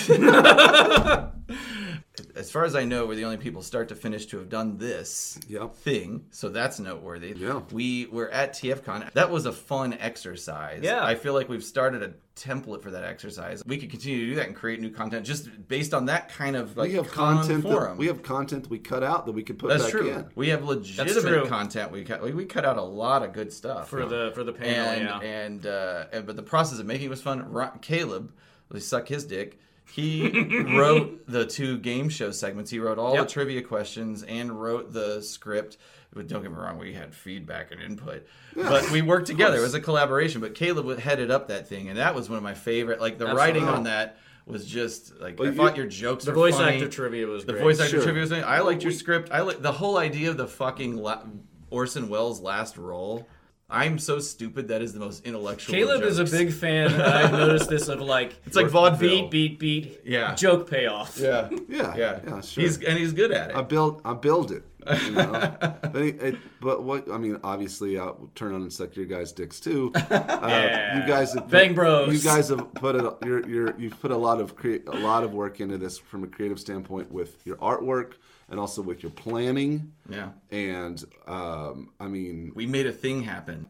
as 2.35 2.51
far 2.51 2.65
as 2.65 2.75
I 2.75 2.85
know, 2.85 3.07
we're 3.07 3.15
the 3.15 3.25
only 3.25 3.37
people 3.37 3.63
start 3.63 3.89
to 3.91 3.95
finish 3.95 4.27
to 4.27 4.39
have 4.39 4.49
done 4.49 4.79
this 4.79 5.39
Yep. 5.49 5.77
thing. 5.77 6.25
So 6.31 6.49
that's 6.49 6.81
noteworthy. 6.81 7.35
Yeah. 7.37 7.61
We 7.71 8.07
were 8.07 8.29
at 8.31 8.55
TFCon. 8.55 9.13
That 9.13 9.31
was 9.31 9.47
a 9.47 9.53
fun 9.53 9.93
exercise. 9.95 10.81
Yeah. 10.83 11.05
I 11.05 11.15
feel 11.15 11.35
like 11.35 11.49
we've 11.49 11.65
started 11.65 12.03
a 12.03 12.15
template 12.37 12.83
for 12.83 12.91
that 12.91 13.03
exercise. 13.03 13.63
We 13.67 13.79
could 13.79 13.91
continue 13.91 14.21
to 14.21 14.27
do 14.27 14.35
that 14.37 14.47
and 14.47 14.55
create 14.55 14.79
new 14.81 14.91
content 14.91 15.25
just 15.25 15.49
based 15.69 15.95
on 15.95 16.07
that 16.07 16.29
kind 16.29 16.55
of 16.55 16.77
like 16.77 16.91
we 16.91 16.95
have 16.97 17.11
con 17.11 17.39
content. 17.39 17.65
That, 17.65 17.97
we 17.97 18.07
have 18.07 18.23
content 18.23 18.69
we 18.69 18.79
cut 18.79 19.03
out 19.03 19.27
that 19.27 19.33
we 19.33 19.43
could 19.43 19.59
put 19.59 19.71
That's 19.71 19.85
back 19.85 19.93
true. 19.93 20.11
in. 20.11 20.29
We 20.35 20.49
have 20.51 20.61
true. 20.61 20.69
legitimate 20.69 21.49
content. 21.49 21.91
We 21.91 22.05
cut. 22.05 22.23
We, 22.23 22.33
we 22.33 22.45
cut 22.45 22.65
out 22.65 22.77
a 22.77 22.83
lot 22.83 23.23
of 23.23 23.33
good 23.33 23.53
stuff 23.53 23.89
for 23.89 24.05
the 24.05 24.33
for 24.35 24.45
the 24.45 24.53
panel. 24.53 24.87
and 24.87 25.03
yeah. 25.03 25.21
and, 25.21 25.67
uh, 25.67 26.05
and 26.13 26.27
but 26.27 26.37
the 26.37 26.43
process 26.43 26.79
of 26.79 26.87
making 26.87 27.07
it 27.07 27.11
was 27.11 27.23
fun. 27.23 27.51
Caleb, 27.81 28.33
we 28.71 28.81
suck 28.81 29.09
his 29.09 29.25
dick. 29.25 29.59
He 29.93 30.29
wrote 30.77 31.27
the 31.27 31.47
two 31.47 31.79
game 31.79 32.09
show 32.09 32.31
segments. 32.31 32.71
He 32.71 32.79
wrote 32.79 32.99
all 32.99 33.15
Yep. 33.15 33.27
the 33.29 33.33
trivia 33.33 33.63
questions 33.63 34.23
and 34.23 34.61
wrote 34.61 34.93
the 34.93 35.23
script. 35.23 35.79
But 36.13 36.29
don't 36.29 36.43
get 36.43 36.51
me 36.51 36.57
wrong, 36.57 36.79
we 36.79 36.95
had 36.95 37.15
feedback 37.15 37.73
and 37.73 37.81
input, 37.83 38.27
but 38.55 38.91
we 38.91 39.03
worked 39.03 39.27
together. 39.27 39.59
It 39.59 39.61
was 39.63 39.75
a 39.75 39.81
collaboration. 39.81 40.41
But 40.41 40.55
Caleb 40.55 40.99
headed 40.99 41.31
up 41.31 41.49
that 41.49 41.69
thing, 41.69 41.89
and 41.89 41.99
that 41.99 42.15
was 42.15 42.31
one 42.31 42.39
of 42.39 42.43
my 42.43 42.55
favorite. 42.55 43.01
Like 43.03 43.19
the 43.19 43.27
writing 43.27 43.65
on 43.65 43.83
that 43.85 44.17
was 44.47 44.65
just 44.65 45.21
like 45.21 45.39
Well, 45.39 45.49
I 45.49 45.51
you- 45.51 45.57
thought 45.57 45.77
your 45.77 45.87
jokes 45.87 46.25
the 46.25 46.31
were 46.31 46.37
voice 46.37 46.57
funny. 46.57 46.77
actor 46.77 46.89
trivia 46.89 47.27
was 47.27 47.45
The 47.45 47.53
great. 47.53 47.63
voice 47.63 47.81
actor 47.81 47.97
Sure. 47.97 48.03
trivia 48.05 48.21
was 48.23 48.31
funny. 48.31 48.45
I 48.45 48.61
liked 48.61 48.83
your 48.83 48.93
we- 48.93 48.97
script. 48.97 49.29
I 49.31 49.41
like 49.43 49.61
the 49.61 49.73
whole 49.73 49.99
idea 49.99 50.31
of 50.31 50.37
the 50.39 50.47
fucking 50.47 50.97
la- 50.97 51.23
Orson 51.69 52.09
Welles' 52.09 52.41
last 52.41 52.79
role. 52.79 53.29
I'm 53.69 53.99
so 53.99 54.21
stupid. 54.21 54.69
That 54.69 54.81
is 54.81 54.93
the 54.93 55.01
most 55.01 55.27
intellectual. 55.27 55.75
of 55.75 55.79
Caleb 55.81 56.03
is 56.03 56.19
a 56.21 56.25
big 56.25 56.53
fan. 56.53 56.93
I've 57.01 57.33
noticed 57.33 57.69
this 57.69 57.89
of 57.89 58.01
like 58.01 58.37
It's 58.47 58.55
like 58.55 58.69
vaudeville. 58.69 59.29
beat 59.29 59.59
beat 59.59 59.59
beat 59.59 60.01
Yeah. 60.05 60.35
joke 60.37 60.71
payoff. 60.71 61.19
Yeah, 61.19 61.49
Yeah, 61.69 61.95
yeah, 61.97 62.21
yeah, 62.25 62.41
sure. 62.43 62.63
He's 62.63 62.81
and 62.83 62.97
he's 62.97 63.13
good 63.13 63.33
at 63.33 63.51
it. 63.51 63.57
I 63.57 63.63
build, 63.63 64.03
I 64.05 64.15
build 64.15 64.53
it. 64.53 64.63
You 65.05 65.11
know? 65.11 65.33
but, 65.61 65.97
it, 65.97 66.23
it- 66.23 66.37
but 66.61 66.85
what 66.85 67.11
I 67.11 67.19
mean, 67.19 67.41
obviously, 67.43 67.99
I'll 67.99 68.31
turn 68.37 68.55
on 68.55 68.63
and 68.63 68.73
suck 68.73 68.95
your 68.95 69.07
guys' 69.07 69.33
dicks 69.33 69.59
too. 69.59 69.93
Uh, 70.11 70.47
Yeah. 70.49 71.01
You 71.01 71.07
guys 71.09 71.35
have 71.35 71.49
Bang 71.51 71.71
put, 71.71 71.75
bros. 71.75 72.15
You 72.15 72.21
guys 72.31 72.49
have 72.51 72.73
put 72.75 72.95
a, 72.95 73.17
you're, 73.25 73.49
you're, 73.49 73.75
you've 73.81 74.01
put 74.01 74.13
a 74.13 74.17
lot 74.17 74.41
of 74.41 74.55
crea- 74.55 74.83
a 74.87 74.97
lot 74.99 75.25
of 75.25 75.35
work 75.35 75.59
into 75.61 75.77
this 75.77 75.99
from 75.99 76.23
a 76.23 76.29
creative 76.29 76.61
standpoint 76.61 77.11
with 77.11 77.45
your 77.45 77.57
artwork 77.57 78.13
and 78.49 78.61
also 78.61 78.83
with 78.83 79.03
your 79.03 79.13
planning. 79.13 79.93
yeah, 80.09 80.31
And 80.51 81.03
um, 81.27 81.91
I 81.99 82.07
mean, 82.07 82.53
we 82.55 82.67
made 82.67 82.87
a 82.87 82.93
thing 82.93 83.23
happen. 83.23 83.69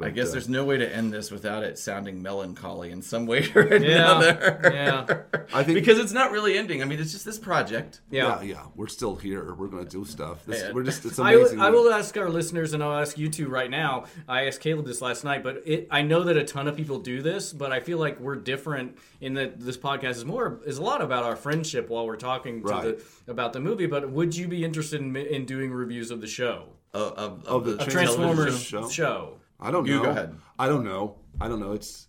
I 0.00 0.10
guess 0.10 0.28
uh, 0.28 0.32
there's 0.32 0.48
no 0.48 0.64
way 0.64 0.76
to 0.78 0.88
end 0.96 1.12
this 1.12 1.30
without 1.30 1.62
it 1.62 1.78
sounding 1.78 2.20
melancholy 2.20 2.90
in 2.90 3.00
some 3.02 3.26
way 3.26 3.48
or 3.54 3.76
Yeah. 3.76 4.16
another. 4.18 4.60
Yeah. 4.74 5.44
I 5.54 5.62
think 5.62 5.76
because 5.76 5.98
it's 5.98 6.12
not 6.12 6.32
really 6.32 6.58
ending. 6.58 6.82
I 6.82 6.84
mean, 6.84 6.98
it's 6.98 7.12
just 7.12 7.24
this 7.24 7.38
project. 7.38 8.00
yeah, 8.10 8.40
Yeah. 8.40 8.42
yeah, 8.42 8.62
we're 8.74 8.88
still 8.88 9.14
here. 9.16 9.54
We're 9.54 9.68
gonna 9.68 9.84
do 9.84 10.04
stuff. 10.04 10.44
This, 10.46 10.62
Yeah. 10.62 10.72
We're 10.72 10.82
just 10.82 11.04
it's 11.04 11.18
I, 11.18 11.32
amazing. 11.34 11.60
I 11.60 11.70
will 11.70 11.92
ask 11.92 12.16
our 12.16 12.28
listeners, 12.28 12.72
and 12.74 12.82
I'll 12.82 12.98
ask 12.98 13.16
you 13.18 13.28
two 13.28 13.48
right 13.48 13.70
now. 13.70 14.04
I 14.28 14.46
asked 14.46 14.60
Caleb 14.60 14.86
this 14.86 15.00
last 15.00 15.22
night, 15.24 15.42
but 15.42 15.62
it, 15.66 15.86
I 15.90 16.02
know 16.02 16.24
that 16.24 16.36
a 16.36 16.44
ton 16.44 16.66
of 16.66 16.76
people 16.76 16.98
do 16.98 17.22
this, 17.22 17.52
but 17.52 17.70
I 17.72 17.80
feel 17.80 17.98
like 17.98 18.18
we're 18.18 18.36
different 18.36 18.98
in 19.20 19.34
that 19.34 19.60
this 19.60 19.76
podcast 19.76 20.16
is 20.16 20.24
more 20.24 20.60
is 20.66 20.78
a 20.78 20.82
lot 20.82 21.02
about 21.02 21.24
our 21.24 21.36
friendship 21.36 21.88
while 21.88 22.06
we're 22.06 22.16
talking 22.16 22.62
to 22.62 22.66
Right. 22.68 22.98
the, 23.26 23.30
about 23.30 23.52
the 23.52 23.60
movie. 23.60 23.86
But 23.86 24.10
would 24.10 24.34
you 24.36 24.48
be 24.48 24.64
interested 24.64 25.00
in, 25.00 25.14
in 25.16 25.44
doing 25.46 25.72
reviews 25.72 26.10
of 26.10 26.20
the 26.20 26.26
show, 26.26 26.64
Of, 26.92 27.12
of, 27.12 27.44
Of 27.46 27.64
the 27.64 27.76
the 27.76 27.84
Transformers 27.84 28.60
show? 28.62 28.88
show? 28.88 29.36
I 29.64 29.70
don't 29.70 29.86
You 29.86 29.96
know. 29.96 30.02
go 30.04 30.10
ahead. 30.10 30.36
I 30.58 30.68
don't 30.68 30.84
know. 30.84 31.16
I 31.40 31.48
don't 31.48 31.60
know. 31.60 31.72
It's 31.72 32.06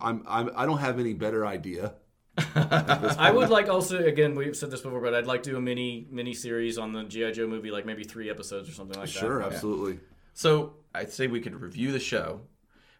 I'm, 0.00 0.22
I'm 0.26 0.50
I 0.56 0.66
don't 0.66 0.78
have 0.78 0.98
any 0.98 1.14
better 1.14 1.46
idea. 1.46 1.94
I 2.56 3.30
would 3.30 3.48
like 3.50 3.68
also 3.68 3.98
again 4.04 4.34
we've 4.34 4.56
said 4.56 4.70
this 4.70 4.80
before, 4.80 5.00
but 5.00 5.14
I'd 5.14 5.26
like 5.26 5.42
to 5.44 5.50
do 5.50 5.56
a 5.56 5.60
mini 5.60 6.06
mini 6.10 6.34
series 6.34 6.78
on 6.78 6.92
the 6.92 7.04
GI 7.04 7.32
Joe 7.32 7.46
movie, 7.46 7.70
like 7.70 7.86
maybe 7.86 8.04
three 8.04 8.28
episodes 8.30 8.68
or 8.68 8.72
something 8.72 8.98
like 8.98 9.08
Sure, 9.08 9.38
that. 9.38 9.44
Sure, 9.44 9.52
absolutely. 9.52 10.00
So 10.32 10.74
I'd 10.94 11.10
say 11.12 11.26
we 11.28 11.40
could 11.40 11.54
review 11.60 11.92
the 11.92 12.00
show, 12.00 12.40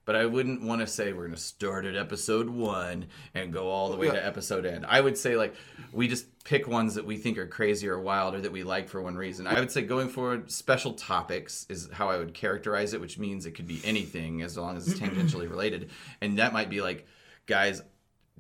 but 0.05 0.15
I 0.15 0.27
wouldn't 0.27 0.63
want 0.63 0.81
to 0.83 0.87
say 0.87 1.13
we're 1.13 1.23
going 1.25 1.33
to 1.35 1.37
start 1.41 1.85
at 1.85 1.97
episode 1.97 2.49
one 2.49 3.07
and 3.35 3.53
go 3.53 3.69
all 3.69 3.91
the 3.91 3.97
way 3.97 4.07
Yeah. 4.07 4.13
to 4.15 4.25
episode 4.27 4.67
end. 4.67 4.87
I 4.89 5.01
would 5.01 5.19
say 5.19 5.37
like 5.37 5.55
we 5.93 6.07
just 6.07 6.27
pick 6.45 6.69
ones 6.69 6.95
that 6.95 7.07
we 7.07 7.17
think 7.17 7.39
are 7.39 7.47
crazy 7.47 7.89
or 7.89 7.99
wild 7.99 8.35
or 8.35 8.41
that 8.43 8.53
we 8.53 8.63
like 8.63 8.89
for 8.89 9.01
one 9.01 9.17
reason. 9.17 9.47
I 9.47 9.59
would 9.59 9.73
say 9.73 9.81
going 9.83 10.09
forward, 10.09 10.51
special 10.51 10.93
topics 10.93 11.67
is 11.71 11.89
how 11.91 12.11
I 12.11 12.19
would 12.19 12.35
characterize 12.35 12.93
it, 12.93 13.01
which 13.01 13.19
means 13.19 13.47
it 13.47 13.53
could 13.53 13.67
be 13.67 13.81
anything 13.83 14.43
as 14.43 14.57
long 14.57 14.77
as 14.77 14.87
it's 14.87 15.01
tangentially 15.01 15.49
related. 15.49 15.91
And 16.21 16.39
that 16.39 16.53
might 16.53 16.69
be 16.69 16.83
like, 16.83 17.07
guys, 17.47 17.83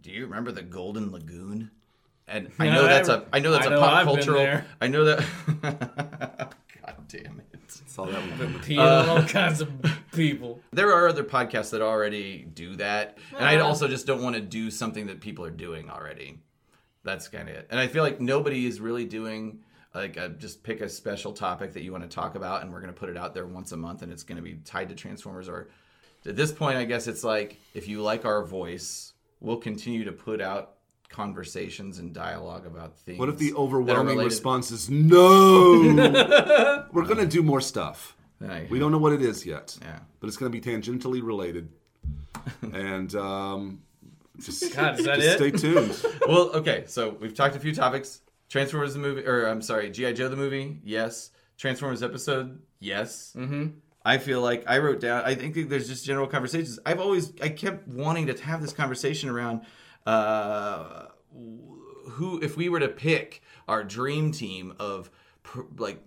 do 0.02 0.10
you 0.10 0.26
remember 0.26 0.52
the 0.52 0.62
Golden 0.62 1.10
Lagoon? 1.10 1.70
And 2.28 2.50
I 2.58 2.68
know 2.68 2.84
that's 2.84 3.08
a 3.08 3.26
I 3.32 3.40
know 3.40 3.50
that's 3.52 3.66
I 3.66 3.68
a 3.68 3.70
know, 3.70 3.80
pop 3.80 3.92
I've 3.92 4.06
cultural. 4.06 4.60
I 4.80 4.86
know 4.86 5.04
that. 5.04 5.24
God 6.82 6.96
damn 7.08 7.40
it. 7.40 7.80
Saw 7.86 8.06
that 8.06 8.14
one. 8.14 8.54
Peeing 8.60 8.78
uh, 8.78 9.02
on 9.02 9.08
all 9.08 9.28
kinds 9.28 9.60
of 9.60 9.70
people. 10.12 10.60
There 10.72 10.92
are 10.94 11.08
other 11.08 11.24
podcasts 11.24 11.70
that 11.70 11.82
already 11.82 12.46
do 12.54 12.76
that, 12.76 13.18
and 13.36 13.44
I 13.44 13.56
uh-huh. 13.56 13.66
also 13.66 13.88
just 13.88 14.06
don't 14.06 14.22
want 14.22 14.36
to 14.36 14.40
do 14.40 14.70
something 14.70 15.06
that 15.06 15.20
people 15.20 15.44
are 15.44 15.50
doing 15.50 15.90
already. 15.90 16.38
That's 17.04 17.28
kind 17.28 17.48
of 17.48 17.54
it. 17.54 17.68
And 17.70 17.78
I 17.78 17.86
feel 17.86 18.02
like 18.02 18.20
nobody 18.20 18.66
is 18.66 18.80
really 18.80 19.04
doing 19.04 19.60
like 19.94 20.16
a, 20.16 20.30
just 20.30 20.62
pick 20.62 20.80
a 20.80 20.88
special 20.88 21.32
topic 21.32 21.72
that 21.74 21.82
you 21.82 21.92
want 21.92 22.02
to 22.02 22.14
talk 22.14 22.34
about, 22.34 22.62
and 22.62 22.72
we're 22.72 22.80
going 22.80 22.92
to 22.92 22.98
put 22.98 23.08
it 23.08 23.16
out 23.16 23.34
there 23.34 23.46
once 23.46 23.72
a 23.72 23.76
month, 23.76 24.02
and 24.02 24.10
it's 24.12 24.24
going 24.24 24.36
to 24.36 24.42
be 24.42 24.54
tied 24.64 24.88
to 24.88 24.94
Transformers. 24.94 25.48
Or 25.48 25.68
at 26.26 26.34
this 26.34 26.50
point, 26.50 26.76
I 26.76 26.84
guess 26.84 27.06
it's 27.06 27.22
like 27.22 27.60
if 27.74 27.86
you 27.86 28.02
like 28.02 28.24
our 28.24 28.42
voice, 28.42 29.12
we'll 29.40 29.58
continue 29.58 30.04
to 30.04 30.12
put 30.12 30.40
out 30.40 30.74
conversations 31.10 31.98
and 31.98 32.12
dialogue 32.12 32.66
about 32.66 32.98
things. 32.98 33.18
What 33.18 33.28
if 33.28 33.38
the 33.38 33.54
overwhelming 33.54 34.18
response 34.18 34.72
is 34.72 34.90
no? 34.90 36.86
We're 36.92 37.04
gonna 37.04 37.26
do 37.26 37.42
more 37.42 37.60
stuff. 37.60 38.16
We 38.68 38.78
don't 38.78 38.90
know 38.90 38.98
what 38.98 39.12
it 39.12 39.22
is 39.22 39.46
yet. 39.46 39.76
Yeah. 39.80 40.00
But 40.18 40.26
it's 40.26 40.36
gonna 40.36 40.50
be 40.50 40.60
tangentially 40.60 41.22
related. 41.22 41.68
and 42.72 43.14
um, 43.14 43.82
just, 44.40 44.74
God, 44.74 44.98
is 44.98 45.06
that 45.06 45.18
just 45.18 45.40
it? 45.40 45.58
stay 45.58 45.72
tuned. 45.72 46.04
well, 46.28 46.50
okay, 46.54 46.84
so 46.86 47.16
we've 47.20 47.34
talked 47.34 47.56
a 47.56 47.60
few 47.60 47.74
topics. 47.74 48.20
Transformers 48.48 48.92
the 48.92 49.00
movie, 49.00 49.26
or 49.26 49.46
I'm 49.46 49.62
sorry, 49.62 49.90
GI 49.90 50.12
Joe 50.12 50.28
the 50.28 50.36
movie, 50.36 50.80
yes. 50.84 51.30
Transformers 51.56 52.02
episode, 52.02 52.60
yes. 52.78 53.32
Mm-hmm. 53.36 53.78
I 54.04 54.18
feel 54.18 54.40
like 54.42 54.64
I 54.68 54.78
wrote 54.78 55.00
down. 55.00 55.24
I 55.24 55.34
think 55.34 55.68
there's 55.68 55.88
just 55.88 56.04
general 56.04 56.26
conversations. 56.26 56.78
I've 56.84 57.00
always, 57.00 57.32
I 57.40 57.48
kept 57.48 57.88
wanting 57.88 58.26
to 58.26 58.44
have 58.44 58.60
this 58.60 58.72
conversation 58.72 59.30
around 59.30 59.62
uh, 60.04 61.06
who, 62.10 62.40
if 62.42 62.56
we 62.56 62.68
were 62.68 62.80
to 62.80 62.88
pick 62.88 63.42
our 63.66 63.82
dream 63.82 64.30
team 64.30 64.74
of 64.78 65.10
pr- 65.42 65.62
like 65.78 66.02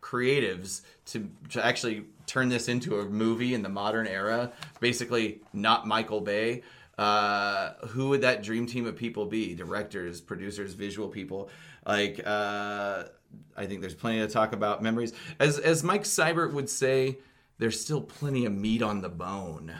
creatives 0.00 0.82
to 1.06 1.30
to 1.50 1.64
actually 1.64 2.04
turn 2.26 2.48
this 2.48 2.68
into 2.68 3.00
a 3.00 3.04
movie 3.06 3.54
in 3.54 3.62
the 3.62 3.68
modern 3.68 4.06
era, 4.06 4.52
basically 4.80 5.40
not 5.52 5.86
Michael 5.86 6.20
Bay. 6.20 6.62
Uh, 6.98 7.74
who 7.88 8.08
would 8.08 8.22
that 8.22 8.42
dream 8.42 8.66
team 8.66 8.84
of 8.86 8.96
people 8.96 9.24
be? 9.24 9.54
Directors, 9.54 10.20
producers, 10.20 10.74
visual 10.74 11.08
people. 11.08 11.48
Like, 11.86 12.20
uh, 12.26 13.04
I 13.56 13.66
think 13.66 13.80
there's 13.80 13.94
plenty 13.94 14.18
to 14.18 14.28
talk 14.28 14.52
about. 14.52 14.82
Memories, 14.82 15.12
as 15.38 15.58
as 15.58 15.84
Mike 15.84 16.02
Seibert 16.02 16.52
would 16.52 16.68
say, 16.68 17.18
there's 17.58 17.80
still 17.80 18.00
plenty 18.00 18.44
of 18.46 18.52
meat 18.52 18.82
on 18.82 19.00
the 19.00 19.08
bone 19.08 19.74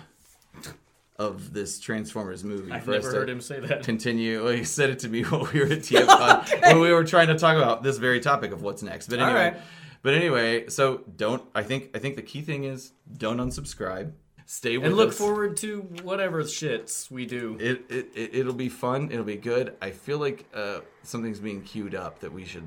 of 1.18 1.52
this 1.52 1.80
Transformers 1.80 2.44
movie. 2.44 2.70
I've 2.70 2.86
never 2.86 3.10
heard 3.10 3.28
him 3.28 3.40
say 3.40 3.58
that. 3.60 3.82
Continue. 3.82 4.44
Well, 4.44 4.52
he 4.52 4.64
said 4.64 4.90
it 4.90 5.00
to 5.00 5.08
me 5.08 5.22
while 5.24 5.48
we 5.52 5.60
were 5.60 5.66
at 5.66 5.80
TFCon 5.80 6.62
when 6.62 6.80
we 6.80 6.92
were 6.92 7.04
trying 7.04 7.28
to 7.28 7.38
talk 7.38 7.56
about 7.56 7.82
this 7.82 7.98
very 7.98 8.20
topic 8.20 8.52
of 8.52 8.62
what's 8.62 8.82
next. 8.82 9.08
But 9.08 9.18
anyway, 9.18 9.50
right. 9.50 9.56
but 10.02 10.14
anyway, 10.14 10.68
so 10.68 11.02
don't. 11.16 11.42
I 11.54 11.64
think 11.64 11.90
I 11.94 11.98
think 11.98 12.16
the 12.16 12.22
key 12.22 12.42
thing 12.42 12.64
is 12.64 12.92
don't 13.16 13.38
unsubscribe. 13.38 14.12
Stay 14.50 14.78
with 14.78 14.86
us. 14.86 14.88
And 14.88 14.96
look 14.96 15.10
us. 15.10 15.18
forward 15.18 15.58
to 15.58 15.82
whatever 16.02 16.42
shits 16.42 17.10
we 17.10 17.26
do. 17.26 17.58
It, 17.60 17.84
it, 17.90 18.08
it 18.14 18.30
it'll 18.34 18.54
be 18.54 18.70
fun. 18.70 19.10
It'll 19.12 19.22
be 19.22 19.36
good. 19.36 19.76
I 19.82 19.90
feel 19.90 20.18
like 20.18 20.46
uh, 20.54 20.80
something's 21.02 21.38
being 21.38 21.60
queued 21.60 21.94
up 21.94 22.20
that 22.20 22.32
we 22.32 22.46
should. 22.46 22.66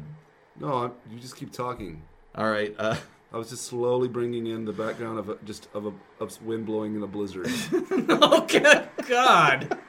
No, 0.60 0.74
I- 0.86 1.12
you 1.12 1.20
just 1.20 1.36
keep 1.36 1.52
talking. 1.52 2.04
All 2.36 2.48
right. 2.48 2.76
Uh, 2.78 2.98
I 3.34 3.38
was 3.38 3.50
just 3.50 3.64
slowly 3.64 4.08
bringing 4.08 4.46
in 4.46 4.64
the 4.64 4.72
background 4.72 5.18
of 5.18 5.30
a, 5.30 5.38
just 5.44 5.70
of 5.74 5.88
a 5.88 5.94
of 6.20 6.40
wind 6.44 6.68
blowing 6.68 6.94
in 6.96 7.02
a 7.02 7.08
blizzard. 7.08 7.50
Okay, 8.12 8.86
God. 9.08 9.80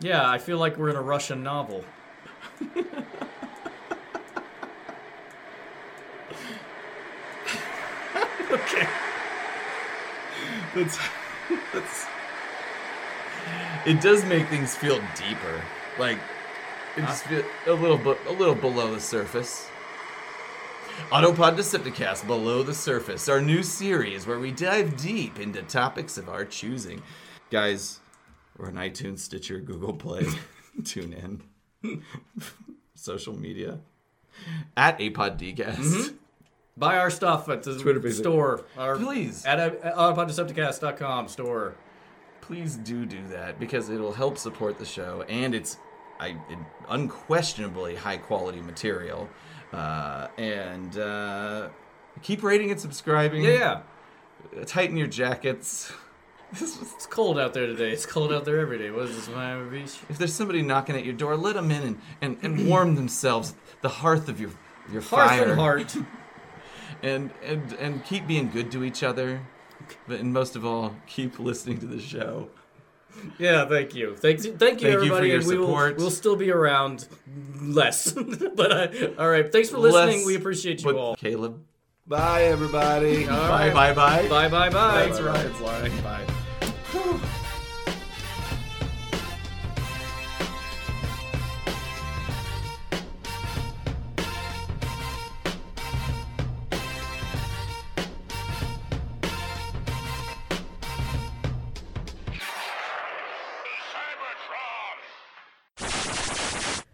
Yeah, 0.00 0.28
I 0.28 0.36
feel 0.36 0.58
like 0.58 0.76
we're 0.76 0.90
in 0.90 0.96
a 0.96 1.02
Russian 1.02 1.42
novel. 1.42 1.82
okay. 8.50 8.88
That's 10.74 10.98
that's. 11.72 12.06
It 13.86 14.00
does 14.00 14.24
make 14.24 14.48
things 14.48 14.74
feel 14.74 15.00
deeper. 15.16 15.62
Like 15.98 16.18
it 16.96 17.02
just 17.02 17.24
feel 17.24 17.44
a 17.66 17.72
little 17.72 17.98
bit 17.98 18.18
a 18.26 18.32
little 18.32 18.54
below 18.54 18.94
the 18.94 19.00
surface. 19.00 19.68
Autopod 21.10 21.56
Decepticast 21.56 22.26
Below 22.26 22.62
the 22.62 22.74
Surface, 22.74 23.28
our 23.28 23.40
new 23.40 23.62
series 23.62 24.26
where 24.26 24.38
we 24.38 24.52
dive 24.52 24.96
deep 24.96 25.40
into 25.40 25.62
topics 25.62 26.18
of 26.18 26.28
our 26.28 26.44
choosing. 26.44 27.02
Guys, 27.50 28.00
we're 28.56 28.68
on 28.68 28.74
iTunes, 28.74 29.20
Stitcher, 29.20 29.60
Google 29.60 29.94
Play, 29.94 30.26
tune 30.84 31.42
in, 31.82 32.02
social 32.94 33.36
media, 33.36 33.80
at 34.76 34.98
APODcast. 34.98 36.14
Buy 36.76 36.98
our 36.98 37.10
stuff 37.10 37.48
at 37.48 37.62
the 37.62 37.78
Twitter 37.78 38.10
store. 38.12 38.64
Our, 38.78 38.96
Please. 38.96 39.44
At, 39.44 39.58
at 39.58 39.94
autopoddecepticast.com 39.94 41.28
store. 41.28 41.74
Please 42.40 42.76
do 42.76 43.04
do 43.06 43.26
that 43.28 43.60
because 43.60 43.90
it'll 43.90 44.12
help 44.12 44.38
support 44.38 44.78
the 44.78 44.84
show 44.84 45.22
and 45.28 45.54
it's 45.54 45.76
I, 46.18 46.28
it, 46.48 46.58
unquestionably 46.88 47.96
high 47.96 48.16
quality 48.18 48.60
material. 48.60 49.28
Uh, 49.72 50.28
and 50.36 50.98
uh, 50.98 51.68
keep 52.22 52.42
rating 52.42 52.70
and 52.70 52.80
subscribing. 52.80 53.44
Yeah, 53.44 53.80
yeah. 54.54 54.64
Tighten 54.64 54.96
your 54.96 55.06
jackets. 55.06 55.92
It's 56.52 57.06
cold 57.06 57.38
out 57.38 57.54
there 57.54 57.66
today. 57.66 57.92
It's 57.92 58.06
cold 58.06 58.32
out 58.32 58.44
there 58.44 58.58
every 58.58 58.78
day. 58.78 58.90
What 58.90 59.04
is 59.04 59.14
this, 59.14 59.28
Miami 59.28 59.70
Beach? 59.82 59.96
If 60.08 60.18
there's 60.18 60.34
somebody 60.34 60.62
knocking 60.62 60.96
at 60.96 61.04
your 61.04 61.14
door, 61.14 61.36
let 61.36 61.54
them 61.54 61.70
in 61.70 61.82
and, 61.82 62.00
and, 62.20 62.38
and 62.42 62.68
warm 62.68 62.96
themselves 62.96 63.54
the 63.82 63.88
hearth 63.88 64.28
of 64.28 64.40
your 64.40 64.50
your 64.90 65.02
Hearth 65.02 65.30
fire. 65.30 65.44
and 65.44 65.60
heart. 65.60 65.96
And 67.02 67.30
and 67.44 67.72
and 67.74 68.04
keep 68.04 68.26
being 68.26 68.50
good 68.50 68.70
to 68.72 68.84
each 68.84 69.02
other. 69.02 69.40
But 70.06 70.20
and 70.20 70.32
most 70.32 70.56
of 70.56 70.64
all, 70.64 70.94
keep 71.06 71.38
listening 71.38 71.78
to 71.80 71.86
the 71.86 72.00
show. 72.00 72.50
Yeah, 73.38 73.66
thank 73.66 73.94
you. 73.94 74.14
Thank, 74.16 74.40
thank 74.40 74.44
you, 74.44 74.56
Thank 74.58 74.80
you 74.82 74.88
for 74.88 74.96
everybody. 74.98 75.28
your 75.28 75.38
and 75.38 75.46
we 75.46 75.58
will, 75.58 75.66
support. 75.66 75.96
we'll 75.96 76.10
still 76.10 76.36
be 76.36 76.50
around 76.50 77.08
less. 77.60 78.12
but 78.56 78.72
uh, 78.72 79.08
all 79.18 79.28
right, 79.28 79.50
thanks 79.50 79.68
for 79.68 79.78
listening. 79.78 80.18
Less- 80.18 80.26
we 80.26 80.36
appreciate 80.36 80.82
you 80.84 80.96
all. 80.96 81.16
Caleb, 81.16 81.60
Bye, 82.06 82.44
everybody. 82.44 83.26
Bye 83.26 83.48
right. 83.48 83.74
bye 83.74 83.92
bye. 83.94 84.28
Bye, 84.28 84.48
bye, 84.48 84.70
bye. 84.70 85.02
Thanks, 85.04 85.20
Ryan's 85.20 85.60
lying. 85.60 86.02
Bye. 86.02 86.26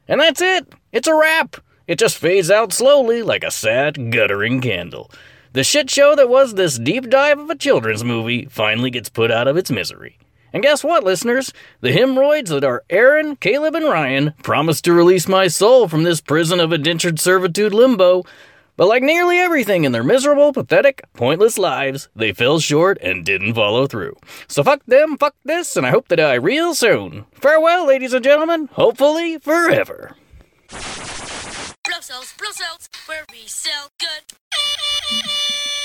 And 0.08 0.20
that's 0.20 0.40
it. 0.40 0.72
It's 0.92 1.08
a 1.08 1.14
wrap. 1.14 1.56
It 1.86 1.98
just 1.98 2.18
fades 2.18 2.50
out 2.50 2.72
slowly 2.72 3.22
like 3.22 3.44
a 3.44 3.50
sad, 3.50 4.10
guttering 4.10 4.60
candle. 4.60 5.10
The 5.52 5.64
shit 5.64 5.88
show 5.88 6.14
that 6.16 6.28
was 6.28 6.54
this 6.54 6.78
deep 6.78 7.08
dive 7.08 7.38
of 7.38 7.48
a 7.48 7.54
children's 7.54 8.04
movie 8.04 8.46
finally 8.46 8.90
gets 8.90 9.08
put 9.08 9.30
out 9.30 9.48
of 9.48 9.56
its 9.56 9.70
misery. 9.70 10.18
And 10.52 10.62
guess 10.62 10.82
what, 10.82 11.04
listeners? 11.04 11.52
The 11.80 11.92
hemorrhoids 11.92 12.50
that 12.50 12.64
are 12.64 12.84
Aaron, 12.88 13.36
Caleb, 13.36 13.74
and 13.74 13.84
Ryan 13.84 14.32
promised 14.42 14.84
to 14.84 14.92
release 14.92 15.28
my 15.28 15.48
soul 15.48 15.88
from 15.88 16.02
this 16.02 16.20
prison 16.20 16.60
of 16.60 16.72
indentured 16.72 17.20
servitude 17.20 17.74
limbo. 17.74 18.24
But 18.76 18.88
like 18.88 19.02
nearly 19.02 19.38
everything 19.38 19.84
in 19.84 19.92
their 19.92 20.04
miserable, 20.04 20.52
pathetic, 20.52 21.02
pointless 21.14 21.56
lives, 21.56 22.08
they 22.14 22.32
fell 22.32 22.58
short 22.60 22.98
and 23.00 23.24
didn't 23.24 23.54
follow 23.54 23.86
through. 23.86 24.16
So 24.48 24.62
fuck 24.62 24.84
them, 24.86 25.16
fuck 25.16 25.34
this, 25.44 25.76
and 25.76 25.86
I 25.86 25.90
hope 25.90 26.08
to 26.08 26.16
die 26.16 26.34
real 26.34 26.74
soon. 26.74 27.24
Farewell, 27.32 27.86
ladies 27.86 28.12
and 28.12 28.24
gentlemen, 28.24 28.68
hopefully 28.72 29.38
forever. 29.38 30.14
Where 33.06 33.24
we 33.32 33.46
sell 33.46 33.90
good. 33.98 35.75